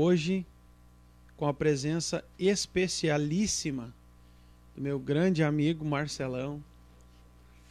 hoje 0.00 0.46
com 1.36 1.46
a 1.46 1.52
presença 1.52 2.24
especialíssima 2.38 3.94
do 4.74 4.80
meu 4.80 4.98
grande 4.98 5.42
amigo 5.42 5.84
Marcelão. 5.84 6.62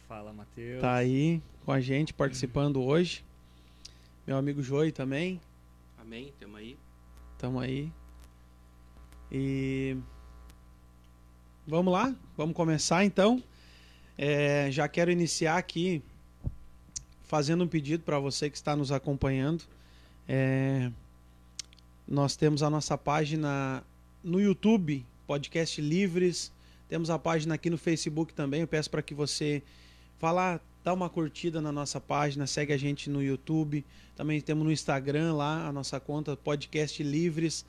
Fala, 0.06 0.32
Matheus. 0.32 0.80
Tá 0.80 0.94
aí 0.94 1.42
com 1.64 1.72
a 1.72 1.80
gente 1.80 2.14
participando 2.14 2.80
hoje. 2.82 3.24
Meu 4.26 4.36
amigo 4.36 4.62
Joey 4.62 4.92
também. 4.92 5.40
Amém, 5.98 6.32
tamo 6.38 6.56
aí. 6.56 6.78
Tamo 7.36 7.58
aí. 7.58 7.92
E 9.30 9.96
vamos 11.66 11.92
lá, 11.92 12.14
vamos 12.36 12.54
começar 12.54 13.04
então. 13.04 13.42
É, 14.16 14.70
já 14.70 14.86
quero 14.86 15.10
iniciar 15.10 15.56
aqui 15.56 16.02
fazendo 17.24 17.64
um 17.64 17.68
pedido 17.68 18.04
para 18.04 18.18
você 18.20 18.48
que 18.48 18.56
está 18.56 18.76
nos 18.76 18.92
acompanhando. 18.92 19.64
É, 20.28 20.90
nós 22.10 22.34
temos 22.34 22.60
a 22.64 22.68
nossa 22.68 22.98
página 22.98 23.84
no 24.22 24.40
YouTube, 24.40 25.06
Podcast 25.28 25.80
Livres. 25.80 26.50
Temos 26.88 27.08
a 27.08 27.16
página 27.16 27.54
aqui 27.54 27.70
no 27.70 27.78
Facebook 27.78 28.34
também. 28.34 28.62
Eu 28.62 28.66
peço 28.66 28.90
para 28.90 29.00
que 29.00 29.14
você 29.14 29.62
vá 30.20 30.32
lá, 30.32 30.60
dá 30.82 30.92
uma 30.92 31.08
curtida 31.08 31.60
na 31.60 31.70
nossa 31.70 32.00
página, 32.00 32.48
segue 32.48 32.72
a 32.72 32.76
gente 32.76 33.08
no 33.08 33.22
YouTube. 33.22 33.84
Também 34.16 34.40
temos 34.40 34.64
no 34.64 34.72
Instagram 34.72 35.34
lá 35.34 35.68
a 35.68 35.72
nossa 35.72 36.00
conta 36.00 36.36
Podcast 36.36 37.00
Livres. 37.00 37.64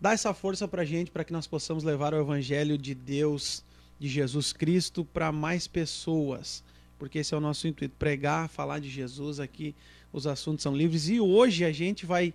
Dá 0.00 0.10
essa 0.10 0.34
força 0.34 0.66
para 0.66 0.82
a 0.82 0.84
gente 0.84 1.12
para 1.12 1.22
que 1.22 1.32
nós 1.32 1.46
possamos 1.46 1.84
levar 1.84 2.12
o 2.14 2.20
Evangelho 2.20 2.76
de 2.76 2.96
Deus, 2.96 3.62
de 3.96 4.08
Jesus 4.08 4.52
Cristo, 4.52 5.04
para 5.04 5.30
mais 5.30 5.68
pessoas. 5.68 6.64
Porque 6.98 7.20
esse 7.20 7.32
é 7.32 7.36
o 7.36 7.40
nosso 7.40 7.68
intuito: 7.68 7.94
pregar, 7.96 8.48
falar 8.48 8.80
de 8.80 8.90
Jesus 8.90 9.38
aqui. 9.38 9.72
Os 10.12 10.26
assuntos 10.26 10.64
são 10.64 10.76
livres. 10.76 11.08
E 11.08 11.20
hoje 11.20 11.64
a 11.64 11.70
gente 11.70 12.04
vai 12.04 12.34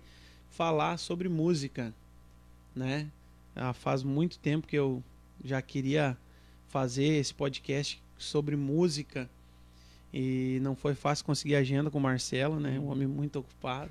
falar 0.50 0.98
sobre 0.98 1.28
música, 1.28 1.94
né? 2.74 3.10
Ah, 3.54 3.72
faz 3.72 4.02
muito 4.02 4.38
tempo 4.38 4.66
que 4.66 4.76
eu 4.76 5.02
já 5.44 5.60
queria 5.60 6.16
fazer 6.68 7.04
esse 7.04 7.32
podcast 7.32 8.02
sobre 8.16 8.56
música 8.56 9.28
e 10.12 10.58
não 10.62 10.74
foi 10.74 10.94
fácil 10.94 11.24
conseguir 11.24 11.54
agenda 11.54 11.90
com 11.90 11.98
o 11.98 12.00
Marcelo, 12.00 12.58
né? 12.58 12.78
Um 12.78 12.88
homem 12.88 13.06
muito 13.06 13.38
ocupado. 13.38 13.90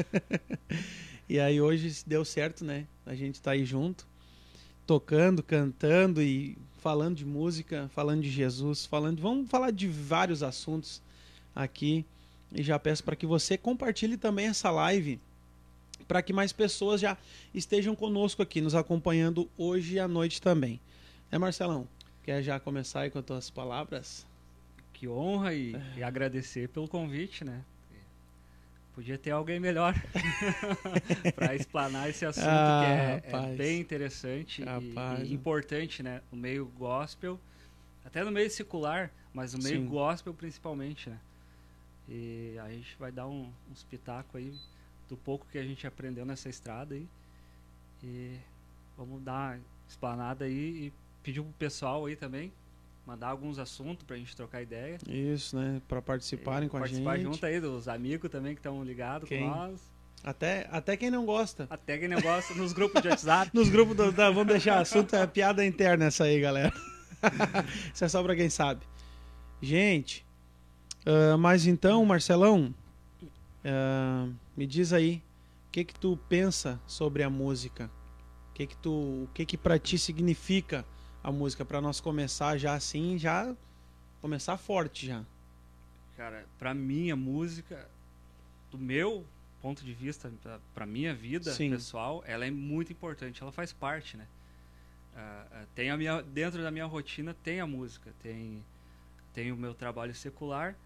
e 1.28 1.38
aí 1.38 1.60
hoje 1.60 2.02
deu 2.06 2.24
certo, 2.24 2.64
né? 2.64 2.86
A 3.04 3.14
gente 3.14 3.40
tá 3.40 3.52
aí 3.52 3.64
junto, 3.64 4.06
tocando, 4.86 5.42
cantando 5.42 6.22
e 6.22 6.56
falando 6.78 7.16
de 7.16 7.24
música, 7.24 7.90
falando 7.92 8.22
de 8.22 8.30
Jesus, 8.30 8.86
falando, 8.86 9.20
vamos 9.20 9.50
falar 9.50 9.70
de 9.70 9.88
vários 9.88 10.42
assuntos 10.42 11.02
aqui. 11.54 12.04
E 12.52 12.62
já 12.62 12.78
peço 12.78 13.04
para 13.04 13.16
que 13.16 13.26
você 13.26 13.58
compartilhe 13.58 14.16
também 14.16 14.46
essa 14.46 14.70
live 14.70 15.20
para 16.08 16.22
que 16.22 16.32
mais 16.32 16.52
pessoas 16.52 17.00
já 17.00 17.16
estejam 17.52 17.94
conosco 17.94 18.42
aqui, 18.42 18.62
nos 18.62 18.74
acompanhando 18.74 19.48
hoje 19.58 19.98
à 19.98 20.08
noite 20.08 20.40
também. 20.40 20.80
É, 21.30 21.38
Marcelão? 21.38 21.86
Quer 22.22 22.42
já 22.42 22.58
começar 22.58 23.00
aí 23.00 23.10
com 23.10 23.18
as 23.18 23.24
tuas 23.24 23.50
palavras? 23.50 24.26
Que 24.94 25.06
honra 25.06 25.54
e, 25.54 25.76
e 25.96 26.02
agradecer 26.02 26.68
pelo 26.70 26.88
convite, 26.88 27.44
né? 27.44 27.62
Podia 28.94 29.16
ter 29.16 29.30
alguém 29.30 29.60
melhor 29.60 29.94
para 31.36 31.54
explanar 31.54 32.10
esse 32.10 32.26
assunto 32.26 32.48
ah, 32.48 33.20
que 33.22 33.28
é, 33.28 33.52
é, 33.52 33.54
bem 33.54 33.80
interessante 33.80 34.60
e, 34.62 35.24
e, 35.24 35.32
importante, 35.32 36.02
né? 36.02 36.20
No 36.32 36.38
meio 36.38 36.66
gospel, 36.66 37.38
até 38.04 38.24
no 38.24 38.32
meio 38.32 38.50
secular, 38.50 39.12
mas 39.32 39.54
no 39.54 39.62
meio 39.62 39.82
Sim. 39.82 39.86
gospel 39.86 40.34
principalmente, 40.34 41.10
né? 41.10 41.18
E 42.08 42.56
a 42.58 42.70
gente 42.70 42.96
vai 42.98 43.12
dar 43.12 43.26
um, 43.26 43.52
um 43.68 43.72
espetáculo 43.72 44.42
aí 44.42 44.54
do 45.08 45.16
pouco 45.16 45.46
que 45.50 45.58
a 45.58 45.62
gente 45.62 45.86
aprendeu 45.86 46.24
nessa 46.24 46.48
estrada 46.48 46.94
aí. 46.94 47.06
E 48.02 48.36
vamos 48.96 49.22
dar 49.22 49.56
uma 49.56 49.60
explanada 49.88 50.44
aí 50.44 50.86
e 50.86 50.92
pedir 51.22 51.42
pro 51.42 51.52
pessoal 51.52 52.06
aí 52.06 52.16
também 52.16 52.52
mandar 53.08 53.28
alguns 53.28 53.58
assuntos 53.58 54.04
pra 54.04 54.16
gente 54.18 54.36
trocar 54.36 54.60
ideia. 54.60 54.98
Isso, 55.08 55.56
né? 55.56 55.80
Para 55.88 56.02
participarem 56.02 56.66
e 56.66 56.70
com 56.70 56.76
a 56.76 56.86
gente. 56.86 57.02
Participar 57.02 57.32
junto 57.32 57.46
aí 57.46 57.58
dos 57.58 57.88
amigos 57.88 58.30
também 58.30 58.54
que 58.54 58.58
estão 58.58 58.84
ligados 58.84 59.26
com 59.26 59.48
nós. 59.48 59.80
Até, 60.22 60.68
até 60.70 60.94
quem 60.94 61.10
não 61.10 61.24
gosta. 61.24 61.66
Até 61.70 61.96
quem 61.96 62.08
não 62.08 62.20
gosta, 62.20 62.52
nos 62.52 62.74
grupos 62.74 63.00
de 63.00 63.08
WhatsApp. 63.08 63.50
nos 63.54 63.70
grupos 63.70 63.96
do, 63.96 64.12
da, 64.12 64.28
vamos 64.28 64.48
deixar 64.48 64.78
assunto, 64.78 65.16
é 65.16 65.26
piada 65.26 65.64
interna 65.64 66.06
essa 66.06 66.24
aí, 66.24 66.38
galera. 66.38 66.72
Isso 67.94 68.04
é 68.04 68.08
só 68.08 68.22
pra 68.22 68.36
quem 68.36 68.50
sabe. 68.50 68.84
Gente, 69.62 70.26
uh, 71.08 71.38
mas 71.38 71.66
então, 71.66 72.04
Marcelão, 72.04 72.74
uh, 73.22 74.34
me 74.56 74.66
diz 74.66 74.92
aí, 74.92 75.22
o 75.68 75.70
que 75.70 75.84
que 75.84 75.94
tu 75.94 76.18
pensa 76.28 76.80
sobre 76.86 77.22
a 77.22 77.30
música? 77.30 77.90
O 78.50 78.54
que 78.54 78.66
que 78.66 78.76
tu, 78.76 78.90
o 78.90 79.30
que 79.32 79.46
que 79.46 79.56
para 79.56 79.78
ti 79.78 79.98
significa 79.98 80.84
a 81.22 81.32
música 81.32 81.64
para 81.64 81.80
nós 81.80 82.00
começar 82.00 82.56
já 82.58 82.74
assim, 82.74 83.18
já 83.18 83.54
começar 84.20 84.56
forte 84.56 85.06
já? 85.06 85.24
Cara, 86.16 86.44
para 86.58 86.74
mim 86.74 87.10
a 87.10 87.16
música 87.16 87.88
do 88.70 88.78
meu 88.78 89.24
ponto 89.60 89.84
de 89.84 89.92
vista, 89.92 90.32
para 90.74 90.86
minha 90.86 91.14
vida 91.14 91.52
Sim. 91.52 91.70
pessoal, 91.70 92.22
ela 92.26 92.46
é 92.46 92.50
muito 92.50 92.92
importante, 92.92 93.42
ela 93.42 93.52
faz 93.52 93.72
parte, 93.72 94.16
né? 94.16 94.26
Uh, 95.14 95.66
tem 95.74 95.90
a 95.90 95.96
minha 95.96 96.22
dentro 96.22 96.62
da 96.62 96.70
minha 96.70 96.86
rotina 96.86 97.34
tem 97.42 97.60
a 97.60 97.66
música, 97.66 98.12
tem 98.22 98.64
tem 99.32 99.50
o 99.50 99.56
meu 99.56 99.74
trabalho 99.74 100.14
secular 100.14 100.76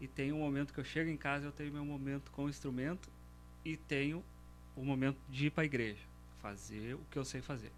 e 0.00 0.06
tem 0.06 0.32
um 0.32 0.38
momento 0.38 0.72
que 0.72 0.80
eu 0.80 0.84
chego 0.84 1.10
em 1.10 1.16
casa 1.16 1.46
eu 1.46 1.52
tenho 1.52 1.72
meu 1.72 1.84
momento 1.84 2.30
com 2.30 2.44
o 2.44 2.48
instrumento 2.48 3.08
e 3.64 3.76
tenho 3.76 4.24
o 4.76 4.84
momento 4.84 5.18
de 5.28 5.46
ir 5.46 5.50
para 5.50 5.62
a 5.62 5.66
igreja, 5.66 6.02
fazer 6.40 6.94
o 6.94 7.00
que 7.10 7.18
eu 7.18 7.24
sei 7.24 7.42
fazer, 7.42 7.72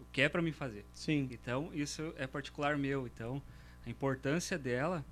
o 0.00 0.04
que 0.12 0.22
é 0.22 0.28
para 0.28 0.40
mim 0.40 0.52
fazer. 0.52 0.84
Sim. 0.94 1.28
Então 1.30 1.70
isso 1.74 2.14
é 2.16 2.26
particular 2.26 2.78
meu. 2.78 3.06
Então 3.06 3.42
a 3.84 3.90
importância 3.90 4.56
dela 4.56 5.04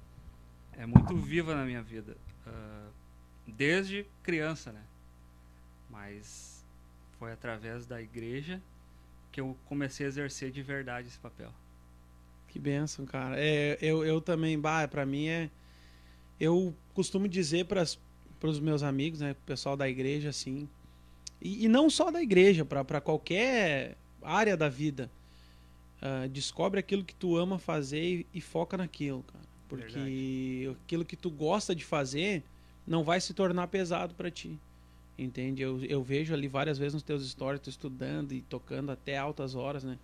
é 0.72 0.86
muito 0.86 1.16
viva 1.16 1.54
na 1.54 1.64
minha 1.64 1.82
vida, 1.82 2.16
uh, 2.46 2.92
desde 3.46 4.06
criança, 4.22 4.72
né? 4.72 4.82
Mas 5.90 6.64
foi 7.18 7.32
através 7.32 7.86
da 7.86 8.00
igreja 8.00 8.60
que 9.30 9.40
eu 9.40 9.56
comecei 9.66 10.06
a 10.06 10.08
exercer 10.08 10.50
de 10.50 10.62
verdade 10.62 11.08
esse 11.08 11.18
papel. 11.18 11.52
Que 12.48 12.58
benção, 12.58 13.04
cara. 13.04 13.34
É, 13.36 13.76
eu, 13.80 14.04
eu 14.04 14.20
também, 14.20 14.58
bah, 14.58 14.86
para 14.86 15.04
mim 15.04 15.26
é. 15.26 15.50
Eu 16.38 16.74
costumo 16.92 17.28
dizer 17.28 17.66
para 17.66 17.84
os 18.42 18.60
meus 18.60 18.82
amigos, 18.82 19.20
né, 19.20 19.34
pessoal 19.46 19.76
da 19.76 19.88
igreja, 19.88 20.28
assim, 20.28 20.68
e, 21.40 21.64
e 21.64 21.68
não 21.68 21.90
só 21.90 22.10
da 22.10 22.22
igreja, 22.22 22.64
para 22.64 23.00
qualquer 23.00 23.96
área 24.22 24.56
da 24.56 24.68
vida. 24.68 25.10
Uh, 26.02 26.28
descobre 26.28 26.80
aquilo 26.80 27.04
que 27.04 27.14
tu 27.14 27.36
ama 27.36 27.58
fazer 27.58 28.02
e, 28.02 28.26
e 28.34 28.40
foca 28.40 28.76
naquilo, 28.76 29.22
cara. 29.22 29.44
Porque 29.68 29.92
Verdade. 29.92 30.76
aquilo 30.84 31.04
que 31.04 31.16
tu 31.16 31.30
gosta 31.30 31.74
de 31.74 31.84
fazer 31.84 32.42
não 32.86 33.02
vai 33.02 33.20
se 33.20 33.32
tornar 33.32 33.68
pesado 33.68 34.14
para 34.14 34.30
ti. 34.30 34.58
Entende? 35.16 35.62
Eu, 35.62 35.82
eu 35.84 36.02
vejo 36.02 36.34
ali 36.34 36.48
várias 36.48 36.76
vezes 36.76 36.94
nos 36.94 37.02
teus 37.02 37.28
stories, 37.28 37.60
tu 37.60 37.70
estudando 37.70 38.32
e 38.32 38.42
tocando 38.42 38.90
até 38.90 39.16
altas 39.16 39.54
horas, 39.54 39.84
né? 39.84 39.98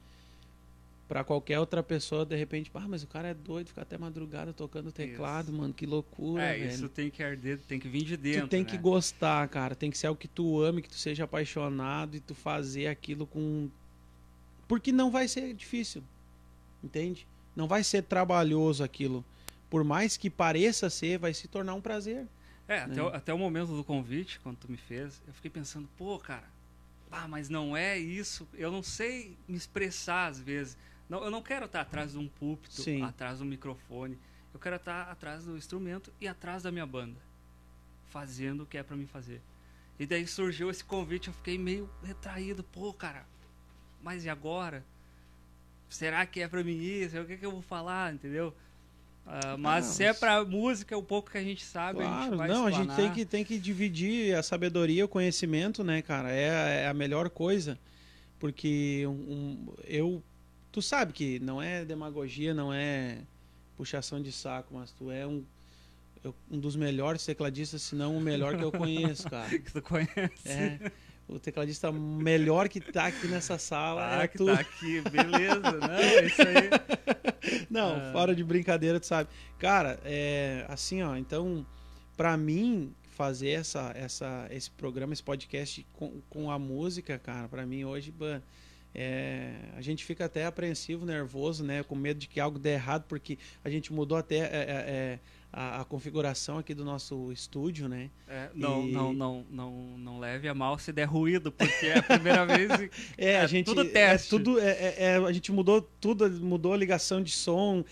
Para 1.10 1.24
qualquer 1.24 1.58
outra 1.58 1.82
pessoa, 1.82 2.24
de 2.24 2.36
repente, 2.36 2.70
ah, 2.72 2.86
mas 2.86 3.02
o 3.02 3.06
cara 3.08 3.26
é 3.26 3.34
doido, 3.34 3.66
fica 3.66 3.82
até 3.82 3.98
madrugada 3.98 4.52
tocando 4.52 4.92
teclado, 4.92 5.48
isso. 5.50 5.60
mano, 5.60 5.74
que 5.74 5.84
loucura, 5.84 6.40
É, 6.40 6.56
velho. 6.56 6.70
isso 6.70 6.88
tem 6.88 7.10
que 7.10 7.20
arder, 7.20 7.58
tem 7.66 7.80
que 7.80 7.88
vir 7.88 8.04
de 8.04 8.16
dentro, 8.16 8.46
Tu 8.46 8.50
tem 8.50 8.62
né? 8.62 8.70
que 8.70 8.78
gostar, 8.78 9.48
cara, 9.48 9.74
tem 9.74 9.90
que 9.90 9.98
ser 9.98 10.06
algo 10.06 10.20
que 10.20 10.28
tu 10.28 10.62
ame, 10.62 10.80
que 10.80 10.88
tu 10.88 10.94
seja 10.94 11.24
apaixonado 11.24 12.16
e 12.16 12.20
tu 12.20 12.32
fazer 12.32 12.86
aquilo 12.86 13.26
com... 13.26 13.68
Porque 14.68 14.92
não 14.92 15.10
vai 15.10 15.26
ser 15.26 15.52
difícil, 15.52 16.00
entende? 16.80 17.26
Não 17.56 17.66
vai 17.66 17.82
ser 17.82 18.04
trabalhoso 18.04 18.84
aquilo. 18.84 19.24
Por 19.68 19.82
mais 19.82 20.16
que 20.16 20.30
pareça 20.30 20.88
ser, 20.88 21.18
vai 21.18 21.34
se 21.34 21.48
tornar 21.48 21.74
um 21.74 21.80
prazer. 21.80 22.24
É, 22.68 22.86
né? 22.86 22.92
até, 22.92 23.02
o, 23.02 23.08
até 23.08 23.34
o 23.34 23.38
momento 23.38 23.74
do 23.74 23.82
convite, 23.82 24.38
quando 24.44 24.58
tu 24.58 24.70
me 24.70 24.76
fez, 24.76 25.20
eu 25.26 25.34
fiquei 25.34 25.50
pensando, 25.50 25.88
pô, 25.98 26.20
cara, 26.20 26.46
ah, 27.10 27.26
mas 27.26 27.48
não 27.48 27.76
é 27.76 27.98
isso, 27.98 28.46
eu 28.54 28.70
não 28.70 28.80
sei 28.84 29.36
me 29.48 29.56
expressar 29.56 30.28
às 30.28 30.38
vezes. 30.38 30.78
Não, 31.10 31.24
eu 31.24 31.30
não 31.30 31.42
quero 31.42 31.66
estar 31.66 31.80
atrás 31.80 32.12
de 32.12 32.18
um 32.18 32.28
púlpito, 32.28 32.80
Sim. 32.80 33.02
atrás 33.02 33.38
de 33.38 33.42
um 33.42 33.46
microfone. 33.46 34.16
Eu 34.54 34.60
quero 34.60 34.76
estar 34.76 35.10
atrás 35.10 35.44
do 35.44 35.56
instrumento 35.56 36.12
e 36.20 36.28
atrás 36.28 36.62
da 36.62 36.70
minha 36.70 36.86
banda, 36.86 37.18
fazendo 38.10 38.62
o 38.62 38.66
que 38.66 38.78
é 38.78 38.82
para 38.84 38.96
mim 38.96 39.06
fazer. 39.06 39.42
E 39.98 40.06
daí 40.06 40.24
surgiu 40.24 40.70
esse 40.70 40.84
convite, 40.84 41.26
eu 41.26 41.34
fiquei 41.34 41.58
meio 41.58 41.90
retraído, 42.04 42.62
pô, 42.62 42.92
cara. 42.92 43.26
Mas 44.00 44.24
e 44.24 44.30
agora? 44.30 44.84
Será 45.88 46.24
que 46.24 46.40
é 46.40 46.46
para 46.46 46.62
mim 46.62 46.80
isso? 46.80 47.20
O 47.20 47.26
que, 47.26 47.36
que 47.36 47.44
eu 47.44 47.50
vou 47.50 47.62
falar, 47.62 48.14
entendeu? 48.14 48.54
Uh, 49.26 49.58
mas 49.58 49.86
não, 49.86 49.92
se 49.92 50.04
é 50.04 50.14
pra 50.14 50.44
música, 50.44 50.96
o 50.96 51.02
pouco 51.02 51.30
que 51.30 51.38
a 51.38 51.42
gente 51.42 51.64
sabe, 51.64 51.98
claro, 51.98 52.14
a 52.14 52.22
gente 52.22 52.36
vai 52.36 52.48
Não, 52.48 52.68
explanar. 52.68 52.80
a 52.80 52.82
gente 52.84 52.96
tem 52.96 53.12
que, 53.12 53.24
tem 53.28 53.44
que 53.44 53.58
dividir 53.58 54.34
a 54.36 54.42
sabedoria, 54.44 55.04
o 55.04 55.08
conhecimento, 55.08 55.82
né, 55.82 56.02
cara? 56.02 56.30
É, 56.30 56.84
é 56.84 56.88
a 56.88 56.94
melhor 56.94 57.28
coisa. 57.28 57.76
Porque 58.38 59.04
um, 59.06 59.10
um, 59.10 59.74
eu 59.84 60.22
Tu 60.72 60.80
sabe 60.80 61.12
que 61.12 61.40
não 61.40 61.60
é 61.60 61.84
demagogia, 61.84 62.54
não 62.54 62.72
é 62.72 63.22
puxação 63.76 64.22
de 64.22 64.30
saco, 64.30 64.74
mas 64.74 64.92
tu 64.92 65.10
é 65.10 65.26
um, 65.26 65.44
um 66.50 66.58
dos 66.58 66.76
melhores 66.76 67.24
tecladistas, 67.24 67.82
se 67.82 67.94
não 67.94 68.16
o 68.16 68.20
melhor 68.20 68.56
que 68.56 68.62
eu 68.62 68.70
conheço, 68.70 69.28
cara. 69.28 69.48
que 69.58 69.72
tu 69.72 69.82
conhece. 69.82 70.46
É. 70.46 70.92
o 71.26 71.38
tecladista 71.38 71.90
melhor 71.90 72.68
que 72.68 72.80
tá 72.80 73.06
aqui 73.06 73.26
nessa 73.26 73.58
sala 73.58 74.18
ah, 74.18 74.22
é 74.22 74.28
que 74.28 74.38
tu. 74.38 74.46
tá 74.46 74.54
aqui, 74.60 75.00
beleza. 75.10 75.60
Não, 75.60 75.94
é 75.94 76.26
isso 76.26 76.42
aí. 76.42 77.66
Não, 77.70 77.96
ah. 77.96 78.12
fora 78.12 78.34
de 78.34 78.44
brincadeira, 78.44 79.00
tu 79.00 79.06
sabe. 79.06 79.30
Cara, 79.58 79.98
é 80.04 80.66
assim, 80.68 81.02
ó, 81.02 81.16
então, 81.16 81.66
para 82.16 82.36
mim, 82.36 82.94
fazer 83.20 83.50
essa, 83.50 83.92
essa, 83.94 84.46
esse 84.50 84.70
programa, 84.70 85.12
esse 85.12 85.22
podcast 85.22 85.86
com, 85.92 86.20
com 86.28 86.50
a 86.50 86.58
música, 86.58 87.18
cara, 87.18 87.48
para 87.48 87.66
mim 87.66 87.84
hoje, 87.84 88.12
é, 88.94 89.52
a 89.76 89.80
gente 89.80 90.04
fica 90.04 90.24
até 90.24 90.44
apreensivo, 90.44 91.06
nervoso, 91.06 91.62
né? 91.64 91.82
Com 91.82 91.94
medo 91.94 92.18
de 92.18 92.28
que 92.28 92.40
algo 92.40 92.58
dê 92.58 92.70
errado, 92.70 93.04
porque 93.08 93.38
a 93.64 93.70
gente 93.70 93.92
mudou 93.92 94.18
até 94.18 94.36
é, 94.36 94.40
é, 94.40 94.48
é 94.48 95.18
a, 95.52 95.80
a, 95.80 95.84
configuração 95.84 96.58
aqui 96.58 96.74
do 96.74 96.84
nosso 96.84 97.30
estúdio, 97.30 97.88
né? 97.88 98.10
É, 98.28 98.50
não, 98.54 98.86
e... 98.86 98.92
não, 98.92 99.12
não, 99.12 99.46
não, 99.50 99.72
não 99.98 100.18
leve 100.18 100.48
a 100.48 100.54
mal 100.54 100.78
se 100.78 100.92
der 100.92 101.04
ruído, 101.04 101.52
porque 101.52 101.86
é 101.86 101.98
a 101.98 102.02
primeira 102.02 102.44
vez. 102.44 102.70
é, 103.16 103.40
a 103.40 103.42
é 103.44 103.48
gente, 103.48 103.66
tudo 103.66 103.84
teste. 103.84 104.28
Tudo, 104.28 104.58
é, 104.58 105.16
a 105.16 105.32
gente 105.32 105.52
mudou 105.52 105.82
tudo, 106.00 106.28
mudou 106.30 106.72
a 106.72 106.76
ligação 106.76 107.22
de 107.22 107.30
som, 107.30 107.84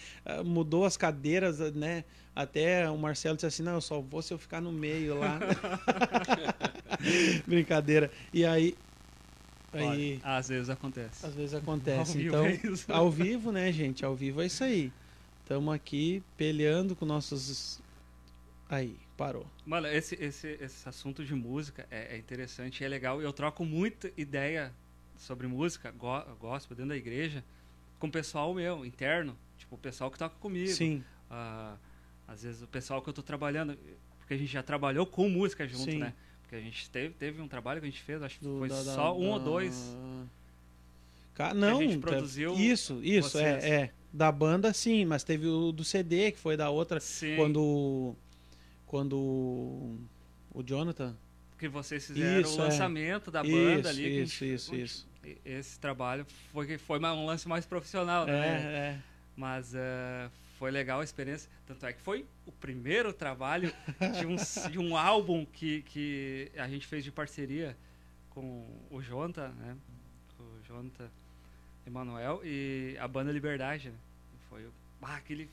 mudou 0.45 0.85
as 0.85 0.97
cadeiras, 0.97 1.59
né? 1.75 2.05
Até 2.35 2.89
o 2.89 2.97
Marcelo 2.97 3.35
disse 3.37 3.47
assim: 3.47 3.63
não, 3.63 3.75
eu 3.75 3.81
só 3.81 4.01
vou 4.01 4.23
se 4.23 4.33
eu 4.33 4.39
ficar 4.39 4.61
no 4.61 4.71
meio 4.71 5.19
lá. 5.19 5.41
Brincadeira. 7.47 8.11
E 8.33 8.45
aí, 8.45 8.77
Aí, 9.73 10.21
Olha, 10.25 10.37
às 10.37 10.49
vezes 10.49 10.71
acontece. 10.71 11.27
Às 11.27 11.35
vezes 11.35 11.55
acontece. 11.55 12.13
Ao 12.29 12.47
então, 12.47 12.47
é 12.47 12.61
ao 12.89 13.11
vivo, 13.11 13.53
né, 13.53 13.71
gente? 13.71 14.05
Ao 14.05 14.15
vivo 14.15 14.41
é 14.41 14.47
isso 14.47 14.65
aí. 14.65 14.93
Estamos 15.43 15.75
aqui 15.75 16.23
peleando 16.37 16.97
com 16.97 17.05
nossos. 17.05 17.81
Aí, 18.69 18.97
parou. 19.17 19.47
Mano, 19.65 19.87
esse, 19.87 20.15
esse, 20.17 20.59
esse 20.61 20.89
assunto 20.89 21.25
de 21.25 21.35
música 21.35 21.87
é, 21.91 22.15
é 22.15 22.19
interessante, 22.19 22.83
é 22.83 22.89
legal. 22.89 23.21
Eu 23.21 23.33
troco 23.33 23.65
muita 23.65 24.11
ideia 24.17 24.73
sobre 25.17 25.47
música, 25.47 25.91
go 25.91 26.23
gospel, 26.41 26.77
dentro 26.77 26.91
da 26.91 26.97
igreja, 26.97 27.45
com 27.99 28.07
o 28.07 28.11
pessoal 28.11 28.55
meu, 28.55 28.87
interno. 28.87 29.37
Tipo, 29.59 29.75
o 29.75 29.79
pessoal 29.79 30.11
que 30.11 30.19
toca 30.19 30.37
comigo. 30.37 30.69
Sim. 30.69 31.05
Uh, 31.31 31.77
às 32.27 32.43
vezes 32.43 32.63
o 32.63 32.67
pessoal 32.67 33.03
que 33.03 33.09
eu 33.09 33.15
tô 33.15 33.23
trabalhando, 33.23 33.77
porque 34.19 34.35
a 34.35 34.37
gente 34.37 34.53
já 34.53 34.63
trabalhou 34.63 35.07
com 35.07 35.29
música 35.29 35.67
junto, 35.67 35.91
Sim. 35.91 35.99
né? 35.99 36.15
Porque 36.49 36.57
a 36.57 36.61
gente 36.61 36.89
teve, 36.89 37.13
teve 37.13 37.43
um 37.43 37.47
trabalho 37.47 37.79
que 37.79 37.87
a 37.87 37.91
gente 37.91 38.03
fez, 38.03 38.23
acho 38.23 38.39
que 38.39 38.45
Do, 38.45 38.57
foi 38.57 38.71
da, 38.71 38.77
só 38.77 39.09
da, 39.09 39.13
um 39.13 39.27
da... 39.27 39.29
ou 39.35 39.39
dois. 39.39 39.95
Não, 41.55 41.79
a 41.79 41.83
gente 41.83 41.99
tá, 41.99 42.09
produziu. 42.09 42.55
Isso, 42.55 43.01
isso, 43.03 43.39
é, 43.39 43.69
é. 43.69 43.93
Da 44.11 44.33
banda, 44.33 44.73
sim, 44.73 45.05
mas 45.05 45.23
teve 45.23 45.47
o 45.47 45.71
do 45.71 45.85
CD, 45.85 46.33
que 46.33 46.39
foi 46.39 46.57
da 46.57 46.71
outra. 46.71 47.01
Sim. 47.01 47.37
Quando. 47.37 48.17
Quando. 48.87 49.99
O 50.55 50.63
Jonathan. 50.65 51.15
Que 51.59 51.69
vocês 51.69 52.07
fizeram 52.07 52.41
isso, 52.41 52.59
o 52.59 52.63
é. 52.63 52.65
lançamento 52.65 53.29
é. 53.29 53.33
da 53.33 53.43
banda 53.43 53.81
isso, 53.81 53.89
ali. 53.89 54.23
Isso, 54.23 54.45
gente, 54.45 54.55
isso, 54.55 54.75
isso. 54.75 55.09
Esse 55.45 55.79
trabalho 55.79 56.27
foi, 56.51 56.79
foi 56.79 56.99
um 56.99 57.27
lance 57.27 57.47
mais 57.47 57.67
profissional, 57.67 58.25
né? 58.25 58.33
É, 58.33 58.77
é. 58.77 58.99
Mas 59.37 59.75
uh, 59.75 60.31
foi 60.59 60.71
legal 60.73 61.01
a 61.01 61.05
experiência. 61.05 61.49
Tanto 61.65 61.87
é 61.87 61.93
que 61.93 62.01
foi 62.03 62.27
o 62.45 62.51
primeiro 62.51 63.13
trabalho 63.13 63.73
de 64.19 64.27
um, 64.27 64.37
de 64.71 64.79
um 64.79 64.97
álbum 64.97 65.47
que, 65.47 65.83
que 65.83 66.51
a 66.57 66.69
gente 66.69 66.87
fez 66.87 67.05
de 67.05 67.13
parceria 67.13 67.77
com 68.31 68.67
o 68.91 69.01
Jonta, 69.01 69.49
né? 69.51 69.77
O 70.39 70.63
Jonta 70.67 71.11
Emanuel 71.87 72.41
e 72.45 72.97
a 72.99 73.07
banda 73.07 73.31
Liberdade. 73.31 73.91
Né? 73.91 73.97
Foi 74.49 74.67
ah, 75.03 75.17
aquele. 75.17 75.49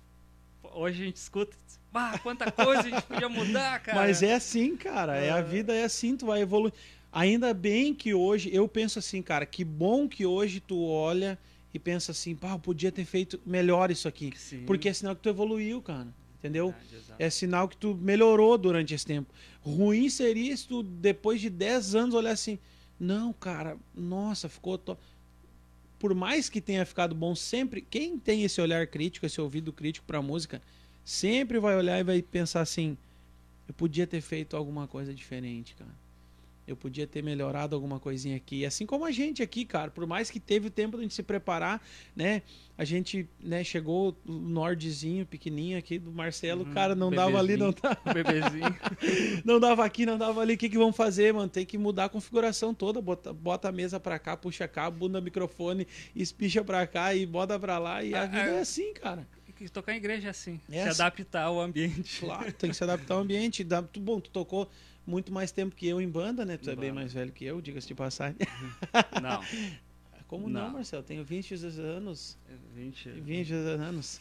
Hoje 0.74 1.04
a 1.04 1.06
gente 1.06 1.18
escuta, 1.18 1.56
ah, 1.94 2.18
quanta 2.18 2.52
coisa 2.52 2.82
a 2.82 2.90
gente 2.90 3.04
podia 3.04 3.30
mudar, 3.30 3.80
cara. 3.82 4.00
Mas 4.00 4.24
é 4.24 4.34
assim, 4.34 4.76
cara. 4.76 5.16
É, 5.16 5.32
a 5.32 5.38
é. 5.38 5.44
vida 5.44 5.74
é 5.74 5.84
assim, 5.84 6.18
tu 6.18 6.26
vai 6.26 6.42
evoluir. 6.42 6.74
Ainda 7.12 7.54
bem 7.54 7.94
que 7.94 8.14
hoje, 8.14 8.50
eu 8.54 8.68
penso 8.68 8.98
assim, 8.98 9.22
cara, 9.22 9.46
que 9.46 9.64
bom 9.64 10.08
que 10.08 10.26
hoje 10.26 10.60
tu 10.60 10.84
olha 10.84 11.38
e 11.76 11.80
pensa 11.80 12.14
assim, 12.14 12.34
pá, 12.34 12.52
eu 12.52 12.60
podia 12.60 12.90
ter 12.90 13.04
feito 13.04 13.38
melhor 13.46 13.92
isso 13.92 14.08
aqui. 14.08 14.32
Sim. 14.38 14.64
Porque 14.66 14.88
é 14.88 14.94
sinal 14.94 15.14
que 15.14 15.22
tu 15.22 15.28
evoluiu, 15.28 15.82
cara. 15.82 16.08
Entendeu? 16.40 16.74
é 17.20 17.30
sinal 17.30 17.68
que 17.68 17.76
tu 17.76 17.94
melhorou 17.96 18.58
durante 18.58 18.94
esse 18.94 19.06
tempo. 19.06 19.34
Ruim 19.60 20.10
seria 20.10 20.56
se 20.56 20.66
tu, 20.66 20.82
depois 20.82 21.42
de 21.42 21.50
10 21.50 21.96
anos, 21.96 22.16
olhar 22.16 22.32
assim, 22.32 22.60
não, 22.98 23.34
cara, 23.34 23.78
nossa, 23.94 24.48
ficou. 24.48 24.78
To... 24.78 24.98
Por 26.00 26.14
mais 26.16 26.48
que 26.48 26.62
tenha 26.62 26.86
ficado 26.86 27.14
bom, 27.14 27.36
sempre. 27.36 27.82
Quem 27.82 28.18
tem 28.18 28.44
esse 28.44 28.62
olhar 28.62 28.88
crítico, 28.88 29.26
esse 29.26 29.42
ouvido 29.42 29.74
crítico 29.74 30.08
pra 30.08 30.22
música, 30.22 30.62
sempre 31.04 31.60
vai 31.60 31.76
olhar 31.76 32.00
e 32.00 32.04
vai 32.04 32.22
pensar 32.22 32.62
assim: 32.62 32.98
eu 33.68 33.74
podia 33.74 34.08
ter 34.08 34.22
feito 34.22 34.56
alguma 34.56 34.88
coisa 34.88 35.14
diferente, 35.14 35.76
cara 35.76 36.05
eu 36.68 36.76
podia 36.76 37.06
ter 37.06 37.24
melhorado 37.24 37.76
alguma 37.76 38.00
coisinha 38.00 38.36
aqui. 38.36 38.66
Assim 38.66 38.86
como 38.86 39.06
a 39.06 39.12
gente 39.12 39.44
aqui, 39.44 39.66
cara, 39.66 39.92
por 39.92 40.06
mais 40.08 40.32
que 40.32 40.40
teve 40.40 40.68
o 40.68 40.72
tempo 40.72 40.98
de 40.98 41.02
a 41.02 41.02
gente 41.04 41.14
se 41.14 41.24
preparar, 41.24 41.82
né? 42.16 42.42
A 42.78 42.84
gente, 42.84 43.30
né, 43.40 43.64
chegou 43.64 44.18
o 44.26 44.32
Nordzinho, 44.32 45.26
pequenininho 45.26 45.78
aqui 45.78 45.98
do 45.98 46.12
Marcelo, 46.12 46.66
uhum, 46.66 46.74
cara, 46.74 46.94
não 46.94 47.10
dava 47.10 47.40
ali, 47.40 47.56
não 47.56 47.72
dava. 47.72 48.14
Bebezinho. 48.14 48.76
não 49.46 49.60
dava 49.60 49.86
aqui, 49.86 50.06
não 50.06 50.18
dava 50.18 50.42
ali. 50.42 50.56
O 50.56 50.58
que 50.58 50.70
que 50.70 50.78
vamos 50.78 50.96
fazer, 50.96 51.34
mano? 51.34 51.48
Tem 51.48 51.66
que 51.66 51.78
mudar 51.78 52.06
a 52.06 52.10
configuração 52.10 52.74
toda, 52.74 53.02
bota, 53.02 53.32
bota 53.32 53.70
a 53.70 53.72
mesa 53.72 54.00
pra 54.00 54.20
cá, 54.20 54.36
puxa 54.36 54.68
cá, 54.68 54.90
bunda 54.90 55.22
microfone, 55.22 55.88
espicha 56.16 56.64
pra 56.64 56.86
cá 56.86 57.14
e 57.16 57.26
bota 57.26 57.58
pra 57.60 57.78
lá 57.78 58.04
e 58.04 58.14
a, 58.14 58.22
a 58.22 58.24
ah, 58.24 58.28
vida 58.28 58.52
é, 58.52 58.58
é 58.58 58.60
assim, 58.60 58.94
cara 58.94 59.28
tocar 59.72 59.94
em 59.94 59.98
igreja 59.98 60.28
é 60.28 60.32
assim, 60.32 60.60
é 60.70 60.84
se 60.84 60.90
assim. 60.90 61.02
adaptar 61.02 61.44
ao 61.44 61.62
ambiente. 61.62 62.20
Claro, 62.20 62.52
tem 62.54 62.70
que 62.70 62.76
se 62.76 62.84
adaptar 62.84 63.14
ao 63.14 63.22
ambiente. 63.22 63.66
Bom, 64.00 64.20
tu 64.20 64.30
tocou 64.30 64.70
muito 65.06 65.32
mais 65.32 65.52
tempo 65.52 65.76
que 65.76 65.88
eu 65.88 66.02
em 66.02 66.10
banda, 66.10 66.46
né? 66.46 66.58
Tu 66.58 66.70
em 66.70 66.74
é 66.74 66.76
banda. 66.76 66.82
bem 66.82 66.92
mais 66.92 67.14
velho 67.14 67.32
que 67.32 67.46
eu, 67.46 67.62
diga-se 67.62 67.88
de 67.88 67.96
passagem. 67.96 68.38
Não. 69.22 69.42
Como 70.28 70.50
não, 70.50 70.66
não 70.66 70.74
Marcelo? 70.74 71.04
Tenho 71.04 71.24
20 71.24 71.54
anos. 71.80 72.38
20. 72.74 73.10
20 73.10 73.54
anos. 73.54 74.20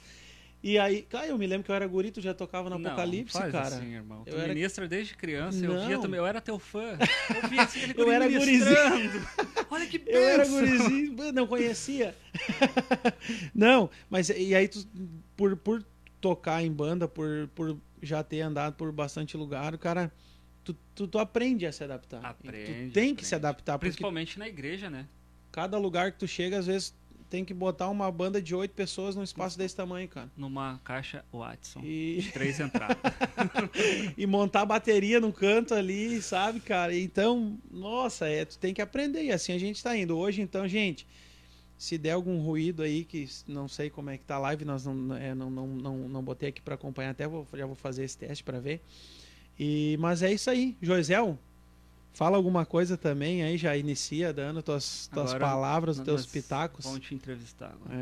E 0.63 0.79
aí, 0.79 1.03
cara, 1.03 1.27
eu 1.27 1.37
me 1.37 1.47
lembro 1.47 1.63
que 1.63 1.71
eu 1.71 1.75
era 1.75 1.87
guri, 1.87 2.11
tu 2.11 2.23
já 2.23 2.33
tocava 2.33 2.71
no 2.71 2.79
não, 2.79 2.91
Apocalipse, 2.91 3.37
faz 3.37 3.53
cara. 3.53 3.77
Assim, 3.77 3.93
irmão. 3.93 4.25
Tu 4.25 4.35
eu 4.35 4.49
ministra 4.49 4.85
era... 4.85 4.89
desde 4.89 5.15
criança, 5.15 5.61
não. 5.61 5.75
eu 5.75 5.87
via 5.87 5.99
também, 5.99 6.19
eu 6.19 6.25
era 6.25 6.41
teu 6.41 6.59
fã. 6.59 6.97
Eu 7.43 7.49
via 7.51 7.63
assim, 7.63 7.81
eu 7.95 8.11
era 8.11 8.27
gurizinho. 8.27 9.27
Olha 9.71 9.87
que 9.87 9.99
benção. 9.99 10.21
Eu 10.21 10.29
era 10.29 10.47
gurizinho, 10.47 11.33
não 11.35 11.47
conhecia. 11.47 12.15
não, 13.55 13.91
mas 14.09 14.31
e 14.31 14.55
aí 14.55 14.67
tu, 14.67 14.87
por, 15.37 15.55
por 15.55 15.85
tocar 16.19 16.63
em 16.63 16.73
banda, 16.73 17.07
por, 17.07 17.47
por 17.55 17.77
já 18.03 18.23
ter 18.23 18.41
andado 18.41 18.75
por 18.75 18.91
bastante 18.91 19.37
lugar, 19.37 19.75
o 19.75 19.79
cara 19.79 20.11
tu, 20.65 20.75
tu, 20.95 21.07
tu 21.07 21.19
aprende 21.19 21.67
a 21.67 21.73
se 21.73 21.85
adaptar. 21.85 22.25
Aprende. 22.25 22.65
Tu 22.65 22.67
tem 22.67 22.89
aprende. 22.89 23.15
que 23.15 23.27
se 23.27 23.35
adaptar. 23.35 23.79
Principalmente 23.79 24.39
na 24.39 24.49
igreja, 24.49 24.89
né? 24.89 25.07
Cada 25.53 25.79
lugar 25.79 26.13
que 26.13 26.19
tu 26.19 26.27
chega, 26.27 26.59
às 26.59 26.67
vezes 26.67 26.95
tem 27.31 27.45
que 27.45 27.55
botar 27.55 27.89
uma 27.89 28.11
banda 28.11 28.41
de 28.41 28.55
oito 28.55 28.73
pessoas 28.75 29.17
num 29.17 29.23
espaço 29.23 29.59
desse 29.59 29.75
tamanho, 29.75 30.09
cara. 30.09 30.31
Numa 30.37 30.81
caixa 30.85 31.25
Watson. 31.33 31.81
E... 31.83 32.29
Três 32.33 32.61
entradas. 32.61 32.97
e 34.17 34.27
montar 34.27 34.63
a 34.63 34.67
bateria 34.67 35.21
no 35.21 35.33
canto 35.33 35.75
ali, 35.75 36.23
sabe, 36.23 36.61
cara? 36.61 36.97
Então, 36.97 37.59
nossa, 37.71 38.29
é, 38.29 38.45
tu 38.45 38.59
tem 38.59 38.73
que 38.73 38.81
aprender. 38.81 39.25
E 39.25 39.33
assim 39.33 39.53
a 39.53 39.59
gente 39.59 39.83
tá 39.83 39.97
indo. 39.97 40.17
Hoje, 40.17 40.43
então, 40.43 40.67
gente, 40.69 41.07
se 41.77 41.99
der 41.99 42.13
algum 42.13 42.39
ruído 42.39 42.83
aí, 42.83 43.05
que 43.05 43.29
não 43.47 43.67
sei 43.67 43.91
como 43.91 44.11
é 44.11 44.17
que 44.17 44.25
tá 44.25 44.37
a 44.37 44.39
live, 44.39 44.65
nós 44.65 44.85
não, 44.85 45.17
é, 45.17 45.35
não, 45.35 45.51
não, 45.51 45.67
não, 45.67 45.97
não 46.09 46.23
botei 46.23 46.49
aqui 46.49 46.63
para 46.63 46.77
acompanhar, 46.77 47.11
até 47.11 47.27
vou, 47.27 47.47
já 47.53 47.67
vou 47.67 47.75
fazer 47.75 48.05
esse 48.05 48.17
teste 48.17 48.45
para 48.45 48.61
ver. 48.61 48.81
E, 49.59 49.97
mas 50.01 50.23
é 50.23 50.33
isso 50.33 50.51
aí. 50.51 50.77
Joisel, 50.83 51.39
fala 52.13 52.37
alguma 52.37 52.65
coisa 52.65 52.97
também 52.97 53.43
aí, 53.43 53.57
já 53.57 53.77
inicia 53.77 54.33
dando 54.33 54.63
tuas, 54.63 55.09
tuas 55.13 55.31
agora, 55.31 55.45
palavras, 55.45 56.01
teus 56.01 56.27
pitacos. 56.27 56.85
Vamos 56.85 57.01
te 57.01 57.15
entrevistar 57.15 57.73
agora. 57.73 57.95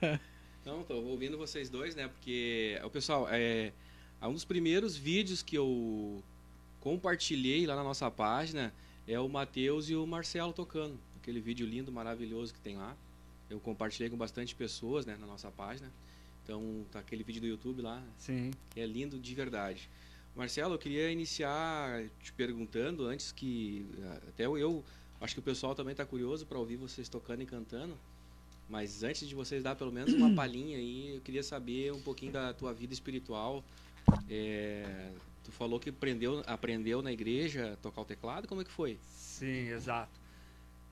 É. 0.00 0.20
Não, 0.64 0.82
tô 0.82 0.94
ouvindo 0.94 1.36
vocês 1.36 1.68
dois, 1.68 1.94
né? 1.94 2.08
Porque, 2.08 2.80
o 2.82 2.88
pessoal, 2.88 3.28
é, 3.30 3.70
um 4.22 4.32
dos 4.32 4.46
primeiros 4.46 4.96
vídeos 4.96 5.42
que 5.42 5.56
eu 5.56 6.22
compartilhei 6.80 7.66
lá 7.66 7.76
na 7.76 7.84
nossa 7.84 8.10
página 8.10 8.72
é 9.06 9.20
o 9.20 9.28
Matheus 9.28 9.90
e 9.90 9.94
o 9.94 10.06
Marcelo 10.06 10.52
tocando. 10.52 10.98
Aquele 11.16 11.40
vídeo 11.40 11.66
lindo, 11.66 11.92
maravilhoso 11.92 12.54
que 12.54 12.60
tem 12.60 12.76
lá. 12.76 12.96
Eu 13.50 13.60
compartilhei 13.60 14.08
com 14.08 14.16
bastante 14.16 14.54
pessoas, 14.54 15.04
né, 15.04 15.16
na 15.20 15.26
nossa 15.26 15.50
página. 15.50 15.90
Então, 16.42 16.84
tá 16.90 16.98
aquele 16.98 17.22
vídeo 17.22 17.42
do 17.42 17.46
YouTube 17.46 17.82
lá. 17.82 18.02
Sim. 18.18 18.50
Que 18.70 18.80
é 18.80 18.86
lindo 18.86 19.18
de 19.18 19.34
verdade. 19.34 19.88
Marcelo, 20.34 20.74
eu 20.74 20.78
queria 20.78 21.10
iniciar 21.10 22.04
te 22.20 22.32
perguntando, 22.32 23.06
antes 23.06 23.30
que. 23.30 23.86
Até 24.28 24.46
eu, 24.46 24.84
acho 25.20 25.34
que 25.34 25.40
o 25.40 25.42
pessoal 25.42 25.74
também 25.74 25.92
está 25.92 26.04
curioso 26.04 26.44
para 26.44 26.58
ouvir 26.58 26.76
vocês 26.76 27.08
tocando 27.08 27.42
e 27.42 27.46
cantando. 27.46 27.96
Mas 28.68 29.02
antes 29.02 29.28
de 29.28 29.34
vocês 29.34 29.62
dar 29.62 29.76
pelo 29.76 29.92
menos 29.92 30.12
uma 30.12 30.32
palhinha 30.34 30.76
aí, 30.76 31.14
eu 31.14 31.20
queria 31.20 31.42
saber 31.42 31.92
um 31.92 32.00
pouquinho 32.00 32.32
da 32.32 32.52
tua 32.52 32.72
vida 32.72 32.92
espiritual. 32.92 33.62
É, 34.28 35.12
tu 35.44 35.52
falou 35.52 35.78
que 35.78 35.90
aprendeu, 35.90 36.42
aprendeu 36.46 37.00
na 37.00 37.12
igreja 37.12 37.74
a 37.74 37.76
tocar 37.76 38.00
o 38.00 38.04
teclado, 38.04 38.48
como 38.48 38.60
é 38.60 38.64
que 38.64 38.70
foi? 38.70 38.98
Sim, 39.02 39.68
exato. 39.68 40.18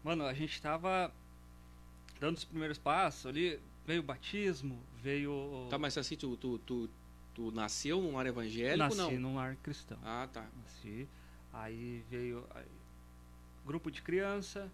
Mano, 0.05 0.25
a 0.25 0.35
gente 0.35 0.53
estava 0.53 1.13
dando 2.21 2.37
os 2.37 2.45
primeiros 2.45 2.79
passos 2.79 3.27
ali, 3.27 3.59
veio 3.87 4.01
o 4.01 4.05
batismo, 4.05 4.79
veio. 5.03 5.67
Tá, 5.69 5.79
mas 5.79 5.99
assim, 5.99 6.17
tu, 6.17 6.37
tu, 6.37 6.59
tu 6.59 6.89
Tu 7.35 7.51
nasceu 7.51 8.01
num 8.01 8.15
lar 8.15 8.27
evangélico 8.27 8.79
Nasci 8.79 8.97
não? 8.97 9.05
Nasci 9.07 9.19
num 9.19 9.35
lar 9.35 9.57
cristão. 9.63 9.99
Ah, 10.05 10.29
tá. 10.33 10.47
Nasci. 10.63 11.09
Aí 11.53 12.05
veio. 12.11 12.47
Aí, 12.55 12.67
grupo 13.65 13.91
de 13.91 14.03
criança, 14.03 14.71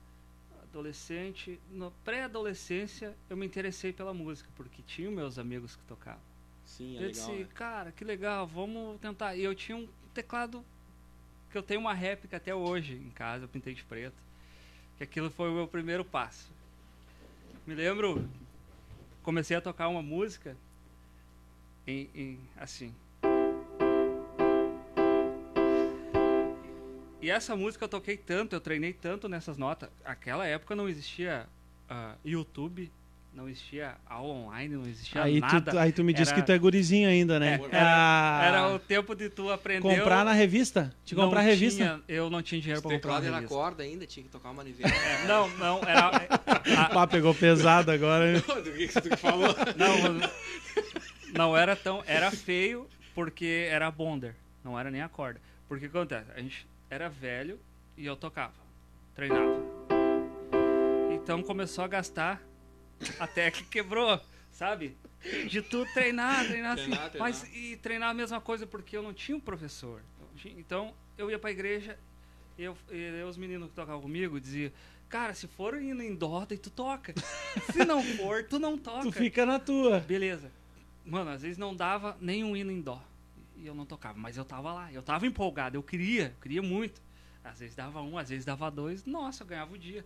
adolescente. 0.63 1.61
Na 1.71 1.91
pré-adolescência, 2.05 3.17
eu 3.29 3.37
me 3.37 3.47
interessei 3.47 3.93
pela 3.93 4.13
música, 4.13 4.49
porque 4.57 4.83
tinha 4.83 5.11
meus 5.11 5.39
amigos 5.39 5.77
que 5.77 5.83
tocavam. 5.85 6.21
Sim, 6.65 6.97
é 6.97 7.03
eu 7.03 7.07
legal, 7.09 7.27
disse, 7.27 7.39
né? 7.39 7.49
cara, 7.55 7.93
que 7.93 8.05
legal, 8.05 8.47
vamos 8.47 9.01
tentar. 9.01 9.35
E 9.37 9.43
eu 9.43 9.55
tinha 9.55 9.77
um 9.77 9.89
teclado 10.13 10.65
que 11.51 11.57
eu 11.57 11.63
tenho 11.63 11.81
uma 11.81 11.95
réplica 11.95 12.37
até 12.37 12.55
hoje 12.55 12.95
em 12.95 13.11
casa, 13.11 13.45
eu 13.45 13.49
pintei 13.49 13.75
de 13.75 13.85
preto. 13.85 14.17
Que 14.97 15.05
aquilo 15.05 15.31
foi 15.31 15.49
o 15.49 15.55
meu 15.55 15.67
primeiro 15.67 16.05
passo. 16.05 16.51
Me 17.67 17.75
lembro, 17.75 18.29
comecei 19.23 19.57
a 19.57 19.61
tocar 19.61 19.89
uma 19.89 20.03
música 20.03 20.57
em, 21.89 22.11
em 22.15 22.39
assim. 22.57 22.95
E 27.21 27.31
essa 27.31 27.57
música 27.57 27.85
eu 27.85 27.89
toquei 27.89 28.17
tanto, 28.17 28.55
eu 28.55 28.61
treinei 28.61 28.93
tanto 28.93 29.29
nessas 29.29 29.57
notas. 29.57 29.89
Aquela 30.05 30.47
época 30.47 30.77
não 30.77 30.89
existia 30.89 31.47
uh, 31.91 32.17
YouTube, 32.25 32.93
não 33.33 33.49
existia 33.49 33.97
aula 34.07 34.35
online, 34.35 34.77
não 34.77 34.87
existia 34.87 35.23
aí 35.23 35.41
nada. 35.41 35.73
Tu, 35.73 35.79
aí 35.79 35.93
tu 35.93 36.05
me 36.05 36.13
disse 36.13 36.33
que 36.33 36.43
tu 36.43 36.53
é 36.53 36.59
gurizinho 36.59 37.09
ainda, 37.09 37.41
né? 37.41 37.61
É, 37.73 37.77
era, 37.77 38.41
era, 38.45 38.75
o 38.75 38.79
tempo 38.79 39.15
de 39.17 39.29
tu 39.31 39.51
aprender. 39.51 39.83
Comprar 39.83 40.25
na 40.25 40.33
revista? 40.33 40.95
Te 41.05 41.15
comprar 41.15 41.43
não 41.43 41.49
revista? 41.49 41.85
Tinha, 41.85 42.03
eu 42.07 42.31
não 42.31 42.41
tinha 42.41 42.61
dinheiro 42.61 42.83
pra 42.83 42.91
comprar 42.93 43.01
teclado 43.01 43.23
na 43.23 43.29
era 43.29 43.37
revista. 43.37 43.55
corda 43.55 43.83
ainda, 43.83 44.07
tinha 44.07 44.25
que 44.25 44.31
tocar 44.31 44.51
uma 44.51 44.63
nivela. 44.63 44.95
É, 44.95 45.27
não, 45.27 45.49
não, 45.57 45.81
era... 45.83 46.11
A... 46.79 46.89
Pá, 46.91 47.07
pegou 47.07 47.35
pesado 47.35 47.91
agora. 47.91 48.33
Né? 48.33 48.41
Do 48.63 48.73
que 48.73 48.89
tu 48.89 49.17
falou? 49.17 49.55
Não, 49.77 50.21
não 51.39 51.57
era 51.57 51.77
tão... 51.77 52.03
Era 52.05 52.33
feio 52.33 52.89
porque 53.15 53.69
era 53.71 53.89
bonder, 53.93 54.35
não 54.65 54.79
era 54.79 54.91
nem 54.91 55.01
a 55.01 55.09
corda. 55.09 55.41
Porque 55.69 55.87
o 55.87 55.91
que 55.91 55.97
acontece? 55.97 56.31
A 56.33 56.41
gente 56.41 56.67
era 56.91 57.09
velho 57.09 57.61
e 57.97 58.05
eu 58.05 58.17
tocava, 58.17 58.55
treinava. 59.15 59.63
Então 61.13 61.43
começou 61.43 61.85
a 61.85 61.89
gastar 61.89 62.43
até 63.21 63.51
que 63.53 63.63
quebrou, 63.65 64.21
sabe? 64.51 64.97
De 65.49 65.63
tu 65.63 65.87
treinar, 65.95 66.45
treinar, 66.47 66.73
assim. 66.73 66.85
Treinar, 66.85 67.11
treinar. 67.11 67.29
Mas 67.29 67.45
e 67.55 67.77
treinar 67.77 68.11
a 68.11 68.15
mesma 68.15 68.41
coisa 68.41 68.67
porque 68.67 68.97
eu 68.97 69.03
não 69.03 69.15
tinha 69.15 69.37
um 69.37 69.41
professor. 69.41 70.03
Então 70.45 70.93
eu 71.17 71.31
ia 71.31 71.39
pra 71.39 71.53
igreja, 71.53 71.97
eu, 72.59 72.77
e 72.91 73.23
os 73.23 73.37
meninos 73.37 73.69
que 73.69 73.77
tocavam 73.77 74.01
comigo 74.01 74.41
diziam, 74.41 74.73
cara, 75.09 75.35
se 75.35 75.47
for 75.47 75.81
indo 75.81 76.03
em 76.03 76.15
dó, 76.15 76.45
daí 76.49 76.59
tu 76.59 76.71
toca. 76.71 77.15
Se 77.73 77.85
não 77.85 78.03
for, 78.03 78.45
tu 78.45 78.59
não 78.59 78.77
toca. 78.77 79.03
Tu 79.03 79.13
fica 79.13 79.47
na 79.47 79.59
tua. 79.59 80.01
Beleza. 80.01 80.51
Mano, 81.09 81.31
às 81.31 81.43
vezes 81.43 81.57
não 81.57 81.75
dava 81.75 82.17
nem 82.21 82.45
um 82.45 82.57
hino 82.57 82.71
em 82.71 82.81
dó. 82.81 83.03
E 83.57 83.67
eu 83.67 83.75
não 83.75 83.85
tocava, 83.87 84.19
mas 84.19 84.37
eu 84.37 84.45
tava 84.45 84.73
lá, 84.73 84.93
eu 84.93 85.03
tava 85.03 85.27
empolgado, 85.27 85.77
eu 85.77 85.83
queria, 85.83 86.27
eu 86.27 86.41
queria 86.41 86.63
muito. 86.63 87.03
Às 87.43 87.59
vezes 87.61 87.75
dava 87.75 88.01
um, 88.03 88.19
às 88.19 88.29
vezes 88.29 88.45
dava 88.45 88.71
dois, 88.71 89.05
nossa, 89.05 89.43
eu 89.43 89.47
ganhava 89.47 89.73
o 89.73 89.79
dia. 89.79 90.05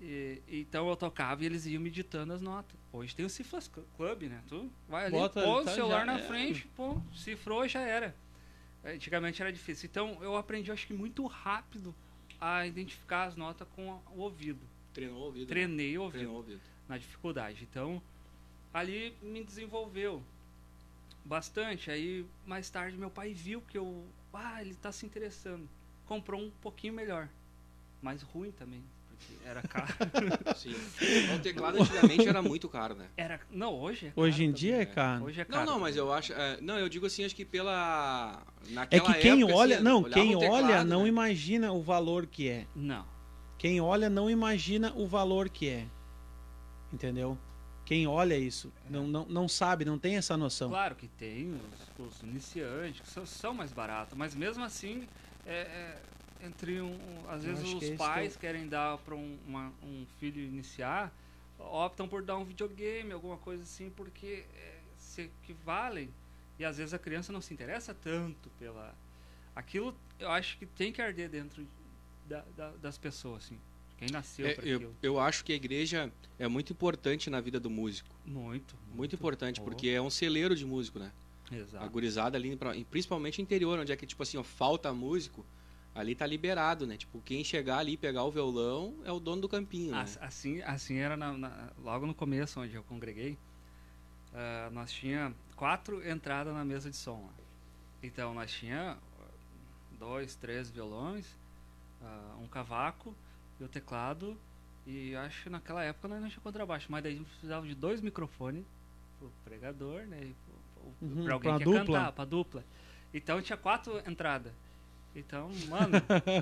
E, 0.00 0.42
então 0.48 0.88
eu 0.88 0.96
tocava 0.96 1.42
e 1.42 1.46
eles 1.46 1.64
iam 1.64 1.80
me 1.80 1.90
ditando 1.90 2.32
as 2.32 2.42
notas. 2.42 2.76
Hoje 2.92 3.14
tem 3.14 3.24
o 3.24 3.30
Cifras 3.30 3.70
Club, 3.96 4.24
né? 4.24 4.42
Tu 4.48 4.70
vai 4.88 5.06
ali, 5.06 5.12
Bota, 5.12 5.42
pô 5.42 5.60
o 5.60 5.64
tá, 5.64 5.72
celular 5.72 6.00
já 6.00 6.06
na 6.06 6.18
é. 6.18 6.22
frente, 6.22 6.66
pô, 6.76 7.00
cifrou, 7.14 7.66
já 7.68 7.80
era. 7.80 8.14
Antigamente 8.84 9.40
era 9.40 9.52
difícil. 9.52 9.88
Então 9.90 10.18
eu 10.20 10.36
aprendi, 10.36 10.70
acho 10.70 10.86
que 10.86 10.92
muito 10.92 11.24
rápido 11.26 11.94
a 12.40 12.66
identificar 12.66 13.24
as 13.24 13.36
notas 13.36 13.66
com 13.74 13.90
o 14.14 14.20
ouvido. 14.20 14.66
Treinou 14.92 15.18
o 15.18 15.24
ouvido. 15.24 15.46
Treinei 15.46 15.96
o 15.96 16.02
ouvido 16.02 16.18
Treinou 16.18 16.34
o 16.34 16.38
ouvido. 16.38 16.60
na 16.88 16.98
dificuldade. 16.98 17.66
Então, 17.70 18.02
ali 18.74 19.16
me 19.22 19.42
desenvolveu 19.44 20.22
bastante. 21.24 21.90
Aí, 21.90 22.26
mais 22.44 22.68
tarde, 22.68 22.96
meu 22.96 23.08
pai 23.10 23.32
viu 23.32 23.62
que 23.62 23.78
eu. 23.78 24.04
Ah, 24.32 24.60
ele 24.60 24.74
tá 24.74 24.90
se 24.92 25.06
interessando. 25.06 25.68
Comprou 26.06 26.40
um 26.40 26.50
pouquinho 26.60 26.92
melhor. 26.92 27.28
Mais 28.02 28.20
ruim 28.20 28.50
também, 28.50 28.82
porque 29.08 29.48
era 29.48 29.62
caro. 29.62 29.86
Sim. 30.56 30.74
O 31.34 31.38
teclado 31.38 31.80
antigamente 31.80 32.28
era 32.28 32.42
muito 32.42 32.68
caro, 32.68 32.94
né? 32.94 33.08
era, 33.16 33.40
não, 33.50 33.72
hoje 33.72 34.06
é 34.06 34.10
caro 34.10 34.20
Hoje 34.26 34.42
em 34.42 34.46
também. 34.48 34.60
dia 34.60 34.76
é 34.82 34.84
caro. 34.84 35.24
Hoje 35.24 35.40
é 35.40 35.44
Não, 35.48 35.58
caro. 35.58 35.70
não, 35.70 35.80
mas 35.80 35.96
eu 35.96 36.12
acho. 36.12 36.32
é, 36.34 36.60
não, 36.60 36.78
eu 36.78 36.88
digo 36.88 37.06
assim, 37.06 37.24
acho 37.24 37.34
que 37.34 37.44
pela. 37.44 38.42
É 38.68 38.72
Naquela 38.74 39.14
que 39.14 39.20
quem 39.20 39.40
época, 39.42 39.56
olha, 39.56 39.76
assim, 39.76 39.84
não, 39.84 40.02
olhava 40.02 40.14
quem 40.14 40.36
o 40.36 40.38
teclado, 40.40 40.64
olha 40.64 40.84
não 40.84 41.02
né? 41.04 41.08
imagina 41.08 41.72
o 41.72 41.80
valor 41.80 42.26
que 42.26 42.48
é. 42.48 42.66
Não. 42.74 43.06
Quem 43.56 43.80
olha 43.80 44.10
não 44.10 44.28
imagina 44.28 44.92
o 44.94 45.06
valor 45.06 45.48
que 45.48 45.68
é. 45.70 45.86
Entendeu? 46.92 47.38
Quem 47.84 48.06
olha 48.06 48.36
isso 48.36 48.72
não, 48.88 49.06
não, 49.06 49.26
não 49.26 49.48
sabe, 49.48 49.84
não 49.84 49.98
tem 49.98 50.16
essa 50.16 50.36
noção. 50.36 50.70
Claro 50.70 50.94
que 50.94 51.06
tem 51.08 51.52
os, 51.98 52.06
os 52.06 52.22
iniciantes 52.22 53.00
que 53.02 53.08
são, 53.08 53.26
são 53.26 53.52
mais 53.54 53.72
baratos, 53.72 54.16
mas 54.16 54.34
mesmo 54.34 54.64
assim, 54.64 55.06
é, 55.44 55.52
é, 56.40 56.46
entre 56.46 56.80
um, 56.80 56.96
às 57.28 57.44
vezes 57.44 57.62
acho 57.62 57.78
que 57.78 57.84
é 57.84 57.92
os 57.92 57.96
pais 57.98 58.34
que 58.34 58.40
querem 58.40 58.66
dar 58.66 58.96
para 58.98 59.14
um, 59.14 59.38
um 59.82 60.06
filho 60.18 60.40
iniciar, 60.40 61.12
optam 61.58 62.08
por 62.08 62.22
dar 62.22 62.36
um 62.38 62.44
videogame, 62.44 63.12
alguma 63.12 63.36
coisa 63.36 63.62
assim, 63.62 63.90
porque 63.90 64.44
é, 64.54 64.78
se 64.96 65.22
equivalem 65.42 66.08
e 66.58 66.64
às 66.64 66.78
vezes 66.78 66.94
a 66.94 66.98
criança 66.98 67.32
não 67.32 67.40
se 67.42 67.52
interessa 67.52 67.92
tanto 67.92 68.48
pela 68.58 68.94
aquilo. 69.54 69.94
Eu 70.18 70.30
acho 70.30 70.56
que 70.56 70.64
tem 70.64 70.90
que 70.92 71.02
arder 71.02 71.28
dentro 71.28 71.66
da- 72.26 72.44
da- 72.56 72.70
das 72.80 72.96
pessoas, 72.96 73.44
assim. 73.44 73.58
Quem 73.96 74.08
nasceu 74.10 74.46
É, 74.46 74.54
para 74.54 74.64
eu, 74.66 74.76
aquilo. 74.76 74.96
eu 75.02 75.20
acho 75.20 75.44
que 75.44 75.52
a 75.52 75.56
igreja 75.56 76.12
é 76.38 76.48
muito 76.48 76.72
importante 76.72 77.30
na 77.30 77.40
vida 77.40 77.58
do 77.60 77.70
músico. 77.70 78.14
Muito, 78.24 78.76
Muito 78.92 79.14
importante, 79.14 79.60
Oh, 79.60 79.64
porque 79.64 79.88
é 79.88 80.00
um 80.00 80.10
celeiro 80.10 80.54
de 80.54 80.64
músico, 80.64 80.98
né? 80.98 81.12
A 81.50 81.54
Exato. 81.56 81.90
gurizada 81.90 82.36
ali, 82.38 82.56
principalmente 82.90 83.40
interior, 83.42 83.78
onde 83.78 83.92
é 83.92 83.96
que, 83.96 84.06
tipo 84.06 84.22
assim, 84.22 84.36
ó, 84.36 84.42
falta 84.42 84.92
músico, 84.92 85.44
ali 85.94 86.14
tá 86.14 86.26
liberado, 86.26 86.86
né? 86.86 86.96
Tipo, 86.96 87.20
quem 87.20 87.44
chegar 87.44 87.78
ali 87.78 87.92
e 87.92 87.96
pegar 87.96 88.24
o 88.24 88.30
violão 88.30 88.96
é 89.04 89.12
o 89.12 89.20
dono 89.20 89.42
do 89.42 89.48
campinho, 89.48 89.92
né? 89.92 90.00
As- 90.00 90.18
Assim, 90.20 90.60
assim 90.62 90.96
era 90.96 91.16
na- 91.16 91.36
na- 91.36 91.70
logo 91.78 92.06
no 92.06 92.14
começo, 92.14 92.60
onde 92.60 92.74
eu 92.74 92.82
congreguei. 92.84 93.38
ah, 94.32 94.68
nós 94.72 94.90
tinha 94.92 95.32
quatro 95.54 96.06
entradas 96.08 96.52
na 96.52 96.64
mesa 96.64 96.90
de 96.90 96.96
som. 96.96 97.30
Então 98.02 98.34
nós 98.34 98.50
tinha 98.52 98.98
dois, 99.98 100.34
três 100.34 100.68
violões, 100.70 101.26
ah, 102.02 102.36
um 102.40 102.48
cavaco 102.48 103.14
e 103.60 103.64
o 103.64 103.68
teclado. 103.68 104.36
E 104.86 105.14
acho 105.16 105.44
que 105.44 105.50
naquela 105.50 105.82
época 105.82 106.08
nós 106.08 106.20
não 106.20 106.28
tinha 106.28 106.40
contrabaixo, 106.42 106.86
mas 106.90 107.02
daí 107.02 107.14
a 107.14 107.16
gente 107.16 107.28
precisava 107.28 107.66
de 107.66 107.74
dois 107.74 108.00
microfones 108.02 108.64
pro 109.18 109.32
pregador, 109.44 110.02
né? 110.06 110.32
Pro, 110.44 110.54
Uhum, 111.00 111.24
pra 111.24 111.32
alguém 111.32 111.50
pra 111.50 111.58
que 111.58 111.64
dupla. 111.64 111.80
cantar, 111.98 112.12
pra 112.12 112.24
dupla. 112.26 112.64
Então 113.14 113.40
tinha 113.40 113.56
quatro 113.56 113.98
entradas. 114.06 114.52
Então, 115.16 115.48
mano, 115.68 115.92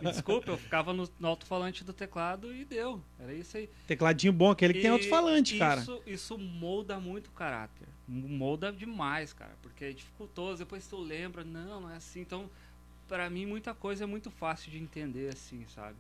me 0.03 0.11
desculpa, 0.11 0.51
eu 0.51 0.57
ficava 0.57 0.93
no, 0.93 1.09
no 1.21 1.29
alto-falante 1.29 1.85
do 1.85 1.93
teclado 1.93 2.53
e 2.53 2.65
deu. 2.65 3.01
Era 3.21 3.33
isso 3.33 3.57
aí. 3.57 3.69
Tecladinho 3.87 4.33
bom, 4.33 4.51
aquele 4.51 4.73
que 4.75 4.81
tem 4.81 4.91
alto-falante, 4.91 5.59
cara. 5.59 5.81
Isso, 5.83 6.03
isso 6.07 6.39
molda 6.39 6.99
muito 6.99 7.29
o 7.29 7.33
caráter. 7.33 7.87
Molda 8.09 8.73
demais, 8.73 9.33
cara. 9.33 9.53
Porque 9.63 9.85
é 9.85 9.93
dificultoso. 9.93 10.59
Depois 10.59 10.87
tu 10.89 10.97
lembra, 10.97 11.45
não, 11.45 11.83
não 11.83 11.91
é 11.91 11.97
assim. 11.97 12.21
Então, 12.21 12.51
para 13.07 13.29
mim, 13.31 13.47
muita 13.47 13.73
coisa 13.75 14.03
é 14.05 14.07
muito 14.07 14.31
fácil 14.31 14.71
de 14.73 14.79
entender, 14.79 15.33
assim, 15.33 15.65
sabe? 15.69 15.97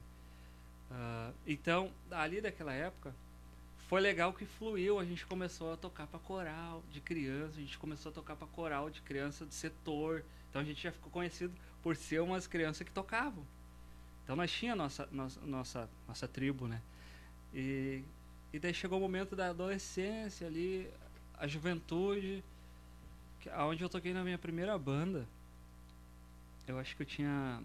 Ah, 0.93 1.33
então, 1.47 1.91
ali 2.11 2.41
daquela 2.41 2.73
época, 2.73 3.15
foi 3.89 4.01
legal 4.01 4.33
que 4.33 4.45
fluiu. 4.45 4.99
A 4.99 5.05
gente 5.05 5.27
começou 5.27 5.73
a 5.73 5.77
tocar 5.77 6.07
para 6.07 6.19
coral 6.21 6.83
de 6.93 7.01
criança. 7.01 7.57
A 7.57 7.61
gente 7.61 7.79
começou 7.79 8.11
a 8.11 8.15
tocar 8.15 8.37
para 8.37 8.47
coral 8.49 8.91
de 8.91 9.01
criança 9.01 9.45
do 9.45 9.55
setor. 9.55 10.25
Então, 10.51 10.61
a 10.61 10.65
gente 10.65 10.83
já 10.83 10.93
ficou 10.93 11.11
conhecido 11.11 11.55
por 11.83 11.97
ser 11.97 12.21
umas 12.21 12.47
crianças 12.47 12.87
que 12.87 12.93
tocavam. 12.93 13.45
Então, 14.23 14.37
nós 14.37 14.53
tinha 14.53 14.77
nossa, 14.77 15.09
nossa, 15.11 15.41
nossa, 15.41 15.91
nossa 16.07 16.29
tribo, 16.29 16.69
né? 16.69 16.81
E, 17.55 18.03
e 18.53 18.59
daí 18.59 18.73
chegou 18.73 18.99
o 18.99 19.01
momento 19.01 19.35
da 19.35 19.49
adolescência 19.51 20.47
ali, 20.47 20.89
a 21.39 21.47
juventude, 21.47 22.45
que, 23.41 23.51
onde 23.51 23.83
eu 23.83 23.89
toquei 23.89 24.13
na 24.13 24.23
minha 24.23 24.39
primeira 24.39 24.79
banda. 24.79 25.27
Eu 26.67 26.79
acho 26.79 26.95
que 26.95 27.03
eu 27.03 27.07
tinha 27.07 27.61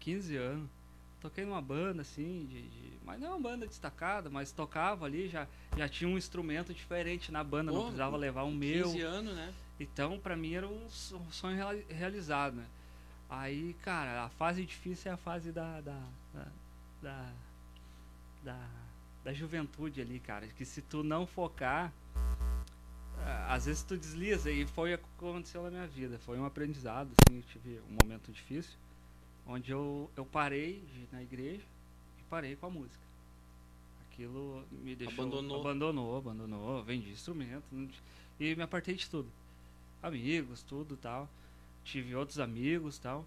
15 0.00 0.36
anos. 0.36 0.77
Toquei 1.20 1.44
numa 1.44 1.60
banda 1.60 2.02
assim, 2.02 2.46
de, 2.46 2.62
de- 2.68 2.98
mas 3.04 3.18
não 3.20 3.26
é 3.26 3.30
uma 3.30 3.40
banda 3.40 3.66
destacada, 3.66 4.30
mas 4.30 4.52
tocava 4.52 5.04
ali, 5.04 5.28
já, 5.28 5.48
já 5.76 5.88
tinha 5.88 6.08
um 6.08 6.16
instrumento 6.16 6.72
diferente 6.72 7.32
na 7.32 7.42
banda, 7.42 7.72
não 7.72 7.82
precisava 7.82 8.16
levar 8.16 8.44
um 8.44 8.58
15 8.58 8.96
meu. 8.98 9.08
anos, 9.08 9.34
né? 9.34 9.52
Então, 9.80 10.18
pra 10.18 10.36
mim, 10.36 10.54
era 10.54 10.66
um 10.68 10.88
so- 10.88 11.20
sonho 11.30 11.56
reali- 11.56 11.86
realizado, 11.88 12.54
né? 12.56 12.66
Aí, 13.28 13.74
cara, 13.82 14.24
a 14.24 14.28
fase 14.28 14.64
difícil 14.64 15.10
é 15.10 15.14
a 15.14 15.16
fase 15.18 15.50
da. 15.52 15.80
da. 15.80 16.00
da. 16.32 16.46
da, 17.02 17.32
da, 18.44 18.66
da 19.24 19.32
juventude 19.32 20.00
ali, 20.00 20.18
cara. 20.20 20.46
Que 20.46 20.64
se 20.64 20.80
tu 20.80 21.02
não 21.02 21.26
focar, 21.26 21.92
às 23.48 23.66
vezes 23.66 23.82
tu 23.82 23.96
desliza. 23.96 24.50
E 24.50 24.66
foi 24.66 24.94
o 24.94 24.98
que 24.98 25.04
aconteceu 25.18 25.62
na 25.64 25.70
minha 25.70 25.86
vida. 25.86 26.18
Foi 26.20 26.38
um 26.38 26.44
aprendizado, 26.44 27.10
assim. 27.26 27.36
Eu 27.38 27.42
tive 27.42 27.80
um 27.90 27.96
momento 28.02 28.32
difícil, 28.32 28.72
onde 29.48 29.72
eu, 29.72 30.10
eu 30.16 30.24
parei 30.24 30.82
na 31.10 31.22
igreja 31.22 31.64
e 32.18 32.22
parei 32.30 32.54
com 32.54 32.66
a 32.66 32.70
música. 32.70 33.08
Aquilo 34.02 34.64
me 34.70 34.94
deixou. 34.94 35.24
Abandonou. 35.24 35.60
Abandonou, 35.60 36.16
abandonou. 36.18 36.82
Vendi 36.84 37.10
instrumento. 37.10 37.64
E 38.38 38.54
me 38.54 38.62
apartei 38.62 38.94
de 38.94 39.08
tudo 39.08 39.28
amigos, 40.02 40.62
tudo 40.62 40.96
tal. 40.96 41.28
Tive 41.84 42.14
outros 42.14 42.38
amigos 42.38 42.98
tal. 42.98 43.24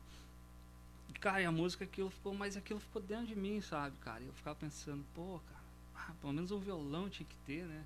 cara, 1.19 1.41
e 1.41 1.45
a 1.45 1.51
música 1.51 1.83
aquilo 1.83 2.09
ficou, 2.09 2.33
mas 2.33 2.55
aquilo 2.55 2.79
ficou 2.79 3.01
dentro 3.01 3.27
de 3.27 3.35
mim, 3.35 3.61
sabe, 3.61 3.95
cara? 3.97 4.23
E 4.23 4.27
eu 4.27 4.33
ficava 4.33 4.55
pensando, 4.55 5.03
pô, 5.13 5.39
cara, 5.47 5.63
ah, 5.95 6.13
pelo 6.19 6.33
menos 6.33 6.51
um 6.51 6.59
violão 6.59 7.09
tinha 7.09 7.27
que 7.27 7.35
ter, 7.45 7.63
né? 7.65 7.83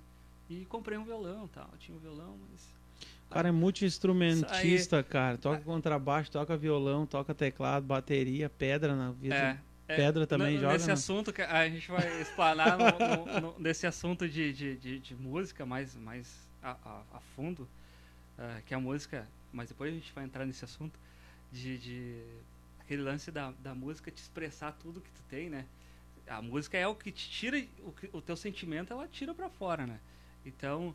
E 0.48 0.64
comprei 0.66 0.96
um 0.96 1.04
violão 1.04 1.48
tal. 1.48 1.68
Tinha 1.78 1.96
um 1.96 2.00
violão, 2.00 2.38
mas. 2.50 2.74
O 3.28 3.34
cara 3.34 3.48
é 3.48 3.52
multi-instrumentista, 3.52 5.02
cara. 5.02 5.36
Toca 5.36 5.60
contrabaixo, 5.60 6.30
toca 6.30 6.56
violão, 6.56 7.04
toca 7.06 7.34
teclado, 7.34 7.84
bateria, 7.84 8.48
pedra 8.48 8.94
na 8.94 9.10
vida. 9.10 9.34
É, 9.34 9.58
é, 9.88 9.96
pedra 9.96 10.26
também 10.26 10.54
no, 10.54 10.60
joga. 10.60 10.72
Nesse 10.74 10.90
assunto, 10.90 11.32
que 11.32 11.42
a 11.42 11.68
gente 11.68 11.88
vai 11.90 12.20
explanar 12.20 12.78
no, 12.78 13.40
no, 13.40 13.58
nesse 13.58 13.86
assunto 13.86 14.28
de, 14.28 14.52
de, 14.52 14.76
de, 14.76 14.98
de, 14.98 15.14
música 15.14 15.66
mais, 15.66 15.96
mais 15.96 16.48
a, 16.62 16.70
a, 16.84 17.02
a 17.14 17.20
fundo, 17.34 17.68
uh, 18.38 18.62
que 18.64 18.74
é 18.74 18.76
a 18.76 18.80
música, 18.80 19.26
mas 19.52 19.68
depois 19.68 19.92
a 19.92 19.94
gente 19.94 20.12
vai 20.12 20.24
entrar 20.24 20.46
nesse 20.46 20.64
assunto, 20.64 20.98
de, 21.52 21.78
de 21.78 22.22
aquele 22.80 23.02
lance 23.02 23.30
da, 23.30 23.52
da 23.58 23.74
música 23.74 24.10
te 24.10 24.18
expressar 24.18 24.72
tudo 24.72 25.00
que 25.00 25.10
tu 25.10 25.22
tem, 25.28 25.50
né? 25.50 25.66
A 26.28 26.42
música 26.42 26.76
é 26.76 26.86
o 26.86 26.94
que 26.94 27.12
te 27.12 27.28
tira, 27.30 27.64
o, 27.80 27.94
o 28.18 28.20
teu 28.20 28.36
sentimento 28.36 28.92
ela 28.92 29.06
tira 29.06 29.34
para 29.34 29.48
fora, 29.48 29.86
né? 29.86 30.00
Então, 30.44 30.94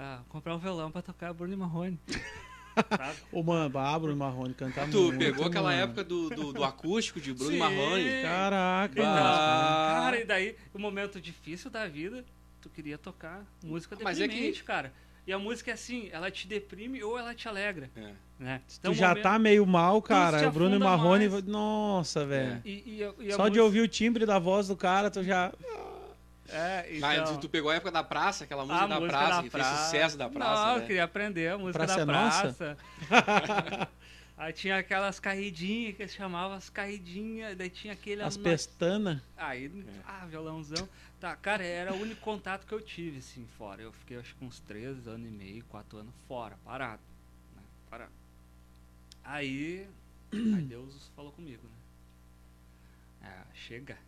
uh, 0.00 0.24
comprar 0.28 0.54
um 0.54 0.58
violão 0.58 0.90
para 0.90 1.02
tocar 1.02 1.32
Bruno 1.32 1.56
Marrone. 1.56 2.00
Ô, 3.30 3.42
mano, 3.42 3.78
ah, 3.78 3.98
Bruno 3.98 4.16
Marrone 4.16 4.54
cantar 4.54 4.88
Tu 4.88 5.02
muito, 5.02 5.18
pegou 5.18 5.46
aquela 5.46 5.70
mano. 5.70 5.82
época 5.82 6.04
do, 6.04 6.30
do, 6.30 6.52
do, 6.52 6.64
acústico 6.64 7.20
de 7.20 7.34
Bruno 7.34 7.52
Sim. 7.52 7.58
Marrone? 7.58 8.22
Caraca, 8.22 8.92
então, 8.92 9.04
Cara, 9.04 10.20
e 10.20 10.24
daí, 10.24 10.56
o 10.72 10.78
momento 10.78 11.20
difícil 11.20 11.70
da 11.70 11.86
vida, 11.86 12.24
tu 12.60 12.70
queria 12.70 12.96
tocar 12.96 13.44
música 13.62 13.96
deprimente, 13.96 14.28
Mas 14.28 14.48
é 14.48 14.52
que... 14.52 14.62
cara. 14.62 14.92
E 15.26 15.32
a 15.32 15.38
música 15.38 15.70
é 15.70 15.74
assim, 15.74 16.08
ela 16.10 16.30
te 16.30 16.48
deprime 16.48 17.02
ou 17.02 17.18
ela 17.18 17.34
te 17.34 17.46
alegra. 17.46 17.90
É. 17.94 18.12
Né? 18.38 18.62
Então, 18.78 18.92
tu 18.92 18.96
já 18.96 19.10
momento, 19.10 19.22
tá 19.22 19.38
meio 19.38 19.66
mal, 19.66 20.00
cara. 20.00 20.48
O 20.48 20.50
Bruno 20.50 20.80
Marrone. 20.80 21.28
Mais. 21.28 21.44
Nossa, 21.44 22.24
velho. 22.24 22.52
É. 22.54 22.60
E, 22.64 22.70
e, 22.70 23.26
e 23.26 23.32
Só 23.32 23.42
música... 23.42 23.50
de 23.50 23.60
ouvir 23.60 23.80
o 23.80 23.88
timbre 23.88 24.24
da 24.24 24.38
voz 24.38 24.68
do 24.68 24.76
cara, 24.76 25.10
tu 25.10 25.22
já. 25.22 25.52
É, 26.52 26.88
então... 26.92 27.34
tu, 27.34 27.40
tu, 27.42 27.48
pegou 27.48 27.70
a 27.70 27.74
época 27.74 27.90
da 27.90 28.02
praça, 28.02 28.44
aquela 28.44 28.64
música, 28.64 28.86
da, 28.86 29.00
música 29.00 29.18
praça, 29.18 29.36
da 29.36 29.42
que 29.42 29.50
praça, 29.50 29.70
fez 29.70 29.84
sucesso 29.84 30.18
da 30.18 30.28
praça. 30.28 30.66
Não, 30.66 30.76
né? 30.76 30.82
eu 30.82 30.86
queria 30.86 31.04
aprender 31.04 31.48
a 31.48 31.58
música 31.58 31.84
praça 31.84 32.06
da 32.06 32.12
é 32.12 32.16
praça. 32.16 32.78
Aí 34.40 34.54
tinha 34.54 34.78
aquelas 34.78 35.20
caidinhas 35.20 35.94
que 35.94 36.02
eles 36.02 36.14
chamavam 36.14 36.56
as 36.56 36.70
caidinhas, 36.70 37.54
daí 37.58 37.68
tinha 37.68 37.92
aquele. 37.92 38.22
As 38.22 38.38
pestanas. 38.38 39.20
Aí, 39.36 39.66
é. 39.66 40.00
ah, 40.06 40.24
violãozão. 40.24 40.88
Tá, 41.20 41.36
cara, 41.36 41.62
era 41.62 41.92
o 41.92 42.00
único 42.00 42.22
contato 42.22 42.66
que 42.66 42.72
eu 42.72 42.80
tive, 42.80 43.18
assim, 43.18 43.46
fora. 43.58 43.82
Eu 43.82 43.92
fiquei 43.92 44.16
acho 44.16 44.34
que 44.34 44.42
uns 44.42 44.58
3 44.60 45.06
anos 45.06 45.28
e 45.28 45.30
meio, 45.30 45.62
4 45.66 45.98
anos 45.98 46.14
fora, 46.26 46.56
parado. 46.64 47.02
Né? 47.54 47.62
Parado. 47.90 48.12
Aí, 49.22 49.86
aí 50.32 50.62
Deus 50.62 51.12
falou 51.14 51.32
comigo, 51.32 51.62
né? 53.20 53.28
É, 53.28 53.54
chega. 53.54 53.98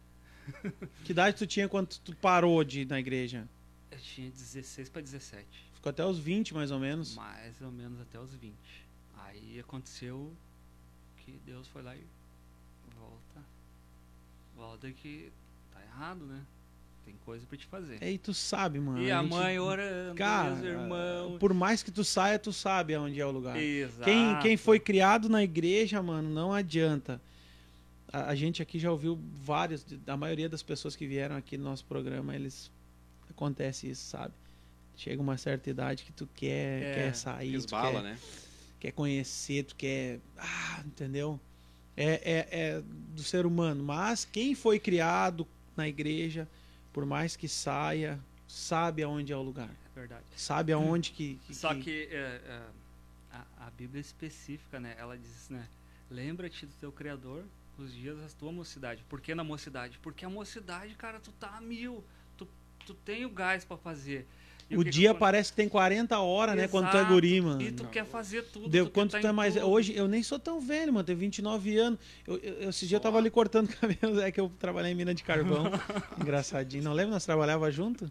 Que 1.04 1.12
idade 1.12 1.36
tu 1.36 1.46
tinha 1.46 1.68
quando 1.68 1.88
tu 1.98 2.14
parou 2.16 2.62
de 2.64 2.80
ir 2.80 2.86
na 2.86 2.98
igreja? 2.98 3.48
Eu 3.90 3.98
tinha 3.98 4.30
16 4.30 4.88
para 4.88 5.02
17. 5.02 5.46
Ficou 5.74 5.90
até 5.90 6.04
os 6.04 6.18
20, 6.18 6.54
mais 6.54 6.70
ou 6.70 6.78
menos? 6.78 7.14
Mais 7.14 7.60
ou 7.60 7.70
menos 7.70 8.00
até 8.00 8.18
os 8.18 8.32
20. 8.34 8.54
Aí 9.18 9.60
aconteceu 9.60 10.32
que 11.18 11.32
Deus 11.44 11.66
foi 11.68 11.82
lá 11.82 11.94
e 11.94 12.04
volta. 12.96 13.46
Volta 14.56 14.90
que 14.90 15.32
tá 15.72 15.80
errado, 15.82 16.24
né? 16.24 16.40
Tem 17.04 17.14
coisa 17.24 17.44
para 17.46 17.58
te 17.58 17.66
fazer. 17.66 18.02
E 18.02 18.16
tu 18.16 18.32
sabe, 18.32 18.78
mano. 18.78 19.02
E 19.02 19.10
a, 19.10 19.18
a 19.18 19.22
gente... 19.22 19.30
mãe 19.30 19.58
orando, 19.58 20.14
Cara, 20.14 20.54
os 20.54 20.62
irmãos. 20.62 21.38
Por 21.38 21.52
mais 21.52 21.82
que 21.82 21.90
tu 21.90 22.04
saia, 22.04 22.38
tu 22.38 22.52
sabe 22.52 22.94
aonde 22.94 23.20
é 23.20 23.26
o 23.26 23.30
lugar. 23.30 23.56
Exato. 23.60 24.04
Quem, 24.04 24.38
quem 24.40 24.56
foi 24.56 24.78
criado 24.78 25.28
na 25.28 25.42
igreja, 25.42 26.00
mano, 26.00 26.28
não 26.28 26.52
adianta 26.52 27.20
a, 28.12 28.30
a, 28.30 28.34
gente 28.34 28.62
aqui 28.62 28.78
já 28.78 28.90
ouviu 28.90 29.18
vários, 29.34 29.86
a 30.06 30.16
maioria 30.16 30.48
das 30.48 30.62
pessoas 30.62 30.94
que 30.94 31.06
vieram 31.06 31.36
aqui 31.36 31.56
no 31.56 31.64
nosso 31.64 31.84
programa, 31.84 32.34
eles 32.34 32.70
acontece 33.30 33.90
isso, 33.90 34.08
sabe? 34.10 34.34
Chega 34.96 35.22
uma 35.22 35.38
certa 35.38 35.70
idade 35.70 36.04
que 36.04 36.12
tu 36.12 36.28
quer, 36.34 36.82
é, 36.82 36.94
quer 36.94 37.14
sair, 37.14 37.54
esbala, 37.54 38.02
quer, 38.02 38.02
né? 38.02 38.18
quer 38.78 38.92
conhecer, 38.92 39.64
tu 39.64 39.74
quer, 39.74 40.20
ah, 40.36 40.82
entendeu? 40.84 41.40
É, 41.96 42.12
é, 42.12 42.48
é 42.50 42.82
do 43.14 43.22
ser 43.22 43.46
humano, 43.46 43.82
mas 43.82 44.24
quem 44.24 44.54
foi 44.54 44.78
criado 44.78 45.46
na 45.76 45.88
igreja, 45.88 46.48
por 46.92 47.06
mais 47.06 47.36
que 47.36 47.48
saia, 47.48 48.20
sabe 48.46 49.02
aonde 49.02 49.32
é 49.32 49.36
o 49.36 49.42
lugar. 49.42 49.70
É 49.94 50.00
verdade. 50.00 50.24
Sabe 50.36 50.72
aonde 50.72 51.10
que. 51.12 51.38
que 51.46 51.54
Só 51.54 51.74
que, 51.74 51.82
que 51.82 52.08
é, 52.10 52.40
é, 52.46 52.62
a, 53.32 53.66
a 53.66 53.70
Bíblia 53.70 54.00
é 54.00 54.02
específica, 54.02 54.78
né? 54.78 54.94
Ela 54.98 55.16
diz, 55.16 55.48
né? 55.48 55.66
Lembra-te 56.10 56.66
do 56.66 56.72
teu 56.74 56.92
Criador 56.92 57.44
os 57.78 57.92
dias 57.92 58.18
da 58.18 58.28
tua 58.38 58.52
mocidade. 58.52 59.04
Por 59.08 59.20
que 59.20 59.34
na 59.34 59.44
mocidade? 59.44 59.98
Porque 59.98 60.24
a 60.24 60.30
mocidade, 60.30 60.94
cara, 60.94 61.20
tu 61.20 61.32
tá 61.32 61.56
a 61.56 61.60
mil. 61.60 62.04
Tu, 62.36 62.46
tu 62.86 62.94
tem 62.94 63.24
o 63.24 63.30
gás 63.30 63.64
para 63.64 63.76
fazer. 63.76 64.26
E 64.70 64.76
o, 64.76 64.84
dia 64.84 65.12
que 65.12 65.20
parece 65.20 65.50
que 65.50 65.56
tem 65.56 65.68
40 65.68 66.18
horas, 66.18 66.54
Exato. 66.54 66.62
né? 66.62 66.68
Quando 66.68 66.90
tu 66.90 66.96
é 66.96 67.04
guri, 67.04 67.40
mano. 67.40 67.60
E 67.60 67.72
tu 67.72 67.84
quer 67.84 68.04
fazer 68.04 68.42
tudo. 68.44 68.68
Deu, 68.68 68.86
tu 68.86 68.90
quando 68.92 69.10
tu, 69.10 69.20
tá 69.20 69.28
é 69.28 69.32
mais. 69.32 69.54
Tudo. 69.54 69.68
Hoje, 69.68 69.94
eu 69.94 70.08
nem 70.08 70.22
sou 70.22 70.38
tão 70.38 70.60
velho, 70.60 70.92
mano. 70.92 71.04
Tenho 71.04 71.18
29 71.18 71.76
anos. 71.76 71.98
Eu, 72.26 72.38
eu, 72.38 72.70
esse 72.70 72.86
dia 72.86 72.96
eu 72.96 73.00
tava 73.00 73.18
ali 73.18 73.30
cortando 73.30 73.68
cabelo. 73.76 74.20
É 74.20 74.30
que 74.30 74.40
eu 74.40 74.50
trabalhei 74.58 74.92
em 74.92 74.94
mina 74.94 75.14
de 75.14 75.22
carvão. 75.22 75.70
Engraçadinho. 76.20 76.84
Não 76.84 76.92
lembra? 76.92 77.12
Nós 77.12 77.24
trabalhava 77.24 77.70
junto? 77.70 78.10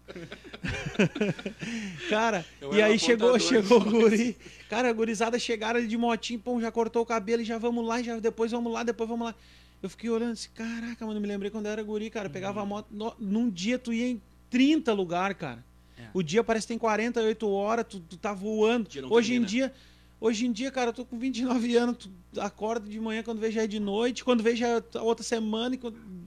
Cara, 2.10 2.46
eu 2.60 2.74
e 2.74 2.82
aí 2.82 3.00
chegou, 3.00 3.40
chegou 3.40 3.80
o 3.80 3.84
guri. 3.84 4.38
Cara, 4.70 4.90
a 4.90 4.94
gurizada 4.94 5.38
chegaram 5.40 5.80
ali 5.80 5.88
de 5.88 5.98
motinho, 5.98 6.40
pô, 6.40 6.60
já 6.62 6.72
cortou 6.72 7.02
o 7.02 7.06
cabelo 7.06 7.42
e 7.42 7.46
já 7.46 7.58
vamos 7.58 7.86
lá, 7.86 8.02
já 8.02 8.20
depois 8.20 8.52
vamos 8.52 8.72
lá, 8.72 8.84
depois 8.84 9.10
vamos 9.10 9.28
lá. 9.28 9.36
Eu 9.82 9.90
fiquei 9.90 10.10
olhando 10.10 10.34
assim, 10.34 10.50
caraca, 10.54 11.06
mano, 11.06 11.20
me 11.20 11.28
lembrei 11.28 11.50
quando 11.50 11.66
eu 11.66 11.72
era 11.72 11.82
guri, 11.82 12.10
cara. 12.10 12.30
Pegava 12.30 12.62
a 12.62 12.66
moto. 12.66 12.88
No, 12.92 13.14
num 13.20 13.50
dia 13.50 13.80
tu 13.80 13.92
ia 13.92 14.08
em 14.08 14.22
30 14.50 14.94
lugares, 14.94 15.36
cara. 15.38 15.64
É. 16.02 16.10
O 16.14 16.22
dia 16.24 16.44
parece 16.44 16.66
que 16.66 16.74
tem 16.74 16.78
48 16.78 17.50
horas, 17.50 17.86
tu, 17.88 18.00
tu 18.00 18.18
tá 18.18 18.34
voando. 18.34 18.90
Hoje 19.10 19.30
termina. 19.30 19.46
em 19.46 19.50
dia. 19.50 19.74
Hoje 20.20 20.46
em 20.46 20.52
dia, 20.52 20.70
cara, 20.70 20.92
eu 20.92 20.94
tô 20.94 21.04
com 21.04 21.18
29 21.18 21.76
anos, 21.76 21.98
tu 22.32 22.40
acorda 22.40 22.88
de 22.88 23.00
manhã 23.00 23.24
quando 23.24 23.40
vê 23.40 23.50
já 23.52 23.64
é 23.64 23.68
de 23.68 23.80
noite, 23.80 24.24
quando 24.24 24.44
vê 24.44 24.56
já 24.56 24.68
é 24.68 25.00
outra 25.00 25.24
semana 25.24 25.76
e 25.76 25.80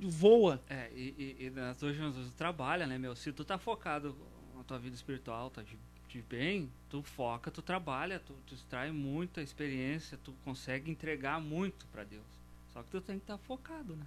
voa. 0.02 0.60
É, 0.68 0.90
e, 0.92 1.14
e, 1.16 1.46
e 1.46 1.50
nas 1.50 1.80
hoje 1.80 2.00
tu 2.00 2.32
trabalha, 2.36 2.88
né, 2.88 2.98
meu? 2.98 3.14
Se 3.14 3.32
tu 3.32 3.44
tá 3.44 3.56
focado 3.56 4.16
na 4.56 4.64
tua 4.64 4.80
vida 4.80 4.96
espiritual, 4.96 5.48
tá 5.48 5.62
de, 5.62 5.78
de 6.08 6.20
bem, 6.22 6.68
tu 6.90 7.04
foca, 7.04 7.52
tu 7.52 7.62
trabalha, 7.62 8.18
tu, 8.18 8.34
tu 8.44 8.54
extrai 8.56 8.90
muita 8.90 9.40
experiência, 9.40 10.18
tu 10.24 10.34
consegue 10.44 10.90
entregar 10.90 11.40
muito 11.40 11.86
para 11.86 12.02
Deus. 12.02 12.26
Só 12.72 12.82
que 12.82 12.90
tu 12.90 13.00
tem 13.00 13.16
que 13.16 13.22
estar 13.22 13.38
tá 13.38 13.44
focado, 13.44 13.94
né? 13.94 14.06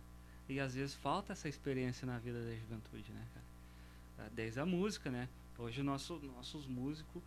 E 0.49 0.60
às 0.60 0.75
vezes 0.75 0.95
falta 0.95 1.32
essa 1.32 1.47
experiência 1.47 2.06
na 2.06 2.19
vida 2.19 2.43
da 2.43 2.53
juventude, 2.53 3.10
né, 3.13 3.25
cara? 3.34 4.30
Desde 4.36 4.60
a 4.60 4.65
música, 4.65 5.10
né? 5.10 5.30
Hoje 5.58 5.82
nosso, 5.82 6.20
nossos 6.36 6.67
músicos 6.67 7.22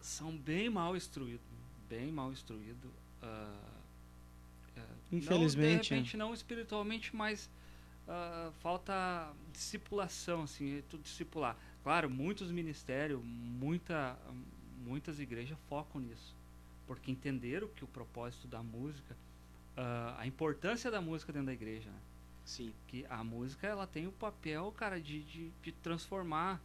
são 0.00 0.36
bem 0.36 0.68
mal 0.68 0.96
instruídos, 0.96 1.46
bem 1.88 2.12
mal 2.12 2.30
instruídos. 2.30 2.90
Uh, 3.22 4.78
uh, 4.78 4.82
Infelizmente. 5.10 5.74
Não, 5.74 5.80
de 5.80 5.94
repente, 5.94 6.16
não 6.16 6.34
espiritualmente, 6.34 7.16
mas 7.16 7.50
uh, 8.06 8.52
falta 8.60 9.32
discipulação, 9.52 10.42
assim, 10.42 10.78
é 10.78 10.82
tu 10.88 10.98
discipular. 10.98 11.56
Claro, 11.82 12.10
muitos 12.10 12.50
ministérios, 12.50 13.22
muita, 13.24 14.18
muitas 14.84 15.18
igrejas 15.18 15.56
focam 15.68 16.00
nisso, 16.00 16.34
porque 16.86 17.10
entenderam 17.10 17.68
que 17.68 17.82
o 17.84 17.86
propósito 17.86 18.46
da 18.46 18.62
música 18.62 19.16
a 20.16 20.26
importância 20.26 20.90
da 20.90 21.00
música 21.00 21.32
dentro 21.32 21.46
da 21.46 21.52
igreja. 21.52 21.90
Né? 21.90 22.00
Sim. 22.44 22.72
Que 22.86 23.04
a 23.10 23.22
música 23.22 23.66
ela 23.66 23.86
tem 23.86 24.06
o 24.06 24.12
papel, 24.12 24.72
cara, 24.76 25.00
de, 25.00 25.22
de, 25.24 25.50
de 25.62 25.72
transformar, 25.72 26.60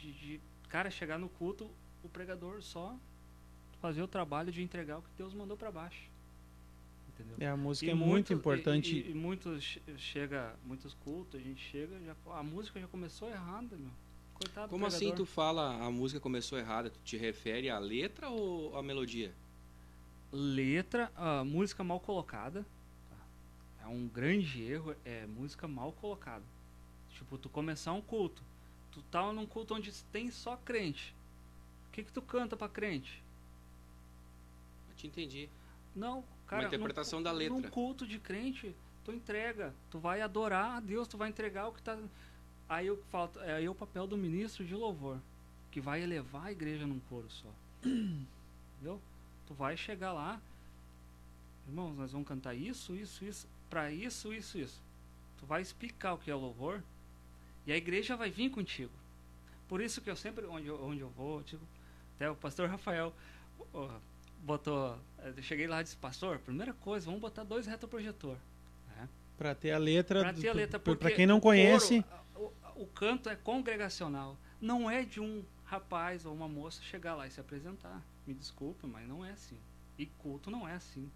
de, 0.00 0.12
de, 0.12 0.40
cara, 0.68 0.90
chegar 0.90 1.18
no 1.18 1.28
culto, 1.28 1.70
o 2.02 2.08
pregador 2.08 2.62
só 2.62 2.96
fazer 3.80 4.02
o 4.02 4.08
trabalho 4.08 4.50
de 4.50 4.62
entregar 4.62 4.98
o 4.98 5.02
que 5.02 5.10
Deus 5.16 5.34
mandou 5.34 5.56
para 5.56 5.70
baixo. 5.70 6.10
Entendeu? 7.08 7.36
É, 7.40 7.48
a 7.48 7.56
música 7.56 7.86
e 7.86 7.90
é 7.90 7.94
muito, 7.94 8.10
muito 8.10 8.32
importante. 8.32 8.96
E, 8.96 9.08
e, 9.08 9.10
e, 9.10 9.14
muitos 9.14 9.78
chega, 9.96 10.54
muitos 10.64 10.94
cultos, 10.94 11.40
a 11.40 11.42
gente 11.42 11.60
chega, 11.60 11.98
já, 12.04 12.14
a 12.32 12.42
música 12.42 12.80
já 12.80 12.86
começou 12.86 13.28
errada, 13.28 13.76
meu. 13.76 13.90
Coitado 14.34 14.68
Como 14.68 14.86
assim 14.86 15.12
tu 15.12 15.26
fala 15.26 15.84
a 15.84 15.90
música 15.90 16.20
começou 16.20 16.56
errada? 16.56 16.90
Tu 16.90 17.00
te 17.00 17.16
refere 17.16 17.68
à 17.68 17.78
letra 17.78 18.28
ou 18.28 18.76
à 18.76 18.82
melodia? 18.82 19.34
letra, 20.32 21.10
uh, 21.16 21.44
música 21.44 21.82
mal 21.82 22.00
colocada. 22.00 22.64
Tá? 23.08 23.16
É 23.84 23.86
um 23.86 24.06
grande 24.06 24.62
erro, 24.62 24.94
é 25.04 25.26
música 25.26 25.66
mal 25.66 25.92
colocada. 25.92 26.44
Tipo, 27.10 27.38
tu 27.38 27.48
começar 27.48 27.92
um 27.92 28.00
culto. 28.00 28.42
Tu 28.98 29.04
tá 29.12 29.32
num 29.32 29.46
culto 29.46 29.74
onde 29.74 29.92
tem 30.12 30.28
só 30.28 30.56
crente. 30.56 31.14
O 31.88 31.92
que 31.92 32.02
que 32.02 32.12
tu 32.12 32.20
canta 32.20 32.56
para 32.56 32.68
crente? 32.68 33.22
Eu 34.90 34.96
te 34.96 35.06
entendi. 35.06 35.48
Não, 35.94 36.24
cara. 36.48 36.62
Uma 36.62 36.68
interpretação 36.68 37.20
num, 37.20 37.24
da 37.24 37.30
letra. 37.30 37.54
Num 37.54 37.62
culto 37.62 38.04
de 38.04 38.18
crente, 38.18 38.74
tu 39.04 39.12
entrega. 39.12 39.72
Tu 39.88 40.00
vai 40.00 40.20
adorar 40.20 40.78
a 40.78 40.80
Deus, 40.80 41.06
tu 41.06 41.16
vai 41.16 41.28
entregar 41.28 41.68
o 41.68 41.72
que 41.72 41.80
tá. 41.80 41.96
Aí 42.68 42.88
eu 42.88 43.00
falo, 43.10 43.30
é 43.36 43.54
aí 43.54 43.68
o 43.68 43.74
papel 43.74 44.06
do 44.06 44.16
ministro 44.16 44.64
de 44.64 44.74
louvor, 44.74 45.20
que 45.70 45.80
vai 45.80 46.02
elevar 46.02 46.46
a 46.46 46.52
igreja 46.52 46.84
num 46.84 46.98
coro 47.08 47.30
só. 47.30 47.48
Entendeu? 47.86 49.00
Tu 49.46 49.54
vai 49.54 49.76
chegar 49.76 50.12
lá, 50.12 50.40
irmãos, 51.68 51.96
nós 51.96 52.10
vamos 52.10 52.26
cantar 52.26 52.54
isso, 52.54 52.96
isso, 52.96 53.24
isso. 53.24 53.48
para 53.70 53.92
isso, 53.92 54.34
isso, 54.34 54.58
isso. 54.58 54.82
Tu 55.38 55.46
vai 55.46 55.62
explicar 55.62 56.14
o 56.14 56.18
que 56.18 56.30
é 56.30 56.34
louvor 56.34 56.82
e 57.68 57.72
a 57.72 57.76
igreja 57.76 58.16
vai 58.16 58.30
vir 58.30 58.48
contigo. 58.50 58.90
Por 59.68 59.82
isso 59.82 60.00
que 60.00 60.08
eu 60.08 60.16
sempre, 60.16 60.46
onde, 60.46 60.70
onde 60.70 61.00
eu 61.00 61.10
vou, 61.10 61.42
tipo, 61.42 61.62
até 62.16 62.30
o 62.30 62.34
pastor 62.34 62.66
Rafael 62.66 63.12
botou. 64.42 64.98
Eu 65.22 65.42
cheguei 65.42 65.66
lá 65.66 65.82
e 65.82 65.84
disse, 65.84 65.96
pastor, 65.98 66.38
primeira 66.38 66.72
coisa, 66.72 67.04
vamos 67.04 67.20
botar 67.20 67.44
dois 67.44 67.66
retroprojetor. 67.66 68.38
Né? 68.96 69.06
Para 69.36 69.54
ter 69.54 69.72
a 69.72 69.78
letra. 69.78 70.20
Para 70.20 70.32
ter 70.32 70.48
a 70.48 70.54
letra, 70.54 70.78
porque. 70.78 70.98
Para 71.04 71.14
quem 71.14 71.26
não 71.26 71.38
conhece. 71.38 72.02
O, 72.34 72.44
o, 72.44 72.84
o 72.84 72.86
canto 72.86 73.28
é 73.28 73.36
congregacional. 73.36 74.38
Não 74.58 74.90
é 74.90 75.02
de 75.02 75.20
um 75.20 75.44
rapaz 75.66 76.24
ou 76.24 76.32
uma 76.32 76.48
moça 76.48 76.80
chegar 76.82 77.16
lá 77.16 77.26
e 77.26 77.30
se 77.30 77.38
apresentar. 77.38 78.02
Me 78.26 78.32
desculpa, 78.32 78.86
mas 78.86 79.06
não 79.06 79.22
é 79.22 79.32
assim. 79.32 79.58
E 79.98 80.06
culto 80.06 80.50
não 80.50 80.66
é 80.66 80.72
assim. 80.72 81.10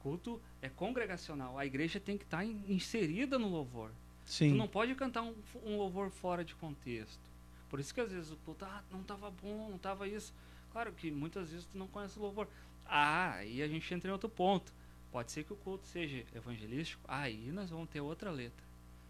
Culto 0.00 0.42
é 0.60 0.68
congregacional. 0.68 1.56
A 1.56 1.64
igreja 1.64 2.00
tem 2.00 2.18
que 2.18 2.24
estar 2.24 2.38
tá 2.38 2.44
inserida 2.44 3.38
no 3.38 3.48
louvor. 3.48 3.92
Sim. 4.24 4.50
Tu 4.50 4.56
não 4.56 4.68
pode 4.68 4.94
cantar 4.94 5.22
um, 5.22 5.34
um 5.64 5.76
louvor 5.76 6.10
fora 6.10 6.44
de 6.44 6.54
contexto. 6.54 7.20
Por 7.68 7.80
isso 7.80 7.94
que 7.94 8.00
às 8.00 8.10
vezes 8.10 8.30
o 8.30 8.36
culto, 8.36 8.64
ah, 8.64 8.82
não 8.90 9.00
estava 9.00 9.30
bom, 9.30 9.68
não 9.68 9.76
estava 9.76 10.06
isso. 10.06 10.34
Claro 10.72 10.92
que 10.92 11.10
muitas 11.10 11.50
vezes 11.50 11.66
tu 11.66 11.76
não 11.76 11.86
conhece 11.86 12.18
o 12.18 12.22
louvor. 12.22 12.48
Ah, 12.86 13.34
aí 13.34 13.62
a 13.62 13.68
gente 13.68 13.92
entra 13.92 14.10
em 14.10 14.12
outro 14.12 14.28
ponto. 14.28 14.72
Pode 15.10 15.30
ser 15.30 15.44
que 15.44 15.52
o 15.52 15.56
culto 15.56 15.86
seja 15.86 16.24
evangelístico, 16.34 17.02
aí 17.06 17.50
nós 17.52 17.70
vamos 17.70 17.88
ter 17.90 18.00
outra 18.00 18.30
letra. 18.30 18.64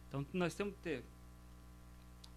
Então 0.08 0.26
nós 0.32 0.54
temos 0.54 0.74
que 0.74 0.80
ter 0.80 1.04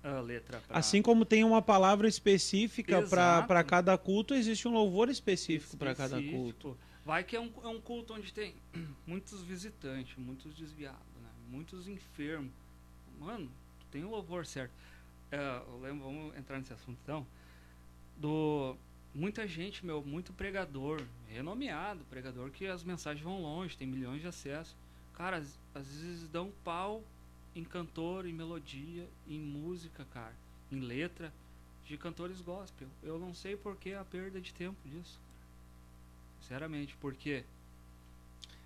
a 0.03 0.19
letra. 0.19 0.61
Pra... 0.67 0.77
Assim 0.77 1.01
como 1.01 1.25
tem 1.25 1.43
uma 1.43 1.61
palavra 1.61 2.07
específica 2.07 3.01
para 3.01 3.63
cada 3.63 3.97
culto, 3.97 4.33
existe 4.33 4.67
um 4.67 4.71
louvor 4.71 5.09
específico, 5.09 5.75
específico. 5.75 5.77
para 5.77 5.95
cada 5.95 6.21
culto. 6.21 6.77
Vai 7.03 7.23
que 7.23 7.35
é 7.35 7.39
um, 7.39 7.51
é 7.63 7.67
um 7.67 7.79
culto 7.79 8.13
onde 8.13 8.33
tem 8.33 8.55
muitos 9.05 9.41
visitantes, 9.43 10.15
muitos 10.17 10.53
desviados, 10.55 10.99
né? 11.21 11.29
muitos 11.49 11.87
enfermos. 11.87 12.51
Mano, 13.19 13.49
tem 13.91 14.03
o 14.03 14.09
louvor 14.09 14.45
certo. 14.45 14.73
É, 15.31 15.61
eu 15.67 15.79
lembro, 15.81 16.05
vamos 16.05 16.37
entrar 16.37 16.57
nesse 16.57 16.73
assunto 16.73 16.97
então. 17.03 17.25
Do 18.17 18.77
muita 19.13 19.47
gente, 19.47 19.85
meu, 19.85 20.03
muito 20.03 20.33
pregador, 20.33 21.01
renomeado, 21.29 22.03
pregador 22.09 22.51
que 22.51 22.67
as 22.67 22.83
mensagens 22.83 23.23
vão 23.23 23.41
longe, 23.41 23.77
tem 23.77 23.87
milhões 23.87 24.21
de 24.21 24.27
acessos. 24.27 24.75
Cara, 25.13 25.37
às, 25.37 25.57
às 25.73 25.87
vezes 25.87 26.27
dão 26.27 26.51
pau 26.63 27.03
em 27.55 27.63
cantor, 27.63 28.25
em 28.25 28.33
melodia, 28.33 29.07
em 29.27 29.39
música, 29.39 30.05
cara, 30.13 30.35
em 30.71 30.79
letra 30.79 31.33
de 31.85 31.97
cantores 31.97 32.41
gospel. 32.41 32.87
Eu 33.01 33.17
não 33.17 33.33
sei 33.33 33.55
por 33.55 33.77
que 33.77 33.93
a 33.93 34.03
perda 34.03 34.41
de 34.41 34.53
tempo 34.53 34.77
disso. 34.85 35.19
Sinceramente, 36.41 36.95
por 36.97 37.15
quê? 37.15 37.43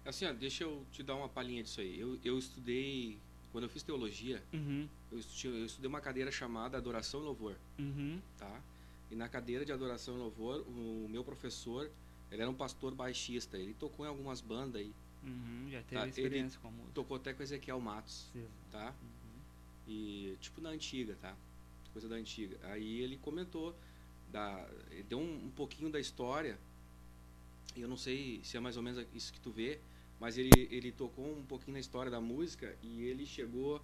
Assim, 0.05 0.25
ó, 0.25 0.33
deixa 0.33 0.63
eu 0.63 0.85
te 0.91 1.03
dar 1.03 1.15
uma 1.15 1.29
palhinha 1.29 1.61
disso 1.61 1.81
aí. 1.81 1.99
Eu, 1.99 2.17
eu 2.23 2.39
estudei, 2.39 3.19
quando 3.51 3.63
eu 3.63 3.69
fiz 3.69 3.83
teologia, 3.83 4.43
uhum. 4.53 4.87
eu, 5.11 5.19
estudei, 5.19 5.61
eu, 5.61 5.65
estudei, 5.65 5.87
uma 5.87 6.01
cadeira 6.01 6.31
chamada 6.31 6.77
Adoração 6.77 7.21
e 7.21 7.23
Louvor. 7.23 7.55
Uhum. 7.79 8.21
Tá? 8.37 8.61
E 9.09 9.15
na 9.15 9.27
cadeira 9.27 9.65
de 9.65 9.71
Adoração 9.71 10.15
e 10.15 10.17
Louvor, 10.19 10.61
o 10.67 11.07
meu 11.09 11.23
professor, 11.23 11.89
ele 12.31 12.41
era 12.41 12.49
um 12.49 12.53
pastor 12.53 12.93
baixista. 12.93 13.57
Ele 13.57 13.73
tocou 13.73 14.05
em 14.05 14.09
algumas 14.09 14.39
bandas 14.39 14.81
aí. 14.81 14.93
Uhum, 15.23 15.67
já 15.69 15.81
teve 15.81 16.01
tá? 16.01 16.07
experiência 16.07 16.57
ele 16.57 16.61
com 16.61 16.67
a 16.67 16.71
música. 16.71 16.91
Tocou 16.93 17.17
até 17.17 17.33
com 17.33 17.43
Ezequiel 17.43 17.79
Matos, 17.79 18.31
tá? 18.71 18.93
Uhum. 19.01 19.41
E 19.87 20.37
tipo 20.39 20.61
na 20.61 20.69
antiga, 20.69 21.17
tá? 21.19 21.35
Coisa 21.91 22.07
da 22.07 22.15
antiga. 22.15 22.57
Aí 22.63 23.01
ele 23.01 23.17
comentou 23.17 23.75
da 24.31 24.67
ele 24.91 25.03
deu 25.03 25.19
um, 25.19 25.45
um 25.45 25.51
pouquinho 25.51 25.91
da 25.91 25.99
história. 25.99 26.57
E 27.75 27.81
eu 27.81 27.87
não 27.87 27.97
sei 27.97 28.41
se 28.43 28.57
é 28.57 28.59
mais 28.59 28.77
ou 28.77 28.83
menos 28.83 29.05
isso 29.13 29.33
que 29.33 29.39
tu 29.39 29.51
vê, 29.51 29.79
mas 30.19 30.37
ele 30.37 30.67
ele 30.71 30.91
tocou 30.91 31.37
um 31.37 31.45
pouquinho 31.45 31.73
na 31.73 31.79
história 31.79 32.11
da 32.11 32.21
música 32.21 32.77
e 32.81 33.03
ele 33.03 33.25
chegou 33.25 33.81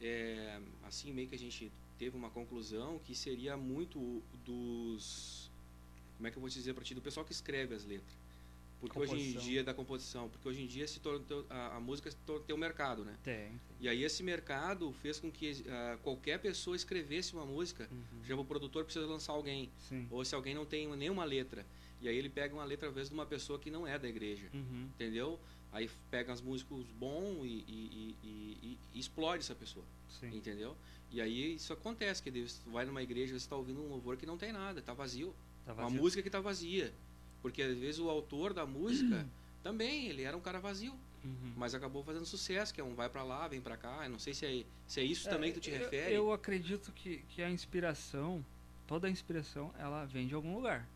é, 0.00 0.60
assim 0.82 1.12
meio 1.12 1.28
que 1.28 1.34
a 1.34 1.38
gente 1.38 1.72
teve 1.98 2.16
uma 2.16 2.30
conclusão 2.30 2.98
que 2.98 3.14
seria 3.14 3.56
muito 3.56 4.22
dos 4.44 5.50
como 6.16 6.26
é 6.26 6.30
que 6.30 6.36
eu 6.36 6.40
vou 6.40 6.48
te 6.48 6.54
dizer 6.54 6.74
para 6.74 6.84
ti 6.84 6.94
do 6.94 7.02
pessoal 7.02 7.24
que 7.24 7.32
escreve 7.32 7.74
as 7.74 7.84
letras 7.84 8.16
porque 8.80 8.98
composição. 8.98 9.16
hoje 9.16 9.36
em 9.36 9.40
dia 9.40 9.64
da 9.64 9.72
composição, 9.72 10.28
porque 10.28 10.46
hoje 10.46 10.62
em 10.62 10.66
dia 10.66 10.86
se 10.86 11.00
tornou, 11.00 11.46
a, 11.48 11.76
a 11.76 11.80
música 11.80 12.10
tem 12.46 12.54
um 12.54 12.58
mercado, 12.58 13.04
né? 13.04 13.16
Tem. 13.22 13.58
E 13.80 13.88
aí 13.88 14.02
esse 14.02 14.22
mercado 14.22 14.92
fez 14.92 15.18
com 15.18 15.30
que 15.30 15.52
uh, 15.52 15.98
qualquer 16.02 16.38
pessoa 16.38 16.76
escrevesse 16.76 17.32
uma 17.32 17.46
música. 17.46 17.88
Uhum. 17.90 18.24
Já 18.24 18.36
o 18.36 18.44
produtor 18.44 18.84
precisa 18.84 19.06
lançar 19.06 19.32
alguém, 19.32 19.70
Sim. 19.78 20.06
ou 20.10 20.24
se 20.24 20.34
alguém 20.34 20.54
não 20.54 20.66
tem 20.66 20.86
nenhuma 20.96 21.24
letra, 21.24 21.66
e 22.04 22.08
aí 22.08 22.18
ele 22.18 22.28
pega 22.28 22.54
uma 22.54 22.64
letra 22.64 22.90
às 22.90 22.94
vezes 22.94 23.08
de 23.08 23.14
uma 23.14 23.24
pessoa 23.24 23.58
que 23.58 23.70
não 23.70 23.86
é 23.86 23.98
da 23.98 24.06
igreja, 24.06 24.50
uhum. 24.52 24.90
entendeu? 24.94 25.40
Aí 25.72 25.90
pega 26.10 26.34
os 26.34 26.42
músicos 26.42 26.84
bons 26.92 27.46
e, 27.46 27.64
e, 27.66 28.16
e, 28.22 28.78
e, 28.92 29.00
explode 29.00 29.42
essa 29.42 29.54
pessoa, 29.54 29.86
Sim. 30.20 30.36
entendeu? 30.36 30.76
E 31.10 31.18
aí 31.18 31.54
isso 31.54 31.72
acontece, 31.72 32.22
que 32.22 32.30
você 32.30 32.60
vai 32.68 32.84
numa 32.84 33.02
igreja 33.02 33.32
você 33.32 33.38
está 33.38 33.56
ouvindo 33.56 33.80
um 33.80 33.88
louvor 33.88 34.18
que 34.18 34.26
não 34.26 34.36
tem 34.36 34.52
nada, 34.52 34.80
está 34.80 34.92
vazio. 34.92 35.34
Tá 35.64 35.72
vazio. 35.72 35.90
Uma 35.90 36.02
música 36.02 36.20
que 36.20 36.28
está 36.28 36.40
vazia. 36.40 36.92
Porque 37.40 37.62
às 37.62 37.78
vezes 37.78 37.98
o 37.98 38.10
autor 38.10 38.52
da 38.52 38.66
música 38.66 39.26
também, 39.64 40.08
ele 40.08 40.22
era 40.22 40.36
um 40.36 40.40
cara 40.40 40.60
vazio. 40.60 40.92
Uhum. 41.24 41.54
Mas 41.56 41.74
acabou 41.74 42.04
fazendo 42.04 42.26
sucesso, 42.26 42.74
que 42.74 42.82
é 42.82 42.84
um 42.84 42.94
vai 42.94 43.08
para 43.08 43.22
lá, 43.22 43.48
vem 43.48 43.62
para 43.62 43.78
cá. 43.78 44.00
Eu 44.04 44.10
não 44.10 44.18
sei 44.18 44.34
se 44.34 44.44
é, 44.44 44.64
se 44.86 45.00
é 45.00 45.04
isso 45.04 45.26
é, 45.26 45.30
também 45.30 45.52
que 45.52 45.58
tu 45.58 45.62
te 45.62 45.70
eu, 45.70 45.78
refere. 45.78 46.14
Eu 46.14 46.32
acredito 46.32 46.92
que, 46.92 47.24
que 47.30 47.40
a 47.40 47.50
inspiração, 47.50 48.44
toda 48.86 49.06
a 49.06 49.10
inspiração, 49.10 49.74
ela 49.78 50.04
vem 50.04 50.26
de 50.26 50.34
algum 50.34 50.54
lugar. 50.54 50.86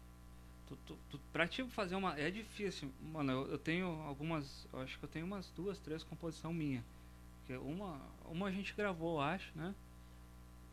Tu, 0.68 0.76
tu, 0.84 0.98
tu, 1.10 1.18
pra 1.32 1.48
te 1.48 1.64
fazer 1.64 1.94
uma. 1.94 2.18
É 2.18 2.30
difícil. 2.30 2.92
Mano, 3.00 3.32
eu, 3.32 3.52
eu, 3.52 3.58
tenho 3.58 3.86
algumas. 4.02 4.66
Eu 4.70 4.80
acho 4.80 4.98
que 4.98 5.04
eu 5.04 5.08
tenho 5.08 5.24
umas 5.24 5.50
duas, 5.50 5.78
três 5.78 6.04
composições 6.04 6.54
minha. 6.54 6.84
Que 7.46 7.56
uma, 7.56 7.98
uma 8.26 8.48
a 8.48 8.52
gente 8.52 8.74
gravou, 8.74 9.18
acho, 9.18 9.50
né? 9.56 9.74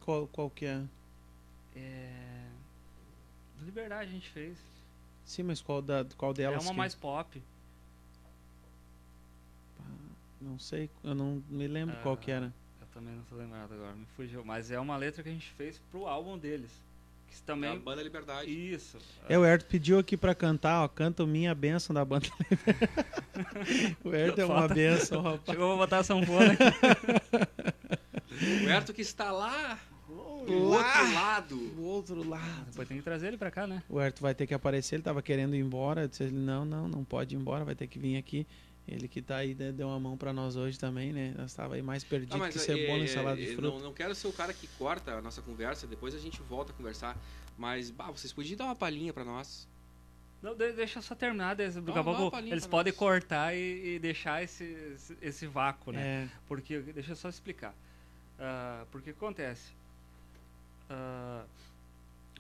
Qual, 0.02 0.28
qual 0.28 0.50
que 0.50 0.66
é? 0.66 0.84
É. 1.76 2.50
Liberdade 3.62 4.10
a 4.10 4.14
gente 4.14 4.30
fez. 4.30 4.58
Sim, 5.24 5.44
mas 5.44 5.62
qual, 5.62 5.82
da, 5.82 6.06
qual 6.18 6.34
delas? 6.34 6.58
É 6.58 6.60
uma 6.60 6.74
que... 6.74 6.78
mais 6.78 6.94
pop. 6.94 7.42
Não 10.42 10.60
sei, 10.60 10.90
eu 11.04 11.16
não 11.16 11.42
me 11.50 11.68
lembro 11.68 11.96
qual 12.04 12.18
que 12.18 12.30
era. 12.30 12.54
Eu 12.82 12.88
também 12.88 13.16
não 13.16 13.24
tô 13.24 13.36
lembrado 13.36 13.74
agora, 13.74 13.96
me 13.96 14.06
fugiu. 14.08 14.44
Mas 14.44 14.70
é 14.70 14.80
uma 14.80 14.98
letra 14.98 15.24
que 15.24 15.30
a 15.30 15.32
gente 15.32 15.50
fez 15.52 15.80
pro 15.90 16.06
álbum 16.06 16.38
deles. 16.38 16.85
Que 17.28 17.42
também... 17.42 17.70
É 17.70 17.74
a 17.74 17.76
Banda 17.78 18.02
Liberdade. 18.02 18.50
Isso. 18.50 18.98
É, 19.28 19.38
o 19.38 19.46
Herto 19.46 19.66
pediu 19.66 20.00
aqui 20.00 20.16
pra 20.16 20.34
cantar, 20.34 20.84
ó, 20.84 20.88
canta 20.88 21.26
Minha 21.26 21.54
Benção 21.54 21.94
da 21.94 22.04
Banda 22.06 22.28
O 24.04 24.14
Herto 24.14 24.42
é 24.42 24.46
uma 24.46 24.68
benção, 24.68 25.22
rapaz. 25.22 25.42
Chegou, 25.46 25.70
vou 25.70 25.78
botar 25.78 26.00
a 26.00 26.04
sanfona 26.04 26.54
aqui. 26.54 26.64
o 28.66 28.70
Herto 28.70 28.94
que 28.94 29.02
está 29.02 29.32
lá 29.32 29.80
do 30.46 30.70
lá, 30.70 30.78
outro 30.78 31.14
lado. 31.14 31.58
Do 31.58 31.84
outro 31.84 32.30
lado. 32.30 32.66
Depois 32.68 32.88
tem 32.88 32.98
que 32.98 33.04
trazer 33.04 33.28
ele 33.28 33.38
pra 33.38 33.52
cá, 33.52 33.66
né? 33.66 33.84
O 33.90 34.00
Herto 34.00 34.22
vai 34.22 34.36
ter 34.36 34.46
que 34.48 34.54
aparecer, 34.54 34.96
ele 34.96 35.04
tava 35.04 35.22
querendo 35.22 35.56
ir 35.56 35.60
embora. 35.60 36.04
Eu 36.04 36.08
disse, 36.08 36.26
não, 36.26 36.64
não, 36.64 36.88
não 36.88 37.04
pode 37.04 37.36
ir 37.36 37.38
embora, 37.38 37.66
vai 37.66 37.76
ter 37.76 37.88
que 37.88 38.00
vir 38.00 38.18
aqui. 38.18 38.46
Ele 38.88 39.08
que 39.08 39.20
tá 39.22 39.38
aí 39.38 39.56
deu 39.56 39.88
uma 39.88 40.00
mão 40.00 40.16
para 40.16 40.32
nós 40.32 40.56
hoje 40.56 40.78
também, 40.78 41.12
né? 41.12 41.34
Nós 41.36 41.50
estava 41.52 41.74
aí 41.74 41.82
mais 41.82 42.04
perdido 42.04 42.44
ah, 42.44 42.50
que 42.50 42.60
cebola 42.60 43.00
é, 43.00 43.04
em 43.04 43.08
salada 43.08 43.38
de 43.38 43.56
fruta. 43.56 43.78
Não, 43.78 43.80
não 43.86 43.94
quero 43.94 44.14
ser 44.14 44.28
o 44.28 44.34
cara 44.34 44.54
que 44.54 44.68
corta 44.78 45.14
a 45.14 45.22
nossa 45.22 45.42
conversa, 45.42 45.88
depois 45.88 46.14
a 46.14 46.20
gente 46.20 46.40
volta 46.44 46.72
a 46.72 46.76
conversar. 46.76 47.18
Mas, 47.58 47.90
bah, 47.90 48.12
vocês 48.12 48.32
podiam 48.32 48.58
dar 48.58 48.66
uma 48.66 48.76
palhinha 48.76 49.12
para 49.12 49.24
nós? 49.24 49.68
Não, 50.42 50.56
deixa 50.56 51.02
só 51.02 51.16
terminar, 51.16 51.56
daqui 51.56 51.98
a 51.98 52.04
pouco 52.04 52.38
eles 52.38 52.68
podem 52.68 52.94
nós. 52.94 53.00
cortar 53.00 53.56
e, 53.56 53.96
e, 53.96 54.00
deixar 54.00 54.44
esse, 54.44 54.64
esse, 54.64 55.18
esse 55.20 55.48
vácuo, 55.48 55.92
né? 55.92 56.26
É. 56.26 56.30
Porque, 56.48 56.80
deixa 56.80 57.14
eu 57.14 57.16
só 57.16 57.30
explicar. 57.30 57.74
Uh, 58.38 58.86
porque 58.92 59.10
acontece, 59.10 59.72
uh, 60.92 61.48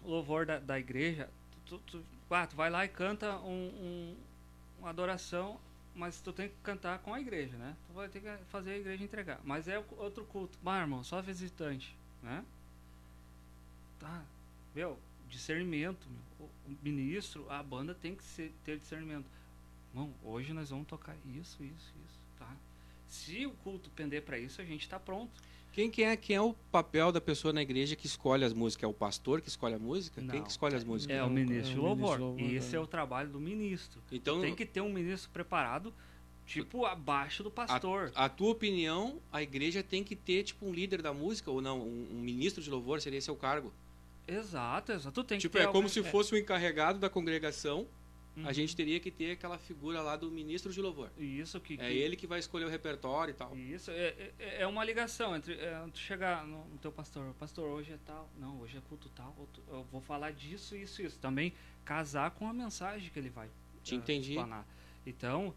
o 0.03 0.09
louvor 0.11 0.45
da, 0.45 0.59
da 0.59 0.77
igreja, 0.77 1.27
tu, 1.65 1.79
tu, 1.79 1.99
tu, 1.99 2.05
ah, 2.29 2.45
tu 2.45 2.55
vai 2.55 2.69
lá 2.69 2.85
e 2.85 2.89
canta 2.89 3.37
um, 3.37 3.71
um, 3.81 4.15
uma 4.79 4.89
adoração, 4.89 5.57
mas 5.95 6.19
tu 6.19 6.33
tem 6.33 6.49
que 6.49 6.55
cantar 6.61 6.99
com 6.99 7.13
a 7.13 7.19
igreja, 7.19 7.57
né? 7.57 7.75
Tu 7.87 7.93
vai 7.93 8.09
ter 8.09 8.19
que 8.19 8.45
fazer 8.45 8.71
a 8.71 8.77
igreja 8.77 9.03
entregar. 9.03 9.39
Mas 9.43 9.67
é 9.67 9.79
outro 9.97 10.25
culto. 10.25 10.57
Mas, 10.61 10.81
irmão, 10.81 11.03
só 11.03 11.21
visitante, 11.21 11.95
né? 12.21 12.43
Tá, 13.99 14.23
meu, 14.75 14.99
discernimento. 15.29 16.05
Meu. 16.09 16.49
O 16.67 16.77
ministro, 16.83 17.49
a 17.49 17.63
banda 17.63 17.95
tem 17.95 18.15
que 18.15 18.23
ser, 18.23 18.51
ter 18.63 18.77
discernimento. 18.77 19.25
Irmão, 19.91 20.13
hoje 20.23 20.51
nós 20.51 20.69
vamos 20.69 20.87
tocar 20.87 21.15
isso, 21.25 21.63
isso, 21.63 21.93
isso, 22.05 22.19
tá? 22.37 22.53
Se 23.07 23.45
o 23.45 23.51
culto 23.51 23.89
pender 23.91 24.23
para 24.23 24.37
isso, 24.37 24.61
a 24.61 24.65
gente 24.65 24.81
está 24.81 24.99
pronto. 24.99 25.31
Quem, 25.75 25.89
quem, 25.89 26.05
é, 26.05 26.15
quem 26.15 26.37
é 26.37 26.41
o 26.41 26.53
papel 26.71 27.11
da 27.11 27.19
pessoa 27.19 27.51
na 27.51 27.61
igreja 27.61 27.97
que 27.97 28.05
escolhe 28.05 28.45
as 28.45 28.53
músicas? 28.53 28.85
É 28.85 28.87
o 28.87 28.93
pastor 28.93 29.41
que 29.41 29.49
escolhe 29.49 29.75
a 29.75 29.77
música? 29.77 30.21
Não, 30.21 30.29
quem 30.29 30.41
que 30.41 30.49
escolhe 30.49 30.73
as 30.73 30.85
músicas? 30.85 31.17
É 31.17 31.21
o 31.21 31.29
ministro 31.29 31.73
de 31.73 31.77
é 31.77 31.81
louvor. 31.81 32.17
louvor. 32.17 32.39
E 32.39 32.55
esse 32.55 32.73
é. 32.73 32.77
é 32.77 32.81
o 32.81 32.87
trabalho 32.87 33.27
do 33.29 33.41
ministro. 33.41 34.01
Então 34.09 34.39
tem 34.39 34.55
que 34.55 34.65
ter 34.65 34.79
um 34.79 34.87
ministro 34.87 35.29
preparado 35.31 35.93
tipo 36.45 36.85
abaixo 36.85 37.43
do 37.43 37.51
pastor. 37.51 38.09
A, 38.15 38.23
a, 38.23 38.29
tua 38.29 38.51
opinião, 38.51 39.19
a 39.33 39.43
igreja 39.43 39.83
tem 39.83 40.01
que 40.01 40.15
ter 40.15 40.43
tipo 40.43 40.65
um 40.65 40.71
líder 40.73 41.01
da 41.01 41.13
música 41.13 41.51
ou 41.51 41.61
não, 41.61 41.81
um, 41.81 42.07
um 42.09 42.21
ministro 42.21 42.63
de 42.63 42.69
louvor 42.69 43.01
seria 43.01 43.19
seu 43.19 43.35
cargo? 43.35 43.73
Exato, 44.25 44.93
exato. 44.93 45.11
Tu 45.11 45.27
tem 45.27 45.37
tipo 45.37 45.57
é 45.57 45.67
como 45.67 45.89
se 45.89 46.01
fosse 46.03 46.33
o 46.33 46.37
encarregado 46.37 46.99
da 46.99 47.09
congregação 47.09 47.85
uhum. 48.35 48.47
a 48.47 48.53
gente 48.53 48.75
teria 48.75 48.99
que 48.99 49.09
ter 49.09 49.31
aquela 49.31 49.57
figura 49.57 50.01
lá 50.01 50.15
do 50.15 50.29
ministro 50.31 50.71
de 50.71 50.81
louvor. 50.81 51.09
Isso 51.17 51.59
que, 51.59 51.75
é 51.75 51.77
que... 51.77 51.83
É 51.83 51.93
ele 51.93 52.15
que 52.15 52.27
vai 52.27 52.39
escolher 52.39 52.65
o 52.65 52.69
repertório 52.69 53.31
e 53.31 53.35
tal. 53.35 53.55
Isso 53.57 53.91
é, 53.91 54.31
é, 54.39 54.61
é 54.61 54.67
uma 54.67 54.83
ligação 54.83 55.35
entre 55.35 55.53
é, 55.53 55.79
tu 55.91 55.99
chegar 55.99 56.45
no, 56.45 56.65
no, 56.65 56.77
teu 56.77 56.91
pastor, 56.91 57.33
pastor 57.35 57.67
hoje 57.67 57.93
é 57.93 57.99
tal, 58.05 58.29
não 58.39 58.59
hoje 58.59 58.77
é 58.77 58.81
culto 58.89 59.09
tal, 59.09 59.35
eu 59.67 59.83
vou 59.91 60.01
falar 60.01 60.31
disso, 60.31 60.75
isso, 60.75 61.01
isso. 61.01 61.19
Também 61.19 61.53
casar 61.83 62.31
com 62.31 62.47
a 62.47 62.53
mensagem 62.53 63.09
que 63.09 63.19
ele 63.19 63.29
vai. 63.29 63.49
Te 63.83 63.95
uh, 63.95 63.97
entendi. 63.97 64.31
Explanar. 64.31 64.65
Então 65.05 65.53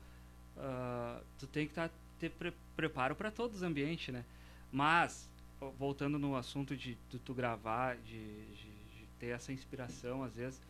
uh, 0.57 1.25
tu 1.38 1.47
tem 1.47 1.67
que 1.67 1.75
tá, 1.75 1.91
ter 2.19 2.31
pre 2.31 2.53
preparo 2.77 3.17
para 3.17 3.31
todos 3.31 3.57
os 3.57 3.62
ambientes, 3.62 4.14
né? 4.14 4.25
Mas 4.71 5.29
voltando 5.77 6.19
no 6.19 6.37
assunto 6.37 6.77
de, 6.77 6.97
de 7.11 7.19
tu 7.19 7.35
gravar, 7.35 7.97
de, 7.97 8.47
de, 8.55 8.71
de 8.71 9.07
ter 9.19 9.29
essa 9.29 9.53
inspiração 9.53 10.23
às 10.23 10.35
vezes 10.37 10.61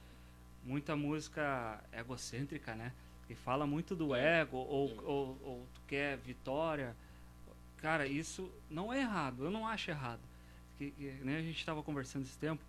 muita 0.64 0.97
música 0.97 1.83
egocêntrica, 1.92 2.75
né? 2.75 2.92
Que 3.27 3.35
fala 3.35 3.66
muito 3.66 3.94
do 3.94 4.14
é. 4.14 4.40
ego, 4.40 4.57
ou, 4.57 5.05
ou, 5.05 5.38
ou, 5.42 5.66
tu 5.75 5.81
quer 5.87 6.16
vitória. 6.18 6.97
Cara, 7.79 8.07
isso 8.07 8.51
não 8.71 8.92
é 8.92 9.01
errado, 9.01 9.44
eu 9.44 9.51
não 9.51 9.66
acho 9.66 9.90
errado. 9.90 10.21
Que, 10.77 10.90
que 10.90 11.21
nem 11.23 11.37
a 11.37 11.42
gente 11.42 11.59
estava 11.59 11.83
conversando 11.83 12.25
esse 12.25 12.38
tempo. 12.38 12.62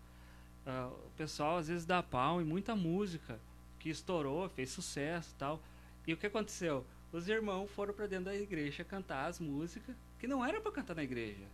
Uh, 0.66 0.94
o 1.08 1.12
pessoal 1.18 1.58
às 1.58 1.68
vezes 1.68 1.86
dá 1.86 2.04
pau 2.04 2.42
em 2.42 2.46
muita 2.46 2.76
música 2.76 3.40
que 3.80 3.90
estourou, 3.90 4.50
fez 4.50 4.70
sucesso 4.70 5.34
tal. 5.38 5.62
E 6.06 6.14
o 6.14 6.18
que 6.18 6.28
aconteceu? 6.28 6.86
Os 7.12 7.28
irmãos 7.28 7.70
foram 7.72 7.94
para 7.94 8.08
dentro 8.08 8.26
da 8.26 8.36
igreja 8.36 8.84
cantar 8.84 9.26
as 9.28 9.40
músicas 9.40 9.96
que 10.20 10.28
não 10.28 10.46
era 10.46 10.62
para 10.62 10.72
cantar 10.72 10.96
na 10.96 11.04
igreja. 11.04 11.46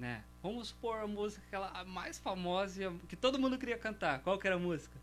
Né? 0.00 0.24
Vamos 0.42 0.68
supor 0.68 0.96
a 1.00 1.06
música 1.06 1.42
aquela 1.46 1.84
mais 1.84 2.18
famosa 2.18 2.90
que 3.06 3.14
todo 3.14 3.38
mundo 3.38 3.58
queria 3.58 3.76
cantar. 3.76 4.20
Qual 4.20 4.38
que 4.38 4.46
era 4.46 4.56
a 4.56 4.58
música? 4.58 4.98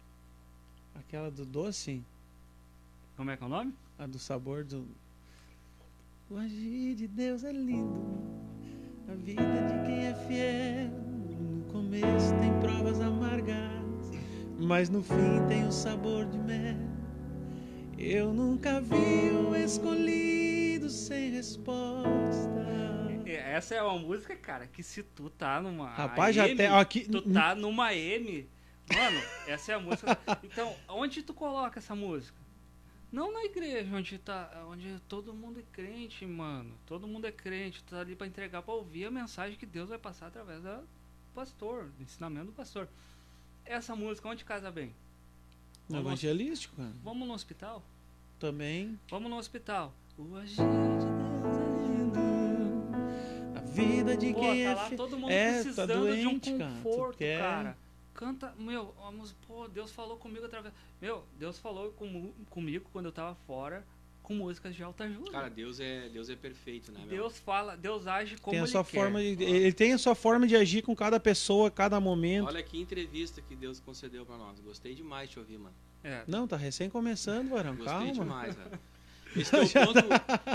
Aquela 0.96 1.30
do 1.30 1.46
doce? 1.46 2.04
Como 3.16 3.30
é 3.30 3.38
que 3.38 3.44
é 3.44 3.46
o 3.46 3.50
nome? 3.50 3.76
A 4.00 4.08
do 4.08 4.18
sabor 4.18 4.64
do. 4.64 4.88
O 6.32 6.38
agir 6.38 6.96
de 6.96 7.08
Deus 7.08 7.44
é 7.44 7.52
lindo. 7.52 8.18
A 9.08 9.14
vida 9.14 9.44
de 9.44 9.86
quem 9.86 10.08
é 10.08 10.16
fiel. 10.28 10.90
No 10.90 11.72
começo 11.72 12.34
tem 12.40 12.60
provas 12.60 13.00
amargas, 13.00 14.10
mas 14.58 14.90
no 14.90 15.04
fim 15.04 15.46
tem 15.48 15.64
o 15.68 15.72
sabor 15.72 16.26
de 16.26 16.40
mel. 16.40 16.76
Eu 18.00 18.34
nunca 18.34 18.82
vi 18.82 19.30
o 19.32 19.56
escolhido 19.56 20.90
sem 20.90 21.30
resposta. 21.30 22.77
Essa 23.36 23.76
é 23.76 23.84
uma 23.84 23.98
música, 23.98 24.36
cara, 24.36 24.68
que 24.68 24.82
se 24.84 25.04
tu 25.04 25.30
tá 25.30 25.62
numa. 25.62 25.90
Rapaz, 25.90 26.38
AM, 26.38 26.48
já 26.48 26.54
até. 26.54 26.68
Aqui... 26.68 27.10
Tu 27.10 27.22
tá 27.22 27.56
numa 27.56 27.94
M 27.94 28.48
Mano, 28.96 29.20
essa 29.48 29.74
é 29.74 29.76
a 29.76 29.80
música. 29.80 30.18
Então, 30.44 30.74
onde 30.88 31.22
tu 31.22 31.34
coloca 31.34 31.80
essa 31.80 31.94
música? 31.94 32.38
Não 33.12 33.32
na 33.32 33.44
igreja, 33.46 33.96
onde 33.96 34.18
tá, 34.18 34.66
onde 34.70 35.00
todo 35.08 35.34
mundo 35.34 35.60
é 35.60 35.64
crente, 35.72 36.26
mano. 36.26 36.74
Todo 36.86 37.08
mundo 37.08 37.26
é 37.26 37.32
crente, 37.32 37.84
tu 37.84 37.92
tá 37.92 38.02
ali 38.02 38.16
para 38.16 38.28
entregar, 38.28 38.62
para 38.62 38.74
ouvir 38.74 39.06
a 39.06 39.12
mensagem 39.12 39.58
que 39.58 39.66
Deus 39.66 39.90
vai 39.90 39.98
passar 39.98 40.28
através 40.28 40.62
do 40.62 40.88
pastor, 41.34 41.86
do 41.98 42.04
ensinamento 42.04 42.48
do 42.48 42.52
pastor. 42.54 42.88
Essa 43.66 43.96
música 43.96 44.28
onde 44.28 44.46
casa 44.46 44.72
bem? 44.72 44.94
No 45.90 46.00
evangelístico, 46.00 46.76
cara. 46.76 46.94
Vamos 47.04 47.28
no 47.28 47.34
hospital? 47.34 47.84
Também. 48.40 49.00
Vamos 49.10 49.30
no 49.30 49.38
hospital. 49.38 49.94
O 50.18 50.36
agir 50.36 50.56
de 50.56 50.64
Deus 50.64 51.06
é 51.06 51.27
vida 53.86 54.18
de 54.18 54.34
Pô, 54.34 54.40
quem 54.40 54.64
tá 54.64 54.70
é 54.70 54.76
lá 54.76 54.90
todo 54.92 55.18
mundo 55.18 55.32
é, 55.32 55.54
precisando 55.54 55.88
tá 55.88 55.94
doente, 56.00 56.40
de 56.40 56.54
um 56.54 56.60
conforto, 56.60 57.20
cara. 57.20 57.40
cara 57.40 57.78
canta, 58.18 58.54
meu, 58.58 58.94
vamos, 58.98 59.34
pô, 59.48 59.68
Deus 59.68 59.92
falou 59.92 60.18
comigo 60.18 60.44
através. 60.46 60.74
Meu, 61.00 61.24
Deus 61.38 61.60
falou 61.60 61.92
com, 61.92 62.34
comigo 62.50 62.90
quando 62.92 63.06
eu 63.06 63.12
tava 63.12 63.36
fora 63.46 63.86
com 64.24 64.34
músicas 64.34 64.76
de 64.76 64.84
alta 64.84 65.06
ajuda. 65.06 65.32
Cara, 65.32 65.50
Deus 65.50 65.80
é, 65.80 66.10
Deus 66.10 66.30
é 66.30 66.36
perfeito, 66.36 66.92
né? 66.92 67.00
Deus 67.08 67.34
meu? 67.34 67.42
fala, 67.44 67.78
Deus 67.78 68.08
age 68.08 68.36
como 68.38 68.52
tem 68.52 68.60
a 68.60 68.64
ele 68.64 68.72
sua 68.72 68.84
quer. 68.84 69.00
Forma 69.00 69.22
de, 69.22 69.42
ele 69.42 69.72
tem 69.72 69.94
a 69.94 69.98
sua 69.98 70.16
forma 70.16 70.46
de 70.46 70.56
agir 70.56 70.82
com 70.82 70.94
cada 70.94 71.18
pessoa, 71.18 71.72
cada 71.72 71.98
momento. 72.02 72.48
Olha 72.48 72.62
que 72.62 72.78
entrevista 72.78 73.42
que 73.42 73.56
Deus 73.56 73.80
concedeu 73.80 74.26
para 74.26 74.36
nós. 74.36 74.60
Gostei 74.60 74.94
demais 74.96 75.30
de 75.30 75.34
te 75.36 75.40
ouvir, 75.40 75.58
mano. 75.58 75.76
É. 76.04 76.24
Não, 76.28 76.46
tá 76.46 76.58
recém 76.58 76.90
começando, 76.90 77.50
Varão. 77.50 77.76
Gostei 77.76 77.94
Calma. 77.94 78.12
demais, 78.12 78.56
velho. 78.56 78.72
Esse 79.42 79.52
teu 79.52 79.62
ponto, 79.86 80.00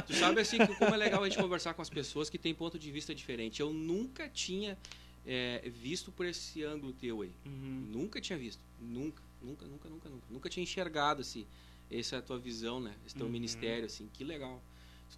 tu 0.07 0.15
sabe 0.15 0.41
assim 0.41 0.59
como 0.79 0.95
é 0.95 0.97
legal 0.97 1.23
a 1.23 1.29
gente 1.29 1.41
conversar 1.41 1.75
com 1.75 1.83
as 1.83 1.91
pessoas 1.91 2.29
que 2.29 2.39
têm 2.39 2.55
ponto 2.55 2.79
de 2.79 2.91
vista 2.91 3.15
diferente. 3.15 3.61
Eu 3.61 3.73
nunca 3.73 4.29
tinha 4.29 4.79
é, 5.27 5.63
visto 5.69 6.11
por 6.11 6.27
esse 6.27 6.63
ângulo 6.63 6.93
teu 6.93 7.23
aí. 7.23 7.33
Uhum. 7.47 7.87
Nunca 7.91 8.21
tinha 8.21 8.39
visto. 8.39 8.61
Nunca, 8.81 9.23
nunca, 9.41 9.67
nunca, 9.67 9.89
nunca, 9.89 10.09
nunca. 10.09 10.27
Nunca 10.31 10.49
tinha 10.49 10.63
enxergado 10.63 11.21
assim. 11.21 11.47
Essa 11.91 12.17
é 12.17 12.19
a 12.19 12.23
tua 12.23 12.39
visão, 12.39 12.81
né? 12.81 12.95
Esse 13.07 13.15
teu 13.15 13.27
uhum. 13.27 13.33
ministério, 13.33 13.85
assim. 13.85 14.09
Que 14.13 14.25
legal. 14.25 14.63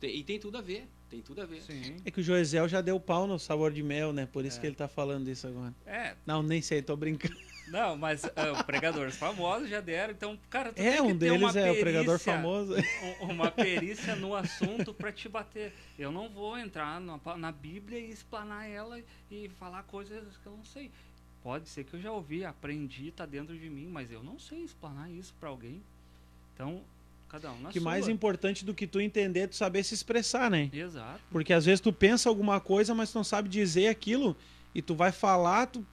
E 0.03 0.23
tem 0.25 0.39
tudo 0.39 0.59
a 0.59 0.61
ver. 0.61 0.89
Tem 1.09 1.21
tudo 1.21 1.41
a 1.41 1.47
ver. 1.47 1.63
Sim. 1.63 1.97
É 2.05 2.11
que 2.11 2.21
o 2.21 2.23
Joesel 2.23 2.69
já 2.69 2.81
deu 2.81 2.99
pau 2.99 3.27
no 3.27 3.39
sabor 3.39 3.73
de 3.73 3.83
mel, 3.83 4.13
né? 4.13 4.27
Por 4.27 4.45
isso 4.45 4.59
é. 4.59 4.61
que 4.61 4.67
ele 4.67 4.75
tá 4.75 4.89
falando 4.89 5.29
isso 5.29 5.47
agora. 5.47 5.75
É. 5.87 6.17
Não, 6.27 6.43
nem 6.43 6.61
sei, 6.61 6.83
tô 6.83 6.97
brincando. 6.97 7.37
Não, 7.69 7.97
mas 7.97 8.25
uh, 8.25 8.65
pregadores 8.67 9.17
famosos 9.17 9.69
já 9.69 9.81
deram. 9.81 10.13
Então, 10.13 10.39
cara, 10.51 10.73
tu 10.73 10.81
é, 10.81 10.93
tem 10.93 10.97
que 10.97 11.01
um 11.03 11.19
ter 11.19 11.31
deles 11.31 11.41
uma 11.41 11.51
é 11.51 11.53
perícia, 11.53 11.73
o 11.73 11.81
pregador 11.81 12.19
famoso. 12.19 12.75
uma 13.21 13.51
perícia 13.51 14.17
no 14.17 14.35
assunto 14.35 14.93
para 14.93 15.13
te 15.13 15.29
bater. 15.29 15.73
Eu 15.99 16.13
não 16.13 16.29
vou 16.29 16.59
entrar 16.59 17.01
na, 17.01 17.19
na 17.37 17.53
Bíblia 17.53 17.99
e 17.99 18.11
explanar 18.11 18.69
ela 18.69 19.01
e 19.31 19.49
falar 19.59 19.83
coisas 19.85 20.37
que 20.37 20.47
eu 20.47 20.57
não 20.57 20.65
sei. 20.65 20.91
Pode 21.43 21.69
ser 21.69 21.85
que 21.85 21.95
eu 21.95 22.01
já 22.01 22.11
ouvi, 22.11 22.45
aprendi, 22.45 23.11
tá 23.11 23.27
dentro 23.27 23.57
de 23.59 23.69
mim, 23.69 23.87
mas 23.87 24.11
eu 24.11 24.23
não 24.23 24.39
sei 24.39 24.63
explanar 24.63 25.11
isso 25.11 25.35
para 25.39 25.51
alguém. 25.51 25.83
Então, 26.55 26.83
cada 27.29 27.53
um 27.53 27.61
na 27.61 27.71
que 27.71 27.81
sua. 27.81 27.91
mais 27.91 28.09
importante 28.09 28.65
do 28.65 28.73
que 28.73 28.87
tu 28.87 29.01
entender 29.01 29.41
é 29.41 29.47
tu 29.47 29.57
saber 29.57 29.83
se 29.85 29.93
expressar, 29.93 30.51
né? 30.51 30.71
Exato. 30.73 31.21
Porque 31.31 31.53
às 31.53 31.65
vezes 31.65 31.81
tu 31.81 31.93
pensa 31.93 32.29
alguma 32.29 32.61
coisa, 32.61 32.95
mas 32.95 33.13
tu 33.13 33.17
não 33.17 33.25
sabe 33.25 33.49
dizer 33.49 33.89
aquilo 33.89 34.37
e 34.75 34.81
tu 34.81 34.95
vai 34.95 35.13
falar, 35.13 35.67
tu 35.67 35.87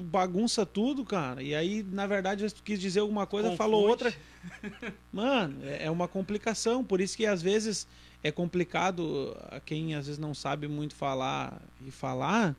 tu 0.00 0.02
bagunça 0.02 0.64
tudo, 0.64 1.04
cara. 1.04 1.42
E 1.42 1.54
aí, 1.54 1.82
na 1.82 2.06
verdade, 2.06 2.48
tu 2.52 2.62
quis 2.62 2.80
dizer 2.80 3.00
alguma 3.00 3.26
coisa, 3.26 3.50
Confunde. 3.50 3.58
falou 3.58 3.86
outra. 3.86 4.12
Mano, 5.12 5.58
é, 5.62 5.84
é 5.84 5.90
uma 5.90 6.08
complicação. 6.08 6.82
Por 6.82 7.00
isso 7.00 7.16
que 7.16 7.26
às 7.26 7.42
vezes 7.42 7.86
é 8.22 8.32
complicado 8.32 9.36
a 9.50 9.60
quem 9.60 9.94
às 9.94 10.06
vezes 10.06 10.18
não 10.18 10.34
sabe 10.34 10.66
muito 10.66 10.94
falar 10.94 11.60
e 11.86 11.90
falar, 11.90 12.56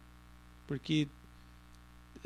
porque 0.67 1.07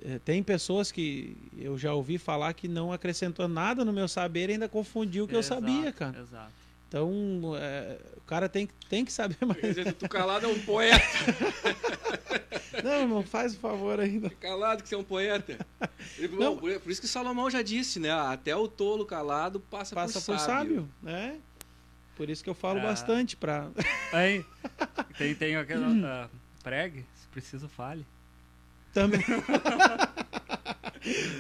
é, 0.04 0.20
tem 0.20 0.44
pessoas 0.44 0.92
que 0.92 1.36
eu 1.58 1.78
já 1.78 1.94
ouvi 1.94 2.18
falar 2.18 2.54
que 2.54 2.68
não 2.68 2.92
acrescentou 2.92 3.48
nada 3.48 3.86
no 3.86 3.94
meu 3.94 4.08
saber 4.08 4.50
e 4.50 4.54
ainda 4.54 4.68
confundiu 4.68 5.26
o 5.26 5.28
que 5.28 5.36
exato, 5.36 5.62
eu 5.66 5.70
sabia, 5.70 5.92
cara. 5.92 6.20
Exato. 6.20 6.65
Então, 6.88 7.54
é, 7.58 7.98
o 8.18 8.22
cara 8.22 8.48
tem, 8.48 8.70
tem 8.90 9.04
que 9.04 9.12
saber 9.12 9.38
mais. 9.46 9.60
Quer 9.60 9.68
dizer, 9.68 9.94
tu 9.94 10.08
calado 10.08 10.46
é 10.46 10.50
um 10.50 10.60
poeta. 10.60 11.02
Não, 12.84 13.08
não 13.08 13.24
faz 13.24 13.56
o 13.56 13.58
favor 13.58 14.00
ainda. 14.00 14.30
Calado 14.30 14.84
que 14.84 14.90
você 14.90 14.96
é 14.96 14.98
um 14.98 15.04
poeta. 15.04 15.58
Ele, 16.18 16.36
não. 16.36 16.58
Por, 16.58 16.80
por, 16.80 16.92
isso 16.92 17.02
que 17.02 17.08
Salomão 17.08 17.50
já 17.50 17.62
disse, 17.62 18.00
né? 18.00 18.12
Até 18.12 18.56
o 18.56 18.68
tolo 18.68 19.06
calado 19.06 19.60
passa, 19.60 19.96
passa 19.96 20.20
por, 20.20 20.34
por 20.34 20.40
sábio. 20.40 20.82
sábio. 20.82 20.90
né? 21.02 21.40
Por 22.16 22.30
isso 22.30 22.44
que 22.44 22.50
eu 22.50 22.54
falo 22.54 22.80
ah. 22.80 22.84
bastante 22.84 23.36
pra. 23.36 23.70
Aí, 24.14 24.46
tem, 25.18 25.36
tem 25.36 25.56
aquela. 25.56 25.88
Uh, 25.88 26.30
pregue, 26.64 27.06
se 27.16 27.28
preciso, 27.28 27.68
fale. 27.68 28.06
Também. 28.94 29.22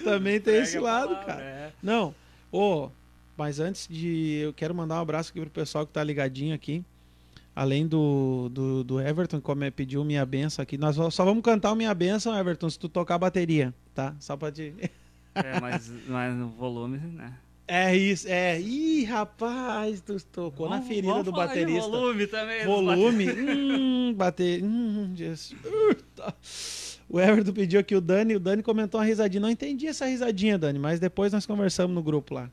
Também 0.03 0.39
tem 0.39 0.57
esse 0.57 0.77
lado, 0.77 1.15
palavra, 1.15 1.33
cara. 1.33 1.43
É. 1.43 1.73
Não, 1.81 2.13
ô, 2.51 2.85
oh, 2.85 2.91
mas 3.37 3.59
antes 3.59 3.87
de. 3.87 4.39
Eu 4.43 4.53
quero 4.53 4.73
mandar 4.73 4.95
um 4.95 5.01
abraço 5.01 5.31
aqui 5.31 5.41
pro 5.41 5.49
pessoal 5.49 5.85
que 5.85 5.93
tá 5.93 6.03
ligadinho 6.03 6.53
aqui. 6.53 6.83
Além 7.55 7.87
do, 7.87 8.49
do, 8.49 8.83
do 8.83 8.99
Everton, 8.99 9.39
como 9.39 9.63
é, 9.63 9.71
pediu 9.71 10.03
minha 10.03 10.25
benção 10.25 10.61
aqui. 10.61 10.77
Nós 10.77 10.97
só 11.13 11.23
vamos 11.23 11.41
cantar 11.41 11.71
o 11.71 11.75
minha 11.75 11.93
benção, 11.93 12.37
Everton, 12.37 12.69
se 12.69 12.77
tu 12.77 12.89
tocar 12.89 13.15
a 13.15 13.19
bateria, 13.19 13.73
tá? 13.93 14.13
Só 14.19 14.35
pra 14.35 14.51
te. 14.51 14.73
é, 15.35 15.59
mas, 15.61 15.89
mas 16.07 16.35
no 16.35 16.49
volume, 16.49 16.97
né? 16.97 17.33
É 17.67 17.95
isso, 17.95 18.27
é. 18.27 18.59
Ih, 18.59 19.05
rapaz, 19.05 20.01
tu 20.01 20.17
tocou 20.25 20.69
vamos, 20.69 20.83
na 20.83 20.87
ferida 20.87 21.23
do 21.23 21.31
baterista. 21.31 21.89
volume 21.89 22.27
também. 22.27 22.65
Volume. 22.65 23.31
hum, 23.31 24.13
bater. 24.13 24.63
Hum, 24.63 25.13
Jesus. 25.15 25.55
O 27.09 27.19
Everton 27.19 27.53
pediu 27.53 27.79
aqui 27.79 27.95
o 27.95 28.01
Dani. 28.01 28.35
O 28.35 28.39
Dani 28.39 28.61
comentou 28.61 28.99
uma 28.99 29.05
risadinha. 29.05 29.41
Não 29.41 29.49
entendi 29.49 29.87
essa 29.87 30.05
risadinha, 30.05 30.57
Dani, 30.57 30.77
mas 30.77 30.99
depois 30.99 31.31
nós 31.33 31.45
conversamos 31.45 31.95
no 31.95 32.03
grupo 32.03 32.35
lá. 32.35 32.51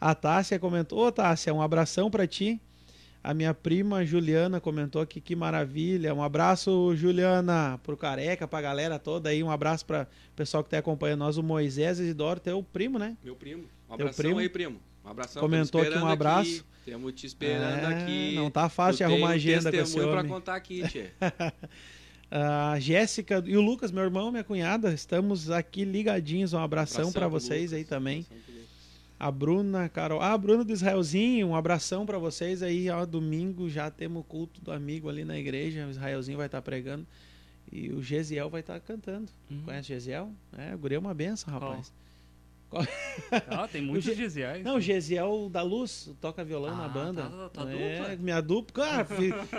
A 0.00 0.14
Tássia 0.14 0.58
comentou: 0.58 1.06
Ô, 1.06 1.12
Tássia, 1.12 1.52
um 1.52 1.62
abração 1.62 2.10
para 2.10 2.26
ti. 2.26 2.60
A 3.22 3.32
minha 3.32 3.54
prima 3.54 4.04
Juliana 4.04 4.60
comentou 4.60 5.00
aqui 5.00 5.18
que 5.18 5.34
maravilha. 5.34 6.14
Um 6.14 6.22
abraço, 6.22 6.94
Juliana, 6.94 7.80
pro 7.82 7.96
Careca, 7.96 8.46
pra 8.46 8.60
galera 8.60 8.98
toda 8.98 9.30
aí. 9.30 9.42
Um 9.42 9.50
abraço 9.50 9.86
para 9.86 10.02
o 10.02 10.36
pessoal 10.36 10.62
que 10.62 10.66
está 10.66 10.78
acompanhando 10.78 11.20
nós. 11.20 11.38
O 11.38 11.42
Moisés 11.42 11.98
Isidoro, 11.98 12.38
teu 12.38 12.62
primo, 12.62 12.98
né? 12.98 13.16
Meu 13.24 13.34
primo. 13.34 13.64
Um 13.88 13.94
abração 13.94 14.24
primo. 14.24 14.40
aí, 14.40 14.48
primo. 14.50 14.78
Um 15.02 15.08
abração. 15.08 15.40
Comentou 15.40 15.80
aqui 15.80 15.96
um 15.96 16.06
abraço. 16.06 16.66
Temos 16.84 17.14
te 17.14 17.26
esperando 17.26 17.90
é, 17.90 17.94
aqui. 17.94 18.34
Não 18.34 18.50
tá 18.50 18.68
fácil 18.68 18.98
de 18.98 19.04
arrumar 19.04 19.30
agenda 19.30 19.70
com 19.70 19.78
esse 19.78 19.98
homem. 19.98 20.12
para 20.12 20.24
contar 20.28 20.54
aqui, 20.54 20.86
tchê. 20.86 21.10
A 22.30 22.78
Jéssica 22.80 23.42
e 23.46 23.56
o 23.56 23.60
Lucas, 23.60 23.92
meu 23.92 24.02
irmão, 24.02 24.30
minha 24.30 24.42
cunhada, 24.42 24.92
estamos 24.92 25.50
aqui 25.50 25.84
ligadinhos. 25.84 26.52
Um 26.52 26.58
abração 26.58 27.12
para 27.12 27.28
vocês 27.28 27.70
Lucas. 27.70 27.72
aí 27.74 27.84
também. 27.84 28.26
A 29.24 29.30
Bruna, 29.30 29.88
Carol. 29.88 30.20
Ah, 30.20 30.34
a 30.34 30.36
Bruna 30.36 30.62
do 30.62 30.70
Israelzinho, 30.74 31.46
um 31.46 31.56
abração 31.56 32.04
para 32.04 32.18
vocês 32.18 32.62
aí, 32.62 32.90
ó. 32.90 33.06
Domingo 33.06 33.70
já 33.70 33.90
temos 33.90 34.20
o 34.20 34.22
culto 34.22 34.60
do 34.60 34.70
amigo 34.70 35.08
ali 35.08 35.24
na 35.24 35.38
igreja. 35.38 35.86
O 35.86 35.90
Israelzinho 35.90 36.36
vai 36.36 36.44
estar 36.44 36.58
tá 36.58 36.62
pregando. 36.62 37.06
E 37.72 37.88
o 37.88 38.02
Gesiel 38.02 38.50
vai 38.50 38.60
estar 38.60 38.74
tá 38.74 38.80
cantando. 38.80 39.32
Uhum. 39.50 39.62
Conhece 39.62 39.90
o 39.90 39.94
Gesiel? 39.94 40.30
É, 40.58 40.74
o 40.74 40.78
guri 40.78 40.96
é 40.96 40.98
uma 40.98 41.14
benção, 41.14 41.54
rapaz. 41.54 41.90
Qual? 42.68 42.86
Ah, 43.48 43.66
tem 43.66 43.80
muitos 43.80 44.12
o 44.12 44.14
Gesiais. 44.14 44.62
Não, 44.62 44.76
o 44.76 44.80
Gesiel 44.80 45.48
da 45.48 45.62
Luz 45.62 46.10
toca 46.20 46.44
violão 46.44 46.74
ah, 46.74 46.82
na 46.82 46.88
banda. 46.88 47.22
Tá, 47.22 47.48
tá 47.48 47.72
é, 47.72 48.00
dupla. 48.00 48.16
minha 48.16 48.42
dupla. 48.42 48.84
Cara, 48.84 49.08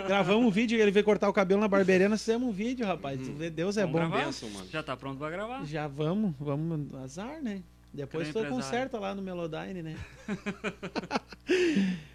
gravamos 0.06 0.46
um 0.46 0.50
vídeo, 0.50 0.78
ele 0.78 0.92
veio 0.92 1.04
cortar 1.04 1.28
o 1.28 1.32
cabelo 1.32 1.60
na 1.60 1.66
barbearia, 1.66 2.08
nós 2.08 2.20
fizemos 2.20 2.48
um 2.48 2.52
vídeo, 2.52 2.86
rapaz. 2.86 3.18
Uhum. 3.26 3.50
Deus 3.52 3.76
é 3.76 3.84
vamos 3.84 4.10
bom. 4.10 4.16
Benção, 4.16 4.48
Já 4.70 4.80
tá 4.80 4.96
pronto 4.96 5.18
pra 5.18 5.28
gravar? 5.28 5.64
Já 5.64 5.88
vamos, 5.88 6.36
vamos. 6.38 6.94
Azar, 6.94 7.42
né? 7.42 7.64
Depois 7.92 8.28
foi 8.28 8.46
conserta 8.48 8.98
lá 8.98 9.14
no 9.14 9.22
Melodyne, 9.22 9.82
né? 9.82 9.96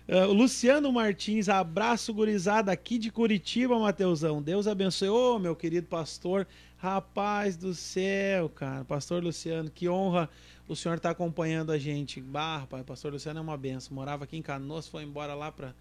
uh, 0.08 0.32
Luciano 0.32 0.92
Martins, 0.92 1.50
abraço 1.50 2.14
gurizada 2.14 2.72
aqui 2.72 3.00
de 3.00 3.12
Curitiba, 3.12 3.80
Mateusão. 3.80 4.42
Deus 4.42 4.68
abençoe. 4.68 5.10
Ô, 5.10 5.36
oh, 5.36 5.40
meu 5.40 5.56
querido 5.56 5.88
pastor. 5.88 6.48
Rapaz 6.78 7.56
do 7.58 7.74
céu, 7.74 8.50
cara. 8.50 8.84
Pastor 8.86 9.24
Luciano, 9.24 9.70
que 9.70 9.88
honra 9.88 10.30
o 10.68 10.76
senhor 10.76 10.96
estar 10.96 11.10
tá 11.10 11.14
acompanhando 11.14 11.72
a 11.72 11.78
gente. 11.78 12.22
Bah, 12.22 12.60
rapaz, 12.60 12.84
pastor 12.84 13.14
Luciano 13.14 13.40
é 13.40 13.42
uma 13.42 13.58
benção. 13.58 13.94
Morava 13.94 14.24
aqui 14.24 14.38
em 14.38 14.42
Canoas, 14.42 14.88
foi 14.88 15.04
embora 15.04 15.34
lá 15.34 15.52
para 15.52 15.74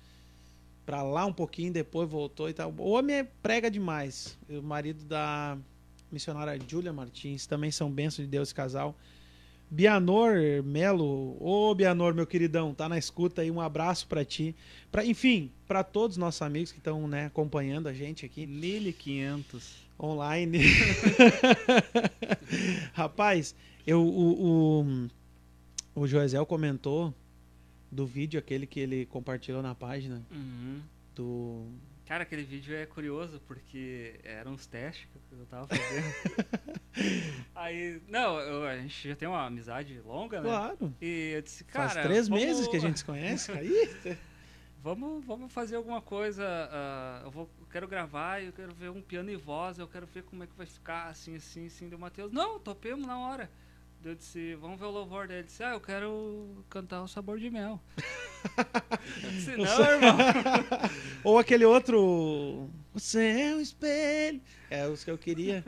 para 0.85 1.03
lá 1.03 1.25
um 1.25 1.33
pouquinho, 1.33 1.73
depois 1.73 2.09
voltou 2.09 2.49
e 2.49 2.53
tal. 2.53 2.75
O 2.77 2.91
homem 2.91 3.17
é 3.17 3.25
prega 3.25 3.71
demais. 3.71 4.37
O 4.49 4.61
marido 4.61 5.05
da 5.05 5.57
missionária 6.11 6.59
Júlia 6.67 6.93
Martins, 6.93 7.47
também 7.47 7.71
são 7.71 7.91
bênçãos 7.91 8.27
de 8.27 8.31
Deus 8.31 8.53
casal. 8.53 8.97
Bianor 9.71 10.35
Melo, 10.65 11.37
ô 11.41 11.73
Bianor, 11.75 12.13
meu 12.13 12.27
queridão, 12.27 12.75
tá 12.75 12.89
na 12.89 12.99
escuta 12.99 13.43
aí, 13.43 13.51
um 13.51 13.61
abraço 13.61 14.09
para 14.09 14.25
ti. 14.25 14.55
Pra, 14.91 15.05
enfim, 15.05 15.53
para 15.69 15.85
todos 15.85 16.17
os 16.17 16.19
nossos 16.19 16.43
amigos 16.43 16.73
que 16.73 16.79
estão 16.79 17.07
né, 17.07 17.27
acompanhando 17.27 17.87
a 17.87 17.93
gente 17.93 18.27
aqui. 18.27 18.47
1500 18.47 19.77
online. 19.99 20.59
Rapaz, 22.93 23.55
eu, 23.87 24.03
o, 24.03 24.81
o, 25.95 26.03
o 26.03 26.07
Joesel 26.07 26.45
comentou 26.45 27.15
do 27.91 28.05
vídeo 28.05 28.41
aquele 28.41 28.67
que 28.67 28.81
ele 28.81 29.07
compartilhou 29.07 29.63
na 29.63 29.75
página. 29.75 30.21
Uhum. 30.33 30.81
Do 31.15 31.67
Cara, 32.11 32.25
aquele 32.25 32.43
vídeo 32.43 32.75
é 32.75 32.85
curioso 32.87 33.41
porque 33.47 34.19
eram 34.25 34.55
uns 34.55 34.67
testes 34.67 35.07
que 35.29 35.33
eu 35.33 35.47
tava 35.47 35.69
fazendo. 35.69 36.05
Aí, 37.55 38.03
não, 38.09 38.41
eu, 38.41 38.67
a 38.67 38.77
gente 38.79 39.11
já 39.11 39.15
tem 39.15 39.29
uma 39.29 39.47
amizade 39.47 40.01
longa, 40.05 40.41
né? 40.41 40.49
Claro. 40.49 40.93
E 41.01 41.35
eu 41.37 41.43
disse, 41.43 41.63
cara. 41.63 41.89
Faz 41.89 42.05
três 42.05 42.27
vamos... 42.27 42.45
meses 42.45 42.67
que 42.67 42.77
a 42.77 42.81
gente 42.81 42.99
se 42.99 43.05
conhece, 43.05 43.53
aí. 43.55 44.19
vamos, 44.83 45.25
vamos 45.25 45.53
fazer 45.53 45.77
alguma 45.77 46.03
coisa. 46.03 46.43
Uh, 46.43 47.27
eu, 47.27 47.31
vou, 47.31 47.51
eu 47.61 47.67
quero 47.71 47.87
gravar, 47.87 48.43
eu 48.43 48.53
quero 48.53 48.75
ver 48.75 48.91
um 48.91 49.01
piano 49.01 49.31
e 49.31 49.37
voz, 49.37 49.79
eu 49.79 49.87
quero 49.87 50.05
ver 50.09 50.25
como 50.25 50.43
é 50.43 50.49
que 50.49 50.57
vai 50.57 50.67
ficar, 50.67 51.07
assim, 51.07 51.37
assim, 51.37 51.69
assim. 51.69 51.89
Deu 51.89 51.97
Matheus, 51.97 52.33
não, 52.33 52.59
topemos 52.59 53.07
na 53.07 53.21
hora. 53.21 53.49
Eu 54.03 54.15
disse, 54.15 54.55
vamos 54.55 54.79
ver 54.79 54.87
o 54.87 54.91
louvor 54.91 55.29
dele. 55.29 55.41
Ele 55.41 55.47
disse, 55.47 55.63
ah, 55.63 55.73
eu 55.73 55.81
quero 55.81 56.65
cantar 56.71 57.03
o 57.03 57.09
sabor 57.09 57.39
de 57.39 57.51
mel. 57.51 57.79
disse, 59.31 59.57
não, 59.57 59.81
irmão. 59.83 60.17
Ou 61.23 61.39
aquele 61.39 61.67
outro. 61.67 62.71
Você 62.95 63.23
é 63.23 63.55
um 63.55 63.61
espelho. 63.61 64.41
É 64.71 64.89
os 64.89 65.05
que 65.05 65.11
eu 65.11 65.19
queria. 65.19 65.63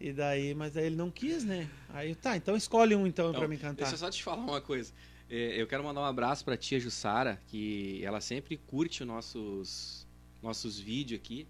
E 0.00 0.10
daí, 0.12 0.54
mas 0.54 0.76
aí 0.76 0.86
ele 0.86 0.96
não 0.96 1.10
quis, 1.10 1.44
né? 1.44 1.68
Aí, 1.90 2.14
tá, 2.14 2.36
então 2.36 2.56
escolhe 2.56 2.94
um 2.94 3.06
então, 3.06 3.28
então 3.28 3.40
pra 3.40 3.48
me 3.48 3.58
cantar. 3.58 3.84
Deixa 3.84 3.94
eu 3.94 3.98
só 3.98 4.10
te 4.10 4.22
falar 4.22 4.42
uma 4.42 4.60
coisa. 4.60 4.92
É, 5.28 5.60
eu 5.60 5.66
quero 5.66 5.84
mandar 5.84 6.00
um 6.00 6.04
abraço 6.04 6.44
pra 6.44 6.56
tia 6.56 6.80
Jussara, 6.80 7.40
que 7.48 8.02
ela 8.04 8.20
sempre 8.20 8.56
curte 8.56 9.02
os 9.02 9.06
nossos, 9.06 10.06
nossos 10.42 10.78
vídeos 10.78 11.20
aqui. 11.20 11.46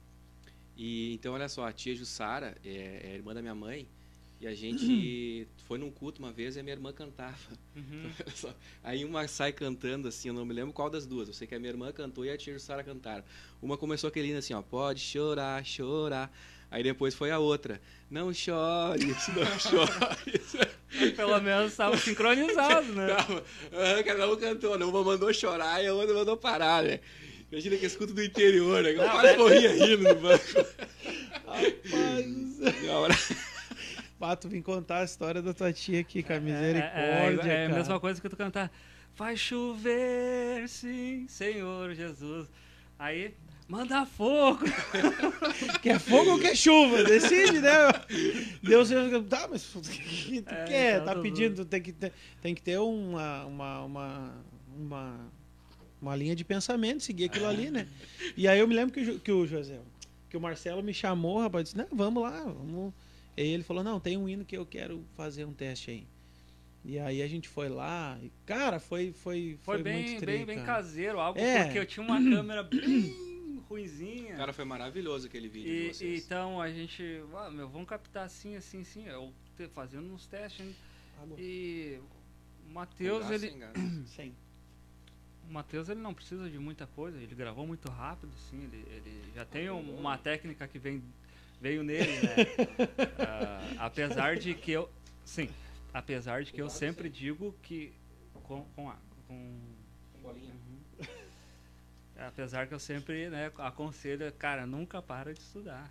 E 0.77 1.15
então, 1.15 1.35
olha 1.35 1.49
só, 1.49 1.67
a 1.67 1.73
tia 1.73 1.95
Jussara 1.95 2.57
é, 2.65 3.01
é 3.05 3.15
irmã 3.15 3.33
da 3.33 3.41
minha 3.41 3.55
mãe. 3.55 3.89
E 4.39 4.47
a 4.47 4.55
gente 4.55 5.49
foi 5.67 5.79
num 5.79 5.91
culto 5.91 6.19
uma 6.23 6.31
vez 6.31 6.57
e 6.57 6.61
a 6.61 6.63
minha 6.63 6.75
irmã 6.75 6.93
cantava. 6.93 7.37
Uhum. 7.75 8.11
Aí 8.85 9.03
uma 9.05 9.27
sai 9.27 9.51
cantando 9.51 10.09
assim, 10.09 10.29
eu 10.29 10.35
não 10.35 10.45
me 10.45 10.53
lembro 10.53 10.75
qual 10.75 10.91
das 10.91 11.07
duas. 11.07 11.29
Eu 11.29 11.35
sei 11.35 11.47
que 11.47 11.55
a 11.55 11.59
minha 11.59 11.71
irmã 11.71 11.91
cantou 11.91 12.25
e 12.25 12.31
a 12.31 12.37
tia 12.37 12.59
Sara 12.59 12.85
cantaram. 12.85 13.25
Uma 13.63 13.79
começou 13.79 14.09
aquele 14.09 14.35
assim, 14.35 14.53
ó, 14.53 14.61
pode 14.61 15.01
chorar, 15.01 15.65
chorar. 15.65 16.31
Aí 16.71 16.83
depois 16.83 17.15
foi 17.15 17.31
a 17.31 17.39
outra, 17.39 17.81
não 18.11 18.35
chore, 18.35 19.07
não 19.07 19.15
chore. 19.59 21.15
Pelo 21.15 21.41
menos 21.41 21.71
estava 21.71 21.97
sincronizado, 21.97 22.93
né? 22.93 23.07
Cada 24.05 24.31
um 24.31 24.37
cantou, 24.37 24.77
né? 24.77 24.85
uma 24.85 25.03
mandou 25.03 25.33
chorar 25.33 25.83
e 25.83 25.87
a 25.87 25.95
outra 25.95 26.15
mandou 26.15 26.37
parar, 26.37 26.83
né? 26.83 27.01
Imagina 27.51 27.77
que 27.77 27.87
escuta 27.87 28.13
do 28.13 28.23
interior, 28.23 28.83
né? 28.83 28.91
Eu 28.91 28.97
quase 28.97 29.37
morria 29.37 29.73
rindo 29.73 30.03
no 30.03 30.15
banco. 30.17 30.45
Rapaz. 31.47 31.87
Pato, 34.19 34.49
vim 34.49 34.63
contar 34.63 35.01
a 35.01 35.05
história 35.05 35.43
da 35.43 35.53
tua 35.53 35.73
tia 35.73 36.01
aqui, 36.01 36.23
com 36.23 36.33
a 36.33 36.41
misericórdia. 36.41 37.53
É, 37.53 37.57
é, 37.57 37.63
é 37.65 37.67
a 37.67 37.69
mesma 37.69 38.01
coisa 38.01 38.21
que 38.21 38.29
tu 38.29 38.37
cantar. 38.37 38.73
Vai 39.15 39.37
chover, 39.37 40.67
sim, 40.69 41.27
Senhor 41.29 41.95
Jesus. 41.95 42.49
Aí, 42.99 43.35
manda 43.69 44.07
fogo. 44.07 44.65
quer 45.83 45.99
fogo 45.99 46.33
ou 46.33 46.39
quer 46.39 46.57
chuva? 46.57 47.05
Decide, 47.05 47.61
né? 47.61 47.71
Deus, 48.63 48.89
tá, 49.29 49.49
mas 49.51 49.75
o 49.75 49.81
que 49.83 50.41
tu 50.41 50.55
é, 50.55 50.65
quer? 50.65 51.05
Tá 51.05 51.15
pedindo, 51.15 51.65
tem 51.67 51.83
que 51.83 51.93
ter, 51.93 52.13
tem 52.41 52.55
que 52.55 52.63
ter 52.63 52.79
uma, 52.79 53.45
uma, 53.45 53.81
uma, 53.83 54.35
uma, 54.79 55.33
uma 56.01 56.17
linha 56.17 56.35
de 56.35 56.45
pensamento, 56.45 57.03
seguir 57.03 57.25
aquilo 57.25 57.47
ali, 57.47 57.71
né? 57.71 57.87
E 58.35 58.49
aí 58.49 58.59
eu 58.59 58.67
me 58.67 58.75
lembro 58.75 58.95
que, 58.95 59.19
que 59.19 59.33
o 59.33 59.47
José, 59.47 59.79
que 60.31 60.39
o 60.39 60.41
Marcelo 60.41 60.83
me 60.83 60.95
chamou, 60.95 61.41
rapaz, 61.41 61.65
disse, 61.65 61.77
não, 61.77 61.87
vamos 61.93 62.23
lá, 62.23 62.43
vamos 62.45 62.95
e 63.37 63.43
ele 63.43 63.63
falou: 63.63 63.83
Não, 63.83 64.01
tem 64.01 64.17
um 64.17 64.29
hino 64.29 64.45
que 64.45 64.57
eu 64.57 64.65
quero 64.65 65.05
fazer 65.15 65.45
um 65.45 65.53
teste 65.53 65.91
aí. 65.91 66.07
E 66.85 66.99
aí 67.01 67.21
a 67.21 67.27
gente 67.27 67.49
foi 67.49 67.69
lá, 67.69 68.17
e, 68.23 68.31
cara, 68.45 68.79
foi 68.79 69.13
foi 69.13 69.59
foi, 69.63 69.77
foi 69.77 69.83
bem 69.83 70.11
muito 70.11 70.25
bem, 70.25 70.47
bem 70.47 70.63
caseiro, 70.63 71.19
algo 71.19 71.39
é. 71.39 71.65
porque 71.65 71.79
eu 71.81 71.87
tinha 71.87 72.07
uma 72.07 72.19
câmera 72.31 72.63
bem 72.63 73.61
ruinzinha. 73.69 74.37
Cara, 74.37 74.53
foi 74.53 74.65
maravilhoso 74.65 75.27
aquele 75.27 75.49
vídeo 75.49 75.69
e, 75.69 75.89
de 75.89 75.95
vocês. 75.95 76.25
então 76.25 76.61
a 76.61 76.71
gente, 76.71 77.23
ah, 77.35 77.51
meu, 77.51 77.69
vamos 77.69 77.89
captar 77.89 78.25
assim, 78.25 78.55
assim, 78.55 78.83
assim, 78.83 79.07
eu 79.07 79.33
fazendo 79.75 80.13
uns 80.13 80.27
testes. 80.27 80.77
Ah, 81.19 81.27
e 81.37 81.99
o 82.69 82.73
Matheus, 82.73 83.31
ele 83.31 83.53
Sim. 84.07 84.33
O 85.49 85.53
Matheus 85.53 85.89
ele 85.89 86.01
não 86.01 86.13
precisa 86.13 86.51
de 86.51 86.59
muita 86.59 86.87
coisa, 86.87 87.19
ele 87.19 87.35
gravou 87.35 87.67
muito 87.67 87.89
rápido, 87.89 88.33
sim, 88.37 88.65
ele, 88.65 88.85
ele 88.91 89.23
já 89.35 89.45
tem 89.45 89.71
uma 89.71 90.19
técnica 90.19 90.67
que 90.67 90.79
vem 90.79 91.03
veio 91.67 91.83
nele, 91.83 92.13
né? 92.21 92.37
uh, 92.45 93.77
apesar 93.79 94.37
de 94.37 94.55
que 94.55 94.71
eu. 94.71 94.89
Sim. 95.25 95.51
Apesar 95.93 96.45
de 96.45 96.53
que 96.53 96.63
eu 96.63 96.71
sempre 96.71 97.09
digo 97.09 97.53
que. 97.63 97.93
Com, 98.45 98.65
com 98.77 98.89
a. 98.89 98.97
Com, 99.27 99.59
bolinha. 100.23 100.55
Uhum. 100.55 101.07
Apesar 102.17 102.69
que 102.69 102.75
eu 102.75 102.79
sempre 102.79 103.29
né, 103.29 103.51
aconselho, 103.59 104.33
cara, 104.35 104.65
nunca 104.65 105.03
para 105.03 105.35
de 105.35 105.41
estudar. 105.41 105.91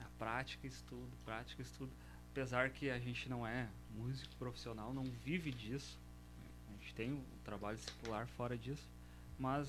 A 0.00 0.08
prática, 0.18 0.66
estudo, 0.66 1.16
prática, 1.24 1.62
estudo. 1.62 1.92
Apesar 2.32 2.70
que 2.70 2.90
a 2.90 2.98
gente 2.98 3.28
não 3.28 3.46
é 3.46 3.68
músico 3.94 4.34
profissional, 4.36 4.92
não 4.92 5.04
vive 5.04 5.52
disso. 5.52 5.98
A 6.68 6.72
gente 6.72 6.94
tem 6.94 7.12
o 7.12 7.22
trabalho 7.44 7.78
circular 7.78 8.26
fora 8.26 8.58
disso. 8.58 8.88
Mas 9.38 9.68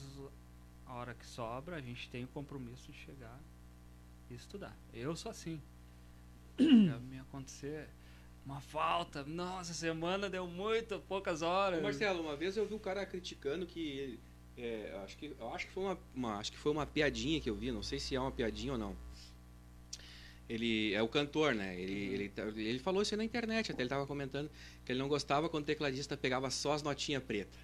a 0.85 0.93
hora 0.93 1.13
que 1.13 1.25
sobra, 1.25 1.75
a 1.75 1.81
gente 1.81 2.09
tem 2.09 2.23
o 2.23 2.27
compromisso 2.27 2.91
de 2.91 2.97
chegar 2.97 3.39
estudar. 4.35 4.77
Eu 4.93 5.15
sou 5.15 5.31
assim. 5.31 5.61
Me 6.59 7.19
acontecer 7.19 7.89
uma 8.45 8.61
falta. 8.61 9.23
Nossa, 9.23 9.73
semana 9.73 10.29
deu 10.29 10.47
muito, 10.47 10.99
poucas 11.07 11.41
horas. 11.41 11.81
Marcelo, 11.81 12.21
uma 12.21 12.35
vez 12.35 12.55
eu 12.55 12.65
vi 12.65 12.73
um 12.73 12.79
cara 12.79 13.05
criticando 13.05 13.65
que 13.65 14.19
é, 14.57 14.99
acho 15.03 15.17
que 15.17 15.35
acho 15.53 15.67
que 15.67 15.71
foi 15.73 15.83
uma, 15.83 15.99
uma, 16.15 16.37
acho 16.37 16.51
que 16.51 16.57
foi 16.57 16.71
uma 16.71 16.85
piadinha 16.85 17.39
que 17.39 17.49
eu 17.49 17.55
vi, 17.55 17.71
não 17.71 17.83
sei 17.83 17.99
se 17.99 18.15
é 18.15 18.19
uma 18.19 18.31
piadinha 18.31 18.73
ou 18.73 18.77
não. 18.77 18.95
Ele 20.49 20.93
é 20.93 21.01
o 21.01 21.09
cantor, 21.09 21.53
né? 21.53 21.79
Ele, 21.79 22.07
uhum. 22.07 22.13
ele, 22.13 22.29
tá, 22.29 22.43
ele 22.43 22.79
falou 22.79 23.01
isso 23.01 23.15
na 23.17 23.23
internet, 23.23 23.71
até 23.71 23.81
ele 23.81 23.87
estava 23.87 24.07
comentando 24.07 24.49
que 24.85 24.91
ele 24.91 24.99
não 24.99 25.09
gostava 25.09 25.49
quando 25.49 25.63
o 25.63 25.67
tecladista 25.67 26.15
pegava 26.15 26.49
só 26.49 26.71
as 26.71 26.81
notinhas 26.81 27.21
preta. 27.21 27.59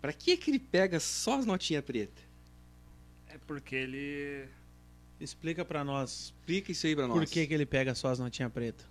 Para 0.00 0.12
que 0.12 0.36
que 0.36 0.50
ele 0.50 0.60
pega 0.60 0.98
só 1.00 1.38
as 1.38 1.44
notinhas 1.44 1.84
preta? 1.84 2.22
É 3.26 3.36
porque 3.38 3.74
ele 3.74 4.48
Explica 5.20 5.64
para 5.64 5.84
nós. 5.84 6.32
Explica 6.34 6.72
isso 6.72 6.86
aí 6.86 6.96
pra 6.96 7.06
nós. 7.06 7.18
Por 7.18 7.26
que, 7.26 7.46
que 7.46 7.52
ele 7.52 7.66
pega 7.66 7.94
só 7.94 8.08
as 8.08 8.18
notinhas 8.18 8.50
pretas? 8.50 8.86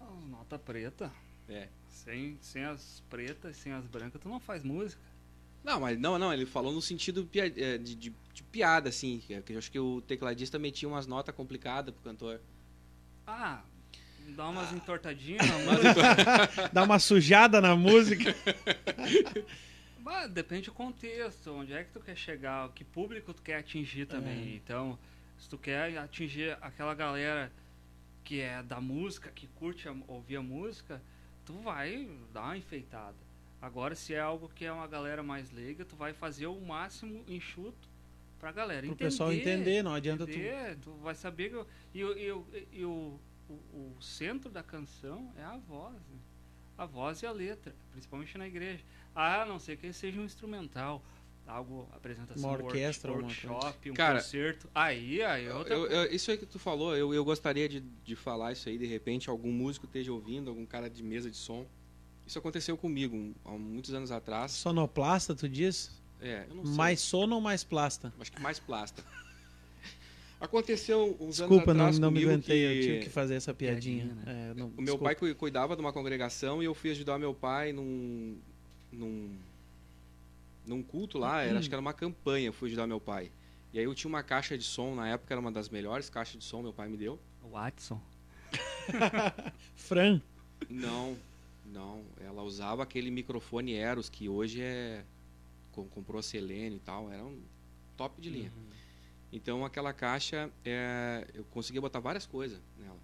As 0.00 0.24
notas 0.30 0.60
pretas. 0.60 1.10
É. 1.48 1.68
Sem, 1.90 2.38
sem 2.40 2.64
as 2.64 3.02
pretas, 3.10 3.56
sem 3.56 3.72
as 3.72 3.84
brancas, 3.86 4.20
tu 4.20 4.28
não 4.28 4.40
faz 4.40 4.64
música. 4.64 5.00
Não, 5.62 5.80
mas 5.80 5.98
não, 5.98 6.18
não, 6.18 6.32
ele 6.32 6.46
falou 6.46 6.72
no 6.72 6.80
sentido 6.80 7.28
é, 7.34 7.48
de, 7.48 7.78
de, 7.78 7.94
de, 7.94 8.14
de 8.32 8.42
piada, 8.44 8.88
assim. 8.88 9.20
Que 9.44 9.52
eu 9.52 9.58
acho 9.58 9.70
que 9.70 9.78
o 9.78 10.00
tecladista 10.00 10.58
metia 10.58 10.88
umas 10.88 11.06
notas 11.06 11.34
complicadas 11.34 11.94
pro 11.94 12.02
cantor. 12.02 12.40
Ah, 13.26 13.62
dá 14.28 14.48
umas 14.48 14.72
entortadinhas 14.72 15.46
na 15.46 15.58
música. 15.60 16.70
dá 16.72 16.82
uma 16.82 16.98
sujada 16.98 17.60
na 17.60 17.76
música. 17.76 18.34
Mas 20.00 20.30
depende 20.30 20.66
do 20.66 20.72
contexto, 20.72 21.52
onde 21.52 21.74
é 21.74 21.84
que 21.84 21.92
tu 21.92 22.00
quer 22.00 22.16
chegar, 22.16 22.72
que 22.72 22.82
público 22.82 23.34
tu 23.34 23.42
quer 23.42 23.56
atingir 23.56 24.06
também. 24.06 24.52
É. 24.52 24.56
Então, 24.56 24.98
se 25.38 25.48
tu 25.48 25.56
quer 25.56 25.96
atingir 25.98 26.58
aquela 26.60 26.94
galera 26.94 27.52
que 28.24 28.40
é 28.40 28.62
da 28.62 28.80
música, 28.80 29.30
que 29.30 29.46
curte 29.46 29.88
a, 29.88 29.96
ouvir 30.06 30.36
a 30.36 30.42
música, 30.42 31.00
tu 31.44 31.54
vai 31.54 32.08
dar 32.32 32.42
uma 32.42 32.56
enfeitada. 32.58 33.16
Agora, 33.60 33.94
se 33.94 34.14
é 34.14 34.20
algo 34.20 34.48
que 34.48 34.64
é 34.64 34.72
uma 34.72 34.86
galera 34.86 35.22
mais 35.22 35.50
leiga, 35.50 35.84
tu 35.84 35.96
vai 35.96 36.12
fazer 36.12 36.46
o 36.46 36.60
máximo 36.60 37.24
enxuto 37.26 37.88
pra 38.38 38.52
galera 38.52 38.82
Pro 38.82 38.90
entender. 38.90 39.04
O 39.04 39.10
pessoal 39.10 39.32
entender, 39.32 39.82
não 39.82 39.94
adianta 39.94 40.24
entender, 40.24 40.76
tu... 40.76 40.90
tu 40.90 40.96
vai 40.98 41.14
saber 41.14 41.50
que... 41.50 41.98
e, 41.98 42.02
e, 42.02 42.68
e 42.72 42.84
o, 42.84 43.18
o, 43.48 43.52
o, 43.52 43.96
centro 44.00 44.50
da 44.50 44.62
canção 44.62 45.32
é 45.36 45.42
a 45.42 45.56
voz, 45.56 45.94
né? 45.94 46.18
A 46.76 46.86
voz 46.86 47.22
e 47.22 47.26
a 47.26 47.32
letra, 47.32 47.74
principalmente 47.90 48.38
na 48.38 48.46
igreja. 48.46 48.84
Ah, 49.14 49.44
não 49.44 49.58
sei 49.58 49.76
que 49.76 49.92
seja 49.92 50.20
um 50.20 50.24
instrumental 50.24 51.02
algo, 51.48 51.88
apresentação, 51.92 52.48
uma 52.48 52.58
orquestra, 52.58 53.10
workshop, 53.10 53.90
um 53.90 53.94
Cara, 53.94 54.20
concerto. 54.20 54.68
Aí, 54.74 55.22
aí 55.22 55.46
é 55.46 55.54
outra 55.54 55.74
eu, 55.74 55.86
eu, 55.86 56.12
Isso 56.12 56.30
aí 56.30 56.36
que 56.36 56.46
tu 56.46 56.58
falou, 56.58 56.94
eu, 56.94 57.12
eu 57.14 57.24
gostaria 57.24 57.68
de, 57.68 57.80
de 57.80 58.14
falar 58.14 58.52
isso 58.52 58.68
aí, 58.68 58.76
de 58.76 58.86
repente 58.86 59.30
algum 59.30 59.50
músico 59.50 59.86
esteja 59.86 60.12
ouvindo, 60.12 60.50
algum 60.50 60.66
cara 60.66 60.88
de 60.88 61.02
mesa 61.02 61.30
de 61.30 61.36
som. 61.36 61.66
Isso 62.26 62.38
aconteceu 62.38 62.76
comigo 62.76 63.34
há 63.44 63.52
muitos 63.52 63.94
anos 63.94 64.12
atrás. 64.12 64.52
Sonoplasta, 64.52 65.34
tu 65.34 65.48
diz? 65.48 65.90
É, 66.20 66.44
eu 66.48 66.56
não 66.56 66.66
sei. 66.66 66.74
Mais 66.74 67.00
sono 67.00 67.36
ou 67.36 67.40
mais 67.40 67.64
plasta? 67.64 68.12
Acho 68.20 68.30
que 68.30 68.40
mais 68.40 68.58
plasta. 68.58 69.02
Aconteceu 70.40 71.16
uns 71.18 71.38
desculpa, 71.38 71.72
anos 71.72 71.82
atrás 71.82 71.98
não, 71.98 72.10
não 72.10 72.16
me 72.16 72.24
aguentei, 72.24 72.60
que... 72.60 72.64
eu 72.64 72.82
tive 72.82 73.04
que 73.04 73.10
fazer 73.10 73.34
essa 73.34 73.52
piadinha. 73.52 74.04
piadinha 74.04 74.24
né? 74.24 74.50
é, 74.50 74.54
não, 74.54 74.72
o 74.76 74.82
meu 74.82 74.96
pai 74.96 75.16
cuidava 75.16 75.74
de 75.74 75.80
uma 75.80 75.92
congregação 75.92 76.62
e 76.62 76.66
eu 76.66 76.74
fui 76.74 76.90
ajudar 76.90 77.18
meu 77.18 77.34
pai 77.34 77.72
num, 77.72 78.36
num 78.92 79.36
num 80.68 80.82
culto 80.82 81.18
lá, 81.18 81.42
era, 81.42 81.58
acho 81.58 81.68
que 81.68 81.74
era 81.74 81.80
uma 81.80 81.92
campanha, 81.92 82.52
fui 82.52 82.68
ajudar 82.68 82.86
meu 82.86 83.00
pai. 83.00 83.32
E 83.72 83.78
aí 83.78 83.84
eu 83.84 83.94
tinha 83.94 84.08
uma 84.08 84.22
caixa 84.22 84.56
de 84.56 84.64
som, 84.64 84.94
na 84.94 85.08
época 85.08 85.34
era 85.34 85.40
uma 85.40 85.52
das 85.52 85.68
melhores 85.68 86.08
caixas 86.08 86.38
de 86.38 86.44
som, 86.44 86.62
meu 86.62 86.72
pai 86.72 86.88
me 86.88 86.96
deu. 86.96 87.18
Watson. 87.50 88.00
Fran. 89.76 90.20
Não, 90.68 91.16
não. 91.66 92.04
Ela 92.20 92.42
usava 92.42 92.82
aquele 92.82 93.10
microfone 93.10 93.74
Eros, 93.74 94.08
que 94.08 94.28
hoje 94.28 94.62
é. 94.62 95.04
Comprou 95.90 96.18
a 96.18 96.22
Selene 96.22 96.76
e 96.76 96.80
tal, 96.80 97.08
era 97.08 97.24
um 97.24 97.40
top 97.96 98.20
de 98.20 98.30
linha. 98.30 98.52
Uhum. 98.56 98.68
Então 99.32 99.64
aquela 99.64 99.92
caixa, 99.92 100.50
é, 100.64 101.24
eu 101.32 101.44
conseguia 101.44 101.80
botar 101.80 102.00
várias 102.00 102.26
coisas 102.26 102.60
nela. 102.76 102.98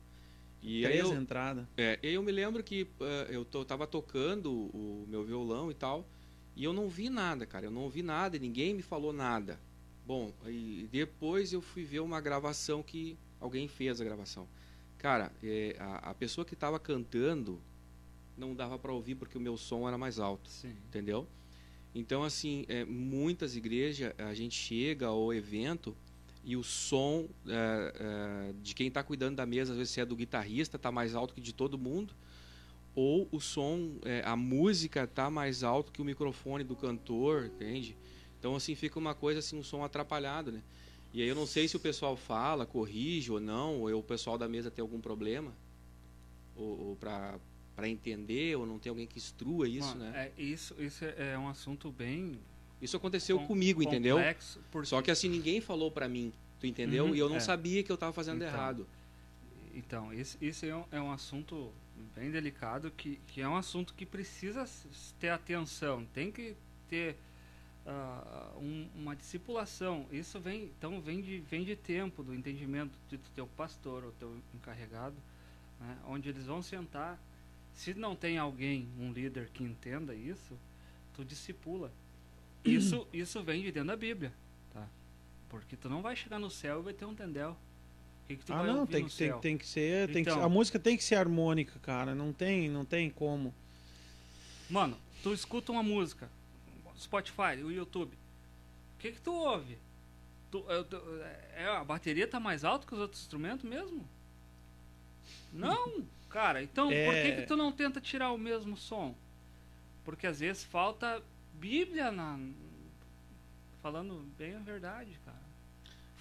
E 0.61 0.83
Três 0.83 1.11
entradas. 1.11 1.67
É, 1.77 1.99
eu 2.03 2.23
me 2.23 2.33
lembro 2.33 2.65
que 2.65 2.85
uh, 2.99 3.31
eu 3.31 3.45
to, 3.45 3.65
tava 3.65 3.87
tocando 3.87 4.51
o 4.51 5.05
meu 5.07 5.23
violão 5.23 5.71
e 5.71 5.75
tal. 5.75 6.09
E 6.57 6.65
eu 6.65 6.73
não 6.73 6.89
vi 6.89 7.09
nada, 7.09 7.47
cara. 7.47 7.67
Eu 7.67 7.71
não 7.71 7.89
vi 7.89 8.03
nada, 8.03 8.39
ninguém 8.39 8.75
me 8.75 8.83
falou 8.83 9.13
nada. 9.13 9.59
Bom, 10.07 10.33
e 10.47 10.89
depois 10.93 11.53
eu 11.53 11.63
fui 11.63 11.85
ver 11.85 12.01
uma 12.01 12.21
gravação 12.21 12.83
que 12.83 13.17
alguém 13.41 13.67
fez 13.67 14.01
a 14.01 14.05
gravação. 14.05 14.47
Cara, 14.99 15.33
é, 15.43 15.77
a, 15.79 16.11
a, 16.11 16.15
pessoa 16.15 16.45
que 16.45 16.55
estava 16.55 16.79
cantando 16.79 17.61
não 18.37 18.55
dava 18.55 18.79
para 18.79 18.93
ouvir 18.93 19.15
porque 19.15 19.37
o 19.37 19.41
meu 19.41 19.57
som 19.57 19.87
era 19.89 19.99
mais 19.99 20.19
alto, 20.19 20.49
Sim. 20.49 20.75
entendeu? 20.89 21.27
Então, 21.95 22.23
assim, 22.23 22.65
é, 22.69 22.85
muitas 22.85 23.57
igrejas 23.57 24.13
a 24.19 24.35
gente 24.35 24.55
chega 24.55 25.07
ao 25.07 25.33
evento 25.33 25.97
e 26.45 26.57
o 26.57 26.63
som 26.63 27.29
é, 27.47 27.93
é, 28.51 28.55
de 28.63 28.75
quem 28.75 28.89
está 28.89 29.03
cuidando 29.03 29.37
da 29.37 29.47
mesa, 29.47 29.73
às 29.73 29.79
vezes 29.79 29.93
se 29.93 30.01
é 30.01 30.05
do 30.05 30.17
guitarrista, 30.17 30.77
está 30.77 30.93
mais 30.93 31.15
alto 31.15 31.35
que 31.35 31.41
de 31.41 31.53
todo 31.53 31.79
mundo 31.79 32.15
ou 32.95 33.29
o 33.33 33.41
som, 33.41 33.97
é, 34.05 34.23
a 34.25 34.37
música 34.37 35.07
tá 35.07 35.29
mais 35.29 35.63
alto 35.63 35.91
que 35.93 36.01
o 36.01 36.05
microfone 36.05 36.63
do 36.63 36.77
cantor, 36.77 37.47
entende? 37.47 37.97
Então 38.39 38.55
assim 38.55 38.75
fica 38.75 38.99
uma 38.99 39.15
coisa 39.15 39.41
assim, 39.41 39.59
um 39.59 39.63
som 39.63 39.83
atrapalhado, 39.83 40.53
né? 40.53 40.63
E 41.13 41.23
aí 41.23 41.29
eu 41.29 41.35
não 41.35 41.47
sei 41.47 41.69
se 41.69 41.77
o 41.77 41.81
pessoal 41.81 42.17
fala, 42.17 42.67
corrige 42.67 43.31
ou 43.31 43.41
não, 43.41 43.81
ou 43.83 43.99
o 43.99 44.03
pessoal 44.03 44.37
da 44.37 44.49
mesa 44.49 44.71
tem 44.71 44.83
algum 44.83 45.01
problema, 45.01 45.53
ou, 46.57 46.89
ou 46.89 46.97
para 46.97 47.39
para 47.75 47.89
entender, 47.89 48.57
ou 48.57 48.65
não 48.65 48.79
tem 48.79 48.89
alguém 48.89 49.05
que 49.05 49.19
instrua 49.19 49.69
isso, 49.69 49.89
Mano, 49.99 50.05
né? 50.05 50.31
É, 50.37 50.41
isso, 50.41 50.81
isso 50.81 51.05
é 51.05 51.37
um 51.37 51.49
assunto 51.49 51.91
bem 51.91 52.39
isso 52.85 52.99
aconteceu 52.99 53.39
com, 53.39 53.47
comigo, 53.47 53.83
entendeu? 53.83 54.19
Porque... 54.71 54.87
Só 54.87 55.01
que 55.01 55.11
assim 55.11 55.27
ninguém 55.27 55.59
falou 55.59 55.91
para 55.91 56.07
mim, 56.07 56.33
tu 56.61 56.67
entendeu? 56.67 57.07
Uhum, 57.07 57.15
e 57.15 57.19
eu 57.19 57.31
não 57.31 57.37
é. 57.37 57.41
sabia 57.41 57.83
que 57.83 57.91
eu 57.91 57.95
estava 57.95 58.13
fazendo 58.13 58.37
então, 58.37 58.49
errado. 58.49 58.87
Então, 59.75 60.13
esse, 60.13 60.37
esse 60.45 60.69
é, 60.69 60.77
um, 60.77 60.85
é 60.93 61.01
um 61.01 61.11
assunto 61.11 61.73
bem 62.15 62.31
delicado, 62.31 62.91
que, 62.91 63.17
que 63.29 63.41
é 63.41 63.49
um 63.49 63.57
assunto 63.57 63.95
que 63.95 64.07
precisa 64.07 64.65
ter 65.19 65.31
atenção, 65.31 66.05
tem 66.13 66.31
que 66.31 66.57
ter 66.89 67.17
uh, 67.87 68.59
um, 68.59 68.89
uma 68.95 69.17
discipulação. 69.17 70.07
Isso 70.11 70.41
vem, 70.41 70.65
então 70.65 71.01
vem 71.01 71.21
de, 71.21 71.39
vem 71.41 71.65
de 71.65 71.77
tempo, 71.77 72.23
do 72.23 72.35
entendimento 72.35 72.99
do 73.09 73.19
teu 73.35 73.47
pastor 73.47 74.05
ou 74.05 74.13
teu 74.13 74.37
encarregado, 74.55 75.17
né, 75.81 75.99
onde 76.07 76.29
eles 76.29 76.47
vão 76.47 76.63
sentar. 76.63 77.19
Se 77.75 77.93
não 77.95 78.15
tem 78.15 78.39
alguém, 78.39 78.89
um 78.99 79.13
líder 79.13 79.49
que 79.51 79.65
entenda 79.65 80.15
isso, 80.15 80.57
tu 81.15 81.25
discipula. 81.25 81.91
Isso, 82.65 83.07
isso 83.13 83.43
vem 83.43 83.63
de 83.63 83.73
dentro 83.73 83.89
da 83.89 83.97
Bíblia, 83.97 84.33
tá? 84.73 84.87
Porque 85.51 85.77
tu 85.77 85.89
não 85.89 86.01
vai 86.01 86.17
chegar 86.17 86.39
no 86.39 86.49
céu 86.49 86.81
e 86.81 86.83
vai 86.85 86.95
ter 86.95 87.05
um 87.05 87.15
tendel 87.15 87.57
que, 88.27 88.37
que 88.37 88.53
ah, 88.53 88.63
não, 88.63 88.87
tem 88.87 89.07
que, 89.07 89.15
tem, 89.15 89.39
tem, 89.41 89.59
que 89.59 89.67
ser. 89.67 90.09
Tem 90.09 90.23
então, 90.23 90.39
que, 90.39 90.45
a 90.45 90.49
música 90.49 90.79
tem 90.79 90.97
que 90.97 91.05
ser 91.05 91.17
harmônica, 91.17 91.79
cara. 91.81 92.15
Não 92.15 92.33
tem, 92.33 92.69
não 92.69 92.85
tem 92.85 93.11
como. 93.11 93.55
Mano, 94.69 94.97
tu 95.23 95.33
escuta 95.35 95.73
uma 95.73 95.83
música, 95.83 96.29
Spotify, 96.99 97.63
o 97.63 97.71
YouTube. 97.71 98.15
O 98.97 98.99
que, 98.99 99.13
que 99.13 99.21
tu 99.21 99.33
ouve? 99.33 99.77
Tu, 100.51 100.65
é, 101.55 101.67
a 101.67 101.85
bateria 101.85 102.27
tá 102.27 102.41
mais 102.41 102.65
alta 102.65 102.87
que 102.87 102.95
os 102.95 103.01
outros 103.01 103.21
instrumentos 103.21 103.65
mesmo? 103.65 104.09
Não, 105.53 106.05
cara. 106.31 106.63
Então, 106.63 106.91
é... 106.91 107.05
por 107.05 107.15
que, 107.15 107.43
que 107.43 107.47
tu 107.47 107.57
não 107.57 107.71
tenta 107.71 108.01
tirar 108.01 108.33
o 108.33 108.39
mesmo 108.39 108.77
som? 108.77 109.15
Porque 110.05 110.27
às 110.27 110.41
vezes 110.41 110.65
falta 110.65 111.23
Bíblia 111.55 112.11
na. 112.11 112.39
Falando 113.83 114.25
bem 114.39 114.55
a 114.55 114.61
verdade. 114.61 115.19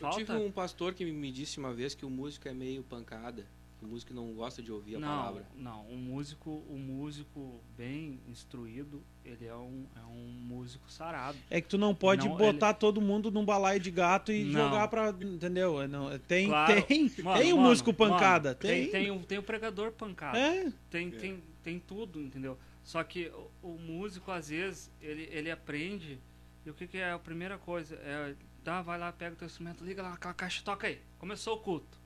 Falta... 0.04 0.22
Eu 0.22 0.26
tive 0.26 0.38
um 0.38 0.52
pastor 0.52 0.94
que 0.94 1.06
me 1.06 1.32
disse 1.32 1.58
uma 1.58 1.74
vez 1.74 1.96
que 1.96 2.06
o 2.06 2.10
músico 2.10 2.48
é 2.48 2.54
meio 2.54 2.84
pancada. 2.84 3.48
O 3.82 3.88
músico 3.88 4.14
não 4.14 4.34
gosta 4.34 4.62
de 4.62 4.72
ouvir 4.72 4.96
a 4.96 5.00
não, 5.00 5.08
palavra. 5.08 5.46
Não, 5.56 5.86
um 5.90 5.98
músico, 5.98 6.64
um 6.70 6.78
músico 6.78 7.62
bem 7.78 8.20
instruído, 8.30 9.04
ele 9.26 9.46
é 9.46 9.56
um, 9.56 9.86
é 9.96 10.06
um 10.06 10.30
músico 10.42 10.90
sarado. 10.90 11.38
É 11.50 11.60
que 11.60 11.68
tu 11.68 11.78
não 11.78 11.94
pode 11.94 12.28
não, 12.28 12.38
botar 12.38 12.70
ele... 12.70 12.78
todo 12.78 13.02
mundo 13.02 13.30
num 13.30 13.44
balaio 13.44 13.82
de 13.82 13.92
gato 13.92 14.32
e 14.32 14.46
não. 14.46 14.62
jogar 14.62 14.88
pra. 14.88 15.10
Entendeu? 15.10 15.82
É, 15.82 15.88
não, 15.88 16.18
tem 16.20 16.48
claro. 16.48 16.82
tem, 16.84 17.12
mano, 17.22 17.42
tem 17.42 17.54
um 17.54 17.58
mano, 17.58 17.70
músico 17.70 17.94
pancada. 17.94 18.50
Mano, 18.50 18.60
tem. 18.60 18.84
Tem, 18.84 18.92
tem, 18.92 19.12
o, 19.12 19.20
tem 19.20 19.38
o 19.38 19.44
pregador 19.44 19.92
pancada. 19.92 20.38
É. 20.38 20.72
Tem, 20.90 21.08
é. 21.10 21.12
tem, 21.12 21.44
tem 21.62 21.80
tudo, 21.80 22.22
entendeu? 22.22 22.58
Só 22.84 23.04
que 23.04 23.32
o, 23.62 23.74
o, 23.74 23.78
músico, 23.78 24.32
às 24.32 24.50
vezes, 24.50 24.90
ele, 25.02 25.28
ele 25.32 25.52
aprende. 25.52 26.20
E 26.66 26.70
o 26.70 26.74
que, 26.74 26.88
que 26.88 26.98
é 26.98 27.12
a 27.12 27.20
primeira 27.20 27.58
coisa? 27.58 27.96
É 27.96 28.34
Tá, 28.64 28.82
vai 28.82 28.98
lá, 28.98 29.12
pega 29.12 29.34
o 29.34 29.38
teu 29.38 29.46
instrumento, 29.46 29.84
liga 29.84 30.02
lá 30.02 30.12
naquela 30.12 30.34
caixa, 30.34 30.62
toca 30.64 30.88
aí. 30.88 31.02
Começou 31.20 31.58
o 31.58 31.60
culto. 31.60 31.98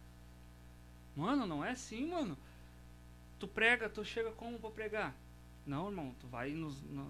Mano, 1.16 1.46
não 1.46 1.64
é 1.64 1.72
assim, 1.72 2.10
mano. 2.10 2.38
Tu 3.38 3.48
prega, 3.48 3.88
tu 3.88 4.04
chega 4.04 4.32
como 4.32 4.58
pra 4.58 4.72
pregar? 4.72 5.16
Não, 5.66 5.88
irmão, 5.90 6.16
tu 6.20 6.28
vai 6.28 6.52
nos, 6.52 6.82
no, 6.84 7.04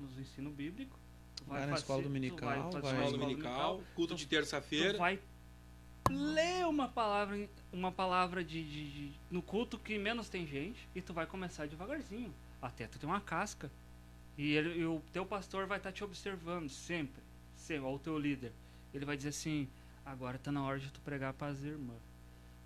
nos 0.00 0.18
ensino 0.18 0.50
bíblico. 0.50 0.98
Tu 1.36 1.44
vai, 1.44 1.60
vai 1.60 1.70
na 1.70 1.76
escola 1.76 2.02
dominical, 2.02 2.70
vai, 2.70 2.80
vai, 2.80 2.92
escola 2.92 3.18
dominical, 3.18 3.82
culto 3.94 4.14
tu, 4.14 4.18
de 4.18 4.26
terça-feira. 4.26 4.94
Tu 4.94 4.98
vai 4.98 5.20
ler 6.08 6.66
uma 6.66 6.88
palavra, 6.88 7.48
uma 7.72 7.92
palavra 7.92 8.42
de, 8.42 8.64
de, 8.64 8.90
de, 8.90 9.20
no 9.30 9.42
culto 9.42 9.78
que 9.78 9.98
menos 9.98 10.30
tem 10.30 10.46
gente 10.46 10.88
e 10.94 11.02
tu 11.02 11.12
vai 11.12 11.26
começar 11.26 11.66
devagarzinho. 11.66 12.32
Até 12.62 12.86
tu 12.86 12.98
ter 12.98 13.04
uma 13.04 13.20
casca. 13.20 13.70
E, 14.38 14.52
ele, 14.52 14.80
e 14.80 14.86
o 14.86 15.02
teu 15.12 15.26
pastor 15.26 15.66
vai 15.66 15.76
estar 15.76 15.90
tá 15.90 15.94
te 15.94 16.04
observando 16.04 16.70
sempre, 16.70 17.22
sempre, 17.56 17.84
ou 17.84 17.96
o 17.96 17.98
teu 17.98 18.18
líder 18.18 18.52
ele 18.92 19.04
vai 19.04 19.16
dizer 19.16 19.30
assim: 19.30 19.68
agora 20.04 20.38
tá 20.38 20.50
na 20.52 20.62
hora 20.62 20.78
de 20.78 20.90
tu 20.90 21.00
pregar 21.00 21.32
para 21.32 21.48
as 21.48 21.62
irmãs. 21.62 22.02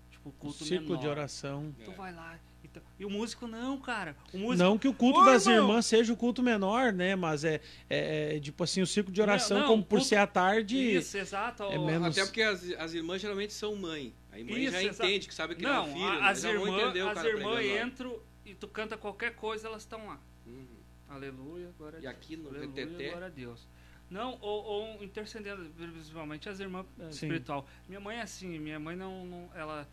Tipo, 0.09 0.31
culto 0.33 0.63
o 0.63 0.67
ciclo 0.67 0.89
menor. 0.89 1.01
de 1.01 1.07
oração. 1.07 1.75
Tu 1.83 1.91
é. 1.91 1.93
vai 1.95 2.13
lá. 2.13 2.39
E, 2.63 2.67
tu, 2.67 2.79
e, 2.99 3.05
o 3.05 3.09
músico 3.09 3.47
não, 3.47 3.79
cara. 3.79 4.15
O 4.31 4.37
músico, 4.37 4.63
não 4.63 4.77
que 4.77 4.87
o 4.87 4.93
culto 4.93 5.25
das 5.25 5.47
irmão. 5.47 5.69
irmãs 5.69 5.85
seja 5.87 6.13
o 6.13 6.17
culto 6.17 6.43
menor, 6.43 6.93
né? 6.93 7.15
Mas 7.15 7.43
é, 7.43 7.59
é, 7.89 8.35
é 8.35 8.39
tipo 8.39 8.63
assim, 8.63 8.81
o 8.81 8.87
ciclo 8.87 9.11
de 9.11 9.19
oração, 9.19 9.57
não, 9.57 9.63
não, 9.63 9.71
como 9.71 9.83
por 9.83 9.95
culto, 9.95 10.05
ser 10.05 10.17
à 10.17 10.27
tarde. 10.27 10.77
Isso, 10.77 11.17
exato. 11.17 11.63
É 11.63 11.77
menos... 11.79 12.15
Até 12.15 12.23
porque 12.23 12.43
as, 12.43 12.69
as 12.73 12.93
irmãs 12.93 13.19
geralmente 13.19 13.53
são 13.53 13.75
mãe. 13.75 14.13
A 14.31 14.35
mãe 14.35 14.63
isso, 14.63 14.71
já 14.71 14.83
exato. 14.83 15.09
entende 15.09 15.27
que 15.27 15.33
sabe 15.33 15.55
que 15.55 15.63
não, 15.63 15.73
é 15.73 15.81
um 15.81 15.93
filho. 15.93 16.23
As 16.23 16.43
irmãs, 16.43 17.17
as 17.17 17.25
irmãs 17.25 17.65
entram 17.87 18.19
e 18.45 18.53
tu 18.53 18.67
canta 18.67 18.95
qualquer 18.95 19.35
coisa, 19.35 19.67
elas 19.67 19.81
estão 19.81 20.07
lá. 20.07 20.19
Uhum. 20.45 20.67
Aleluia, 21.09 21.71
glória 21.77 21.97
a 21.97 22.01
Deus. 22.01 22.13
E 22.13 22.15
aqui 22.15 22.37
no 22.37 22.49
Aleluia, 22.49 23.09
glória 23.09 23.27
a 23.27 23.29
Deus. 23.29 23.67
Não, 24.11 24.37
ou, 24.41 24.63
ou 24.63 25.03
intercedendo, 25.03 25.71
principalmente 25.73 26.49
as 26.49 26.59
irmãs 26.59 26.85
eh, 26.99 27.09
espiritual. 27.09 27.65
Minha 27.87 28.01
mãe 28.01 28.17
é 28.17 28.21
assim, 28.21 28.59
minha 28.59 28.77
mãe 28.77 28.93
não, 28.93 29.25
não 29.25 29.49
ela 29.55 29.87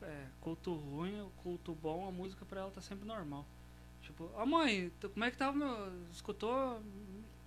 é, 0.00 0.26
culto 0.40 0.72
ruim, 0.72 1.28
culto 1.42 1.74
bom, 1.74 2.06
a 2.06 2.12
música 2.12 2.44
pra 2.44 2.60
ela 2.60 2.70
tá 2.70 2.80
sempre 2.80 3.04
normal. 3.04 3.44
Tipo, 4.00 4.30
ó 4.34 4.44
oh, 4.44 4.46
mãe, 4.46 4.92
como 5.12 5.24
é 5.24 5.30
que 5.30 5.36
tava 5.36 5.58
meu. 5.58 5.92
Escutou? 6.12 6.80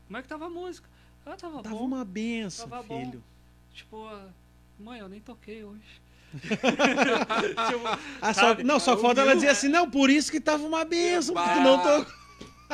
Como 0.08 0.18
é 0.18 0.22
que 0.22 0.28
tava 0.28 0.48
a 0.48 0.50
música? 0.50 0.90
Ah, 1.26 1.38
tava, 1.38 1.64
tava 1.64 1.76
bom. 1.76 1.86
uma 1.86 2.04
benção, 2.04 2.68
tava 2.68 2.84
filho. 2.84 3.20
Bom. 3.20 3.74
Tipo, 3.74 4.10
mãe, 4.78 5.00
eu 5.00 5.08
nem 5.08 5.22
toquei 5.22 5.64
hoje. 5.64 6.02
tipo, 6.34 7.88
ah, 8.22 8.34
só, 8.34 8.54
não, 8.56 8.82
só 8.82 8.98
falta 8.98 9.22
ela 9.22 9.34
dizer 9.34 9.48
assim, 9.48 9.70
não, 9.70 9.90
por 9.90 10.10
isso 10.10 10.30
que 10.30 10.42
tava 10.42 10.66
uma 10.66 10.84
benção, 10.84 11.34
porque 11.34 11.52
tu 11.52 11.62
não 11.62 11.82
tocou. 11.82 12.27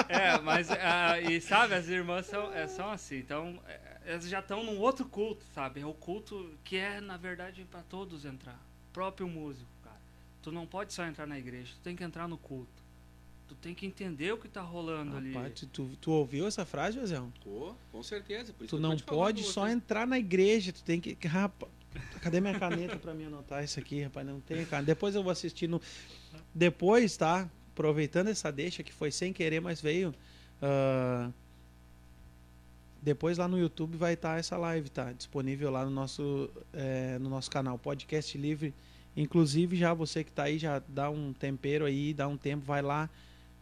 É, 0.10 0.40
mas, 0.40 0.70
uh, 0.70 1.30
e 1.30 1.40
sabe, 1.42 1.76
as 1.76 1.88
irmãs 1.88 2.26
são, 2.26 2.52
é, 2.54 2.68
são 2.68 2.90
assim, 2.90 3.18
então, 3.18 3.60
é, 3.68 3.80
elas 4.06 4.28
já 4.28 4.40
estão 4.40 4.64
num 4.64 4.80
outro 4.80 5.06
culto, 5.06 5.46
sabe? 5.54 5.82
É 5.82 5.86
o 5.86 5.94
culto 5.94 6.50
que 6.64 6.78
é, 6.78 7.00
na 7.00 7.18
verdade, 7.18 7.66
para 7.70 7.82
todos 7.84 8.26
entrar. 8.26 8.60
O 8.90 8.94
próprio 8.94 9.28
músico, 9.28 9.70
cara. 9.84 10.00
Tu 10.42 10.52
não 10.52 10.66
pode 10.66 10.94
só 10.94 11.06
entrar 11.06 11.28
na 11.28 11.38
igreja, 11.38 11.74
tu 11.76 11.84
tem 11.84 11.96
que 11.96 12.04
entrar 12.04 12.28
no 12.28 12.38
culto. 12.38 12.84
Tu 13.48 13.56
tem 13.56 13.76
que 13.76 13.86
entender 13.86 14.34
o 14.34 14.38
que 14.38 14.48
tá 14.48 14.62
rolando 14.62 15.18
ali. 15.18 15.34
Tu, 15.72 15.98
tu 16.02 16.12
ouviu 16.12 16.48
essa 16.48 16.66
frase, 16.66 17.00
José? 17.00 17.22
Oh, 17.46 17.74
com 17.92 18.02
certeza. 18.02 18.54
tu 18.68 18.80
não 18.80 18.98
pode 18.98 19.44
só 19.44 19.68
entrar 19.68 20.08
na 20.08 20.18
igreja, 20.18 20.72
tu 20.72 20.84
tem 20.84 21.00
que. 21.00 21.16
Rapaz, 21.28 21.72
cadê 22.22 22.40
minha 22.40 22.58
caneta 22.58 22.98
para 22.98 23.14
me 23.14 23.26
anotar 23.26 23.64
isso 23.64 23.80
aqui, 23.80 24.02
rapaz? 24.02 24.26
Não 24.26 24.40
tem 24.40 24.66
caneta. 24.66 24.88
Depois 24.88 25.14
eu 25.14 25.22
vou 25.22 25.32
assistir 25.32 25.68
no. 25.68 25.82
Depois, 26.54 27.18
tá? 27.18 27.50
Aproveitando 27.74 28.28
essa 28.28 28.52
deixa 28.52 28.84
que 28.84 28.94
foi 28.94 29.12
sem 29.12 29.34
querer, 29.34 29.60
mas 29.60 29.82
veio. 29.82 30.14
Uh, 30.62 31.34
depois 33.02 33.38
lá 33.38 33.48
no 33.48 33.60
YouTube 33.60 33.98
vai 33.98 34.14
estar 34.14 34.34
tá 34.34 34.40
essa 34.40 34.56
live, 34.56 34.90
tá? 34.90 35.12
Disponível 35.12 35.70
lá 35.70 35.84
no 35.84 35.92
nosso, 35.92 36.50
é, 36.72 37.20
no 37.20 37.30
nosso 37.30 37.52
canal, 37.52 37.78
Podcast 37.78 38.38
Livre. 38.38 38.74
Inclusive, 39.18 39.76
já 39.76 39.94
você 39.94 40.24
que 40.24 40.30
está 40.30 40.44
aí, 40.44 40.58
já 40.58 40.82
dá 40.88 41.10
um 41.10 41.34
tempero 41.34 41.86
aí, 41.86 42.14
dá 42.14 42.28
um 42.28 42.38
tempo, 42.38 42.64
vai 42.66 42.82
lá, 42.82 43.10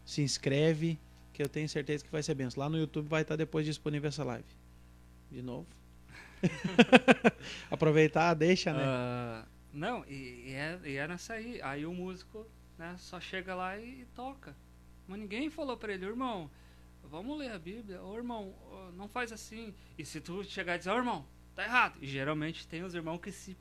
se 0.04 0.22
inscreve, 0.22 0.96
que 1.32 1.42
eu 1.42 1.48
tenho 1.48 1.68
certeza 1.68 2.04
que 2.04 2.10
vai 2.10 2.22
ser 2.22 2.34
benção. 2.34 2.62
Lá 2.62 2.70
no 2.70 2.78
YouTube 2.78 3.08
vai 3.08 3.22
estar 3.22 3.32
tá 3.32 3.36
depois 3.36 3.66
disponível 3.66 4.08
essa 4.08 4.22
live. 4.22 4.44
De 5.30 5.42
novo. 5.42 5.66
Aproveitar, 7.70 8.34
deixa, 8.34 8.72
né? 8.72 8.84
Uh, 8.84 9.48
não, 9.72 10.04
e, 10.06 10.44
e, 10.46 10.52
é, 10.52 10.80
e 10.84 10.96
é 10.96 11.08
nessa 11.08 11.34
aí. 11.34 11.60
Aí 11.62 11.84
o 11.84 11.92
músico 11.92 12.46
né? 12.82 12.96
Só 12.98 13.20
chega 13.20 13.54
lá 13.54 13.78
e, 13.78 14.04
toca. 14.14 14.56
Mas 15.06 15.20
ninguém 15.20 15.48
falou 15.48 15.76
para 15.76 15.92
ele, 15.92 16.04
irmão, 16.04 16.50
vamos 17.04 17.38
ler 17.38 17.52
a 17.52 17.58
Bíblia. 17.58 18.02
Ô 18.02 18.16
irmão, 18.16 18.54
não 18.96 19.08
faz 19.08 19.30
assim. 19.32 19.72
E 19.96 20.04
se 20.04 20.20
tu 20.20 20.42
chegar 20.42 20.74
e 20.74 20.78
dizer, 20.78 20.90
ô 20.90 20.96
irmão, 20.96 21.24
tá 21.54 21.62
errado. 21.62 21.98
E 22.02 22.06
geralmente 22.06 22.66
tem 22.66 22.82
os 22.82 22.94
irmãos 22.94 23.18
que 23.18 23.30
se 23.30 23.56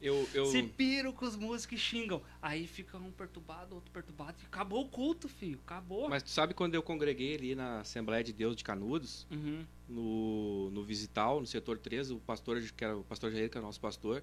eu, 0.00 0.28
eu... 0.34 0.46
Se 0.46 0.62
piram 0.62 1.12
com 1.12 1.24
os 1.24 1.36
músicos 1.36 1.78
e 1.78 1.80
xingam. 1.80 2.22
Aí 2.40 2.66
fica 2.66 2.98
um 2.98 3.10
perturbado, 3.10 3.74
outro 3.74 3.90
perturbado. 3.90 4.36
E 4.42 4.46
acabou 4.46 4.84
o 4.84 4.88
culto, 4.88 5.28
filho. 5.28 5.58
Acabou. 5.64 6.08
Mas 6.08 6.22
tu 6.22 6.30
sabe 6.30 6.52
quando 6.52 6.74
eu 6.74 6.82
congreguei 6.82 7.36
ali 7.36 7.54
na 7.54 7.80
Assembleia 7.80 8.22
de 8.22 8.32
Deus 8.32 8.56
de 8.56 8.64
Canudos, 8.64 9.26
uhum. 9.30 9.64
no, 9.88 10.70
no 10.70 10.82
Visital, 10.82 11.40
no 11.40 11.46
setor 11.46 11.78
13, 11.78 12.12
o 12.14 12.18
pastor, 12.18 12.60
que 12.60 12.84
era 12.84 12.96
o 12.96 13.04
pastor 13.04 13.30
Jair, 13.30 13.48
que 13.48 13.56
era 13.56 13.64
o 13.64 13.66
nosso 13.66 13.80
pastor, 13.80 14.22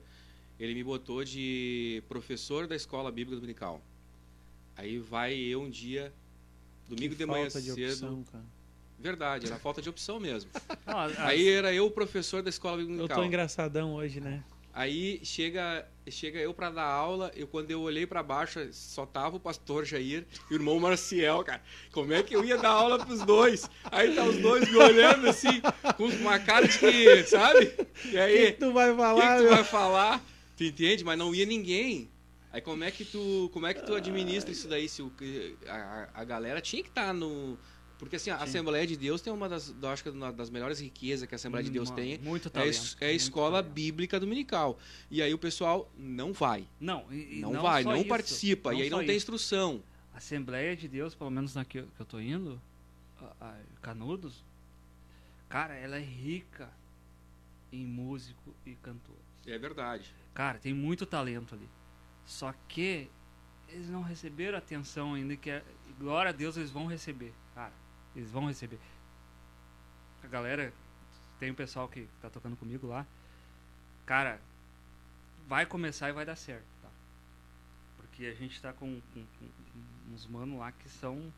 ele 0.60 0.76
me 0.76 0.84
botou 0.84 1.24
de 1.24 2.04
professor 2.08 2.68
da 2.68 2.76
escola 2.76 3.12
bíblica 3.12 3.36
dominical. 3.36 3.82
Aí 4.82 4.98
vai 4.98 5.36
eu 5.36 5.62
um 5.62 5.70
dia, 5.70 6.12
domingo 6.90 7.12
que 7.12 7.20
de 7.20 7.26
manhã 7.28 7.48
cedo. 7.52 7.76
De 7.76 7.84
opção, 7.84 8.24
cara. 8.32 8.44
Verdade, 8.98 9.46
era 9.46 9.60
falta 9.60 9.80
de 9.80 9.88
opção 9.88 10.20
mesmo. 10.20 10.50
aí 11.20 11.48
era 11.48 11.72
eu 11.72 11.86
o 11.86 11.92
professor 11.92 12.42
da 12.42 12.50
escola 12.50 12.78
bíblica. 12.78 13.04
Eu 13.04 13.08
tô 13.08 13.24
engraçadão 13.24 13.94
hoje, 13.94 14.20
né? 14.20 14.44
Aí 14.74 15.20
chega, 15.24 15.88
chega 16.10 16.40
eu 16.40 16.52
para 16.52 16.72
dar 16.72 16.86
aula, 16.86 17.32
eu 17.36 17.46
quando 17.46 17.70
eu 17.70 17.82
olhei 17.82 18.08
para 18.08 18.24
baixo, 18.24 18.60
só 18.72 19.06
tava 19.06 19.38
o 19.38 19.40
pastor 19.40 19.86
Jair 19.86 20.26
e 20.50 20.54
o 20.54 20.58
irmão 20.58 20.80
Marcial, 20.80 21.44
cara. 21.44 21.62
Como 21.92 22.12
é 22.12 22.24
que 22.24 22.36
eu 22.36 22.44
ia 22.44 22.58
dar 22.58 22.72
aula 22.72 23.06
pros 23.06 23.22
dois? 23.22 23.70
Aí 23.84 24.16
tá 24.16 24.24
os 24.24 24.38
dois 24.38 24.68
me 24.68 24.78
olhando 24.78 25.30
assim, 25.30 25.62
com 25.96 26.06
uma 26.06 26.40
cara 26.40 26.68
de 26.68 26.80
que, 26.80 27.24
sabe? 27.26 27.72
E 28.12 28.18
aí, 28.18 28.46
que, 28.46 28.52
que 28.54 28.60
tu 28.60 28.74
vai 28.74 28.96
falar? 28.96 29.38
que, 29.38 29.44
que 29.44 29.48
tu 29.48 29.56
vai 29.56 29.64
falar? 29.64 30.26
Tu 30.58 30.64
entende? 30.64 31.04
Mas 31.04 31.20
não 31.20 31.36
ia 31.36 31.46
ninguém. 31.46 32.10
Aí 32.52 32.62
como 32.62 32.84
é 32.84 32.92
que 32.92 33.06
tu, 33.06 33.50
como 33.54 33.66
é 33.66 33.74
que 33.74 33.86
tu 33.86 33.94
administra 33.96 34.52
isso 34.52 34.68
daí? 34.68 34.90
Se 34.90 35.02
o, 35.02 35.12
a, 35.68 36.10
a 36.14 36.24
galera 36.24 36.60
tinha 36.60 36.84
que 36.84 36.90
estar 36.90 37.08
tá 37.08 37.14
no 37.14 37.58
porque 38.02 38.16
assim, 38.16 38.32
a 38.32 38.38
Sim. 38.40 38.44
Assembleia 38.46 38.88
de 38.88 38.98
Deus 38.98 39.22
tem 39.22 39.32
uma 39.32 39.48
das, 39.48 39.72
acho 39.84 40.02
que 40.02 40.10
uma 40.10 40.34
das 40.34 40.50
melhores 40.50 40.80
riquezas 40.80 41.30
que 41.30 41.36
a 41.36 41.38
Assembleia 41.38 41.64
de 41.64 41.70
Deus 41.70 41.92
tem. 41.92 42.18
Muito 42.18 42.50
talento, 42.50 42.98
é, 43.00 43.06
é 43.06 43.10
a 43.10 43.14
escola 43.14 43.60
talento. 43.60 43.76
bíblica 43.76 44.20
dominical. 44.20 44.80
E 45.12 45.22
aí 45.22 45.32
o 45.32 45.38
pessoal 45.38 45.88
não 45.96 46.34
vai. 46.34 46.68
Não, 46.80 47.06
e, 47.14 47.42
não, 47.42 47.54
não 47.54 47.62
vai, 47.62 47.84
não 47.84 47.98
isso, 47.98 48.08
participa. 48.08 48.72
Não 48.72 48.80
e 48.80 48.82
aí 48.82 48.90
não 48.90 48.98
tem 48.98 49.10
isso. 49.10 49.18
instrução. 49.18 49.84
A 50.12 50.18
Assembleia 50.18 50.76
de 50.76 50.88
Deus, 50.88 51.14
pelo 51.14 51.30
menos 51.30 51.54
na 51.54 51.64
que 51.64 51.78
eu, 51.78 51.88
que 51.96 52.02
eu 52.02 52.06
tô 52.08 52.20
indo, 52.20 52.60
a, 53.20 53.36
a 53.40 53.56
Canudos, 53.84 54.44
cara, 55.48 55.76
ela 55.76 55.96
é 55.96 56.04
rica 56.04 56.74
em 57.72 57.86
músico 57.86 58.56
e 58.66 58.74
cantor. 58.78 59.16
É 59.46 59.60
verdade. 59.60 60.12
Cara, 60.34 60.58
tem 60.58 60.74
muito 60.74 61.06
talento 61.06 61.54
ali. 61.54 61.70
Só 62.26 62.54
que 62.68 63.10
eles 63.68 63.90
não 63.90 64.02
receberam 64.02 64.58
atenção 64.58 65.14
ainda 65.14 65.36
que 65.36 65.50
é, 65.50 65.64
glória 66.00 66.30
a 66.30 66.34
Deus 66.34 66.58
eles 66.58 66.72
vão 66.72 66.86
receber, 66.88 67.34
cara. 67.56 67.74
Eles 68.16 68.30
vão 68.30 68.48
receber. 68.48 68.80
A 70.24 70.28
galera 70.28 70.74
tem 71.40 71.52
um 71.52 71.56
pessoal 71.56 71.88
que 71.88 72.08
tá 72.22 72.30
tocando 72.30 72.56
comigo 72.56 72.88
lá. 72.88 73.06
Cara, 74.06 74.40
vai 75.48 75.66
começar 75.66 76.10
e 76.10 76.14
vai 76.14 76.26
dar 76.26 76.36
certo, 76.36 76.66
tá? 76.82 76.90
Porque 77.98 78.26
a 78.26 78.34
gente 78.34 78.62
tá 78.62 78.74
com, 78.74 79.02
com, 79.14 79.26
com 79.40 80.14
uns 80.14 80.26
manos 80.28 80.60
lá 80.60 80.72
que 80.72 80.90
são 80.90 81.32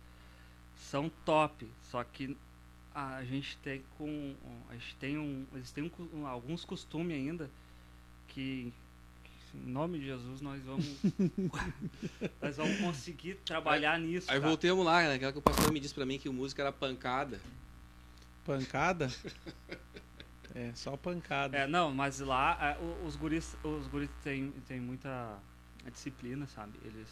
são 0.75 1.09
top, 1.23 1.69
só 1.83 2.03
que 2.03 2.35
a 2.93 3.23
gente 3.23 3.57
tem 3.57 3.83
com 3.97 4.35
a 4.69 4.73
gente 4.73 4.95
tem 4.95 5.17
um 5.17 5.45
eles 5.53 5.71
têm 5.71 5.91
um, 6.13 6.27
alguns 6.27 6.65
costumes 6.65 7.15
ainda 7.15 7.49
que 8.27 8.73
em 9.53 9.69
nome 9.69 9.99
de 9.99 10.05
Jesus, 10.05 10.41
nós 10.41 10.61
vamos 10.63 10.85
nós 12.41 12.57
vamos 12.57 12.79
conseguir 12.79 13.35
trabalhar 13.45 13.93
aí, 13.93 14.03
nisso. 14.03 14.31
Aí 14.31 14.39
cara. 14.39 14.49
voltemos 14.49 14.83
lá, 14.83 15.03
né? 15.03 15.13
Aquela 15.13 15.31
que 15.31 15.37
o 15.37 15.41
pastor 15.41 15.71
me 15.71 15.79
disse 15.79 15.93
para 15.93 16.05
mim 16.05 16.17
que 16.17 16.27
o 16.27 16.33
música 16.33 16.63
era 16.63 16.71
pancada. 16.71 17.39
Pancada? 18.43 19.09
é, 20.55 20.71
só 20.73 20.97
pancada. 20.97 21.57
É, 21.57 21.67
não, 21.67 21.93
mas 21.93 22.19
lá 22.19 22.57
é, 22.59 23.05
os 23.05 23.15
guris, 23.15 23.55
os 23.63 23.87
guris 23.87 24.09
têm, 24.23 24.51
têm 24.67 24.79
muita 24.79 25.37
disciplina, 25.91 26.47
sabe? 26.47 26.79
Eles 26.83 27.09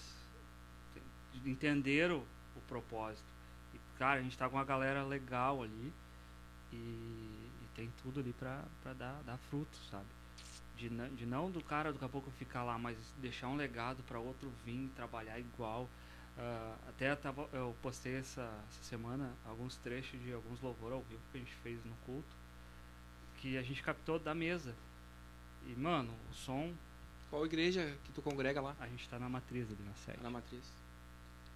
entenderam 1.46 2.24
o 2.56 2.62
propósito. 2.62 3.26
E, 3.74 3.80
cara, 3.98 4.20
a 4.20 4.24
gente 4.24 4.38
tá 4.38 4.50
com 4.50 4.58
uma 4.58 4.66
galera 4.66 5.04
legal 5.04 5.62
ali 5.62 5.94
e, 6.72 6.76
e 6.76 7.68
tem 7.76 7.92
tudo 8.02 8.20
ali 8.20 8.34
pra, 8.34 8.64
pra 8.82 8.94
dar, 8.94 9.22
dar 9.24 9.38
fruto, 9.38 9.78
sabe? 9.90 10.08
De, 10.90 11.16
de 11.16 11.26
não 11.26 11.52
do 11.52 11.62
cara 11.62 11.92
daqui 11.92 12.06
a 12.06 12.10
pouco 12.10 12.32
ficar 12.32 12.64
lá, 12.64 12.78
mas 12.78 12.98
deixar 13.18 13.48
um 13.48 13.56
legado 13.56 14.02
para 14.04 14.20
outro 14.20 14.52
vir 14.66 14.90
trabalhar 14.96 15.40
igual. 15.40 15.88
Uh, 16.38 16.90
até 16.90 17.16
tava, 17.16 17.48
eu 17.54 17.76
postei 17.82 18.16
essa, 18.16 18.42
essa, 18.70 18.84
semana 18.84 19.32
alguns 19.46 19.76
trechos 19.78 20.20
de 20.24 20.34
alguns 20.34 20.62
louvores 20.62 20.96
ao 20.96 21.04
vivo 21.04 21.22
que 21.32 21.38
a 21.38 21.42
gente 21.42 21.54
fez 21.56 21.84
no 21.86 21.94
culto, 22.06 22.34
que 23.38 23.58
a 23.58 23.62
gente 23.62 23.84
captou 23.84 24.18
da 24.18 24.34
mesa. 24.34 24.74
E, 25.68 25.76
mano, 25.76 26.12
o 26.32 26.34
som. 26.34 26.74
Qual 27.30 27.46
igreja 27.46 27.96
que 28.04 28.12
tu 28.12 28.22
congrega 28.22 28.60
lá? 28.60 28.76
A 28.80 28.88
gente 28.88 29.08
tá 29.08 29.18
na 29.18 29.30
matriz 29.30 29.68
ali 29.70 29.84
na 29.86 29.94
sede. 29.94 30.22
na 30.22 30.30
matriz. 30.30 30.64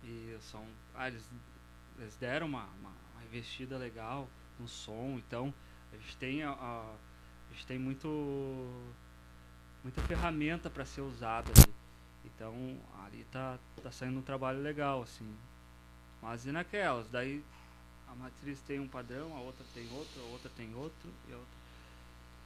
E 0.03 0.35
o 0.37 0.41
som. 0.41 0.65
Ah, 0.93 1.07
eles, 1.07 1.27
eles 1.97 2.15
deram 2.17 2.47
uma, 2.47 2.65
uma, 2.79 2.91
uma 3.13 3.23
investida 3.25 3.77
legal 3.77 4.29
no 4.59 4.67
som, 4.67 5.17
então 5.17 5.53
a 5.91 5.97
gente 5.97 6.15
tem 6.17 6.43
a, 6.43 6.51
a, 6.51 6.95
a 7.49 7.53
gente 7.53 7.65
tem 7.65 7.79
muito 7.79 8.07
muita 9.85 10.01
ferramenta 10.01 10.67
para 10.67 10.83
ser 10.83 11.01
usada 11.01 11.51
ali. 11.55 11.71
Então, 12.25 12.75
ali 13.05 13.23
tá, 13.31 13.59
tá 13.83 13.91
saindo 13.91 14.17
um 14.17 14.23
trabalho 14.23 14.59
legal, 14.59 15.03
assim. 15.03 15.31
Mas 16.19 16.43
e 16.47 16.51
naquelas? 16.51 17.07
Daí 17.11 17.43
a 18.07 18.15
matriz 18.15 18.59
tem 18.61 18.79
um 18.79 18.87
padrão, 18.87 19.37
a 19.37 19.41
outra 19.41 19.63
tem 19.75 19.87
outro, 19.93 20.21
a 20.21 20.25
outra 20.31 20.51
tem 20.57 20.73
outro 20.73 21.09
e 21.29 21.33
a 21.33 21.37
outra. 21.37 21.55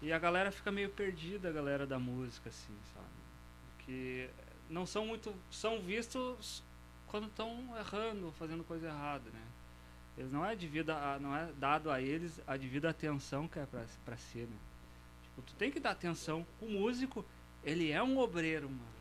E 0.01 0.11
a 0.11 0.19
galera 0.19 0.51
fica 0.51 0.69
meio 0.69 0.89
perdida, 0.89 1.47
a 1.47 1.51
galera 1.51 1.87
da 1.87 1.97
música, 1.97 2.49
assim, 2.49 2.75
sabe? 2.93 3.07
Porque 3.77 4.29
não 4.69 4.85
são 4.85 5.07
muito. 5.07 5.33
são 5.49 5.81
vistos 5.81 6.61
quando 7.07 7.27
estão 7.27 7.73
errando, 7.77 8.33
fazendo 8.33 8.65
coisa 8.65 8.87
errada, 8.87 9.29
né? 9.31 9.47
Eles 10.17 10.31
não 10.31 10.45
é 10.45 10.57
devida 10.57 10.93
a, 10.93 11.17
não 11.17 11.33
é 11.33 11.49
dado 11.53 11.89
a 11.89 12.01
eles 12.01 12.41
a 12.45 12.57
devida 12.57 12.89
atenção 12.89 13.47
que 13.47 13.59
é 13.59 13.65
para 13.65 14.17
ser, 14.17 14.45
né? 14.45 14.57
Tipo, 15.39 15.41
tu 15.41 15.55
tem 15.55 15.71
que 15.71 15.79
dar 15.79 15.91
atenção. 15.91 16.45
O 16.61 16.67
músico, 16.67 17.25
ele 17.63 17.91
é 17.91 18.01
um 18.01 18.17
obreiro, 18.17 18.69
mano. 18.69 18.99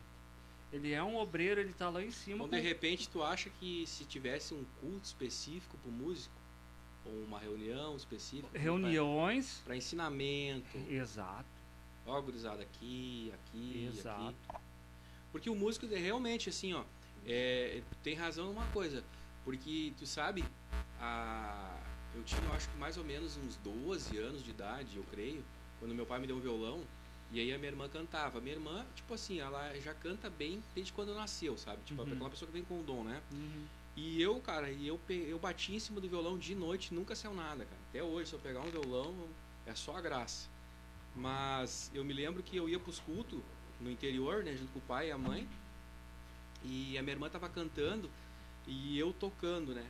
Ele 0.71 0.91
é 0.91 1.03
um 1.03 1.17
obreiro, 1.17 1.59
ele 1.59 1.73
tá 1.73 1.89
lá 1.89 2.03
em 2.03 2.11
cima. 2.11 2.45
Então, 2.45 2.49
com... 2.49 2.55
de 2.55 2.61
repente, 2.61 3.09
tu 3.09 3.23
acha 3.23 3.49
que 3.49 3.85
se 3.87 4.05
tivesse 4.05 4.53
um 4.53 4.63
culto 4.79 5.05
específico 5.05 5.77
pro 5.79 5.91
músico, 5.91 6.35
ou 7.05 7.23
uma 7.23 7.39
reunião 7.39 7.95
específica. 7.95 8.57
Reuniões. 8.57 9.61
para 9.65 9.75
ensinamento. 9.75 10.77
Exato. 10.89 11.47
Ó, 12.05 12.21
gurizada, 12.21 12.61
aqui, 12.61 13.33
aqui, 13.33 13.89
Exato. 13.91 14.35
aqui. 14.49 14.61
Porque 15.31 15.49
o 15.49 15.55
músico 15.55 15.85
realmente, 15.87 16.49
assim, 16.49 16.73
ó, 16.73 16.83
é, 17.25 17.81
tem 18.03 18.15
razão 18.15 18.47
numa 18.47 18.65
coisa. 18.67 19.03
Porque, 19.43 19.93
tu 19.97 20.05
sabe, 20.05 20.43
a, 20.99 21.79
eu 22.15 22.23
tinha, 22.23 22.41
eu 22.41 22.53
acho 22.53 22.69
que 22.69 22.77
mais 22.77 22.97
ou 22.97 23.03
menos 23.03 23.37
uns 23.37 23.57
12 23.57 24.17
anos 24.17 24.43
de 24.43 24.51
idade, 24.51 24.97
eu 24.97 25.03
creio, 25.11 25.43
quando 25.79 25.95
meu 25.95 26.05
pai 26.05 26.19
me 26.19 26.27
deu 26.27 26.35
um 26.35 26.41
violão. 26.41 26.83
E 27.31 27.39
aí 27.39 27.53
a 27.53 27.57
minha 27.57 27.69
irmã 27.69 27.87
cantava. 27.87 28.41
Minha 28.41 28.55
irmã, 28.55 28.85
tipo 28.95 29.13
assim, 29.13 29.39
ela 29.39 29.73
já 29.79 29.93
canta 29.93 30.29
bem 30.29 30.63
desde 30.73 30.91
quando 30.91 31.13
nasceu, 31.13 31.57
sabe? 31.57 31.81
Tipo, 31.85 32.01
uhum. 32.01 32.13
aquela 32.13 32.29
pessoa 32.29 32.47
que 32.47 32.53
vem 32.53 32.63
com 32.63 32.79
o 32.79 32.83
dom, 32.83 33.03
né? 33.03 33.21
Uhum. 33.31 33.65
E 33.95 34.21
eu, 34.21 34.39
cara, 34.39 34.69
e 34.69 34.87
eu, 34.87 34.99
eu 35.09 35.37
bati 35.37 35.75
em 35.75 35.79
cima 35.79 35.99
do 35.99 36.09
violão 36.09 36.37
de 36.37 36.55
noite, 36.55 36.93
nunca 36.93 37.15
saiu 37.15 37.33
nada, 37.33 37.65
cara. 37.65 37.81
Até 37.89 38.01
hoje, 38.01 38.29
se 38.29 38.35
eu 38.35 38.39
pegar 38.39 38.61
um 38.61 38.71
violão, 38.71 39.13
é 39.65 39.75
só 39.75 39.95
a 39.95 40.01
graça. 40.01 40.47
Mas 41.15 41.91
eu 41.93 42.03
me 42.03 42.13
lembro 42.13 42.41
que 42.41 42.55
eu 42.55 42.69
ia 42.69 42.79
pros 42.79 42.99
cultos 42.99 43.39
no 43.79 43.91
interior, 43.91 44.43
né, 44.43 44.55
junto 44.55 44.71
com 44.71 44.79
o 44.79 44.83
pai 44.83 45.09
e 45.09 45.11
a 45.11 45.17
mãe. 45.17 45.47
E 46.63 46.97
a 46.97 47.01
minha 47.01 47.13
irmã 47.13 47.29
tava 47.29 47.47
cantando 47.49 48.09
e 48.67 48.97
eu 48.97 49.13
tocando, 49.13 49.73
né? 49.73 49.85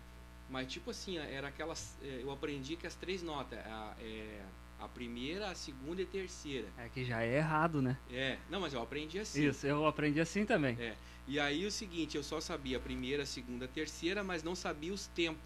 Mas 0.50 0.72
tipo 0.72 0.90
assim, 0.90 1.18
era 1.18 1.48
aquelas. 1.48 1.96
É, 2.02 2.22
eu 2.24 2.32
aprendi 2.32 2.76
que 2.76 2.88
as 2.88 2.96
três 2.96 3.22
notas. 3.22 3.60
A, 3.60 3.96
é, 4.00 4.44
a 4.80 4.88
primeira, 4.88 5.50
a 5.50 5.56
segunda 5.56 6.02
e 6.02 6.06
a 6.06 6.08
terceira. 6.08 6.68
É 6.78 6.88
que 6.90 7.04
já 7.04 7.22
é 7.22 7.38
errado, 7.38 7.82
né? 7.82 7.98
É, 8.10 8.38
não, 8.50 8.62
mas 8.62 8.74
eu 8.74 8.82
aprendi 8.82 9.20
assim. 9.20 9.48
Isso, 9.48 9.68
eu 9.68 9.86
aprendi 9.86 10.20
assim 10.20 10.46
também. 10.46 10.78
É. 10.80 10.96
E 11.28 11.40
aí 11.40 11.66
o 11.66 11.72
seguinte, 11.72 12.18
eu 12.18 12.24
só 12.24 12.40
sabia 12.40 12.78
a 12.78 12.80
primeira, 12.80 13.24
a 13.24 13.26
segunda, 13.26 13.66
a 13.66 13.68
terceira, 13.68 14.24
mas 14.24 14.42
não 14.42 14.56
sabia 14.56 14.94
os 14.94 15.08
tempos. 15.08 15.42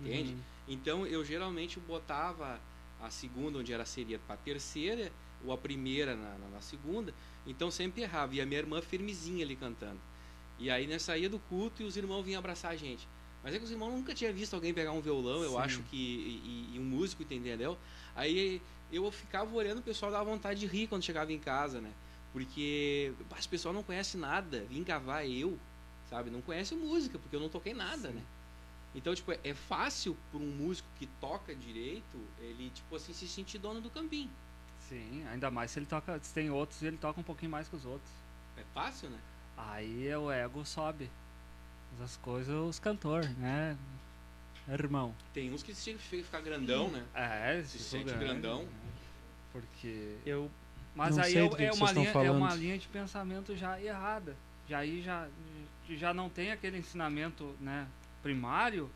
Entende? 0.00 0.34
Uhum. 0.34 0.40
Então 0.68 1.06
eu 1.06 1.24
geralmente 1.24 1.80
botava 1.80 2.60
a 3.00 3.10
segunda, 3.10 3.58
onde 3.58 3.72
era 3.72 3.84
seria 3.84 4.18
para 4.18 4.34
a 4.34 4.38
terceira, 4.38 5.10
ou 5.44 5.52
a 5.52 5.58
primeira 5.58 6.14
na, 6.14 6.38
na, 6.38 6.48
na, 6.48 6.60
segunda. 6.60 7.12
Então 7.46 7.70
sempre 7.70 8.02
errava. 8.02 8.34
E 8.34 8.40
a 8.40 8.46
minha 8.46 8.60
irmã 8.60 8.80
firmezinha 8.80 9.44
ali 9.44 9.56
cantando. 9.56 10.00
E 10.58 10.70
aí 10.70 10.86
nós 10.86 11.02
saía 11.02 11.28
do 11.28 11.38
culto 11.38 11.82
e 11.82 11.84
os 11.84 11.96
irmãos 11.96 12.22
vinham 12.22 12.38
abraçar 12.38 12.70
a 12.70 12.76
gente. 12.76 13.08
Mas 13.42 13.54
é 13.54 13.58
que 13.58 13.64
os 13.64 13.70
irmãos 13.70 13.90
nunca 13.90 14.14
tinham 14.14 14.32
visto 14.32 14.54
alguém 14.54 14.72
pegar 14.72 14.92
um 14.92 15.02
violão, 15.02 15.42
eu 15.42 15.50
Sim. 15.50 15.58
acho 15.58 15.82
que. 15.82 15.96
E, 15.96 16.70
e, 16.74 16.78
um 16.78 16.84
músico, 16.84 17.22
entendeu? 17.22 17.76
Aí 18.16 18.62
eu 18.92 19.10
ficava 19.10 19.54
olhando, 19.54 19.78
o 19.78 19.82
pessoal 19.82 20.10
dava 20.12 20.24
vontade 20.24 20.60
de 20.60 20.66
rir 20.66 20.86
quando 20.86 21.02
chegava 21.02 21.32
em 21.32 21.38
casa, 21.38 21.80
né? 21.80 21.92
Porque 22.32 23.12
as 23.30 23.46
pessoas 23.46 23.74
não 23.74 23.82
conhecem 23.82 24.20
nada. 24.20 24.64
Vim 24.68 24.82
cavar 24.82 25.28
eu, 25.28 25.58
sabe? 26.10 26.30
Não 26.30 26.40
conhece 26.40 26.74
música, 26.74 27.18
porque 27.18 27.36
eu 27.36 27.40
não 27.40 27.48
toquei 27.48 27.74
nada, 27.74 28.08
Sim. 28.08 28.14
né? 28.14 28.22
Então, 28.94 29.14
tipo, 29.14 29.32
é 29.32 29.54
fácil 29.54 30.16
para 30.30 30.38
um 30.38 30.46
músico 30.46 30.88
que 30.98 31.06
toca 31.20 31.54
direito, 31.54 32.16
ele, 32.38 32.70
tipo 32.70 32.94
assim, 32.94 33.12
se 33.12 33.26
sentir 33.26 33.58
dono 33.58 33.80
do 33.80 33.90
campinho. 33.90 34.30
Sim, 34.88 35.24
ainda 35.28 35.50
mais 35.50 35.70
se 35.72 35.78
ele 35.80 35.86
toca, 35.86 36.18
se 36.22 36.32
tem 36.32 36.50
outros 36.50 36.80
e 36.82 36.86
ele 36.86 36.96
toca 36.96 37.18
um 37.20 37.24
pouquinho 37.24 37.50
mais 37.50 37.66
que 37.66 37.74
os 37.74 37.84
outros. 37.84 38.10
É 38.56 38.62
fácil, 38.72 39.10
né? 39.10 39.18
Aí 39.56 40.06
é 40.06 40.16
o 40.16 40.30
ego 40.30 40.64
sobe. 40.64 41.10
As 42.02 42.16
coisas, 42.16 42.54
os 42.54 42.78
cantores, 42.78 43.30
né? 43.36 43.76
Irmão. 44.68 45.14
Tem 45.32 45.52
uns 45.52 45.62
que 45.62 45.74
se 45.74 45.96
ficar 45.98 46.40
grandão, 46.40 46.88
né? 46.88 47.04
É, 47.14 47.62
se, 47.62 47.78
se 47.78 47.84
sente 47.84 48.04
grande, 48.04 48.24
grandão. 48.24 48.62
Né? 48.62 48.68
Porque. 49.52 50.16
Eu. 50.24 50.50
Mas 50.94 51.18
aí 51.18 51.36
é, 51.36 51.64
é 51.66 51.72
uma 51.72 51.92
linha, 51.92 52.10
é 52.10 52.30
uma 52.30 52.54
linha 52.54 52.78
de 52.78 52.88
pensamento 52.88 53.56
já 53.56 53.80
errada. 53.80 54.36
Já 54.68 54.78
aí 54.78 55.02
já, 55.02 55.28
já 55.90 56.14
não 56.14 56.30
tem 56.30 56.52
aquele 56.52 56.78
ensinamento, 56.78 57.54
né? 57.60 57.86
Primário, 58.22 58.90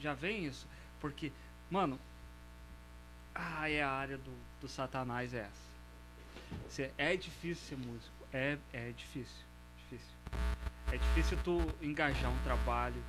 já 0.00 0.12
vem 0.12 0.44
isso. 0.44 0.66
Porque, 1.00 1.32
mano, 1.70 1.98
ah, 3.34 3.70
é 3.70 3.82
a 3.82 3.90
área 3.90 4.18
do, 4.18 4.32
do 4.60 4.68
satanás 4.68 5.32
é 5.32 5.48
essa. 6.68 6.92
é 6.98 7.16
difícil 7.16 7.68
ser 7.68 7.76
músico. 7.76 8.12
É, 8.32 8.58
é 8.72 8.90
difícil. 8.90 9.44
Difícil. 9.78 10.14
É 10.92 10.98
difícil 10.98 11.38
tu 11.42 11.58
engajar 11.80 12.30
um 12.30 12.42
trabalho. 12.42 13.02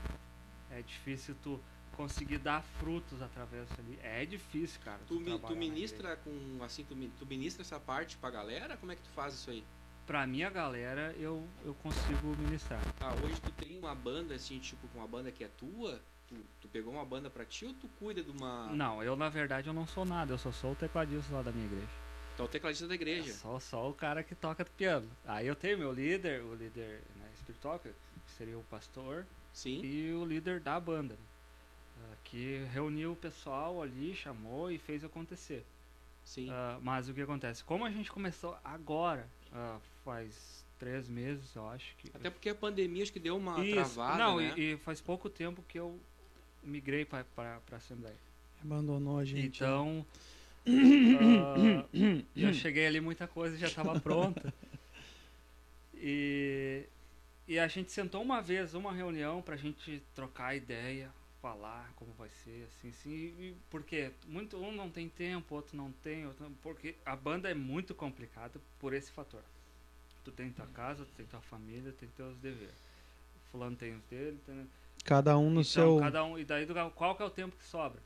É 0.69 0.81
difícil 0.81 1.35
tu 1.43 1.59
conseguir 1.95 2.37
dar 2.37 2.61
frutos 2.79 3.21
através 3.21 3.67
disso 3.67 3.81
ali. 3.81 3.99
É 4.03 4.25
difícil, 4.25 4.79
cara. 4.83 4.99
Tu, 5.07 5.19
mi, 5.19 5.39
tu 5.39 5.55
ministra 5.55 6.15
com 6.17 6.63
assim, 6.63 6.83
tu, 6.83 6.95
tu 7.19 7.25
ministra 7.25 7.61
essa 7.61 7.79
parte 7.79 8.17
pra 8.17 8.29
galera? 8.29 8.77
Como 8.77 8.91
é 8.91 8.95
que 8.95 9.01
tu 9.01 9.09
faz 9.09 9.33
isso 9.33 9.49
aí? 9.49 9.63
Pra 10.05 10.25
minha 10.25 10.49
galera, 10.49 11.15
eu, 11.17 11.47
eu 11.63 11.73
consigo 11.75 12.35
ministrar. 12.37 12.81
Ah, 12.99 13.13
hoje 13.23 13.39
tu 13.41 13.51
tem 13.51 13.77
uma 13.77 13.93
banda 13.93 14.35
assim, 14.35 14.59
tipo, 14.59 14.87
com 14.89 14.99
uma 14.99 15.07
banda 15.07 15.31
que 15.31 15.43
é 15.43 15.47
tua? 15.47 16.01
Tu, 16.27 16.35
tu 16.61 16.67
pegou 16.67 16.93
uma 16.93 17.05
banda 17.05 17.29
pra 17.29 17.45
ti 17.45 17.65
ou 17.65 17.73
tu 17.73 17.87
cuida 17.99 18.23
de 18.23 18.31
uma. 18.31 18.67
Não, 18.67 19.03
eu 19.03 19.15
na 19.15 19.29
verdade 19.29 19.67
eu 19.67 19.73
não 19.73 19.85
sou 19.85 20.05
nada, 20.05 20.33
eu 20.33 20.37
só 20.37 20.51
sou 20.51 20.71
o 20.71 20.75
tecladista 20.75 21.33
lá 21.33 21.41
da 21.41 21.51
minha 21.51 21.65
igreja. 21.65 21.87
Então 22.33 22.45
o 22.45 22.49
tecladista 22.49 22.87
da 22.87 22.95
igreja. 22.95 23.29
É 23.29 23.33
só, 23.33 23.59
só 23.59 23.89
o 23.89 23.93
cara 23.93 24.23
que 24.23 24.33
toca 24.33 24.65
piano. 24.65 25.07
Aí 25.25 25.45
eu 25.45 25.55
tenho 25.55 25.77
meu 25.77 25.93
líder, 25.93 26.41
o 26.41 26.55
líder 26.55 27.01
né, 27.15 27.29
espiritual, 27.35 27.77
que 27.79 27.91
seria 28.37 28.57
o 28.57 28.63
pastor. 28.63 29.25
Sim. 29.53 29.81
E 29.83 30.13
o 30.13 30.25
líder 30.25 30.59
da 30.59 30.79
banda. 30.79 31.17
Uh, 32.01 32.17
que 32.23 32.63
reuniu 32.73 33.11
o 33.11 33.15
pessoal 33.15 33.81
ali, 33.81 34.15
chamou 34.15 34.71
e 34.71 34.77
fez 34.77 35.03
acontecer. 35.03 35.65
Sim. 36.23 36.49
Uh, 36.49 36.81
mas 36.81 37.09
o 37.09 37.13
que 37.13 37.21
acontece? 37.21 37.63
Como 37.63 37.85
a 37.85 37.91
gente 37.91 38.11
começou 38.11 38.57
agora, 38.63 39.27
uh, 39.51 39.79
faz 40.03 40.65
três 40.79 41.07
meses, 41.07 41.55
eu 41.55 41.67
acho 41.69 41.95
que. 41.97 42.09
Até 42.13 42.29
porque 42.29 42.49
a 42.49 42.55
pandemia 42.55 43.03
acho 43.03 43.13
que 43.13 43.19
deu 43.19 43.37
uma 43.37 43.63
Isso. 43.63 43.75
travada. 43.75 44.17
Não, 44.17 44.37
né? 44.37 44.53
e, 44.57 44.73
e, 44.73 44.77
faz 44.77 45.01
pouco 45.01 45.29
tempo 45.29 45.63
que 45.67 45.79
eu 45.79 45.99
migrei 46.63 47.05
para 47.05 47.25
a 47.71 47.75
Assembleia. 47.75 48.15
Abandonou 48.63 49.17
a 49.17 49.25
gente. 49.25 49.57
Então. 49.57 50.05
uh, 50.67 52.25
eu 52.35 52.53
cheguei 52.53 52.87
ali, 52.87 52.99
muita 52.99 53.27
coisa 53.27 53.57
já 53.57 53.67
estava 53.67 53.99
pronta. 53.99 54.53
E, 56.03 56.87
e 57.47 57.59
a 57.59 57.67
gente 57.67 57.91
sentou 57.91 58.23
uma 58.23 58.41
vez, 58.41 58.73
uma 58.73 58.91
reunião, 58.91 59.39
para 59.39 59.53
a 59.53 59.57
gente 59.57 60.01
trocar 60.15 60.55
ideia, 60.55 61.11
falar 61.41 61.91
como 61.95 62.11
vai 62.13 62.29
ser, 62.29 62.65
assim, 62.67 62.89
assim. 62.89 63.57
porque 63.69 64.11
muito, 64.27 64.57
um 64.57 64.71
não 64.71 64.89
tem 64.89 65.09
tempo, 65.09 65.55
outro 65.55 65.75
não 65.75 65.91
tem, 65.91 66.25
outro 66.25 66.43
não, 66.43 66.53
porque 66.55 66.95
a 67.05 67.15
banda 67.15 67.49
é 67.49 67.53
muito 67.53 67.95
complicada 67.95 68.59
por 68.79 68.93
esse 68.93 69.11
fator. 69.11 69.43
Tu 70.23 70.31
tem 70.31 70.51
tua 70.51 70.67
casa, 70.67 71.03
tu 71.03 71.11
tem 71.13 71.25
tua 71.25 71.41
família, 71.41 71.91
tem 71.93 72.07
teus 72.09 72.37
deveres. 72.37 72.75
Fulano 73.51 73.75
tem 73.75 73.95
os 73.95 74.03
dele, 74.03 74.39
tem, 74.45 74.69
Cada 75.03 75.37
um 75.37 75.49
no 75.49 75.61
então, 75.61 75.63
seu. 75.63 75.99
Cada 75.99 76.23
um, 76.23 76.37
e 76.37 76.45
daí 76.45 76.67
qual 76.95 77.15
que 77.15 77.23
é 77.23 77.25
o 77.25 77.29
tempo 77.29 77.55
que 77.57 77.63
sobra? 77.63 77.99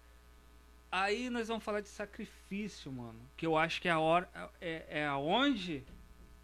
Aí 0.91 1.29
nós 1.29 1.49
vamos 1.49 1.63
falar 1.63 1.81
de 1.81 1.89
sacrifício, 1.89 2.89
mano. 2.91 3.19
Que 3.35 3.45
eu 3.45 3.57
acho 3.57 3.81
que 3.81 3.87
é 3.89 3.91
a 3.91 3.99
hora. 3.99 4.29
É, 4.61 5.01
é 5.01 5.05
aonde 5.05 5.83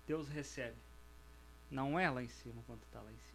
Deus 0.05 0.27
recebe. 0.27 0.75
Não 1.69 1.97
é 1.97 2.09
lá 2.09 2.21
em 2.21 2.27
cima 2.27 2.61
quando 2.67 2.81
tá 2.91 2.99
lá 2.99 3.09
em 3.09 3.17
cima. 3.17 3.30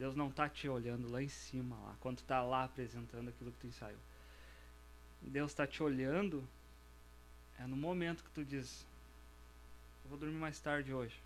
Deus 0.00 0.16
não 0.16 0.30
tá 0.30 0.48
te 0.48 0.66
olhando 0.66 1.10
lá 1.10 1.22
em 1.22 1.28
cima, 1.28 1.76
lá, 1.76 1.94
quando 2.00 2.16
tu 2.16 2.24
tá 2.24 2.42
lá 2.42 2.64
apresentando 2.64 3.28
aquilo 3.28 3.52
que 3.52 3.58
tu 3.58 3.66
ensaiou. 3.66 4.00
Deus 5.20 5.52
tá 5.52 5.66
te 5.66 5.82
olhando 5.82 6.42
é 7.58 7.66
no 7.66 7.76
momento 7.76 8.24
que 8.24 8.30
tu 8.30 8.42
diz: 8.42 8.86
Eu 10.02 10.08
vou 10.08 10.18
dormir 10.18 10.38
mais 10.38 10.58
tarde 10.58 10.94
hoje. 10.94 11.20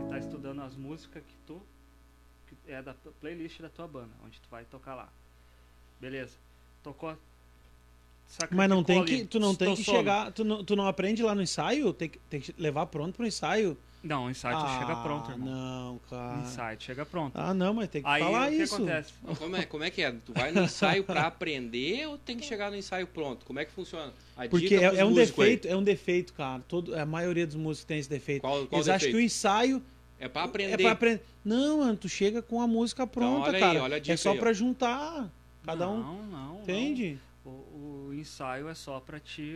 E 0.00 0.10
tá 0.10 0.18
estudando 0.18 0.62
as 0.62 0.74
músicas 0.74 1.22
que 1.22 1.36
tu 1.46 1.62
que 2.48 2.56
é 2.66 2.82
da 2.82 2.94
playlist 3.20 3.60
da 3.60 3.68
tua 3.68 3.86
banda, 3.86 4.10
onde 4.24 4.40
tu 4.40 4.48
vai 4.50 4.64
tocar 4.64 4.96
lá. 4.96 5.08
Beleza. 6.00 6.36
Tocou. 6.82 7.16
Mas 8.50 8.68
não 8.68 8.82
tem 8.82 9.04
que, 9.04 9.24
tu 9.26 9.38
não 9.38 9.54
tem 9.54 9.76
que 9.76 9.84
chegar, 9.84 10.32
tu 10.32 10.42
não, 10.42 10.64
tu 10.64 10.74
não 10.74 10.88
aprende 10.88 11.22
lá 11.22 11.36
no 11.36 11.42
ensaio? 11.42 11.92
Tem 11.92 12.08
que, 12.08 12.18
tem 12.28 12.40
que 12.40 12.52
levar 12.58 12.86
pronto 12.86 13.14
pro 13.14 13.24
ensaio? 13.24 13.78
Não, 14.02 14.26
o 14.26 14.30
ensaio 14.30 14.56
ah, 14.56 14.78
chega 14.80 14.96
pronto, 14.96 15.30
irmão. 15.30 15.48
Não, 15.48 16.00
cara. 16.10 16.38
O 16.38 16.42
ensaio 16.42 16.80
chega 16.80 17.06
pronto. 17.06 17.32
Ah, 17.36 17.54
não, 17.54 17.72
mas 17.72 17.88
tem 17.88 18.02
que 18.02 18.08
Aí, 18.08 18.20
falar 18.20 18.48
o 18.48 18.50
que 18.50 18.56
isso. 18.56 18.74
Acontece? 18.74 19.12
Como 19.38 19.56
é, 19.56 19.64
como 19.64 19.84
é 19.84 19.90
que 19.90 20.02
é? 20.02 20.10
Tu 20.10 20.32
vai 20.32 20.50
no 20.50 20.62
ensaio 20.64 21.04
para 21.04 21.22
aprender 21.22 22.08
ou 22.08 22.18
tem 22.18 22.36
que 22.36 22.44
chegar 22.44 22.70
no 22.70 22.76
ensaio 22.76 23.06
pronto? 23.06 23.46
Como 23.46 23.60
é 23.60 23.64
que 23.64 23.70
funciona? 23.70 24.12
A 24.36 24.48
Porque 24.48 24.74
é, 24.74 24.96
é 24.96 25.04
um 25.04 25.12
defeito, 25.12 25.68
aí. 25.68 25.74
é 25.74 25.76
um 25.76 25.84
defeito, 25.84 26.32
cara. 26.32 26.62
Todo, 26.66 26.98
a 26.98 27.06
maioria 27.06 27.46
dos 27.46 27.56
músicos 27.56 27.84
tem 27.84 27.98
esse 27.98 28.10
defeito. 28.10 28.40
Qual, 28.40 28.66
qual 28.66 28.80
Eles 28.80 28.88
acham 28.88 29.10
que 29.10 29.16
o 29.16 29.20
ensaio 29.20 29.80
é 30.18 30.28
para 30.28 30.44
aprender. 30.44 30.74
É 30.74 30.76
pra 30.76 30.92
aprender. 30.92 31.22
Não, 31.44 31.78
mano, 31.78 31.96
tu 31.96 32.08
chega 32.08 32.40
com 32.40 32.60
a 32.60 32.66
música 32.66 33.02
então, 33.02 33.12
pronta, 33.12 33.48
então, 33.48 33.60
cara. 33.60 33.72
Aí, 33.72 33.78
olha 33.78 33.96
a 33.96 34.12
é 34.12 34.16
só 34.16 34.34
para 34.36 34.52
juntar. 34.52 35.28
Cada 35.64 35.86
não, 35.86 35.96
um. 35.96 36.26
Não, 36.26 36.60
Entende? 36.60 37.12
Não. 37.12 37.31
O, 37.44 37.48
o, 37.48 38.14
ensaio 38.14 38.68
é 38.68 38.74
só 38.74 39.00
pra 39.00 39.18
te. 39.18 39.52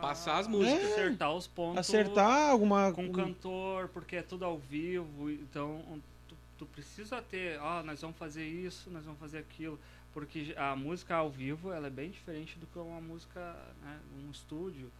Passar 0.00 0.38
as 0.38 0.48
músicas. 0.48 0.82
É, 0.82 0.92
acertar 0.92 1.32
os 1.32 1.46
pontos. 1.46 1.78
Acertar 1.78 2.50
alguma. 2.50 2.92
Com 2.92 3.06
o 3.06 3.12
cantor, 3.12 3.88
porque 3.88 4.16
é 4.16 4.22
tudo 4.22 4.44
ao 4.44 4.58
vivo. 4.58 5.30
Então, 5.30 5.80
tu, 6.28 6.36
tu 6.58 6.66
precisa 6.66 7.22
ter. 7.22 7.60
Ó, 7.60 7.78
oh, 7.78 7.82
nós 7.84 8.00
vamos 8.00 8.16
fazer 8.16 8.44
isso, 8.44 8.90
nós 8.90 9.04
vamos 9.04 9.20
fazer 9.20 9.38
aquilo. 9.38 9.78
Porque 10.12 10.52
a 10.56 10.74
música 10.74 11.14
ao 11.14 11.30
vivo 11.30 11.72
ela 11.72 11.86
é 11.86 11.90
bem 11.90 12.10
diferente 12.10 12.58
do 12.58 12.66
que 12.66 12.78
uma 12.78 13.00
música 13.00 13.56
né, 13.84 13.98
num 14.16 14.30
estúdio. 14.32 14.90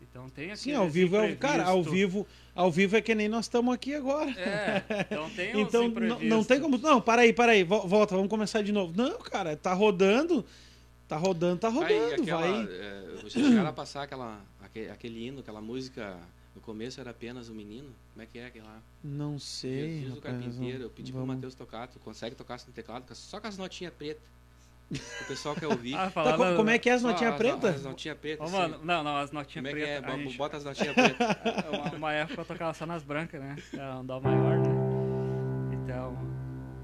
Então 0.00 0.28
tem 0.30 0.46
aqui. 0.46 0.56
Sim, 0.56 0.74
ao 0.74 0.88
vivo 0.88 1.16
é 1.16 1.34
cara, 1.34 1.64
ao 1.64 1.82
vivo, 1.82 2.26
ao 2.54 2.70
vivo 2.70 2.96
é 2.96 3.00
que 3.00 3.14
nem 3.14 3.28
nós 3.28 3.44
estamos 3.44 3.72
aqui 3.74 3.94
agora. 3.94 4.30
É, 4.30 4.82
então 5.06 5.30
tem 5.30 5.52
Então 5.60 5.88
não, 5.88 6.20
não 6.20 6.44
tem 6.44 6.60
como, 6.60 6.78
não, 6.78 7.00
para 7.00 7.22
aí, 7.22 7.32
para 7.32 7.52
aí, 7.52 7.62
volta, 7.62 8.14
vamos 8.14 8.30
começar 8.30 8.62
de 8.62 8.72
novo. 8.72 8.92
Não, 8.96 9.18
cara, 9.18 9.56
tá 9.56 9.72
rodando. 9.72 10.44
Tá 11.08 11.16
rodando, 11.16 11.58
tá 11.58 11.68
rodando, 11.68 12.22
aquela, 12.22 12.40
vai. 12.40 12.68
É, 12.70 13.16
vocês 13.20 13.32
chegaram 13.32 13.68
a 13.68 13.72
passar 13.72 14.02
aquela 14.04 14.40
aquele, 14.62 14.90
aquele 14.90 15.26
hino, 15.26 15.40
aquela 15.40 15.60
música 15.60 16.18
No 16.54 16.60
começo 16.60 17.00
era 17.00 17.10
apenas 17.10 17.48
o 17.48 17.54
menino? 17.54 17.94
Como 18.12 18.22
é 18.22 18.26
que 18.26 18.38
é 18.38 18.46
aquele 18.46 18.64
lá? 18.64 18.80
Não 19.02 19.38
sei. 19.38 20.02
Jesus 20.02 20.20
carpinteiro. 20.20 20.84
Eu 20.84 20.90
pedi 20.90 21.12
vamos... 21.12 21.26
pro 21.26 21.34
Matheus 21.34 21.54
tocar. 21.54 21.88
Tu 21.88 21.98
consegue 21.98 22.34
tocar 22.34 22.58
no 22.66 22.72
teclado 22.72 23.14
só 23.14 23.40
com 23.40 23.46
as 23.46 23.58
notinhas 23.58 23.92
pretas. 23.92 24.22
O 24.90 25.24
pessoal 25.26 25.54
quer 25.54 25.66
ouvir. 25.66 25.94
Ah, 26.02 26.10
tá, 26.10 26.36
como, 26.36 26.56
como, 26.56 26.70
é 26.70 26.78
que 26.78 26.90
é 26.90 26.92
as 26.92 27.02
notinhas 27.02 27.36
pretas? 27.36 27.76
As 27.76 27.84
notinhas 27.84 28.18
pretas. 28.18 28.46
Oh, 28.46 28.56
mano, 28.56 28.80
não, 28.82 29.02
não, 29.02 29.16
as 29.16 29.30
notinhas 29.30 29.70
pretas. 29.70 30.00
Como 30.00 30.10
é 30.10 30.14
que 30.14 30.20
é? 30.20 30.24
Gente... 30.24 30.36
Bota 30.36 30.56
as 30.56 30.64
notinhas 30.64 30.94
pretas. 30.94 31.26
uma, 31.72 31.96
uma, 31.96 32.12
época 32.12 32.40
eu 32.40 32.44
tocava 32.44 32.74
só 32.74 32.84
nas 32.86 33.02
brancas, 33.02 33.40
né? 33.40 33.56
Era 33.72 33.98
um 33.98 34.04
dó 34.04 34.20
maior, 34.20 34.58
né? 34.58 34.70
Então, 35.72 36.18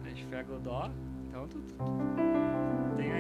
a 0.05 0.09
gente 0.09 0.25
pega 0.27 0.53
o 0.53 0.59
dó. 0.59 0.91
Então, 1.29 1.49
tu, 1.49 1.59
tu, 1.61 1.85
a 1.85 2.58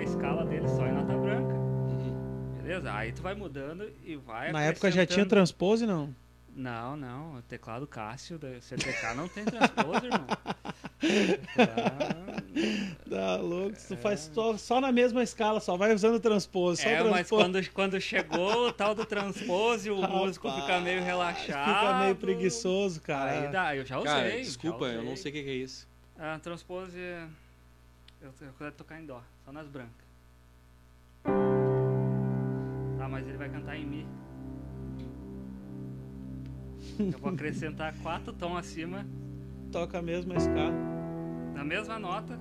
escala 0.09 0.45
dele 0.45 0.67
só 0.69 0.87
em 0.87 0.93
nota 0.93 1.17
branca. 1.17 1.55
Uhum. 1.55 2.57
Beleza? 2.63 2.93
Aí 2.93 3.13
tu 3.13 3.23
vai 3.23 3.35
mudando 3.35 3.91
e 4.03 4.17
vai. 4.17 4.53
Na 4.53 4.63
época 4.63 4.91
já 4.91 5.05
tinha 5.05 5.27
transpose, 5.27 5.87
não? 5.87 6.15
Não, 6.55 6.97
não. 6.97 7.37
O 7.37 7.43
teclado 7.43 7.87
Cássio 7.87 8.39
da 8.39 8.61
CTK 8.61 9.15
não 9.15 9.29
tem 9.29 9.45
transpose, 9.45 10.07
irmão. 10.07 10.27
Tá 13.09 13.37
louco, 13.37 13.77
tu 13.87 13.95
é... 13.95 13.97
faz 13.97 14.31
só, 14.35 14.57
só, 14.57 14.81
na 14.81 14.91
mesma 14.91 15.23
escala, 15.23 15.61
só 15.61 15.77
vai 15.77 15.95
usando 15.95 16.19
transpose. 16.19 16.83
é, 16.83 16.97
transpose. 16.97 17.11
mas 17.11 17.29
quando, 17.29 17.71
quando 17.71 18.01
chegou 18.01 18.67
o 18.67 18.73
tal 18.73 18.95
do 18.95 19.07
transpose, 19.07 19.91
o 19.91 20.01
Rapaz, 20.01 20.21
músico 20.21 20.51
fica 20.51 20.81
meio 20.81 21.03
relaxado. 21.03 21.73
Fica 21.73 21.99
meio 22.01 22.17
preguiçoso, 22.17 23.01
cara. 23.01 23.31
Aí 23.31 23.49
dá, 23.49 23.77
eu 23.77 23.87
já 23.87 23.99
usei. 23.99 24.11
Cara, 24.11 24.31
desculpa, 24.39 24.87
usei. 24.87 24.97
eu 24.97 25.05
não 25.05 25.17
sei 25.17 25.31
o 25.31 25.35
que, 25.35 25.43
que 25.45 25.51
é 25.51 25.55
isso. 25.55 25.89
A 26.19 26.39
transpose, 26.41 26.99
eu, 28.21 28.35
eu 28.41 28.53
quero 28.59 28.73
tocar 28.73 29.01
em 29.01 29.07
dó, 29.07 29.23
só 29.49 29.53
nas 29.53 29.66
brancas. 29.66 30.07
Ah, 33.01 33.09
mas 33.09 33.26
ele 33.26 33.38
vai 33.38 33.49
cantar 33.49 33.76
em 33.76 33.86
mi. 33.86 34.07
Eu 37.01 37.18
vou 37.18 37.30
acrescentar 37.32 37.96
quatro 38.03 38.32
tons 38.34 38.59
acima. 38.59 39.07
Toca 39.72 40.01
a 40.01 40.03
mesma 40.03 40.34
escala. 40.36 40.74
Na 41.55 41.64
mesma 41.64 41.99
nota. 41.99 42.38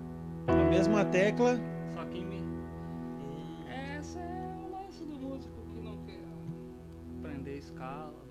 A 0.48 0.70
mesma 0.70 1.06
tecla. 1.06 1.58
Só 1.94 2.04
que 2.06 2.18
em 2.18 2.26
Mi. 2.26 2.44
Essa 3.70 4.20
é 4.20 4.58
o 4.58 4.70
lance 4.70 5.06
do 5.06 5.16
músico 5.16 5.62
que 5.74 5.80
não 5.80 5.98
quer 6.06 6.20
aprender 7.20 7.58
escala. 7.58 8.27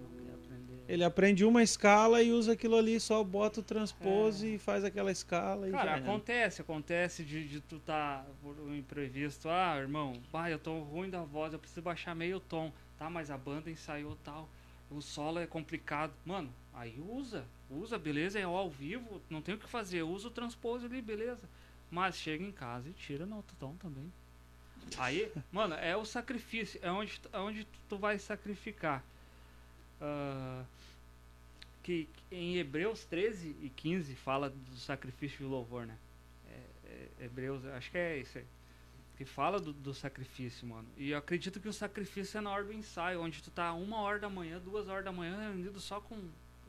Ele 0.89 1.05
aprende 1.05 1.45
uma 1.45 1.63
escala 1.63 2.23
e 2.23 2.33
usa 2.33 2.53
aquilo 2.53 2.77
ali, 2.77 2.99
só 3.01 3.23
bota 3.25 3.61
o 3.61 3.63
transpose 3.63 4.47
é. 4.47 4.51
e 4.55 4.59
faz 4.59 4.85
aquela 4.85 5.11
escala. 5.11 5.69
Cara, 5.71 5.97
acontece, 5.97 6.61
acontece 6.61 7.25
de, 7.25 7.47
de 7.47 7.61
tu 7.61 7.79
tá 7.79 8.25
por 8.43 8.59
um 8.61 8.75
imprevisto. 8.75 9.49
Ah, 9.49 9.77
irmão, 9.79 10.21
pai, 10.31 10.53
eu 10.53 10.59
tô 10.59 10.79
ruim 10.81 11.11
da 11.11 11.23
voz, 11.23 11.53
eu 11.53 11.59
preciso 11.59 11.83
baixar 11.83 12.15
meio 12.15 12.41
tom. 12.41 12.73
Tá, 12.99 13.11
mas 13.11 13.31
a 13.31 13.37
banda 13.37 13.71
ensaiou 13.71 14.17
tal 14.25 14.49
o 14.91 15.01
solo 15.01 15.39
é 15.39 15.47
complicado. 15.47 16.13
Mano, 16.25 16.53
aí 16.73 17.01
usa, 17.09 17.45
usa, 17.71 17.99
beleza, 17.99 18.39
é 18.39 18.43
ao 18.43 18.71
vivo, 18.71 19.21
não 19.29 19.43
tem 19.43 19.55
o 19.55 19.59
que 19.59 19.69
fazer, 19.69 20.03
usa 20.03 20.29
o 20.29 20.31
transpose 20.31 20.87
ali, 20.87 21.03
beleza. 21.03 21.49
Mas 21.91 22.17
chega 22.17 22.45
em 22.45 22.53
casa 22.53 22.89
e 22.89 22.93
tira 22.93 23.27
no 23.27 23.37
autotom 23.37 23.75
também. 23.77 24.13
Aí, 24.99 25.31
mano, 25.51 25.75
é 25.75 25.97
o 25.97 26.05
sacrifício, 26.05 26.79
é 26.83 26.91
onde, 26.91 27.21
é 27.33 27.39
onde 27.39 27.67
tu 27.89 27.99
vai 27.99 28.19
sacrificar. 28.19 29.05
Uh, 30.01 30.65
que, 31.83 32.09
em 32.31 32.57
Hebreus 32.57 33.05
13 33.05 33.57
e 33.63 33.71
15 33.71 34.15
fala 34.17 34.51
do 34.51 34.77
sacrifício 34.77 35.39
de 35.39 35.45
louvor, 35.45 35.87
né? 35.87 35.97
É, 36.49 36.61
é, 37.21 37.25
Hebreus, 37.25 37.65
acho 37.67 37.91
que 37.91 37.99
é 37.99 38.19
isso 38.19 38.39
aí 38.39 38.45
que 39.17 39.25
fala 39.25 39.59
do, 39.59 39.73
do, 39.73 39.95
sacrifício, 39.95 40.67
mano. 40.67 40.87
E 40.97 41.11
eu 41.11 41.19
acredito 41.19 41.59
que 41.59 41.69
o 41.69 41.73
sacrifício 41.73 42.37
é 42.37 42.41
na 42.41 42.51
hora 42.51 42.65
do 42.65 42.73
ensaio, 42.73 43.23
onde 43.23 43.43
tu 43.43 43.51
tá 43.51 43.73
uma 43.73 44.01
hora 44.01 44.19
da 44.19 44.29
manhã, 44.29 44.61
duas 44.63 44.89
horas 44.89 45.05
da 45.05 45.13
manhã, 45.13 45.39
reunido 45.41 45.81
só 45.81 46.01
com 46.01 46.17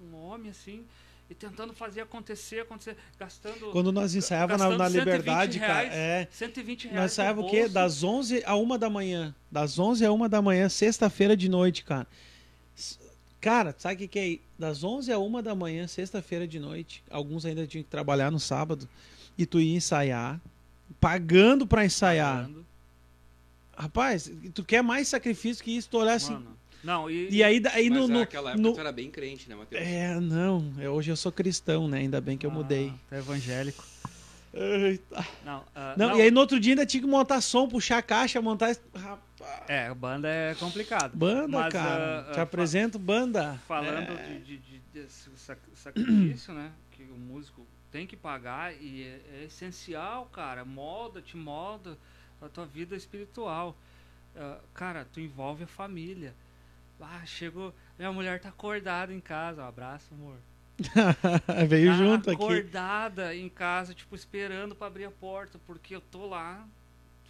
um 0.01 0.15
homem 0.15 0.49
assim, 0.49 0.85
e 1.29 1.35
tentando 1.35 1.73
fazer 1.73 2.01
acontecer, 2.01 2.61
acontecer, 2.61 2.95
gastando. 3.19 3.71
Quando 3.71 3.91
nós 3.91 4.15
ensaiávamos 4.15 4.61
na, 4.61 4.77
na 4.77 4.87
Liberdade, 4.87 5.59
reais, 5.59 5.89
cara, 5.89 5.95
é. 5.95 6.27
120 6.31 6.83
reais. 6.83 7.01
Nós 7.01 7.11
ensaiávamos 7.11 7.51
o 7.51 7.53
quê? 7.53 7.67
Das 7.67 8.01
11 8.01 8.43
a 8.45 8.55
1 8.55 8.77
da 8.77 8.89
manhã. 8.89 9.35
Das 9.51 9.77
11 9.77 10.05
a 10.05 10.11
1 10.11 10.29
da 10.29 10.41
manhã, 10.41 10.69
sexta-feira 10.69 11.35
de 11.35 11.49
noite, 11.49 11.83
cara. 11.83 12.07
Cara, 13.47 13.73
sabe 13.77 13.95
o 13.95 13.97
que, 13.99 14.07
que 14.09 14.19
é? 14.19 14.39
Das 14.59 14.83
11 14.83 15.09
a 15.09 15.17
1 15.17 15.41
da 15.41 15.55
manhã, 15.55 15.87
sexta-feira 15.87 16.45
de 16.45 16.59
noite. 16.59 17.01
Alguns 17.09 17.45
ainda 17.45 17.65
tinham 17.65 17.81
que 17.81 17.89
trabalhar 17.89 18.29
no 18.29 18.41
sábado. 18.41 18.89
E 19.37 19.45
tu 19.45 19.57
ia 19.61 19.73
ensaiar 19.73 20.37
pagando 20.99 21.65
para 21.65 21.85
ensaiar. 21.85 22.41
Pagando. 22.41 22.65
Rapaz, 23.77 24.29
tu 24.53 24.65
quer 24.65 24.83
mais 24.83 25.07
sacrifício 25.07 25.63
que 25.63 25.77
isso? 25.77 25.87
Tu 25.89 25.97
olhar 25.97 26.15
assim. 26.15 26.37
Não, 26.83 27.09
e, 27.09 27.29
e 27.29 27.41
aí, 27.41 27.63
aí 27.71 27.89
no, 27.89 28.05
no, 28.09 28.19
naquela 28.19 28.49
época 28.49 28.61
no, 28.61 28.73
tu 28.73 28.79
era 28.81 28.91
bem 28.91 29.09
crente, 29.09 29.47
né, 29.47 29.55
Matheus? 29.55 29.81
É, 29.81 30.19
não. 30.19 30.73
Eu, 30.77 30.91
hoje 30.91 31.09
eu 31.09 31.15
sou 31.15 31.31
cristão, 31.31 31.87
né? 31.87 31.99
Ainda 31.99 32.19
bem 32.19 32.37
que 32.37 32.45
eu 32.45 32.51
ah, 32.51 32.53
mudei. 32.53 32.93
Tu 33.07 33.15
é 33.15 33.19
evangélico. 33.19 33.81
Eita. 34.53 35.25
Não, 35.45 35.59
uh, 35.59 35.63
não, 35.95 36.09
não, 36.09 36.17
e 36.17 36.23
aí 36.23 36.31
no 36.31 36.41
outro 36.41 36.59
dia 36.59 36.73
ainda 36.73 36.85
tinha 36.85 36.99
que 36.99 37.07
montar 37.07 37.39
som, 37.39 37.65
puxar 37.65 37.99
a 37.99 38.01
caixa, 38.01 38.41
montar. 38.41 38.75
Rapaz. 38.93 39.26
É, 39.67 39.93
banda 39.93 40.29
é 40.29 40.55
complicado. 40.55 41.15
Banda, 41.15 41.59
mas, 41.59 41.73
cara. 41.73 42.25
Uh, 42.29 42.31
Te 42.33 42.39
uh, 42.39 42.43
apresento 42.43 42.97
banda. 42.97 43.59
Falando 43.67 44.11
é. 44.17 44.39
de, 44.39 44.57
de, 44.57 44.57
de, 44.57 45.05
de 45.05 45.11
sacrifício, 45.75 46.53
né? 46.53 46.71
Que 46.91 47.03
o 47.03 47.17
músico 47.17 47.65
tem 47.91 48.07
que 48.07 48.15
pagar 48.15 48.73
e 48.73 49.03
é, 49.03 49.41
é 49.41 49.43
essencial, 49.45 50.25
cara. 50.27 50.63
Molda, 50.63 51.21
te 51.21 51.35
molda 51.35 51.97
a 52.41 52.47
tua 52.47 52.65
vida 52.65 52.95
espiritual. 52.95 53.75
Uh, 54.35 54.61
cara, 54.73 55.05
tu 55.11 55.19
envolve 55.19 55.63
a 55.63 55.67
família. 55.67 56.33
Ah, 56.99 57.25
chegou. 57.25 57.73
Minha 57.97 58.11
mulher 58.11 58.39
tá 58.39 58.49
acordada 58.49 59.13
em 59.13 59.19
casa. 59.19 59.63
Um 59.63 59.67
abraço, 59.67 60.13
amor. 60.13 60.37
Veio 61.67 61.91
tá 61.91 61.97
junto 61.97 62.31
acordada 62.31 62.31
aqui. 62.31 62.43
Acordada 62.43 63.35
em 63.35 63.49
casa, 63.49 63.93
tipo, 63.93 64.15
esperando 64.15 64.75
para 64.75 64.87
abrir 64.87 65.05
a 65.05 65.11
porta, 65.11 65.59
porque 65.65 65.95
eu 65.95 66.01
tô 66.01 66.27
lá 66.27 66.67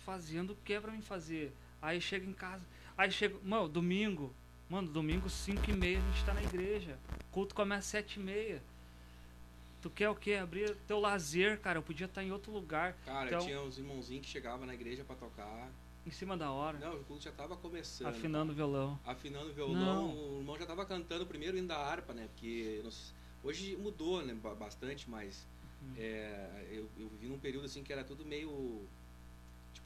fazendo 0.06 0.52
o 0.52 0.58
que 0.64 0.74
é 0.74 0.80
pra 0.80 0.92
mim 0.92 1.02
fazer. 1.02 1.54
Aí 1.82 2.02
chega 2.02 2.26
em 2.26 2.34
casa. 2.34 2.66
Aí 2.98 3.12
chega. 3.12 3.38
Mano, 3.44 3.68
domingo. 3.68 4.34
Mano, 4.70 4.90
domingo 4.90 5.30
5 5.30 5.70
e 5.70 5.74
meia 5.74 5.98
a 5.98 6.02
gente 6.02 6.26
tá 6.26 6.34
na 6.34 6.44
igreja. 6.44 6.98
O 7.30 7.32
culto 7.32 7.56
começa 7.56 7.80
às 7.80 7.86
7 7.86 8.20
e 8.20 8.24
meia. 8.24 8.64
Tu 9.82 9.90
quer 9.90 10.10
o 10.10 10.16
quê? 10.16 10.34
Abrir 10.34 10.76
teu 10.88 11.00
lazer, 11.00 11.60
cara. 11.60 11.78
Eu 11.78 11.84
podia 11.84 12.06
estar 12.06 12.24
em 12.24 12.32
outro 12.32 12.52
lugar. 12.52 12.94
Cara, 13.06 13.28
então, 13.28 13.40
tinha 13.40 13.62
uns 13.62 13.78
irmãozinhos 13.78 14.26
que 14.26 14.32
chegavam 14.32 14.66
na 14.66 14.74
igreja 14.74 15.04
para 15.04 15.16
tocar. 15.16 15.70
Em 16.06 16.12
cima 16.12 16.36
da 16.36 16.52
hora. 16.52 16.80
Não, 16.80 16.96
o 16.96 17.04
culto 17.04 17.24
já 17.24 17.32
tava 17.32 17.56
começando. 17.56 18.08
Afinando 18.08 18.52
o 18.52 18.56
violão. 18.56 19.00
Afinando 19.06 19.50
o 19.50 19.54
violão. 19.54 19.76
Não. 19.76 20.36
O 20.36 20.40
irmão 20.40 20.58
já 20.58 20.66
tava 20.66 20.86
cantando 20.86 21.26
primeiro 21.26 21.58
indo 21.58 21.68
da 21.68 21.78
harpa, 21.78 22.14
né? 22.14 22.28
Porque 22.34 22.82
hoje 23.44 23.76
mudou, 23.76 24.26
né? 24.26 24.34
Bastante, 24.58 25.10
mas 25.10 25.46
uhum. 25.82 25.94
é, 25.98 26.66
eu, 26.72 26.90
eu 26.98 27.10
vivi 27.10 27.28
num 27.28 27.40
período 27.40 27.66
assim 27.66 27.84
que 27.84 27.94
era 27.94 28.04
tudo 28.04 28.26
meio 28.26 28.88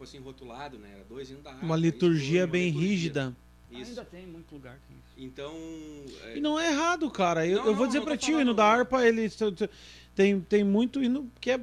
tipo 0.01 0.03
assim, 0.03 0.19
rotulado, 0.19 0.77
né? 0.77 0.89
Era 0.95 1.03
dois 1.03 1.29
indo 1.29 1.41
da 1.41 1.51
harpa. 1.51 1.65
Uma 1.65 1.75
liturgia 1.75 2.47
bem 2.47 2.67
liturgia. 2.67 2.89
rígida. 2.89 3.37
Isso. 3.71 3.91
Ainda 3.91 4.05
tem 4.05 4.27
muito 4.27 4.53
lugar 4.53 4.77
tem 4.87 4.97
isso. 4.97 5.13
Então. 5.17 5.53
É... 6.23 6.37
E 6.37 6.41
não 6.41 6.59
é 6.59 6.71
errado, 6.71 7.09
cara. 7.09 7.45
Eu, 7.45 7.59
não, 7.59 7.65
eu 7.67 7.75
vou 7.75 7.85
não, 7.85 7.87
dizer 7.87 8.01
pra 8.01 8.17
ti, 8.17 8.33
o 8.33 8.41
hino 8.41 8.53
da 8.53 8.65
harpa, 8.65 9.05
ele 9.05 9.29
tem, 10.15 10.41
tem 10.41 10.63
muito 10.63 11.01
hino 11.01 11.31
que 11.39 11.51
é. 11.51 11.59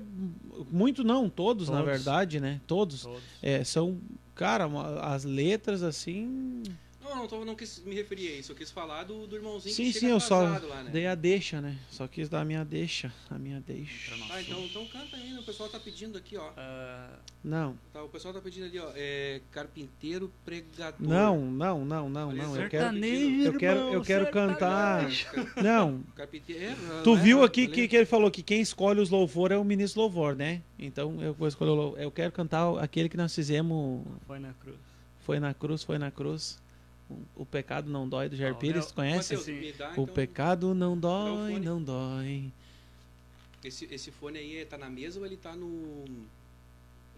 Muito 0.71 1.05
não, 1.05 1.29
todos, 1.29 1.67
todos. 1.67 1.69
na 1.69 1.83
verdade, 1.83 2.41
né? 2.41 2.61
Todos. 2.67 3.03
todos. 3.03 3.23
É, 3.43 3.63
são. 3.65 3.99
Cara, 4.35 4.67
as 5.03 5.25
letras 5.25 5.83
assim. 5.83 6.63
Não, 7.09 7.17
não, 7.17 7.27
tô, 7.27 7.45
não 7.45 7.55
quis 7.55 7.83
me 7.85 7.95
referir 7.95 8.29
a 8.29 8.37
isso. 8.37 8.53
Eu 8.53 8.57
quis 8.57 8.71
falar 8.71 9.05
do, 9.05 9.27
do 9.27 9.37
irmãozinho 9.37 9.75
sim, 9.75 9.85
que 9.85 9.99
sim, 9.99 10.09
eu 10.09 10.21
só 10.21 10.43
lá, 10.43 10.83
né? 10.83 10.91
dei 10.93 11.07
a 11.07 11.15
deixa, 11.15 11.61
né? 11.61 11.77
Só 11.91 12.07
quis 12.07 12.29
dar 12.29 12.43
a 12.43 12.45
minha 12.45 12.65
deixa. 12.65 13.13
A 13.31 13.39
minha 13.39 13.61
deixa. 13.61 14.15
Ah, 14.31 14.41
então, 14.43 14.63
então 14.63 14.87
canta 14.87 15.17
aí, 15.17 15.33
né? 15.33 15.41
O 15.41 15.43
pessoal 15.43 15.69
tá 15.71 15.81
pedindo 15.81 16.19
aqui, 16.19 16.37
ó. 16.37 16.51
Uh... 16.51 17.17
Não. 17.43 17.79
Tá, 17.93 18.03
o 18.03 18.09
pessoal 18.09 18.35
tá 18.35 18.41
pedindo 18.41 18.67
ali, 18.67 18.79
ó. 18.79 18.91
É, 18.95 19.41
carpinteiro 19.51 20.31
pregador. 20.45 21.01
Não, 21.01 21.41
não, 21.41 21.85
não, 21.85 22.11
não, 22.11 22.33
não. 22.33 22.57
Eu 22.57 22.69
quero, 22.69 22.97
eu 22.97 23.55
quero, 23.55 23.81
eu 23.93 24.03
quero 24.03 24.31
cantar. 24.31 25.09
Não. 25.63 26.03
Carpinteiro. 26.15 26.77
Tu 27.03 27.17
viu 27.17 27.43
aqui 27.43 27.67
que, 27.67 27.89
que 27.89 27.97
ele 27.97 28.07
falou 28.07 28.31
que 28.31 28.43
quem 28.43 28.61
escolhe 28.61 29.01
os 29.01 29.09
louvor 29.09 29.51
é 29.51 29.57
o 29.57 29.65
ministro 29.65 30.03
louvor, 30.03 30.37
né? 30.37 30.63
Então 30.79 31.23
eu 31.23 31.33
vou 31.33 31.49
escolher 31.49 31.71
o 31.71 31.97
Eu 31.97 32.11
quero 32.11 32.33
cantar 32.33 32.79
aquele 32.79 33.09
que 33.09 33.17
nós 33.17 33.35
fizemos. 33.35 34.05
Foi 34.27 34.39
na 34.39 34.53
cruz. 34.53 34.77
Foi 35.21 35.41
na 35.41 35.55
cruz, 35.55 35.83
foi 35.83 35.99
na 35.99 36.11
cruz. 36.11 36.59
O 37.35 37.47
Pecado 37.47 37.91
Não 37.91 38.09
Dói 38.09 38.29
do 38.29 38.37
Jair 38.37 38.55
oh, 38.55 38.59
Pires, 38.59 38.93
conhece? 38.93 39.35
Mateus, 39.35 39.77
dá, 39.77 39.89
o 39.89 39.93
então, 39.93 40.07
Pecado 40.07 40.75
Não 40.75 40.99
Dói, 40.99 41.59
Não 41.59 41.83
Dói. 41.83 42.53
Esse, 43.65 43.87
esse 43.91 44.11
fone 44.11 44.39
aí 44.39 44.65
tá 44.65 44.79
na 44.79 44.89
mesa 44.89 45.19
ou 45.19 45.27
ele 45.27 45.37
tá 45.37 45.57
no. 45.57 46.05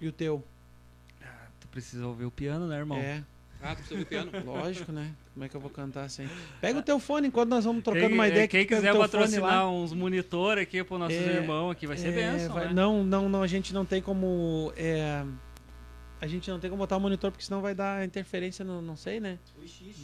E 0.01 0.07
o 0.07 0.13
teu? 0.13 0.43
Ah, 1.23 1.47
tu 1.61 1.69
precisa 1.69 2.07
ouvir 2.07 2.25
o 2.25 2.31
piano, 2.31 2.67
né, 2.67 2.79
irmão? 2.79 2.99
É. 2.99 3.23
Ah, 3.63 3.75
tu 3.75 3.79
precisa 3.79 3.95
ouvir 3.95 4.05
o 4.05 4.07
piano? 4.07 4.31
Lógico, 4.47 4.93
né? 4.93 5.13
Como 5.35 5.45
é 5.45 5.49
que 5.49 5.57
eu 5.57 5.61
vou 5.61 5.71
cantar 5.71 6.05
assim? 6.05 6.29
Pega 6.61 6.79
o 6.79 6.83
teu 6.83 6.99
fone 6.99 7.29
enquanto 7.29 7.51
nós 7.51 7.65
vamos 7.65 7.83
trocando 7.83 8.07
quem, 8.07 8.15
uma 8.15 8.29
ideia. 8.29 8.49
Quem 8.49 8.67
quiser 8.67 8.97
patrocinar 8.97 9.69
uns 9.69 9.93
monitor 9.93 10.59
aqui 10.59 10.83
pro 10.83 10.99
nossos 10.99 11.17
é, 11.17 11.37
irmãos 11.37 11.73
aqui, 11.73 11.87
vai 11.87 11.97
ser 11.97 12.09
é, 12.09 12.13
benção, 12.13 12.55
vai, 12.55 12.69
né? 12.69 12.73
Não, 12.73 13.05
não, 13.05 13.29
não, 13.29 13.43
a 13.43 13.47
gente 13.47 13.75
não 13.75 13.85
tem 13.85 14.01
como... 14.01 14.73
É, 14.77 15.25
A 16.21 16.27
gente 16.27 16.51
não 16.51 16.61
tem 16.61 16.69
como 16.69 16.83
botar 16.83 16.99
o 16.99 17.01
monitor 17.01 17.31
porque 17.31 17.45
senão 17.45 17.63
vai 17.63 17.75
dar 17.75 18.05
interferência 18.05 18.63
no, 18.63 18.83
não 18.83 18.95
sei, 18.95 19.19
né? 19.21 19.39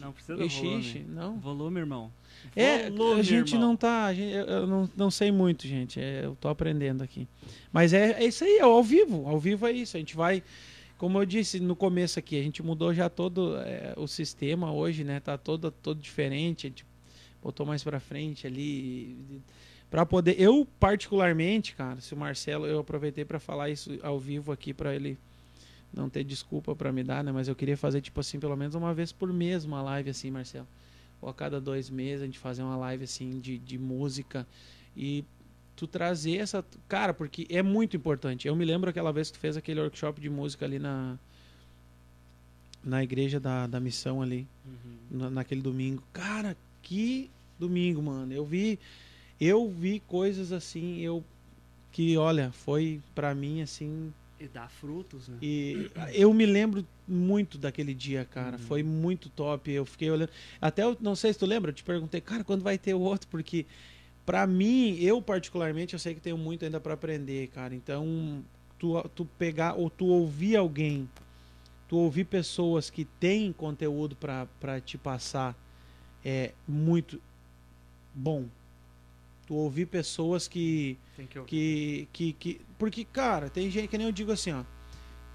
Não 0.00 0.12
precisa 0.12 0.34
do 0.34 0.48
volume. 0.48 1.06
não. 1.08 1.38
Volume, 1.38 1.80
irmão. 1.80 2.10
É, 2.54 2.88
volume, 2.88 3.20
a 3.20 3.22
gente 3.22 3.52
irmão. 3.52 3.68
não 3.68 3.76
tá, 3.76 4.14
gente, 4.14 4.32
eu 4.32 4.66
não, 4.66 4.90
não 4.96 5.10
sei 5.10 5.30
muito, 5.30 5.66
gente. 5.66 6.00
É, 6.00 6.24
eu 6.24 6.34
tô 6.40 6.48
aprendendo 6.48 7.04
aqui. 7.04 7.28
Mas 7.70 7.92
é, 7.92 8.12
é 8.12 8.24
isso 8.24 8.44
aí, 8.44 8.56
é 8.56 8.62
ao 8.62 8.82
vivo. 8.82 9.28
Ao 9.28 9.38
vivo 9.38 9.66
é 9.66 9.72
isso. 9.72 9.98
A 9.98 10.00
gente 10.00 10.16
vai, 10.16 10.42
como 10.96 11.18
eu 11.20 11.26
disse 11.26 11.60
no 11.60 11.76
começo 11.76 12.18
aqui, 12.18 12.40
a 12.40 12.42
gente 12.42 12.62
mudou 12.62 12.94
já 12.94 13.10
todo 13.10 13.54
é, 13.58 13.92
o 13.98 14.06
sistema 14.06 14.72
hoje, 14.72 15.04
né? 15.04 15.20
Tá 15.20 15.36
todo, 15.36 15.70
todo 15.70 16.00
diferente. 16.00 16.66
A 16.66 16.70
gente 16.70 16.86
botou 17.42 17.66
mais 17.66 17.84
para 17.84 18.00
frente 18.00 18.46
ali 18.46 19.42
para 19.90 20.06
poder. 20.06 20.40
Eu 20.40 20.66
particularmente, 20.80 21.74
cara, 21.74 22.00
se 22.00 22.14
o 22.14 22.16
Marcelo, 22.16 22.66
eu 22.66 22.78
aproveitei 22.78 23.24
para 23.26 23.38
falar 23.38 23.68
isso 23.68 23.98
ao 24.02 24.18
vivo 24.18 24.50
aqui 24.50 24.72
para 24.72 24.94
ele 24.94 25.18
não 25.92 26.08
ter 26.08 26.24
desculpa 26.24 26.74
para 26.74 26.92
me 26.92 27.02
dar, 27.02 27.24
né? 27.24 27.32
Mas 27.32 27.48
eu 27.48 27.54
queria 27.54 27.76
fazer 27.76 28.00
tipo 28.00 28.20
assim, 28.20 28.38
pelo 28.38 28.56
menos 28.56 28.74
uma 28.74 28.92
vez 28.92 29.12
por 29.12 29.32
mês 29.32 29.64
uma 29.64 29.82
live 29.82 30.10
assim, 30.10 30.30
Marcelo. 30.30 30.66
Ou 31.20 31.28
a 31.28 31.34
cada 31.34 31.60
dois 31.60 31.88
meses 31.88 32.22
a 32.22 32.26
gente 32.26 32.38
fazer 32.38 32.62
uma 32.62 32.76
live 32.76 33.04
assim 33.04 33.40
de, 33.40 33.58
de 33.58 33.78
música 33.78 34.46
e 34.96 35.24
tu 35.76 35.86
trazer 35.86 36.38
essa. 36.38 36.64
Cara, 36.88 37.12
porque 37.12 37.46
é 37.50 37.62
muito 37.62 37.96
importante. 37.96 38.48
Eu 38.48 38.56
me 38.56 38.64
lembro 38.64 38.88
aquela 38.88 39.12
vez 39.12 39.30
que 39.30 39.38
tu 39.38 39.40
fez 39.40 39.56
aquele 39.56 39.80
workshop 39.80 40.20
de 40.20 40.30
música 40.30 40.64
ali 40.64 40.78
na. 40.78 41.18
Na 42.82 43.02
igreja 43.02 43.38
da, 43.38 43.66
da 43.66 43.80
missão 43.80 44.22
ali. 44.22 44.46
Uhum. 44.64 45.18
Na, 45.18 45.30
naquele 45.30 45.60
domingo. 45.60 46.02
Cara, 46.12 46.56
que 46.82 47.30
domingo, 47.58 48.02
mano. 48.02 48.32
Eu 48.32 48.44
vi. 48.44 48.78
Eu 49.38 49.68
vi 49.68 50.00
coisas 50.00 50.50
assim, 50.50 51.00
eu. 51.00 51.22
Que, 51.92 52.16
olha, 52.16 52.50
foi 52.52 53.00
para 53.14 53.34
mim 53.34 53.60
assim. 53.60 54.12
E 54.38 54.46
dá 54.46 54.68
frutos, 54.68 55.28
né? 55.28 55.38
E 55.40 55.90
eu 56.12 56.32
me 56.34 56.44
lembro 56.44 56.86
muito 57.08 57.56
daquele 57.56 57.94
dia, 57.94 58.24
cara. 58.24 58.56
Uhum. 58.56 58.62
Foi 58.62 58.82
muito 58.82 59.30
top. 59.30 59.70
Eu 59.70 59.84
fiquei 59.86 60.10
olhando. 60.10 60.30
Até 60.60 60.82
eu 60.82 60.96
não 61.00 61.16
sei 61.16 61.32
se 61.32 61.38
tu 61.38 61.46
lembra, 61.46 61.70
eu 61.70 61.74
te 61.74 61.82
perguntei, 61.82 62.20
cara, 62.20 62.44
quando 62.44 62.62
vai 62.62 62.76
ter 62.76 62.92
o 62.92 63.00
outro? 63.00 63.28
Porque 63.28 63.64
para 64.26 64.46
mim, 64.46 64.98
eu 65.00 65.22
particularmente, 65.22 65.94
eu 65.94 65.98
sei 65.98 66.14
que 66.14 66.20
tenho 66.20 66.36
muito 66.36 66.64
ainda 66.64 66.80
para 66.80 66.94
aprender, 66.94 67.46
cara. 67.48 67.74
Então, 67.74 68.44
tu, 68.78 69.00
tu 69.14 69.24
pegar 69.38 69.74
ou 69.74 69.88
tu 69.88 70.06
ouvir 70.06 70.56
alguém, 70.56 71.08
tu 71.88 71.96
ouvir 71.96 72.24
pessoas 72.24 72.90
que 72.90 73.04
têm 73.04 73.52
conteúdo 73.52 74.16
para 74.16 74.80
te 74.80 74.98
passar 74.98 75.56
é 76.24 76.52
muito 76.66 77.22
bom. 78.12 78.46
Tu 79.46 79.54
ouvir 79.54 79.86
pessoas 79.86 80.48
que 80.48 80.98
que, 81.16 81.44
que, 81.46 82.08
que 82.12 82.32
que 82.32 82.60
porque 82.78 83.04
cara, 83.04 83.48
tem 83.48 83.70
gente 83.70 83.88
que 83.88 83.98
nem 83.98 84.06
eu 84.06 84.12
digo 84.12 84.32
assim, 84.32 84.52
ó. 84.52 84.64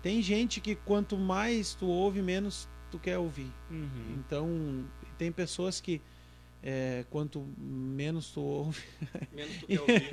Tem 0.02 0.22
gente 0.22 0.60
que 0.60 0.76
quanto 0.76 1.16
mais 1.16 1.76
tu 1.76 1.86
ouve, 1.88 2.22
menos 2.22 2.68
tu 2.90 2.98
quer 2.98 3.18
ouvir. 3.18 3.52
Uhum. 3.70 4.16
Então, 4.18 4.86
tem 5.18 5.32
pessoas 5.32 5.80
que 5.80 6.02
é, 6.64 7.06
quanto 7.10 7.46
menos 7.58 8.30
tu 8.32 8.42
ouve. 8.42 8.82
Menos 9.34 9.58
tu 9.58 9.66
quer 9.68 9.82
ouvir. 9.82 10.10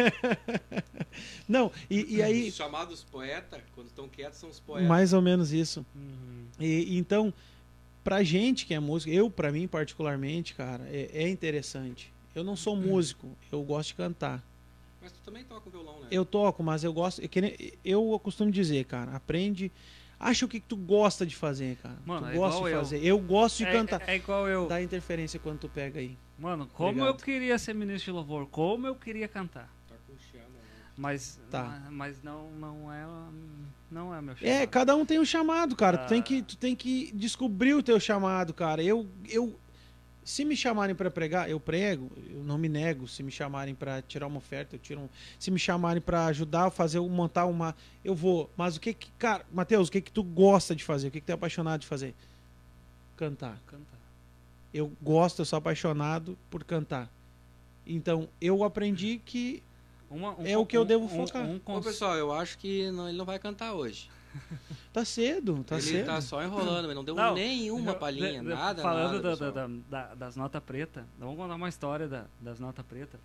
Não, 1.47 1.71
e, 1.91 2.17
e 2.17 2.23
aí. 2.23 2.49
Os 2.49 2.55
chamados 2.55 3.05
poetas, 3.05 3.61
quando 3.75 3.89
estão 3.89 4.09
quietos, 4.09 4.39
são 4.39 4.49
os 4.49 4.61
poetas. 4.61 4.89
Mais 4.89 5.13
ou 5.13 5.21
menos 5.21 5.53
isso. 5.53 5.85
Uhum. 5.95 6.47
E, 6.59 6.97
então, 6.97 7.33
pra 8.03 8.23
gente 8.23 8.65
que 8.65 8.73
é 8.73 8.81
músico, 8.81 9.13
eu, 9.13 9.31
pra 9.31 9.53
mim 9.53 9.69
particularmente, 9.69 10.55
cara, 10.55 10.87
é, 10.89 11.11
é 11.13 11.29
interessante. 11.29 12.13
Eu 12.39 12.45
não 12.45 12.57
sou 12.57 12.77
músico, 12.77 13.37
eu 13.51 13.63
gosto 13.63 13.89
de 13.89 13.95
cantar. 13.95 14.43
Mas 15.01 15.13
tu 15.13 15.21
também 15.25 15.45
toca 15.45 15.69
o 15.69 15.71
violão, 15.71 16.01
né? 16.01 16.09
Eu 16.11 16.25
toco, 16.25 16.63
mas 16.63 16.85
eu 16.85 16.93
gosto. 16.93 17.23
Eu 17.85 18.21
costumo 18.23 18.51
dizer, 18.51 18.85
cara, 18.85 19.15
aprende 19.15 19.73
Acha 20.21 20.45
o 20.45 20.49
que, 20.49 20.59
que 20.59 20.67
tu 20.67 20.77
gosta 20.77 21.25
de 21.25 21.37
fazer, 21.37 21.77
cara. 21.77 21.97
Mano, 22.05 22.27
tu 22.27 22.33
é 22.33 22.35
gosta 22.35 22.65
de 22.65 22.75
fazer. 22.75 22.97
Eu. 22.99 23.05
eu 23.05 23.19
gosto 23.21 23.59
de 23.59 23.65
é, 23.67 23.73
cantar. 23.73 24.03
É, 24.09 24.13
é, 24.13 24.17
igual 24.17 24.49
eu. 24.49 24.67
Dá 24.67 24.83
interferência 24.83 25.39
quando 25.39 25.61
tu 25.61 25.69
pega 25.69 26.01
aí. 26.01 26.19
Mano, 26.37 26.67
como 26.67 26.89
Obrigado. 26.89 27.09
eu 27.09 27.15
queria 27.15 27.57
ser 27.59 27.75
ministro 27.75 28.07
de 28.07 28.11
louvor, 28.11 28.47
como 28.47 28.87
eu 28.87 28.97
queria 28.97 29.29
cantar. 29.29 29.73
Tá 29.89 29.95
com 30.07 30.15
chama, 30.19 30.45
né? 30.45 30.61
Mas, 30.97 31.41
tá. 31.51 31.87
mas 31.91 32.21
não, 32.23 32.51
não 32.53 32.93
é 32.93 33.07
não 33.91 34.15
é 34.15 34.21
meu 34.21 34.35
é, 34.35 34.37
chamado. 34.37 34.63
É, 34.63 34.67
cada 34.67 34.97
um 34.97 35.07
tem 35.07 35.21
um 35.21 35.25
chamado, 35.25 35.77
cara. 35.77 35.99
Ah. 35.99 36.05
Tu, 36.05 36.09
tem 36.09 36.23
que, 36.23 36.43
tu 36.43 36.57
tem 36.57 36.75
que 36.75 37.13
descobrir 37.15 37.75
o 37.75 37.83
teu 37.83 38.01
chamado, 38.01 38.53
cara. 38.53 38.83
Eu, 38.83 39.09
eu, 39.29 39.59
se 40.29 40.45
me 40.45 40.55
chamarem 40.55 40.95
para 40.95 41.11
pregar, 41.11 41.49
eu 41.49 41.59
prego, 41.59 42.13
eu 42.29 42.45
não 42.45 42.59
me 42.59 42.69
nego. 42.69 43.09
Se 43.09 43.23
me 43.23 43.31
chamarem 43.31 43.75
para 43.75 44.03
tirar 44.03 44.27
uma 44.27 44.37
oferta, 44.37 44.77
eu 44.77 44.79
tiro 44.79 45.01
um. 45.01 45.09
Se 45.39 45.51
me 45.51 45.59
chamarem 45.59 46.03
para 46.03 46.27
ajudar 46.27 46.67
a 46.67 46.71
fazer, 46.71 47.01
montar 47.01 47.47
uma, 47.47 47.75
eu 48.05 48.15
vou. 48.15 48.51
Mas 48.55 48.77
o 48.77 48.81
que 48.81 48.93
que, 48.93 49.11
cara, 49.13 49.47
Mateus, 49.51 49.89
o 49.89 49.91
que 49.91 50.03
que 50.03 50.13
tu 50.13 50.23
gosta 50.23 50.77
de 50.77 50.85
fazer? 50.85 51.09
O 51.09 51.11
que 51.11 51.21
que 51.21 51.27
tu 51.27 51.31
é 51.31 51.33
apaixonado 51.33 51.81
de 51.81 51.87
fazer? 51.87 52.15
Cantar. 53.17 53.59
Cantar. 53.67 53.99
Eu 54.73 54.93
gosto, 55.01 55.39
eu 55.39 55.47
sou 55.47 55.57
apaixonado 55.57 56.37
por 56.51 56.63
cantar. 56.63 57.11
Então, 57.87 58.29
eu 58.39 58.63
aprendi 58.65 59.23
que 59.25 59.63
uma, 60.11 60.39
um, 60.39 60.47
é 60.47 60.59
o 60.59 60.67
que 60.67 60.77
eu 60.77 60.85
devo 60.85 61.09
focar. 61.09 61.43
Um, 61.43 61.59
um, 61.67 61.75
Ô, 61.75 61.81
pessoal, 61.81 62.17
eu 62.17 62.35
acho 62.35 62.59
que 62.59 62.91
não, 62.91 63.09
ele 63.09 63.17
não 63.17 63.25
vai 63.25 63.39
cantar 63.39 63.73
hoje. 63.73 64.11
Tá 64.93 65.05
cedo, 65.05 65.63
tá 65.65 65.77
ele 65.77 65.83
cedo. 65.83 65.97
Ele 65.97 66.05
tá 66.05 66.21
só 66.21 66.43
enrolando, 66.43 66.87
mas 66.87 66.95
não 66.97 67.05
deu 67.05 67.15
não, 67.15 67.35
nenhuma 67.35 67.95
palhinha, 67.95 68.43
nada. 68.43 68.83
Falando 68.83 69.23
nada, 69.23 69.37
da, 69.37 69.51
da, 69.51 69.69
da, 69.89 70.15
das 70.15 70.35
notas 70.35 70.63
pretas, 70.63 71.05
vamos 71.19 71.37
contar 71.37 71.55
uma 71.55 71.69
história 71.69 72.09
da, 72.09 72.25
das 72.41 72.59
notas 72.59 72.85
pretas. 72.85 73.21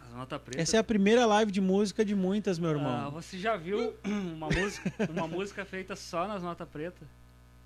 As 0.00 0.14
notas 0.14 0.40
pretas. 0.40 0.62
Essa 0.62 0.78
é 0.78 0.80
a 0.80 0.84
primeira 0.84 1.24
live 1.26 1.52
de 1.52 1.60
música 1.60 2.04
de 2.04 2.14
muitas, 2.14 2.58
meu 2.58 2.70
irmão. 2.70 3.06
Ah, 3.06 3.10
você 3.10 3.38
já 3.38 3.56
viu 3.56 3.94
uma 4.04 4.48
música, 4.48 4.92
uma 5.10 5.28
música 5.28 5.64
feita 5.64 5.94
só 5.94 6.26
nas 6.26 6.42
notas 6.42 6.68
pretas? 6.68 7.06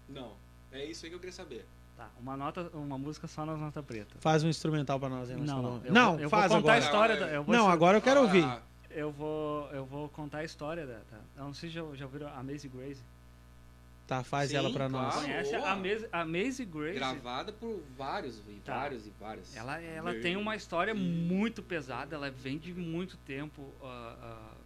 Não, 0.08 0.32
é 0.72 0.84
isso 0.84 1.06
aí 1.06 1.10
que 1.10 1.16
eu 1.16 1.20
queria 1.20 1.32
saber. 1.32 1.64
Tá, 1.96 2.08
uma 2.18 2.36
nota, 2.36 2.70
uma 2.74 2.96
música 2.96 3.26
só 3.26 3.46
nas 3.46 3.58
notas 3.58 3.84
pretas. 3.84 4.16
Faz 4.20 4.42
um 4.42 4.48
instrumental 4.48 4.98
para 4.98 5.08
nós, 5.10 5.30
hein, 5.30 5.36
Não, 5.38 5.62
não, 5.62 5.80
eu 5.84 5.92
não, 5.92 6.12
vou, 6.12 6.20
eu 6.20 6.30
faz 6.30 6.50
vou 6.50 6.60
contar 6.60 6.72
agora. 6.72 6.74
a 6.74 6.78
história. 6.78 7.16
Da, 7.16 7.26
eu 7.28 7.44
não, 7.46 7.68
agora 7.68 7.98
eu 7.98 8.02
quero 8.02 8.22
ouvir. 8.22 8.44
Eu 8.90 9.10
vou, 9.12 9.68
eu 9.70 9.84
vou 9.84 10.08
contar 10.08 10.38
a 10.38 10.44
história 10.44 10.86
da. 10.86 11.00
não 11.36 11.54
sei 11.54 11.68
se 11.68 11.74
já, 11.76 11.82
já 11.94 12.04
ouviram 12.06 12.28
a 12.28 12.42
Maisie 12.42 12.68
Grace. 12.68 13.02
Tá, 14.06 14.24
faz 14.24 14.50
Sim, 14.50 14.56
ela 14.56 14.72
pra 14.72 14.88
nós. 14.88 15.14
Claro. 15.14 15.28
Conhece 15.28 15.54
a, 15.54 15.76
Maisie, 15.76 16.08
a 16.10 16.24
Maisie 16.24 16.66
Grace? 16.66 16.98
Gravada 16.98 17.52
por 17.52 17.80
vários, 17.96 18.38
e 18.48 18.60
tá. 18.64 18.74
vários 18.74 19.06
e 19.06 19.12
vários. 19.20 19.54
Ela, 19.54 19.80
ela 19.80 20.14
tem 20.14 20.36
uma 20.36 20.56
história 20.56 20.92
muito 20.92 21.62
pesada, 21.62 22.16
ela 22.16 22.28
vem 22.28 22.58
de 22.58 22.74
muito 22.74 23.16
tempo. 23.18 23.62
Uh, 23.80 23.86
uh, 23.86 24.60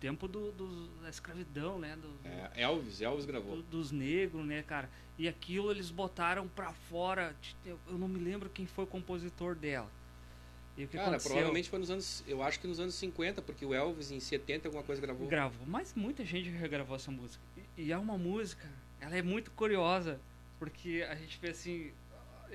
tempo 0.00 0.28
do, 0.28 0.52
do, 0.52 0.86
da 1.02 1.08
escravidão, 1.08 1.78
né? 1.78 1.96
Do, 1.96 2.08
é, 2.28 2.62
Elvis, 2.62 3.00
Elvis 3.00 3.24
gravou. 3.24 3.56
Do, 3.56 3.62
dos 3.62 3.90
negros, 3.90 4.44
né, 4.44 4.62
cara? 4.62 4.88
E 5.18 5.28
aquilo 5.28 5.70
eles 5.70 5.90
botaram 5.90 6.48
pra 6.48 6.72
fora. 6.72 7.34
Eu 7.64 7.98
não 7.98 8.08
me 8.08 8.18
lembro 8.18 8.48
quem 8.48 8.66
foi 8.66 8.84
o 8.84 8.86
compositor 8.86 9.54
dela. 9.54 9.90
E 10.76 10.84
o 10.84 10.88
que 10.88 10.96
Cara, 10.96 11.08
aconteceu? 11.08 11.30
provavelmente 11.30 11.70
foi 11.70 11.78
nos 11.78 11.90
anos. 11.90 12.24
Eu 12.28 12.42
acho 12.42 12.60
que 12.60 12.66
nos 12.66 12.78
anos 12.78 12.94
50, 12.96 13.40
porque 13.40 13.64
o 13.64 13.72
Elvis 13.72 14.10
em 14.10 14.20
70 14.20 14.68
alguma 14.68 14.84
coisa 14.84 15.00
gravou. 15.00 15.26
Gravou, 15.26 15.66
mas 15.66 15.94
muita 15.94 16.24
gente 16.24 16.50
regravou 16.50 16.96
essa 16.96 17.10
música. 17.10 17.42
E, 17.76 17.84
e 17.84 17.92
é 17.92 17.96
uma 17.98 18.18
música, 18.18 18.68
ela 19.00 19.16
é 19.16 19.22
muito 19.22 19.50
curiosa, 19.52 20.20
porque 20.58 21.06
a 21.08 21.14
gente 21.14 21.38
vê 21.40 21.48
assim. 21.48 21.92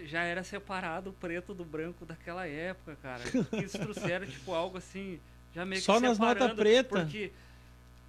Já 0.04 0.24
era 0.24 0.42
separado 0.44 1.10
o 1.10 1.14
preto 1.14 1.54
do 1.54 1.66
branco 1.66 2.06
daquela 2.06 2.48
época, 2.48 2.96
cara. 3.02 3.24
Eles 3.52 3.72
trouxeram, 3.72 4.26
tipo, 4.26 4.54
algo 4.54 4.78
assim. 4.78 5.20
Já 5.54 5.66
meio 5.66 5.82
Só 5.82 5.96
que 5.96 6.08
nas 6.08 6.18
notas 6.18 6.54
pretas. 6.54 7.04
Porque 7.04 7.32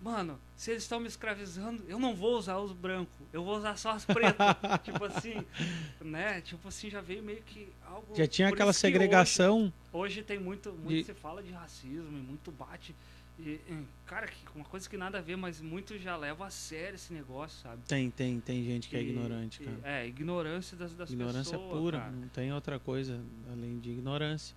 mano, 0.03 0.39
se 0.57 0.73
eles 0.73 0.83
estão 0.83 0.99
me 0.99 1.07
escravizando, 1.07 1.83
eu 1.89 1.99
não 1.99 2.15
vou 2.15 2.37
usar 2.37 2.59
os 2.59 2.73
brancos, 2.73 3.15
eu 3.33 3.45
vou 3.45 3.57
usar 3.57 3.77
só 3.77 3.91
as 3.91 4.05
pretas. 4.05 4.47
tipo 4.83 5.05
assim, 5.05 5.45
né? 6.01 6.41
Tipo 6.41 6.69
assim, 6.69 6.91
já 6.91 7.01
veio 7.01 7.23
meio 7.23 7.43
que 7.43 7.69
algo. 7.85 8.15
Já 8.15 8.27
tinha 8.27 8.49
aquela 8.49 8.73
segregação. 8.73 9.73
Hoje, 9.93 10.19
hoje, 10.19 10.23
tem 10.23 10.39
muito, 10.39 10.73
muito 10.73 10.89
de... 10.89 11.05
se 11.05 11.15
fala 11.15 11.43
de 11.43 11.53
racismo 11.53 12.19
e 12.19 12.21
muito 12.21 12.51
bate. 12.51 12.95
E, 13.39 13.59
cara, 14.07 14.29
uma 14.55 14.65
coisa 14.65 14.89
que 14.89 14.97
nada 14.97 15.19
a 15.19 15.21
ver, 15.21 15.37
mas 15.37 15.61
muito 15.61 15.99
já 15.99 16.17
leva 16.17 16.47
a 16.47 16.51
sério 16.51 16.97
esse 16.97 17.13
negócio, 17.13 17.61
sabe? 17.63 17.83
Tem, 17.89 18.11
tem, 18.11 18.41
tem 18.41 18.63
gente 18.63 18.89
que 18.89 18.97
é 18.97 19.03
e, 19.03 19.07
é 19.07 19.09
ignorante, 19.09 19.65
cara. 19.65 19.79
é, 19.83 20.07
ignorância 20.07 20.77
das, 20.77 20.93
das 20.93 21.11
ignorância 21.11 21.53
pessoas. 21.53 21.63
Ignorância 21.63 21.81
pura, 21.81 21.99
cara. 21.99 22.11
não 22.13 22.29
tem 22.29 22.53
outra 22.53 22.79
coisa 22.79 23.21
além 23.51 23.79
de 23.79 23.91
ignorância. 23.91 24.55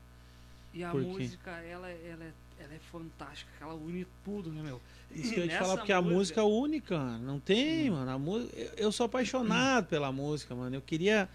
E 0.73 0.83
a 0.83 0.93
música, 0.93 1.51
ela, 1.51 1.89
ela, 1.89 2.25
é, 2.25 2.33
ela 2.59 2.73
é 2.73 2.79
fantástica, 2.91 3.51
ela 3.61 3.73
une 3.73 4.05
tudo, 4.23 4.51
né, 4.51 4.61
meu? 4.61 4.81
Isso 5.11 5.33
que 5.33 5.39
eu 5.39 5.45
ia 5.45 5.51
te 5.51 5.57
falar, 5.57 5.77
porque 5.77 5.93
música... 5.93 5.97
a 5.97 6.01
música 6.01 6.41
é 6.41 6.43
única, 6.43 7.17
não 7.19 7.39
tem, 7.39 7.89
hum. 7.89 7.95
mano. 7.95 8.11
A 8.11 8.19
música, 8.19 8.73
eu 8.77 8.91
sou 8.91 9.05
apaixonado 9.05 9.85
hum. 9.85 9.89
pela 9.89 10.11
música, 10.11 10.55
mano. 10.55 10.75
Eu 10.75 10.81
queria. 10.81 11.29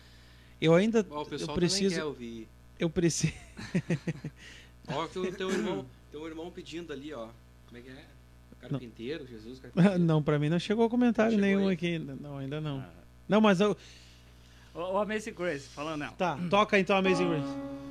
Eu 0.60 0.74
ainda. 0.74 1.06
Ó, 1.10 1.22
o 1.22 1.26
pessoal 1.26 1.50
eu 1.50 1.54
preciso. 1.54 1.94
quer 1.94 2.04
ouvir. 2.04 2.48
Eu 2.78 2.90
preciso. 2.90 3.32
ó, 4.88 5.04
o 5.04 5.08
teu 5.08 5.50
irmão, 5.50 5.86
teu 6.10 6.26
irmão 6.26 6.50
pedindo 6.50 6.92
ali, 6.92 7.12
ó. 7.12 7.28
Como 7.66 7.78
é 7.78 7.80
que 7.80 7.90
é? 7.90 8.04
Carpinteiro, 8.60 9.24
não. 9.24 9.30
Jesus, 9.30 9.58
carpinteiro. 9.58 9.98
Não, 9.98 10.22
pra 10.22 10.38
mim 10.38 10.48
não 10.48 10.58
chegou 10.58 10.88
comentário 10.90 11.32
chegou 11.32 11.46
nenhum 11.46 11.68
aí. 11.68 11.74
aqui. 11.74 11.98
Não, 11.98 12.38
ainda 12.38 12.60
não. 12.60 12.80
Ah. 12.80 12.90
Não, 13.28 13.40
mas 13.40 13.60
eu. 13.60 13.76
O, 14.74 14.78
o 14.78 14.98
Amazing 14.98 15.32
Grace, 15.32 15.68
falando 15.68 16.00
não. 16.00 16.12
Tá, 16.12 16.38
toca 16.50 16.78
então 16.78 16.96
Amazing 16.96 17.28
Grace. 17.28 17.89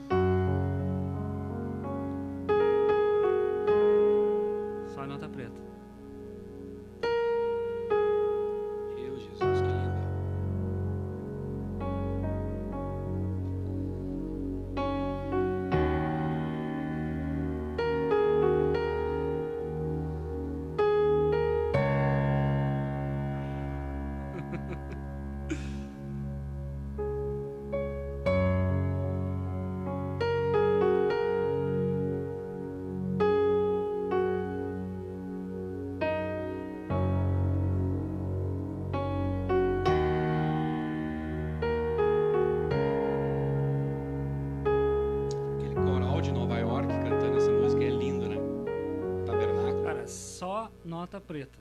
Nota 51.10 51.20
preta. 51.20 51.58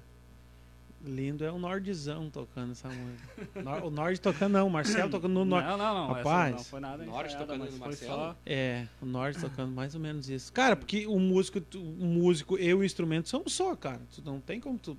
Lindo 1.05 1.45
é 1.45 1.51
o 1.51 1.59
Nordzão 1.59 2.29
tocando 2.29 2.73
essa 2.73 2.89
música. 2.89 3.87
o 3.87 3.91
Nord 3.91 4.21
tocando 4.21 4.55
não, 4.55 4.67
o 4.67 4.71
Marcelo 4.71 5.09
tocando 5.09 5.33
no 5.33 5.45
Nord. 5.45 5.67
Não, 5.67 5.79
não, 5.79 5.95
não. 5.95 6.13
Rapaz, 6.13 6.57
não 6.57 6.65
foi 6.65 6.81
nada 6.81 7.05
Nord 7.05 7.37
tocando 7.37 7.65
no 7.65 7.79
Marcelo? 7.79 8.17
Só... 8.17 8.37
É, 8.45 8.87
o 9.01 9.07
Nord 9.07 9.41
tocando 9.41 9.73
mais 9.73 9.95
ou 9.95 10.01
menos 10.01 10.29
isso. 10.29 10.53
Cara, 10.53 10.75
porque 10.75 11.07
o 11.07 11.19
músico, 11.21 11.63
o 11.77 12.05
músico 12.05 12.59
e 12.59 12.75
o 12.75 12.85
instrumento 12.85 13.29
são 13.29 13.45
só, 13.47 13.77
cara. 13.77 14.01
Tu 14.13 14.23
não 14.25 14.41
tem 14.41 14.61
como 14.61 14.77
tu 14.77 14.97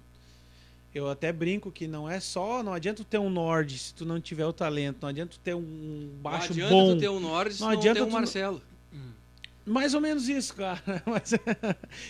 eu 0.95 1.07
até 1.07 1.31
brinco 1.31 1.71
que 1.71 1.87
não 1.87 2.09
é 2.09 2.19
só, 2.19 2.63
não 2.63 2.73
adianta 2.73 3.03
tu 3.03 3.07
ter 3.07 3.19
um 3.19 3.29
Nord 3.29 3.77
se 3.77 3.93
tu 3.93 4.05
não 4.05 4.19
tiver 4.19 4.45
o 4.45 4.51
talento, 4.51 4.97
não 5.01 5.09
adianta 5.09 5.33
tu 5.33 5.39
ter 5.39 5.53
um 5.53 6.09
baixo 6.19 6.51
bom. 6.51 6.59
Não 6.59 6.65
adianta 6.65 6.73
bom, 6.73 6.95
tu 6.95 6.99
ter 6.99 7.09
um 7.09 7.19
Nord 7.19 7.53
se 7.53 7.61
não, 7.61 7.67
não 7.67 7.77
adianta 7.77 7.99
ter 7.99 8.05
um 8.07 8.09
Marcelo. 8.09 8.61
Mais 9.65 9.93
ou 9.93 10.01
menos 10.01 10.27
isso, 10.27 10.55
cara. 10.55 10.81
Mas, 11.05 11.33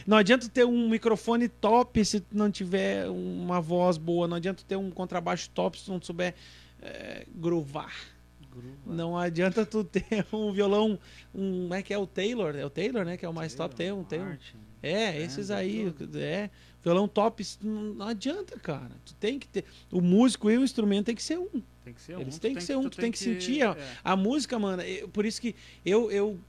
não 0.05 0.17
adianta 0.17 0.47
ter 0.47 0.65
um 0.65 0.89
microfone 0.89 1.49
top 1.49 2.03
se 2.05 2.23
não 2.31 2.49
tiver 2.49 3.09
uma 3.09 3.59
voz 3.59 3.97
boa. 3.97 4.27
Não 4.27 4.37
adianta 4.37 4.63
ter 4.67 4.75
um 4.75 4.89
contrabaixo 4.89 5.49
top 5.49 5.79
se 5.79 5.89
não 5.89 6.01
souber 6.01 6.35
é, 6.81 7.25
groovar. 7.35 7.93
Não 8.85 9.17
adianta 9.17 9.65
tu 9.65 9.83
ter 9.83 10.25
um 10.33 10.51
violão, 10.51 10.99
um, 11.33 11.63
como 11.63 11.73
é 11.73 11.81
que 11.81 11.93
é 11.93 11.97
o 11.97 12.07
Taylor? 12.07 12.55
É 12.55 12.65
o 12.65 12.69
Taylor, 12.69 13.05
né? 13.05 13.17
Que 13.17 13.25
é 13.25 13.29
o 13.29 13.33
mais 13.33 13.53
Taylor, 13.53 13.69
top. 13.69 13.77
Tem 13.77 13.91
um, 13.91 14.03
tem 14.03 14.21
um. 14.21 14.37
É, 14.81 15.21
esses 15.21 15.51
aí. 15.51 15.93
É, 16.15 16.49
violão 16.83 17.07
top, 17.07 17.45
não 17.61 18.07
adianta, 18.07 18.57
cara. 18.59 18.91
Tu 19.05 19.13
tem 19.15 19.37
que 19.37 19.47
ter. 19.47 19.65
O 19.91 20.01
músico 20.01 20.49
e 20.49 20.57
o 20.57 20.63
instrumento 20.63 21.07
tem 21.07 21.15
que 21.15 21.23
ser 21.23 21.37
um. 21.37 21.61
Tem 21.83 21.93
que 21.93 22.01
ser 22.01 22.17
um. 22.17 22.21
Eles 22.21 22.39
têm 22.39 22.55
que 22.55 22.63
ser 22.63 22.77
um, 22.77 22.89
tu 22.89 22.97
tem 22.97 23.11
que, 23.11 23.19
sentir. 23.19 23.61
A, 23.63 23.71
é. 23.71 23.97
a 24.03 24.15
música, 24.15 24.57
mano, 24.57 24.81
por 25.11 25.25
isso 25.25 25.41
que 25.41 25.55
eu, 25.85 26.11
eu 26.11 26.39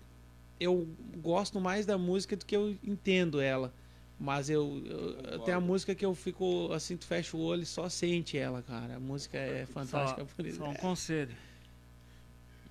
eu 0.61 0.86
gosto 1.16 1.58
mais 1.58 1.86
da 1.86 1.96
música 1.96 2.36
do 2.36 2.44
que 2.44 2.54
eu 2.54 2.76
entendo 2.84 3.40
ela. 3.40 3.72
Mas 4.18 4.50
eu, 4.50 4.82
eu, 4.84 5.38
tem 5.40 5.54
a 5.54 5.61
música 5.61 5.94
que 5.94 6.04
eu 6.04 6.14
fico 6.14 6.70
assim, 6.74 6.94
tu 6.94 7.06
fecha 7.06 7.34
o 7.34 7.40
olho 7.40 7.62
e 7.62 7.66
só 7.66 7.88
sente 7.88 8.36
ela, 8.36 8.61
cara. 8.61 8.96
A 8.96 9.00
música 9.00 9.38
é 9.38 9.64
fantástica 9.64 10.20
só, 10.20 10.34
por 10.36 10.46
isso. 10.46 10.58
Só 10.58 10.68
um 10.68 10.74
conselho. 10.74 11.34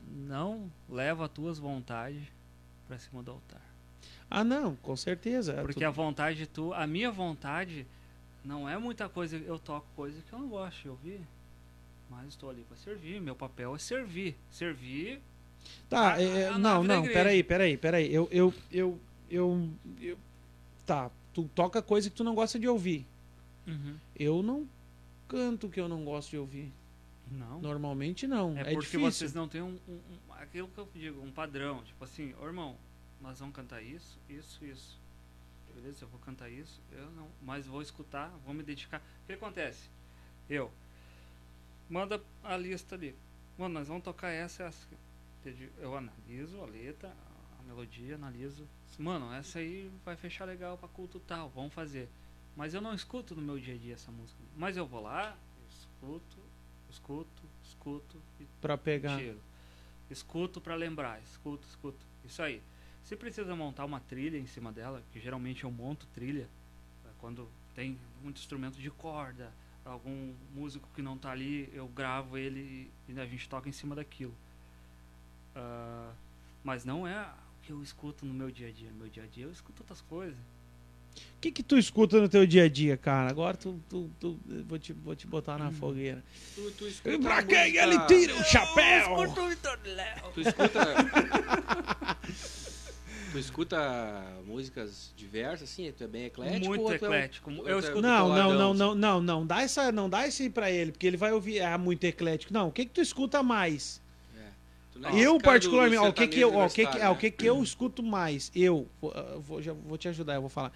Não 0.08 0.72
leva 0.88 1.26
as 1.26 1.32
tuas 1.32 1.58
vontades 1.58 2.22
para 2.88 3.00
cima 3.00 3.24
do 3.24 3.32
altar. 3.32 3.62
Ah, 4.30 4.44
não, 4.44 4.76
com 4.76 4.96
certeza. 4.96 5.54
É 5.54 5.62
Porque 5.64 5.80
tu... 5.80 5.88
a 5.88 5.90
vontade 5.90 6.46
tu, 6.46 6.72
a 6.72 6.86
minha 6.86 7.10
vontade 7.10 7.88
não 8.46 8.70
é 8.70 8.78
muita 8.78 9.10
coisa, 9.10 9.36
eu 9.36 9.58
toco 9.58 9.88
coisa 9.96 10.22
que 10.22 10.32
eu 10.32 10.38
não 10.38 10.50
gosto 10.50 10.84
de 10.84 10.90
ouvir. 10.90 11.22
Mas 12.12 12.28
estou 12.30 12.52
ali 12.52 12.64
para 12.64 12.78
servir, 12.78 13.20
meu 13.20 13.36
papel 13.36 13.76
é 13.76 13.80
servir. 13.80 14.36
Servir 14.52 15.20
Tá, 15.90 16.14
a, 16.14 16.22
é, 16.22 16.50
a 16.50 16.58
não, 16.58 16.84
não, 16.84 17.04
peraí, 17.04 17.44
peraí, 17.44 17.78
peraí. 17.78 18.14
Eu, 18.14 18.28
eu, 18.32 18.54
eu, 18.72 19.00
eu, 19.30 19.70
eu, 20.02 20.18
Tá, 20.86 21.12
tu 21.34 21.50
toca 21.54 21.82
coisa 21.82 22.10
que 22.10 22.16
tu 22.16 22.24
não 22.24 22.34
gosta 22.34 22.58
de 22.58 22.68
ouvir. 22.68 23.06
Uhum. 23.68 23.98
Eu 24.16 24.42
não 24.42 24.68
canto 25.28 25.70
que 25.70 25.80
eu 25.80 25.88
não 25.88 26.04
gosto 26.04 26.32
de 26.32 26.38
ouvir. 26.38 26.72
Não. 27.32 27.62
Normalmente 27.62 28.26
não. 28.26 28.58
É, 28.58 28.62
é 28.62 28.64
porque 28.64 28.80
difícil. 28.80 29.00
vocês 29.00 29.34
não 29.34 29.48
têm 29.48 29.62
um, 29.62 29.78
um, 29.88 29.94
um, 29.94 30.34
aquilo 30.34 30.68
que 30.68 30.80
eu 30.80 30.90
digo, 30.96 31.22
um 31.22 31.32
padrão. 31.32 31.84
Tipo 31.84 32.04
assim, 32.04 32.34
ô 32.42 32.46
irmão, 32.46 32.76
nós 33.22 33.40
vamos 33.40 33.56
cantar 33.56 33.84
isso, 33.84 34.18
isso, 34.28 34.66
isso. 34.66 34.98
Beleza, 35.76 36.04
eu 36.04 36.10
vou 36.10 36.20
cantar 36.22 36.50
isso, 36.50 36.82
eu 36.92 37.12
não. 37.12 37.28
Mas 37.44 37.68
vou 37.68 37.82
escutar, 37.82 38.32
vou 38.44 38.54
me 38.54 38.64
dedicar. 38.64 39.00
O 39.24 39.28
que 39.28 39.34
acontece? 39.34 39.90
Eu. 40.50 40.72
Manda 41.88 42.22
a 42.44 42.58
lista 42.58 42.96
ali. 42.96 43.16
Mano, 43.58 43.76
nós 43.76 43.88
vamos 43.88 44.04
tocar 44.04 44.30
essa, 44.30 44.64
essa 44.64 44.88
eu 45.78 45.95
analiso 45.95 46.62
a 46.62 46.66
letra, 46.66 47.14
a 47.60 47.64
melodia, 47.64 48.16
analiso. 48.16 48.68
Mano, 48.97 49.34
essa 49.34 49.60
aí 49.60 49.89
vai 50.04 50.16
fechar 50.16 50.45
legal 50.45 50.78
pra 50.78 50.88
culto 50.88 51.20
tal, 51.20 51.50
vamos 51.50 51.74
fazer. 51.74 52.10
Mas 52.56 52.74
eu 52.74 52.82
não 52.82 52.93
escuto 52.93 53.36
no 53.36 53.41
meu 53.41 53.58
dia 53.58 53.76
a 53.76 53.78
dia 53.78 53.93
essa 53.93 54.12
música. 54.12 54.39
Mas 54.58 54.76
eu 54.76 54.86
vou 54.86 55.02
lá, 55.02 55.38
escuto, 55.70 56.38
escuto, 56.89 57.43
escuto 57.64 58.22
e 58.39 58.45
pra 58.60 58.78
pegar. 58.78 59.18
Tiro. 59.18 59.39
Escuto 60.10 60.60
para 60.60 60.76
lembrar, 60.76 61.22
escuto, 61.22 61.68
escuto. 61.68 62.06
Isso 62.26 62.41
aí. 62.41 62.62
Se 63.04 63.16
precisa 63.16 63.56
montar 63.56 63.86
uma 63.86 64.00
trilha 64.00 64.38
em 64.38 64.47
cima 64.47 64.72
dela, 64.72 65.02
que 65.12 65.20
geralmente 65.20 65.64
eu 65.64 65.72
monto 65.72 66.06
trilha, 66.08 66.50
é 67.06 67.10
quando 67.20 67.47
tem 67.74 67.97
muito 68.22 68.38
instrumento 68.38 68.78
de 68.80 68.91
corda, 68.91 69.54
algum 69.86 70.34
músico 70.54 70.88
que 70.93 71.02
não 71.02 71.18
tá 71.18 71.32
ali, 71.32 71.70
eu 71.74 71.88
gravo 71.88 72.38
ele 72.38 72.91
e 73.08 73.20
a 73.20 73.26
gente 73.26 73.47
toca 73.47 73.70
em 73.70 73.72
cima 73.72 73.95
daquilo. 73.95 74.36
Uh, 75.60 76.14
mas 76.64 76.86
não 76.86 77.07
é 77.07 77.22
o 77.22 77.62
que 77.62 77.72
eu 77.72 77.84
escuto 77.84 78.26
no 78.26 78.34
meu 78.34 78.49
dia 78.49 78.70
a 78.70 78.72
dia. 78.72 78.89
No 78.91 78.97
meu 78.97 79.10
dia 79.10 79.24
a 79.24 79.28
dia 79.28 79.45
eu 79.45 79.51
escuto 79.51 79.84
outras 79.84 80.01
coisas. 80.01 80.38
O 81.16 81.39
que, 81.41 81.51
que 81.51 81.64
tu 81.64 81.78
escuta 81.78 82.20
no 82.20 82.28
teu 82.28 82.45
dia 82.45 82.66
a 82.66 82.70
dia, 82.70 82.97
cara? 82.97 83.30
Agora 83.30 83.55
tu, 83.55 83.80
tu, 83.89 84.10
tu 84.20 84.39
vou, 84.68 84.78
te, 84.78 84.93
vou 84.93 85.16
te 85.16 85.26
botar 85.26 85.57
na 85.57 85.70
hum. 85.70 85.72
fogueira. 85.72 86.24
Tu, 86.55 86.72
tu 86.72 86.88
escuta 86.88 87.16
e 87.16 87.20
pra 87.20 87.43
quem 87.43 87.57
música... 87.57 87.84
ele 87.84 87.99
tira 88.05 88.36
o 88.36 88.43
chapéu? 88.43 89.18
Eu 89.18 89.24
escuto 89.24 89.41
o 89.41 89.49
Vitor 89.49 89.80
Léo. 89.86 90.32
Tu 90.34 90.41
escuta. 90.41 90.80
tu 93.32 93.39
escuta 93.39 94.24
músicas 94.45 95.14
diversas, 95.16 95.70
assim? 95.70 95.91
Tu 95.91 96.03
é 96.03 96.07
bem 96.07 96.26
eclético? 96.26 96.68
Muito 96.68 96.93
eclético. 96.93 97.49
É 97.49 97.53
um... 97.53 97.68
eu 97.68 97.80
escuto 97.80 98.01
não, 98.01 98.30
não, 98.30 98.53
não, 98.53 98.74
não, 98.74 98.95
não, 98.95 99.22
não. 99.22 99.45
Dá 99.45 99.62
essa, 99.62 99.91
não 99.91 100.10
dá 100.10 100.28
esse 100.28 100.49
pra 100.49 100.70
ele, 100.70 100.91
porque 100.91 101.07
ele 101.07 101.18
vai 101.18 101.32
ouvir. 101.32 101.62
Ah, 101.62 101.78
muito 101.78 102.03
eclético. 102.03 102.53
Não, 102.53 102.68
o 102.68 102.72
que, 102.72 102.86
que 102.86 102.91
tu 102.91 103.01
escuta 103.01 103.41
mais? 103.41 104.01
Eu 105.14 105.38
particularmente, 105.39 106.04
o 106.04 106.14
que 106.14 106.28
que 106.28 106.39
eu, 106.39 106.58
o 106.58 106.70
que 106.70 106.86
que, 106.86 106.97
é, 106.97 107.10
o 107.10 107.16
que 107.16 107.32
que 107.32 107.45
eu 107.45 107.62
escuto 107.64 108.04
mais? 108.04 108.52
Eu 108.56 108.88
vou, 109.02 109.14
vou, 109.41 109.62
já 109.62 109.74
vou 109.74 109.97
te 109.97 110.08
ajudar, 110.08 110.36
eu 110.36 110.41
vou 110.41 110.50
falar. 110.50 110.72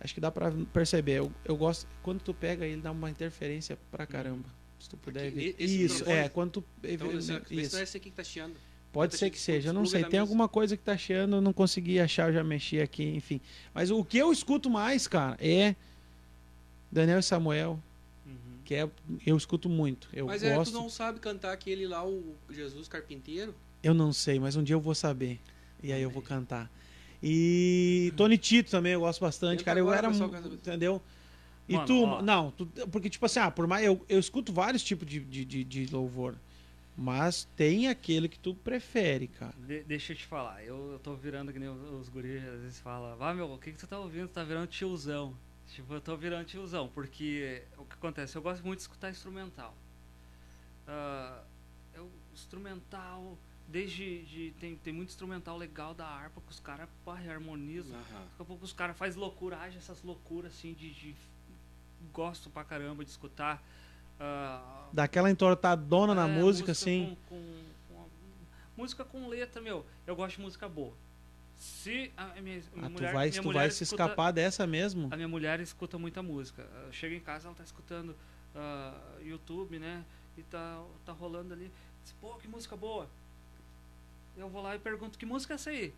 Acho 0.00 0.14
que 0.14 0.20
dá 0.20 0.30
para 0.30 0.52
perceber. 0.72 1.18
Eu, 1.18 1.32
eu 1.44 1.56
gosto 1.56 1.86
quando 2.02 2.20
tu 2.20 2.34
pega 2.34 2.66
ele 2.66 2.80
dá 2.80 2.92
uma 2.92 3.10
interferência 3.10 3.78
pra 3.90 4.06
caramba. 4.06 4.48
Se 4.78 4.90
tu 4.90 4.96
puder 4.96 5.28
aqui, 5.28 5.54
ver. 5.56 5.64
Isso, 5.64 6.08
é, 6.08 6.28
quando 6.28 6.52
tu 6.52 6.64
então, 6.84 7.10
isso. 7.50 7.76
É 7.76 7.82
esse 7.82 7.96
aqui 7.96 8.10
que 8.10 8.16
tá 8.16 8.24
chiando. 8.24 8.54
Pode 8.92 9.16
ser 9.16 9.28
que 9.28 9.38
seja, 9.38 9.70
eu 9.70 9.72
não 9.74 9.84
sei. 9.84 10.04
Tem 10.04 10.18
alguma 10.18 10.48
coisa 10.48 10.76
que 10.76 10.82
tá 10.82 10.96
chiando, 10.96 11.36
eu 11.36 11.40
não 11.42 11.52
consegui 11.52 12.00
achar, 12.00 12.28
eu 12.28 12.34
já 12.34 12.42
mexi 12.42 12.80
aqui, 12.80 13.04
enfim. 13.04 13.40
Mas 13.74 13.90
o 13.90 14.02
que 14.02 14.16
eu 14.16 14.32
escuto 14.32 14.70
mais, 14.70 15.06
cara, 15.06 15.36
é 15.38 15.74
Daniel 16.90 17.18
e 17.18 17.22
Samuel, 17.22 17.78
que 18.66 18.74
é 18.74 18.90
eu 19.24 19.36
escuto 19.36 19.68
muito. 19.68 20.08
Eu 20.12 20.26
mas 20.26 20.42
gosto. 20.42 20.68
é, 20.68 20.72
tu 20.72 20.72
não 20.72 20.90
sabe 20.90 21.20
cantar 21.20 21.52
aquele 21.52 21.86
lá, 21.86 22.04
o 22.04 22.34
Jesus 22.50 22.88
Carpinteiro? 22.88 23.54
Eu 23.82 23.94
não 23.94 24.12
sei, 24.12 24.40
mas 24.40 24.56
um 24.56 24.62
dia 24.62 24.74
eu 24.74 24.80
vou 24.80 24.94
saber. 24.94 25.38
E 25.82 25.92
aí 25.92 26.02
eu 26.02 26.10
vou 26.10 26.22
cantar. 26.22 26.70
E 27.22 28.12
Tony 28.16 28.36
Tito 28.36 28.70
também 28.70 28.92
eu 28.92 29.00
gosto 29.00 29.20
bastante, 29.20 29.62
cara. 29.62 29.78
Eu 29.78 29.92
era, 29.92 30.08
entendeu? 30.08 31.00
E 31.68 31.74
Mano, 31.74 31.86
tu, 31.86 32.02
ó. 32.04 32.22
não, 32.22 32.50
tu, 32.50 32.66
porque 32.90 33.08
tipo 33.08 33.24
assim, 33.26 33.40
ah, 33.40 33.50
por 33.50 33.66
mais 33.66 33.84
eu, 33.84 34.04
eu 34.08 34.18
escuto 34.18 34.52
vários 34.52 34.82
tipos 34.82 35.08
de, 35.08 35.20
de, 35.20 35.44
de, 35.44 35.64
de 35.64 35.86
louvor. 35.86 36.36
Mas 36.96 37.46
tem 37.56 37.88
aquele 37.88 38.28
que 38.28 38.38
tu 38.38 38.54
prefere, 38.54 39.28
cara. 39.28 39.54
De, 39.58 39.82
deixa 39.82 40.12
eu 40.12 40.16
te 40.16 40.24
falar, 40.24 40.64
eu, 40.64 40.92
eu 40.92 40.98
tô 40.98 41.14
virando 41.14 41.52
que 41.52 41.58
nem 41.58 41.68
os, 41.68 42.08
guris 42.08 42.42
às 42.42 42.60
vezes 42.60 42.80
falam, 42.80 43.16
ah, 43.20 43.34
meu, 43.34 43.52
o 43.52 43.58
que, 43.58 43.72
que 43.72 43.78
tu 43.78 43.86
tá 43.86 43.98
ouvindo? 43.98 44.28
Tu 44.28 44.32
tá 44.32 44.44
virando 44.44 44.66
tiozão. 44.66 45.34
Tipo, 45.68 45.94
eu 45.94 46.00
tô 46.00 46.16
virando 46.16 46.44
tiozão, 46.46 46.88
porque 46.88 47.62
o 47.76 47.84
que 47.84 47.94
acontece? 47.94 48.36
Eu 48.36 48.42
gosto 48.42 48.64
muito 48.64 48.78
de 48.78 48.82
escutar 48.82 49.10
instrumental. 49.10 49.74
Uh, 50.86 51.44
eu, 51.94 52.10
instrumental, 52.32 53.36
desde. 53.66 54.22
De, 54.24 54.54
tem, 54.60 54.76
tem 54.76 54.92
muito 54.92 55.08
instrumental 55.08 55.56
legal 55.56 55.92
da 55.92 56.06
harpa 56.06 56.40
que 56.40 56.52
os 56.52 56.60
caras 56.60 56.88
harmonizam. 57.28 57.96
Uhum. 57.96 58.02
Daqui 58.02 58.42
a 58.42 58.44
pouco 58.44 58.64
os 58.64 58.72
caras 58.72 58.96
fazem 58.96 59.20
loucuragem, 59.20 59.78
essas 59.78 60.02
loucuras 60.02 60.52
assim 60.52 60.72
de, 60.72 60.92
de. 60.92 61.14
Gosto 62.12 62.48
pra 62.48 62.62
caramba 62.62 63.04
de 63.04 63.10
escutar. 63.10 63.62
Uh, 64.20 64.94
Daquela 64.94 65.30
entortadona 65.30 66.12
é, 66.12 66.16
na 66.16 66.28
música, 66.28 66.42
música 66.44 66.72
assim. 66.72 67.16
Com, 67.28 67.36
com, 67.36 67.64
com, 67.94 68.08
música 68.76 69.04
com 69.04 69.28
letra, 69.28 69.60
meu. 69.60 69.84
Eu 70.06 70.14
gosto 70.14 70.36
de 70.36 70.42
música 70.42 70.68
boa. 70.68 70.94
Se 71.56 72.12
a 72.16 72.40
minha, 72.40 72.62
ah, 72.76 72.88
mulher, 72.88 73.10
tu 73.10 73.14
vai, 73.14 73.30
minha 73.30 73.42
tu 73.42 73.52
vai 73.52 73.70
se 73.70 73.84
escuta, 73.84 74.04
escapar 74.04 74.30
dessa 74.30 74.66
mesmo? 74.66 75.08
A 75.10 75.16
minha 75.16 75.28
mulher 75.28 75.58
escuta 75.60 75.98
muita 75.98 76.22
música. 76.22 76.68
Chega 76.92 77.14
em 77.14 77.20
casa, 77.20 77.48
ela 77.48 77.54
tá 77.54 77.64
escutando 77.64 78.10
uh, 78.54 79.22
YouTube, 79.22 79.78
né? 79.78 80.04
E 80.36 80.42
tá, 80.42 80.84
tá 81.04 81.12
rolando 81.12 81.54
ali. 81.54 81.72
Diz, 82.02 82.12
Pô, 82.20 82.34
que 82.34 82.46
música 82.46 82.76
boa. 82.76 83.08
Eu 84.36 84.48
vou 84.50 84.62
lá 84.62 84.76
e 84.76 84.78
pergunto, 84.78 85.18
que 85.18 85.24
música 85.24 85.54
é 85.54 85.56
essa 85.56 85.70
aí? 85.70 85.94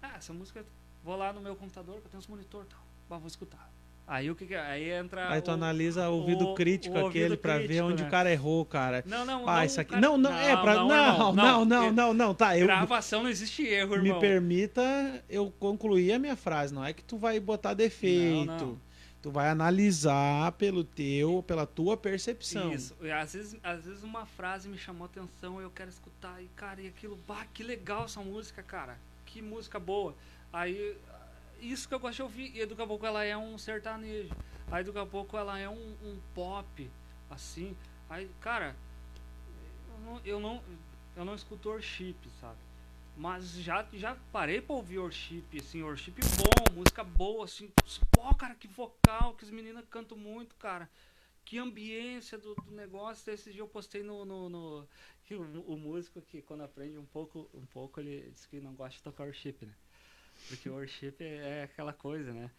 Ah, 0.00 0.16
essa 0.16 0.32
música... 0.32 0.64
Vou 1.04 1.16
lá 1.16 1.32
no 1.32 1.40
meu 1.40 1.54
computador, 1.56 2.00
que 2.00 2.06
eu 2.06 2.10
tenho 2.10 2.18
uns 2.20 2.26
monitor 2.26 2.64
tal. 2.64 2.80
Bah, 3.08 3.18
vou 3.18 3.26
escutar. 3.26 3.70
Aí 4.06 4.30
o 4.30 4.34
que, 4.34 4.46
que 4.46 4.54
é? 4.54 4.60
Aí 4.60 4.90
entra. 4.90 5.30
Aí 5.30 5.40
tu 5.40 5.50
o, 5.50 5.54
analisa 5.54 6.08
o 6.10 6.16
ouvido 6.16 6.54
crítico 6.54 6.98
o 6.98 7.06
aquele 7.06 7.36
para 7.36 7.58
ver 7.58 7.82
onde 7.82 8.02
né? 8.02 8.08
o 8.08 8.10
cara 8.10 8.30
errou, 8.30 8.64
cara. 8.64 9.02
Não, 9.06 9.24
não, 9.24 9.46
não. 9.46 9.64
Isso 9.64 9.80
aqui... 9.80 9.90
Cara... 9.90 10.02
não, 10.02 10.18
não, 10.18 10.30
não, 10.30 10.38
é 10.38 10.56
pra. 10.56 10.74
Não, 10.74 10.88
não, 11.32 11.34
não, 11.34 11.64
não, 11.64 11.92
não, 11.92 12.14
não, 12.14 12.34
tá. 12.34 12.58
Eu... 12.58 12.66
Gravação 12.66 13.22
não 13.22 13.30
existe 13.30 13.64
erro, 13.64 13.94
irmão. 13.94 14.14
Me 14.14 14.20
permita 14.20 14.82
eu 15.28 15.52
concluir 15.58 16.12
a 16.12 16.18
minha 16.18 16.36
frase. 16.36 16.74
Não 16.74 16.84
é 16.84 16.92
que 16.92 17.02
tu 17.02 17.16
vai 17.16 17.38
botar 17.40 17.74
defeito. 17.74 18.78
Tu 19.22 19.30
vai 19.30 19.48
analisar 19.48 20.50
pelo 20.52 20.82
teu, 20.82 21.44
pela 21.46 21.64
tua 21.64 21.96
percepção. 21.96 22.72
Isso. 22.72 22.96
Às 23.16 23.34
vezes, 23.34 23.56
às 23.62 23.84
vezes 23.84 24.02
uma 24.02 24.26
frase 24.26 24.68
me 24.68 24.76
chamou 24.76 25.04
atenção, 25.04 25.60
eu 25.60 25.70
quero 25.70 25.88
escutar 25.88 26.42
e 26.42 26.48
cara, 26.56 26.80
e 26.82 26.88
aquilo, 26.88 27.16
bah, 27.26 27.46
que 27.54 27.62
legal 27.62 28.06
essa 28.06 28.20
música, 28.20 28.64
cara. 28.64 28.98
Que 29.24 29.40
música 29.40 29.78
boa. 29.78 30.12
Aí 30.52 30.96
isso 31.62 31.88
que 31.88 31.94
eu 31.94 32.00
gosto 32.00 32.16
de 32.16 32.22
ouvir. 32.22 32.56
E 32.56 32.66
do 32.66 32.76
caboclo 32.76 33.06
ela 33.06 33.24
é 33.24 33.36
um 33.36 33.56
sertanejo. 33.56 34.34
Aí 34.70 34.82
daqui 34.82 34.98
a 34.98 35.06
pouco 35.06 35.36
ela 35.36 35.58
é 35.58 35.68
um, 35.68 35.96
um 36.02 36.20
pop, 36.34 36.90
assim. 37.30 37.76
Aí, 38.10 38.28
cara, 38.40 38.76
eu 39.88 39.98
não, 40.00 40.20
eu 40.24 40.40
não, 40.40 40.62
eu 41.16 41.24
não 41.24 41.34
escuto 41.34 41.68
worship, 41.68 42.16
sabe? 42.40 42.58
Mas 43.16 43.52
já, 43.52 43.86
já 43.92 44.16
parei 44.32 44.60
pra 44.60 44.74
ouvir 44.74 44.98
worship, 44.98 45.44
assim, 45.58 45.82
worship 45.82 46.14
bom, 46.38 46.74
música 46.74 47.04
boa, 47.04 47.44
assim. 47.44 47.70
Pô, 48.10 48.34
cara, 48.34 48.54
que 48.54 48.66
vocal, 48.66 49.34
que 49.34 49.44
as 49.44 49.50
meninas 49.50 49.84
cantam 49.90 50.16
muito, 50.16 50.54
cara. 50.56 50.88
Que 51.44 51.58
ambiência 51.58 52.38
do, 52.38 52.54
do 52.54 52.70
negócio. 52.72 53.30
Esse 53.32 53.52
dia 53.52 53.60
eu 53.60 53.68
postei 53.68 54.02
no. 54.02 54.24
no, 54.24 54.48
no 54.48 54.88
o, 55.30 55.72
o, 55.72 55.76
músico 55.76 56.20
que 56.22 56.42
quando 56.42 56.62
aprende 56.62 56.98
um 56.98 57.06
pouco, 57.06 57.48
um 57.54 57.66
pouco, 57.66 58.00
ele 58.00 58.30
diz 58.30 58.46
que 58.46 58.60
não 58.60 58.74
gosta 58.74 58.96
de 58.96 59.02
tocar 59.02 59.24
worship, 59.24 59.56
né? 59.62 59.74
Porque 60.48 60.68
o 60.68 60.74
worship 60.74 61.14
é, 61.20 61.60
é 61.60 61.62
aquela 61.64 61.92
coisa, 61.92 62.32
né? 62.32 62.50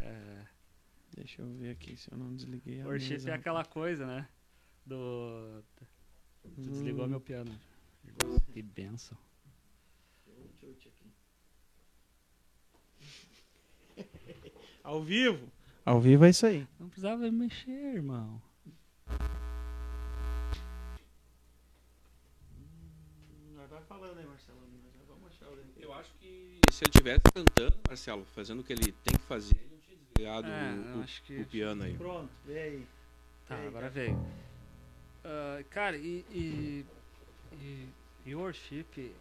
É... 0.00 0.46
Deixa 1.14 1.40
eu 1.40 1.48
ver 1.54 1.70
aqui 1.70 1.96
se 1.96 2.12
eu 2.12 2.18
não 2.18 2.34
desliguei 2.34 2.82
a 2.82 2.86
Worship 2.86 3.12
mesa. 3.12 3.30
é 3.30 3.34
aquela 3.34 3.64
coisa, 3.64 4.06
né? 4.06 4.28
Do. 4.84 5.62
Tu 6.42 6.60
hum. 6.60 6.70
desligou 6.72 7.08
meu 7.08 7.20
piano. 7.20 7.58
Que 8.52 8.62
benção. 8.62 9.16
Ao 14.84 15.02
vivo? 15.02 15.50
Ao 15.84 16.00
vivo 16.00 16.24
é 16.24 16.30
isso 16.30 16.46
aí. 16.46 16.66
Não 16.78 16.88
precisava 16.88 17.30
mexer, 17.30 17.94
irmão. 17.96 18.40
Vai 23.68 23.82
falando 23.84 24.18
aí, 24.18 24.26
Marcelo. 24.26 24.55
Acho 26.06 26.14
que 26.18 26.60
se 26.70 26.84
ele 26.84 26.90
estiver 26.90 27.20
cantando, 27.20 27.76
Marcelo, 27.88 28.24
fazendo 28.34 28.60
o 28.60 28.64
que 28.64 28.72
ele 28.72 28.92
tem 28.92 29.16
que 29.16 29.24
fazer, 29.26 29.56
ele 29.56 29.70
não 29.72 29.80
tinha 29.80 29.98
desligado 29.98 30.48
é, 30.48 30.72
o, 30.96 31.00
o, 31.00 31.04
que... 31.24 31.40
o, 31.40 31.46
piano 31.46 31.82
aí. 31.82 31.96
Pronto, 31.96 32.30
vem 32.44 32.58
aí. 32.58 32.86
Tá, 33.48 33.56
aí, 33.56 33.66
agora 33.66 33.90
veio. 33.90 34.14
Uh, 34.14 35.64
cara, 35.70 35.96
e, 35.96 36.24
e, 36.30 36.86
e, 37.52 37.88
e 38.24 38.34
worship 38.34 39.12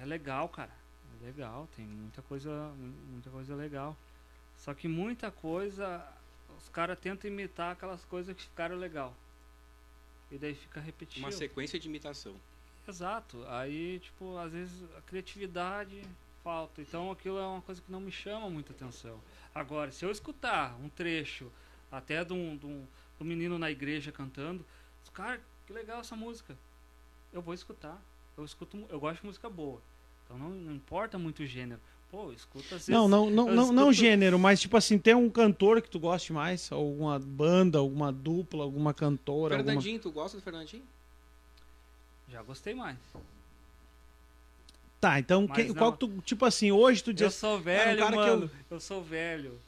é 0.00 0.04
legal, 0.04 0.48
cara. 0.48 0.72
É 1.20 1.26
legal, 1.26 1.68
tem 1.74 1.84
muita 1.84 2.22
coisa, 2.22 2.72
muita 3.10 3.30
coisa 3.30 3.54
legal. 3.54 3.96
Só 4.56 4.74
que 4.74 4.86
muita 4.88 5.30
coisa 5.30 6.06
os 6.58 6.68
caras 6.68 6.98
tentam 6.98 7.30
imitar 7.30 7.72
aquelas 7.72 8.04
coisas 8.04 8.34
que 8.34 8.42
ficaram 8.42 8.76
legal. 8.76 9.14
E 10.30 10.38
daí 10.38 10.54
fica 10.54 10.80
repetindo. 10.80 11.22
Uma 11.22 11.32
sequência 11.32 11.78
de 11.78 11.88
imitação. 11.88 12.34
Exato. 12.88 13.44
Aí, 13.48 13.98
tipo, 14.00 14.36
às 14.38 14.52
vezes 14.52 14.84
a 14.96 15.00
criatividade 15.02 16.02
falta. 16.42 16.80
Então 16.80 17.10
aquilo 17.10 17.38
é 17.38 17.46
uma 17.46 17.62
coisa 17.62 17.80
que 17.80 17.90
não 17.90 18.00
me 18.00 18.12
chama 18.12 18.48
muita 18.48 18.72
atenção. 18.72 19.20
Agora, 19.54 19.90
se 19.90 20.04
eu 20.04 20.10
escutar 20.10 20.76
um 20.80 20.88
trecho 20.88 21.50
até 21.90 22.24
de 22.24 22.32
um, 22.32 22.56
de 22.56 22.66
um, 22.66 22.80
de 23.16 23.22
um 23.22 23.26
menino 23.26 23.58
na 23.58 23.70
igreja 23.70 24.12
cantando, 24.12 24.64
cara, 25.12 25.40
que 25.66 25.72
legal 25.72 26.00
essa 26.00 26.14
música. 26.14 26.56
Eu 27.32 27.42
vou 27.42 27.54
escutar. 27.54 28.00
Eu 28.36 28.44
escuto, 28.44 28.84
eu 28.88 29.00
gosto 29.00 29.20
de 29.20 29.26
música 29.26 29.48
boa. 29.48 29.80
Então 30.24 30.38
não, 30.38 30.50
não 30.50 30.72
importa 30.72 31.18
muito 31.18 31.42
o 31.42 31.46
gênero. 31.46 31.80
Pô, 32.10 32.32
escuta 32.32 32.76
às 32.76 32.86
Não, 32.86 33.08
não, 33.08 33.28
não, 33.28 33.46
não, 33.46 33.54
escuto... 33.54 33.72
não 33.72 33.92
gênero, 33.92 34.38
mas 34.38 34.60
tipo 34.60 34.76
assim, 34.76 34.98
tem 34.98 35.14
um 35.14 35.28
cantor 35.28 35.82
que 35.82 35.90
tu 35.90 35.98
goste 35.98 36.32
mais? 36.32 36.70
Alguma 36.70 37.18
banda, 37.18 37.78
alguma 37.78 38.12
dupla, 38.12 38.62
alguma 38.62 38.94
cantora? 38.94 39.56
Fernandinho, 39.56 39.96
alguma... 39.96 40.12
tu 40.12 40.14
gosta 40.14 40.36
do 40.36 40.42
Fernandinho? 40.42 40.84
Já 42.28 42.42
gostei 42.42 42.74
mais. 42.74 42.96
Tá, 45.00 45.18
então 45.18 45.46
quem, 45.46 45.72
qual 45.72 45.92
que 45.92 46.00
tu, 46.00 46.22
tipo 46.22 46.44
assim, 46.44 46.72
hoje 46.72 47.02
tu 47.02 47.12
diz. 47.12 47.22
Eu 47.22 47.30
sou 47.30 47.60
velho, 47.60 47.98
cara 47.98 48.16
mano. 48.16 48.48
Que 48.48 48.54
eu... 48.54 48.76
eu 48.76 48.80
sou 48.80 49.02
velho. 49.02 49.60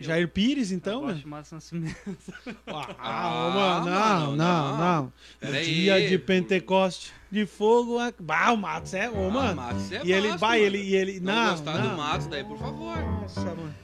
Jair 0.00 0.28
Pires, 0.28 0.72
então? 0.72 0.94
Eu 0.94 1.00
gosto 1.08 1.18
de 1.18 1.26
Márcio 1.26 1.54
Nascimento. 1.54 1.96
Ah, 2.66 2.86
ah, 2.98 3.50
mano, 3.50 3.90
não, 3.90 4.36
não, 4.36 4.78
não. 4.78 5.12
No 5.42 5.62
dia 5.62 6.08
de 6.08 6.18
Pentecoste 6.18 7.12
de 7.30 7.44
fogo. 7.44 7.98
Bah, 8.18 8.52
o 8.52 8.56
Matos 8.56 8.94
é. 8.94 9.10
Ô, 9.10 9.26
ah, 9.26 9.30
mano. 9.30 9.56
Matos 9.56 9.92
é 9.92 10.00
e 10.04 10.12
ele 10.12 10.36
vai, 10.38 10.60
ele. 10.60 10.78
E 10.78 10.96
ele 10.96 11.20
não, 11.20 11.34
não 11.34 11.50
gostar 11.50 11.78
não. 11.78 11.90
do 11.90 11.96
Matos 11.96 12.26
daí, 12.28 12.44
por 12.44 12.58
favor. 12.58 12.96
Nossa, 12.96 13.40
mano. 13.44 13.74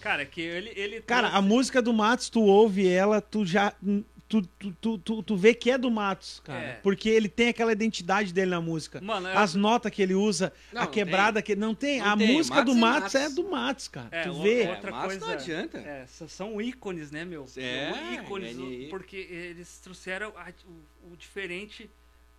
Cara, 0.00 0.24
que 0.26 0.40
ele. 0.40 0.72
ele 0.74 1.00
Cara, 1.02 1.28
trouxe... 1.28 1.38
a 1.38 1.42
música 1.42 1.82
do 1.82 1.92
Matos, 1.92 2.28
tu 2.28 2.40
ouve 2.40 2.88
ela, 2.88 3.20
tu 3.20 3.46
já 3.46 3.72
tu, 4.30 4.72
tu, 4.80 4.98
tu, 4.98 5.22
tu, 5.24 5.36
vê 5.36 5.52
que 5.52 5.72
é 5.72 5.76
do 5.76 5.90
Matos, 5.90 6.40
cara. 6.44 6.60
É. 6.60 6.72
Porque 6.74 7.08
ele 7.08 7.28
tem 7.28 7.48
aquela 7.48 7.72
identidade 7.72 8.32
dele 8.32 8.52
na 8.52 8.60
música. 8.60 9.00
Mano, 9.00 9.28
eu... 9.28 9.36
As 9.36 9.56
notas 9.56 9.90
que 9.90 10.00
ele 10.00 10.14
usa, 10.14 10.52
não, 10.72 10.82
a 10.82 10.86
quebrada 10.86 11.42
que 11.42 11.52
ele. 11.52 11.60
Não 11.60 11.74
tem. 11.74 11.98
Não 11.98 12.12
a 12.12 12.16
tem. 12.16 12.32
música 12.32 12.56
Matos 12.56 12.74
do 12.74 12.80
Matos, 12.80 13.02
Matos, 13.02 13.14
é 13.16 13.28
do 13.30 13.50
Matos, 13.50 13.88
cara. 13.88 14.08
É, 14.12 14.22
tu 14.22 14.40
vê. 14.40 14.68
Outra 14.68 14.90
é, 14.90 15.02
coisa. 15.02 15.26
Não 15.26 15.32
adianta. 15.32 15.78
É, 15.78 16.06
são 16.06 16.60
ícones, 16.60 17.10
né, 17.10 17.24
meu? 17.24 17.44
É, 17.56 17.92
são 17.92 18.14
ícones. 18.14 18.56
É, 18.56 18.88
porque 18.88 19.16
eles 19.16 19.80
trouxeram 19.80 20.32
a, 20.36 20.52
o, 20.64 21.12
o, 21.12 21.16
diferente 21.16 21.90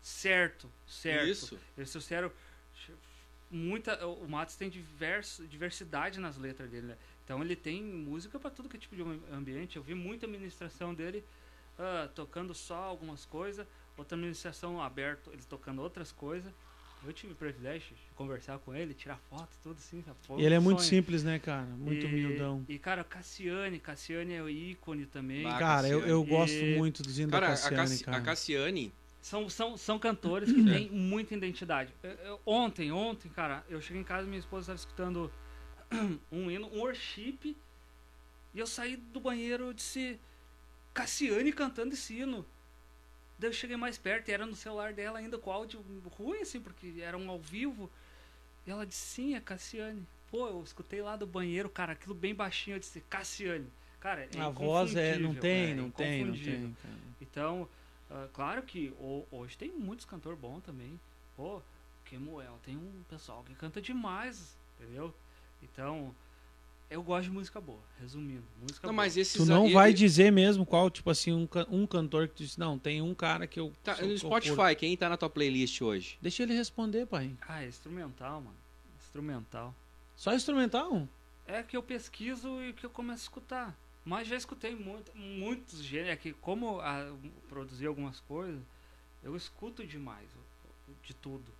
certo. 0.01 0.71
Certo. 0.87 1.27
Isso. 1.27 1.59
Eles 1.77 1.91
trouxeram 1.91 2.31
muita. 3.49 4.07
O 4.07 4.29
Matos 4.29 4.55
tem 4.55 4.69
divers, 4.69 5.41
diversidade 5.49 6.21
nas 6.21 6.37
letras 6.37 6.69
dele, 6.69 6.87
né? 6.87 6.97
Então 7.25 7.43
ele 7.43 7.55
tem 7.55 7.83
música 7.83 8.39
para 8.39 8.49
tudo 8.49 8.69
que 8.69 8.77
é 8.77 8.79
tipo 8.79 8.95
de 8.95 9.03
ambiente. 9.33 9.75
Eu 9.75 9.83
vi 9.83 9.93
muita 9.93 10.25
ministração 10.25 10.93
dele 10.93 11.21
uh, 11.81 12.07
tocando 12.09 12.53
só 12.53 12.75
algumas 12.75 13.25
coisas, 13.25 13.65
outra 13.97 14.15
administração 14.15 14.81
aberto, 14.81 15.31
ele 15.33 15.41
tocando 15.49 15.81
outras 15.81 16.11
coisas. 16.11 16.51
Eu 17.03 17.11
tive 17.11 17.33
o 17.33 17.35
privilégio 17.35 17.95
de 17.95 18.15
conversar 18.15 18.59
com 18.59 18.75
ele, 18.75 18.93
tirar 18.93 19.17
foto, 19.27 19.49
tudo 19.63 19.77
assim. 19.79 20.03
E 20.37 20.45
ele 20.45 20.53
é 20.53 20.59
muito 20.59 20.83
simples, 20.83 21.23
né, 21.23 21.39
cara? 21.39 21.63
Muito 21.63 22.05
e, 22.05 22.07
humildão. 22.07 22.63
E, 22.69 22.77
cara, 22.77 23.03
Cassiane, 23.03 23.79
Cassiane 23.79 24.35
é 24.35 24.43
o 24.43 24.47
ícone 24.47 25.07
também. 25.07 25.41
Bah, 25.41 25.57
cara, 25.57 25.87
eu, 25.89 26.01
eu 26.01 26.23
gosto 26.23 26.53
e... 26.53 26.77
muito 26.77 27.01
do 27.01 27.09
Zinho 27.09 27.27
cara, 27.27 27.47
da 27.47 27.53
Cassiane, 27.53 27.75
a 27.75 27.77
Cassi 27.79 28.03
cara. 28.03 28.17
A 28.17 28.21
Cassiane... 28.21 28.93
São, 29.19 29.47
são, 29.49 29.77
são 29.77 29.99
cantores 29.99 30.49
que 30.53 30.63
têm 30.63 30.89
muita 30.89 31.33
identidade. 31.35 31.91
Eu, 32.03 32.11
eu, 32.11 32.39
ontem, 32.45 32.91
ontem, 32.91 33.29
cara, 33.29 33.63
eu 33.67 33.81
cheguei 33.81 34.01
em 34.01 34.05
casa 34.05 34.25
e 34.25 34.29
minha 34.29 34.39
esposa 34.39 34.73
estava 34.73 34.77
escutando 34.77 35.31
um 36.31 36.49
hino, 36.49 36.67
um 36.67 36.79
worship, 36.79 37.55
e 38.53 38.59
eu 38.59 38.67
saí 38.67 38.95
do 38.95 39.19
banheiro 39.19 39.71
e 39.71 39.73
disse 39.73 40.19
Cassiane 40.93 41.51
cantando 41.53 41.93
esse 41.93 42.19
hino. 42.19 42.45
Daí 43.37 43.49
eu 43.49 43.53
cheguei 43.53 43.75
mais 43.75 43.97
perto 43.97 44.29
e 44.29 44.31
era 44.31 44.45
no 44.45 44.55
celular 44.55 44.93
dela 44.93 45.19
ainda 45.19 45.37
com 45.37 45.51
áudio 45.51 45.83
ruim, 46.17 46.41
assim, 46.41 46.59
porque 46.59 47.01
era 47.01 47.17
um 47.17 47.29
ao 47.29 47.39
vivo. 47.39 47.89
E 48.65 48.71
ela 48.71 48.85
disse, 48.85 49.01
sim, 49.01 49.35
é 49.35 49.39
Cassiane. 49.39 50.05
Pô, 50.29 50.47
eu 50.47 50.61
escutei 50.63 51.01
lá 51.01 51.15
do 51.15 51.25
banheiro, 51.25 51.69
cara, 51.69 51.93
aquilo 51.93 52.13
bem 52.13 52.35
baixinho, 52.35 52.75
eu 52.75 52.79
disse, 52.79 53.01
Cassiane. 53.01 53.67
Cara, 53.99 54.27
é 54.33 54.39
A 54.39 54.49
voz 54.49 54.95
é, 54.95 55.17
não 55.17 55.33
tem, 55.33 55.71
é, 55.71 55.73
não 55.75 55.91
tem, 55.91 56.25
não 56.25 56.33
tem. 56.33 56.75
Cara. 56.81 56.95
Então, 57.19 57.69
uh, 58.09 58.27
claro 58.33 58.63
que 58.63 58.93
hoje 59.31 59.57
tem 59.57 59.71
muitos 59.71 60.05
cantores 60.05 60.39
bons 60.39 60.61
também. 60.63 60.99
Pô, 61.35 61.61
Kemuel, 62.05 62.59
tem 62.65 62.75
um 62.75 63.03
pessoal 63.09 63.43
que 63.43 63.53
canta 63.55 63.81
demais, 63.81 64.57
entendeu? 64.79 65.13
Então, 65.61 66.15
eu 66.91 67.01
gosto 67.01 67.23
de 67.23 67.31
música 67.31 67.61
boa, 67.61 67.79
resumindo. 67.99 68.43
Música 68.61 68.85
não, 68.85 68.93
boa. 68.93 69.03
mas 69.03 69.15
esses 69.15 69.33
tu 69.33 69.45
não 69.45 69.65
aí, 69.65 69.73
vai 69.73 69.93
dizer 69.93 70.29
mesmo 70.29 70.65
qual, 70.65 70.89
tipo 70.89 71.09
assim, 71.09 71.31
um, 71.31 71.47
um 71.69 71.87
cantor 71.87 72.27
que 72.27 72.35
tu 72.35 72.43
disse, 72.43 72.59
não, 72.59 72.77
tem 72.77 73.01
um 73.01 73.15
cara 73.15 73.47
que 73.47 73.57
eu. 73.57 73.71
Tá, 73.81 73.95
no 74.01 74.17
Spotify, 74.17 74.75
quem 74.77 74.95
tá 74.97 75.07
na 75.07 75.15
tua 75.15 75.29
playlist 75.29 75.81
hoje? 75.81 76.19
Deixa 76.21 76.43
ele 76.43 76.53
responder, 76.53 77.05
pai. 77.05 77.35
Ah, 77.47 77.63
é 77.63 77.67
instrumental, 77.67 78.41
mano. 78.41 78.57
Instrumental. 78.99 79.73
Só 80.17 80.33
instrumental? 80.33 81.07
É 81.47 81.63
que 81.63 81.77
eu 81.77 81.81
pesquiso 81.81 82.61
e 82.61 82.73
que 82.73 82.85
eu 82.85 82.89
começo 82.89 83.21
a 83.21 83.23
escutar. 83.23 83.77
Mas 84.03 84.27
já 84.27 84.35
escutei 84.35 84.75
muito, 84.75 85.15
muitos 85.15 85.81
gêneros. 85.81 86.11
É 86.11 86.15
que 86.17 86.33
como 86.33 86.81
a, 86.81 87.13
produzir 87.47 87.87
algumas 87.87 88.19
coisas, 88.19 88.61
eu 89.23 89.35
escuto 89.35 89.85
demais 89.87 90.27
de 91.03 91.13
tudo 91.13 91.51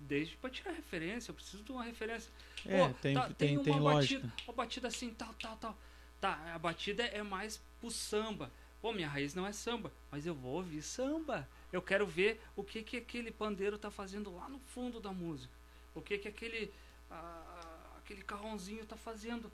desde 0.00 0.36
para 0.36 0.50
tirar 0.50 0.72
referência, 0.72 1.30
eu 1.30 1.34
preciso 1.34 1.62
de 1.62 1.72
uma 1.72 1.84
referência. 1.84 2.30
É, 2.66 2.88
Pô, 2.88 2.94
tem, 2.94 3.14
tá, 3.14 3.28
tem, 3.30 3.58
tem, 3.62 3.74
uma 3.74 3.90
tem 3.90 4.00
batida, 4.00 4.32
uma 4.46 4.54
batida 4.54 4.88
assim, 4.88 5.10
tal, 5.10 5.34
tal, 5.34 5.56
tal. 5.56 5.78
Tá, 6.20 6.54
a 6.54 6.58
batida 6.58 7.02
é 7.04 7.22
mais 7.22 7.60
pro 7.80 7.90
samba. 7.90 8.50
Pô, 8.80 8.92
minha 8.92 9.08
raiz 9.08 9.34
não 9.34 9.46
é 9.46 9.52
samba, 9.52 9.92
mas 10.10 10.26
eu 10.26 10.34
vou 10.34 10.56
ouvir 10.56 10.82
samba. 10.82 11.48
Eu 11.72 11.82
quero 11.82 12.06
ver 12.06 12.40
o 12.54 12.62
que 12.62 12.82
que 12.82 12.98
aquele 12.98 13.30
pandeiro 13.30 13.78
tá 13.78 13.90
fazendo 13.90 14.34
lá 14.34 14.48
no 14.48 14.58
fundo 14.58 15.00
da 15.00 15.12
música. 15.12 15.52
O 15.94 16.00
que 16.00 16.18
que 16.18 16.28
aquele 16.28 16.72
ah, 17.10 17.64
aquele 17.98 18.22
carrãozinho 18.22 18.84
tá 18.84 18.96
fazendo. 18.96 19.50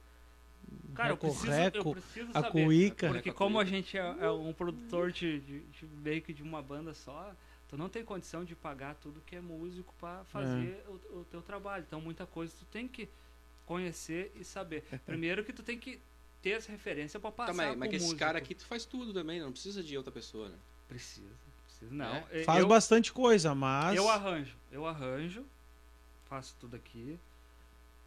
Cara, 0.93 1.09
eu 1.09 1.17
preciso, 1.17 1.51
eu 1.73 1.91
preciso 1.91 2.31
saber. 2.31 2.47
A 2.47 2.51
cuíca. 2.51 3.07
Porque 3.07 3.31
como 3.31 3.59
a 3.59 3.65
gente 3.65 3.97
é, 3.97 4.01
é 4.01 4.29
um 4.29 4.53
produtor 4.53 5.11
de, 5.11 5.39
de, 5.39 5.59
de 5.61 5.85
meio 5.85 6.21
que 6.21 6.33
de 6.33 6.43
uma 6.43 6.61
banda 6.61 6.93
só, 6.93 7.33
tu 7.71 7.77
não 7.77 7.87
tem 7.87 8.03
condição 8.03 8.43
de 8.43 8.53
pagar 8.53 8.95
tudo 8.95 9.21
que 9.21 9.37
é 9.37 9.41
músico 9.41 9.95
para 9.97 10.25
fazer 10.25 10.83
é. 10.85 10.89
o, 10.89 11.21
o, 11.21 11.25
teu 11.31 11.41
trabalho. 11.41 11.85
Então 11.87 12.01
muita 12.01 12.25
coisa 12.25 12.53
tu 12.59 12.65
tem 12.65 12.85
que 12.85 13.07
conhecer 13.65 14.29
e 14.35 14.43
saber. 14.43 14.83
Primeiro 15.05 15.43
que 15.45 15.53
tu 15.53 15.63
tem 15.63 15.79
que 15.79 15.99
ter 16.41 16.51
essa 16.51 16.69
referência 16.69 17.17
para 17.17 17.31
passar. 17.31 17.53
Também, 17.53 17.75
mas 17.77 17.89
que 17.89 17.95
esse 17.95 18.15
cara 18.17 18.37
aqui 18.37 18.53
tu 18.53 18.65
faz 18.65 18.83
tudo 18.83 19.13
também, 19.13 19.39
não 19.39 19.53
precisa 19.53 19.81
de 19.81 19.97
outra 19.97 20.11
pessoa, 20.11 20.49
né? 20.49 20.57
Precisa, 20.89 21.33
precisa 21.65 21.93
não. 21.93 22.27
É. 22.29 22.43
Faz 22.43 22.59
eu, 22.59 22.67
bastante 22.67 23.13
coisa, 23.13 23.55
mas 23.55 23.95
eu 23.95 24.09
arranjo, 24.09 24.57
eu 24.69 24.85
arranjo, 24.85 25.45
faço 26.27 26.53
tudo 26.59 26.75
aqui. 26.75 27.17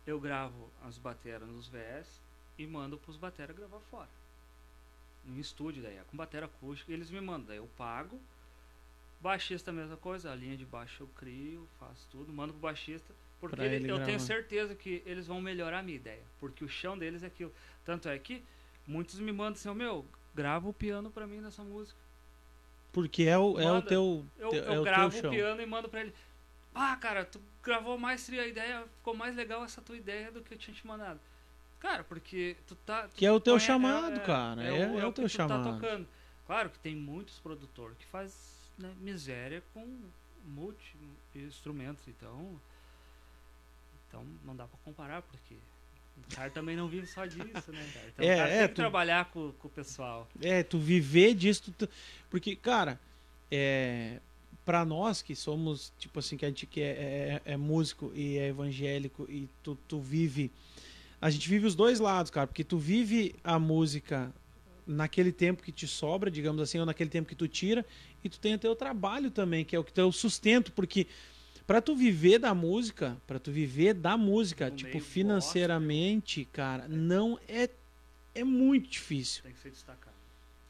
Eu 0.06 0.20
gravo 0.20 0.70
as 0.82 0.98
bateras 0.98 1.48
nos 1.48 1.68
VS 1.68 2.20
e 2.58 2.66
mando 2.66 2.98
pros 2.98 3.16
bateras 3.16 3.56
gravar 3.56 3.80
fora. 3.90 4.10
um 5.26 5.40
estúdio 5.40 5.82
daí, 5.82 5.98
com 6.10 6.18
bateria 6.18 6.44
acústica, 6.44 6.92
e 6.92 6.94
eles 6.94 7.10
me 7.10 7.18
mandam, 7.22 7.46
daí 7.46 7.56
eu 7.56 7.70
pago. 7.78 8.20
Baixista 9.24 9.70
a 9.70 9.74
mesma 9.74 9.96
coisa, 9.96 10.30
a 10.30 10.34
linha 10.34 10.54
de 10.54 10.66
baixo 10.66 11.04
eu 11.04 11.08
crio, 11.16 11.66
faço 11.80 12.06
tudo, 12.10 12.30
mando 12.30 12.52
pro 12.52 12.60
baixista, 12.60 13.10
porque 13.40 13.58
ele, 13.62 13.90
eu 13.90 14.04
tenho 14.04 14.20
certeza 14.20 14.74
que 14.74 15.02
eles 15.06 15.26
vão 15.26 15.40
melhorar 15.40 15.78
a 15.78 15.82
minha 15.82 15.96
ideia, 15.96 16.20
porque 16.38 16.62
o 16.62 16.68
chão 16.68 16.98
deles 16.98 17.22
é 17.22 17.28
aquilo. 17.28 17.50
Tanto 17.86 18.06
é 18.06 18.18
que 18.18 18.42
muitos 18.86 19.18
me 19.18 19.32
mandam 19.32 19.54
assim, 19.54 19.70
oh, 19.70 19.74
meu, 19.74 20.04
grava 20.34 20.68
o 20.68 20.74
piano 20.74 21.10
pra 21.10 21.26
mim 21.26 21.40
nessa 21.40 21.62
música. 21.62 21.98
Porque 22.92 23.22
é 23.22 23.38
o, 23.38 23.58
é 23.58 23.72
o 23.72 23.80
teu. 23.80 24.26
Eu, 24.38 24.52
eu 24.52 24.82
é 24.82 24.84
gravo 24.84 25.16
o, 25.16 25.26
o 25.26 25.30
piano 25.30 25.62
e 25.62 25.64
mando 25.64 25.88
pra 25.88 26.02
ele. 26.02 26.12
Ah, 26.74 26.94
cara, 26.96 27.24
tu 27.24 27.40
gravou 27.62 27.96
mais 27.96 28.28
a 28.28 28.46
ideia, 28.46 28.84
ficou 28.98 29.16
mais 29.16 29.34
legal 29.34 29.64
essa 29.64 29.80
tua 29.80 29.96
ideia 29.96 30.30
do 30.30 30.42
que 30.42 30.52
eu 30.52 30.58
tinha 30.58 30.76
te 30.76 30.86
mandado. 30.86 31.18
Cara, 31.80 32.04
porque 32.04 32.58
tu 32.66 32.74
tá. 32.74 33.08
Tu 33.08 33.16
que 33.16 33.24
é 33.24 33.32
o 33.32 33.40
teu 33.40 33.58
chamado, 33.58 34.16
é, 34.16 34.18
cara. 34.18 34.62
É, 34.62 34.66
é, 34.66 34.82
é, 34.82 34.86
o, 34.86 35.00
é 35.00 35.06
o 35.06 35.12
teu 35.12 35.24
tá 35.24 35.28
chamado. 35.28 35.64
Tá 35.64 35.72
tocando. 35.72 36.06
Claro 36.46 36.68
que 36.68 36.78
tem 36.78 36.94
muitos 36.94 37.38
produtores 37.38 37.96
que 37.96 38.04
faz 38.04 38.53
né, 38.78 38.92
miséria 39.00 39.62
com 39.72 39.86
multi 40.44 40.96
instrumentos, 41.34 42.06
então 42.08 42.60
então 44.08 44.24
não 44.44 44.54
dá 44.54 44.66
para 44.66 44.78
comparar 44.84 45.22
porque 45.22 45.56
o 46.16 46.36
cara 46.36 46.50
também 46.50 46.76
não 46.76 46.86
vive 46.86 47.06
só 47.06 47.26
disso, 47.26 47.72
né, 47.72 47.90
cara? 47.92 48.08
Então 48.08 48.24
é, 48.24 48.34
o 48.34 48.38
cara 48.38 48.50
é, 48.50 48.58
tem 48.58 48.68
que 48.68 48.74
tu, 48.74 48.76
trabalhar 48.76 49.24
com, 49.26 49.52
com, 49.52 49.66
o 49.66 49.70
pessoal. 49.70 50.28
É, 50.40 50.62
tu 50.62 50.78
viver 50.78 51.34
disso, 51.34 51.72
tu, 51.76 51.88
porque 52.30 52.54
cara, 52.54 53.00
é 53.50 54.20
para 54.64 54.84
nós 54.84 55.20
que 55.20 55.36
somos 55.36 55.92
tipo 55.98 56.18
assim 56.18 56.36
que 56.36 56.44
a 56.44 56.48
gente 56.48 56.66
que 56.66 56.80
é, 56.80 57.40
é, 57.46 57.52
é 57.52 57.56
músico 57.56 58.10
e 58.14 58.38
é 58.38 58.48
evangélico 58.48 59.26
e 59.28 59.48
tu, 59.62 59.76
tu 59.86 60.00
vive 60.00 60.50
a 61.20 61.30
gente 61.30 61.48
vive 61.48 61.66
os 61.66 61.74
dois 61.74 62.00
lados, 62.00 62.30
cara, 62.30 62.46
porque 62.46 62.62
tu 62.62 62.76
vive 62.76 63.34
a 63.42 63.58
música 63.58 64.30
naquele 64.86 65.32
tempo 65.32 65.62
que 65.62 65.72
te 65.72 65.86
sobra, 65.86 66.30
digamos 66.30 66.60
assim, 66.60 66.78
ou 66.78 66.84
naquele 66.84 67.08
tempo 67.08 67.26
que 67.26 67.34
tu 67.34 67.48
tira, 67.48 67.84
e 68.24 68.28
tu 68.28 68.40
tem 68.40 68.54
o 68.54 68.58
teu 68.58 68.74
trabalho 68.74 69.30
também, 69.30 69.64
que 69.64 69.76
é 69.76 69.78
o 69.78 69.84
que 69.84 69.92
teu 69.92 70.10
sustento, 70.10 70.72
porque 70.72 71.06
para 71.66 71.80
tu 71.80 71.94
viver 71.94 72.38
da 72.38 72.54
música, 72.54 73.16
para 73.26 73.38
tu 73.38 73.52
viver 73.52 73.94
da 73.94 74.16
música, 74.16 74.70
no 74.70 74.76
tipo 74.76 74.98
financeiramente, 74.98 76.40
gosto, 76.40 76.52
cara, 76.52 76.88
não 76.88 77.38
é 77.46 77.68
é 78.34 78.42
muito 78.42 78.88
difícil. 78.88 79.42
Tem 79.44 79.52
que 79.52 79.60
ser 79.60 79.70
destacado. 79.70 80.14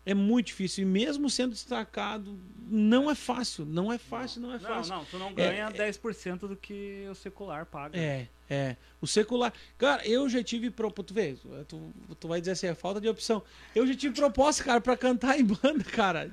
É 0.06 0.12
muito 0.12 0.48
difícil. 0.48 0.82
E 0.82 0.84
mesmo 0.84 1.30
sendo 1.30 1.52
destacado, 1.52 2.38
não 2.68 3.10
é 3.10 3.14
fácil. 3.14 3.64
Não 3.64 3.90
é 3.90 3.96
fácil, 3.96 4.42
não, 4.42 4.50
não 4.50 4.56
é 4.56 4.58
fácil. 4.58 4.92
Não, 4.92 4.98
não, 4.98 5.04
tu 5.06 5.18
não 5.18 5.32
ganha 5.32 5.64
é, 5.64 5.90
10% 5.90 6.40
do 6.40 6.56
que 6.56 7.06
o 7.10 7.14
secular 7.14 7.64
paga. 7.64 7.98
É, 7.98 8.28
é. 8.50 8.76
O 9.00 9.06
secular. 9.06 9.52
Cara, 9.78 10.06
eu 10.06 10.28
já 10.28 10.42
tive 10.42 10.70
proposta. 10.70 11.08
Tu 11.08 11.14
vê, 11.14 11.34
tu, 11.66 11.90
tu 12.20 12.28
vai 12.28 12.38
dizer 12.38 12.52
assim, 12.52 12.66
é 12.66 12.74
falta 12.74 13.00
de 13.00 13.08
opção. 13.08 13.42
Eu 13.74 13.86
já 13.86 13.94
tive 13.94 14.14
proposta, 14.14 14.62
cara, 14.62 14.80
para 14.80 14.94
cantar 14.94 15.40
em 15.40 15.44
banda, 15.44 15.82
cara. 15.84 16.30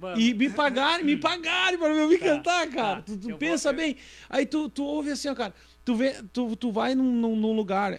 Mano. 0.00 0.18
E 0.18 0.32
me 0.32 0.48
pagarem, 0.48 1.04
me 1.04 1.16
pagarem 1.16 1.78
para 1.78 1.88
eu 1.88 2.08
me 2.08 2.16
tá, 2.16 2.24
cantar, 2.24 2.66
cara. 2.68 2.96
Tá. 2.96 3.02
Tu, 3.02 3.18
tu 3.18 3.36
pensa 3.36 3.70
bem. 3.70 3.96
Aí 4.30 4.46
tu, 4.46 4.70
tu 4.70 4.82
ouve 4.82 5.10
assim, 5.10 5.28
ó, 5.28 5.34
cara. 5.34 5.52
Tu, 5.84 5.94
vê, 5.94 6.14
tu, 6.32 6.56
tu 6.56 6.72
vai 6.72 6.94
num, 6.94 7.36
num, 7.36 7.52
lugar. 7.52 7.92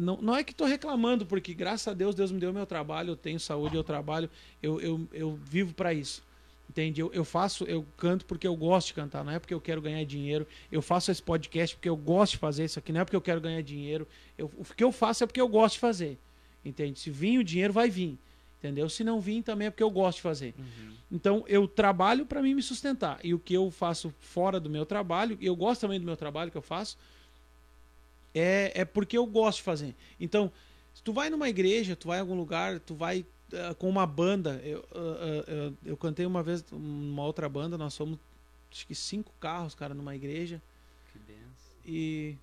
Não, 0.00 0.16
não 0.22 0.34
é 0.34 0.42
que 0.42 0.54
tô 0.54 0.64
reclamando, 0.64 1.26
porque 1.26 1.52
graças 1.52 1.86
a 1.88 1.92
Deus, 1.92 2.14
Deus 2.14 2.32
me 2.32 2.40
deu 2.40 2.52
meu 2.54 2.64
trabalho, 2.64 3.10
eu 3.10 3.16
tenho 3.16 3.38
saúde, 3.38 3.76
eu 3.76 3.84
trabalho, 3.84 4.30
eu, 4.62 4.80
eu, 4.80 5.08
eu 5.12 5.38
vivo 5.44 5.74
para 5.74 5.92
isso. 5.92 6.22
Entende? 6.70 7.02
Eu, 7.02 7.10
eu 7.12 7.24
faço, 7.24 7.64
eu 7.64 7.84
canto 7.98 8.24
porque 8.24 8.46
eu 8.46 8.56
gosto 8.56 8.88
de 8.88 8.94
cantar, 8.94 9.22
não 9.22 9.32
é 9.32 9.38
porque 9.38 9.52
eu 9.52 9.60
quero 9.60 9.82
ganhar 9.82 10.02
dinheiro. 10.04 10.46
Eu 10.70 10.80
faço 10.80 11.10
esse 11.10 11.22
podcast 11.22 11.76
porque 11.76 11.88
eu 11.88 11.96
gosto 11.96 12.32
de 12.32 12.38
fazer 12.38 12.64
isso 12.64 12.78
aqui, 12.78 12.92
não 12.92 13.02
é 13.02 13.04
porque 13.04 13.16
eu 13.16 13.20
quero 13.20 13.42
ganhar 13.42 13.60
dinheiro. 13.62 14.08
Eu, 14.38 14.50
o 14.56 14.64
que 14.64 14.82
eu 14.82 14.90
faço 14.90 15.22
é 15.22 15.26
porque 15.26 15.40
eu 15.40 15.48
gosto 15.48 15.74
de 15.74 15.80
fazer. 15.80 16.18
Entende? 16.64 16.98
Se 16.98 17.10
vir 17.10 17.38
o 17.38 17.44
dinheiro, 17.44 17.74
vai 17.74 17.90
vir. 17.90 18.18
Entendeu? 18.62 18.88
Se 18.88 19.02
não 19.02 19.20
vir, 19.20 19.42
também 19.42 19.66
é 19.66 19.70
porque 19.70 19.82
eu 19.82 19.90
gosto 19.90 20.18
de 20.18 20.22
fazer. 20.22 20.54
Uhum. 20.56 20.92
Então, 21.10 21.44
eu 21.48 21.66
trabalho 21.66 22.24
para 22.24 22.40
mim 22.40 22.54
me 22.54 22.62
sustentar. 22.62 23.18
E 23.24 23.34
o 23.34 23.38
que 23.38 23.52
eu 23.52 23.72
faço 23.72 24.14
fora 24.20 24.60
do 24.60 24.70
meu 24.70 24.86
trabalho, 24.86 25.36
e 25.40 25.46
eu 25.46 25.56
gosto 25.56 25.80
também 25.80 25.98
do 25.98 26.06
meu 26.06 26.16
trabalho 26.16 26.48
que 26.48 26.56
eu 26.56 26.62
faço, 26.62 26.96
é, 28.32 28.70
é 28.72 28.84
porque 28.84 29.18
eu 29.18 29.26
gosto 29.26 29.58
de 29.58 29.64
fazer. 29.64 29.96
Então, 30.20 30.50
se 30.94 31.02
tu 31.02 31.12
vai 31.12 31.28
numa 31.28 31.48
igreja, 31.48 31.96
tu 31.96 32.06
vai 32.06 32.18
em 32.18 32.20
algum 32.20 32.36
lugar, 32.36 32.78
tu 32.78 32.94
vai 32.94 33.26
uh, 33.52 33.74
com 33.74 33.88
uma 33.88 34.06
banda. 34.06 34.60
Eu, 34.64 34.78
uh, 34.78 35.70
uh, 35.70 35.76
eu 35.84 35.96
cantei 35.96 36.24
uma 36.24 36.42
vez 36.42 36.64
numa 36.70 37.24
outra 37.24 37.48
banda, 37.48 37.76
nós 37.76 37.94
somos 37.94 38.16
acho 38.70 38.86
que 38.86 38.94
cinco 38.94 39.32
carros, 39.40 39.74
cara, 39.74 39.92
numa 39.92 40.14
igreja. 40.14 40.62
Que 41.12 41.18
benção. 41.18 41.76
E. 41.84 42.36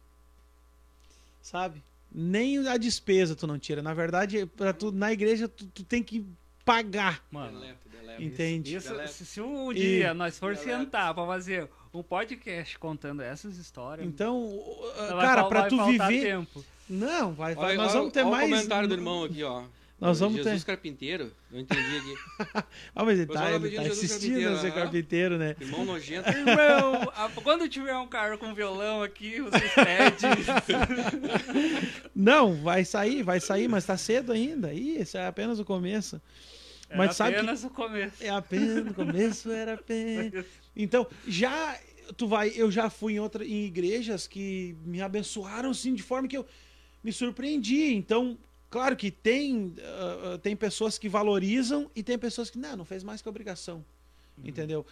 Sabe? 1.41 1.81
Nem 2.11 2.67
a 2.67 2.77
despesa 2.77 3.35
tu 3.35 3.45
não 3.45 3.59
tira. 3.59 3.81
Na 3.81 3.93
verdade, 3.93 4.45
para 4.45 4.73
tu 4.73 4.91
na 4.91 5.11
igreja 5.11 5.47
tu, 5.47 5.65
tu, 5.67 5.83
tem 5.83 6.03
que 6.03 6.25
pagar. 6.65 7.23
Mano, 7.31 7.61
entende? 8.19 8.75
Isso, 8.75 8.93
se, 9.07 9.25
se 9.25 9.41
um 9.41 9.73
dia 9.73 10.11
e... 10.11 10.13
nós 10.13 10.37
for 10.37 10.55
sentar 10.55 11.13
para 11.13 11.25
fazer 11.25 11.69
um 11.93 12.03
podcast 12.03 12.77
contando 12.77 13.21
essas 13.21 13.57
histórias. 13.57 14.07
Então, 14.07 14.49
cara, 15.19 15.45
para 15.45 15.67
tu 15.67 15.85
viver 15.85 16.21
tempo. 16.21 16.63
Não, 16.89 17.33
vai, 17.33 17.53
vai 17.53 17.65
olha, 17.65 17.77
nós 17.77 17.93
vamos 17.93 18.11
ter 18.11 18.21
olha 18.21 18.31
mais 18.31 18.47
o 18.47 18.55
comentário 18.55 18.87
do 18.87 18.95
irmão 18.95 19.23
aqui, 19.23 19.43
ó. 19.43 19.63
Nós 19.99 20.19
vamos 20.19 20.37
Jesus 20.37 20.63
ter... 20.63 20.65
Carpinteiro, 20.65 21.31
eu 21.51 21.59
entendi 21.59 21.97
aqui. 21.97 22.15
ah, 22.95 23.03
mas 23.03 23.19
ele 23.19 23.27
tá, 23.27 23.51
ele 23.51 23.75
tá 23.75 23.81
assistindo 23.81 24.47
a 24.47 24.61
ser 24.61 24.73
carpinteiro, 24.73 25.37
né? 25.37 25.55
Irmão 25.59 25.83
nojento. 25.83 26.29
Irmão, 26.31 27.11
quando 27.43 27.67
tiver 27.67 27.95
um 27.97 28.07
cara 28.07 28.37
com 28.37 28.53
violão 28.53 29.03
aqui, 29.03 29.41
vocês 29.41 29.73
pedem. 29.73 30.29
Não, 32.15 32.55
vai 32.61 32.85
sair, 32.85 33.23
vai 33.23 33.41
sair, 33.41 33.67
mas 33.67 33.85
tá 33.85 33.97
cedo 33.97 34.31
ainda. 34.31 34.73
Ih, 34.73 35.01
isso 35.01 35.17
é 35.17 35.27
apenas 35.27 35.59
o 35.59 35.65
começo. 35.65 36.21
Era 36.87 36.97
mas 36.97 37.15
sabe 37.17 37.35
apenas 37.35 37.63
o 37.65 37.69
começo. 37.69 38.23
É 38.23 38.29
apenas 38.29 38.87
o 38.87 38.93
começo, 38.93 39.51
era 39.51 39.73
apenas. 39.73 40.45
Então, 40.75 41.05
já 41.27 41.77
tu 42.15 42.25
vai, 42.27 42.51
eu 42.55 42.71
já 42.71 42.89
fui 42.89 43.13
em 43.13 43.19
outra 43.19 43.45
em 43.45 43.65
igrejas 43.65 44.27
que 44.27 44.77
me 44.85 45.01
abençoaram 45.01 45.71
assim 45.71 45.93
de 45.93 46.03
forma 46.03 46.27
que 46.27 46.37
eu 46.37 46.45
me 47.03 47.11
surpreendi. 47.11 47.93
Então, 47.93 48.37
Claro 48.69 48.95
que 48.95 49.09
tem, 49.09 49.73
uh, 49.77 50.37
tem 50.37 50.55
pessoas 50.55 50.97
que 50.97 51.09
valorizam 51.09 51.89
e 51.95 52.03
tem 52.03 52.19
pessoas 52.19 52.49
que 52.49 52.57
não, 52.59 52.77
não 52.77 52.85
fez 52.85 53.03
mais 53.03 53.21
que 53.21 53.27
obrigação. 53.27 53.83
Uhum. 54.37 54.47
Entendeu? 54.47 54.85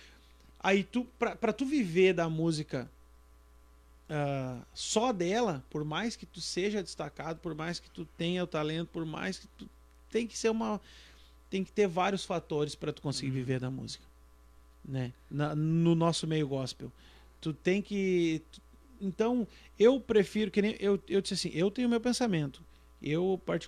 Aí 0.59 0.83
tu, 0.83 1.05
pra, 1.19 1.35
pra 1.35 1.53
tu 1.53 1.65
viver 1.65 2.13
da 2.13 2.27
música 2.27 2.89
uh, 4.09 4.65
só 4.73 5.13
dela, 5.13 5.63
por 5.69 5.83
mais 5.83 6.15
que 6.15 6.25
tu 6.25 6.41
seja 6.41 6.81
destacado, 6.81 7.39
por 7.39 7.53
mais 7.53 7.79
que 7.79 7.89
tu 7.89 8.03
tenha 8.17 8.43
o 8.43 8.47
talento, 8.47 8.89
por 8.91 9.05
mais 9.05 9.37
que 9.37 9.47
tu 9.49 9.69
tem 10.09 10.25
que 10.25 10.37
ser 10.37 10.49
uma 10.49 10.81
tem 11.49 11.63
que 11.63 11.71
ter 11.71 11.87
vários 11.87 12.25
fatores 12.25 12.75
para 12.75 12.91
tu 12.91 13.01
conseguir 13.01 13.29
uhum. 13.29 13.35
viver 13.35 13.59
da 13.59 13.71
música, 13.71 14.03
né? 14.83 15.13
Na, 15.31 15.55
no 15.55 15.95
nosso 15.95 16.27
meio 16.27 16.47
gospel, 16.47 16.91
tu 17.39 17.53
tem 17.53 17.81
que 17.81 18.41
tu, 18.51 18.61
então 18.99 19.47
eu 19.79 19.99
prefiro 19.99 20.49
que 20.49 20.61
nem 20.61 20.75
eu 20.79 21.01
eu 21.07 21.21
disse 21.21 21.35
assim, 21.35 21.51
eu 21.53 21.69
tenho 21.69 21.87
meu 21.87 22.01
pensamento. 22.01 22.65
Eu, 23.01 23.39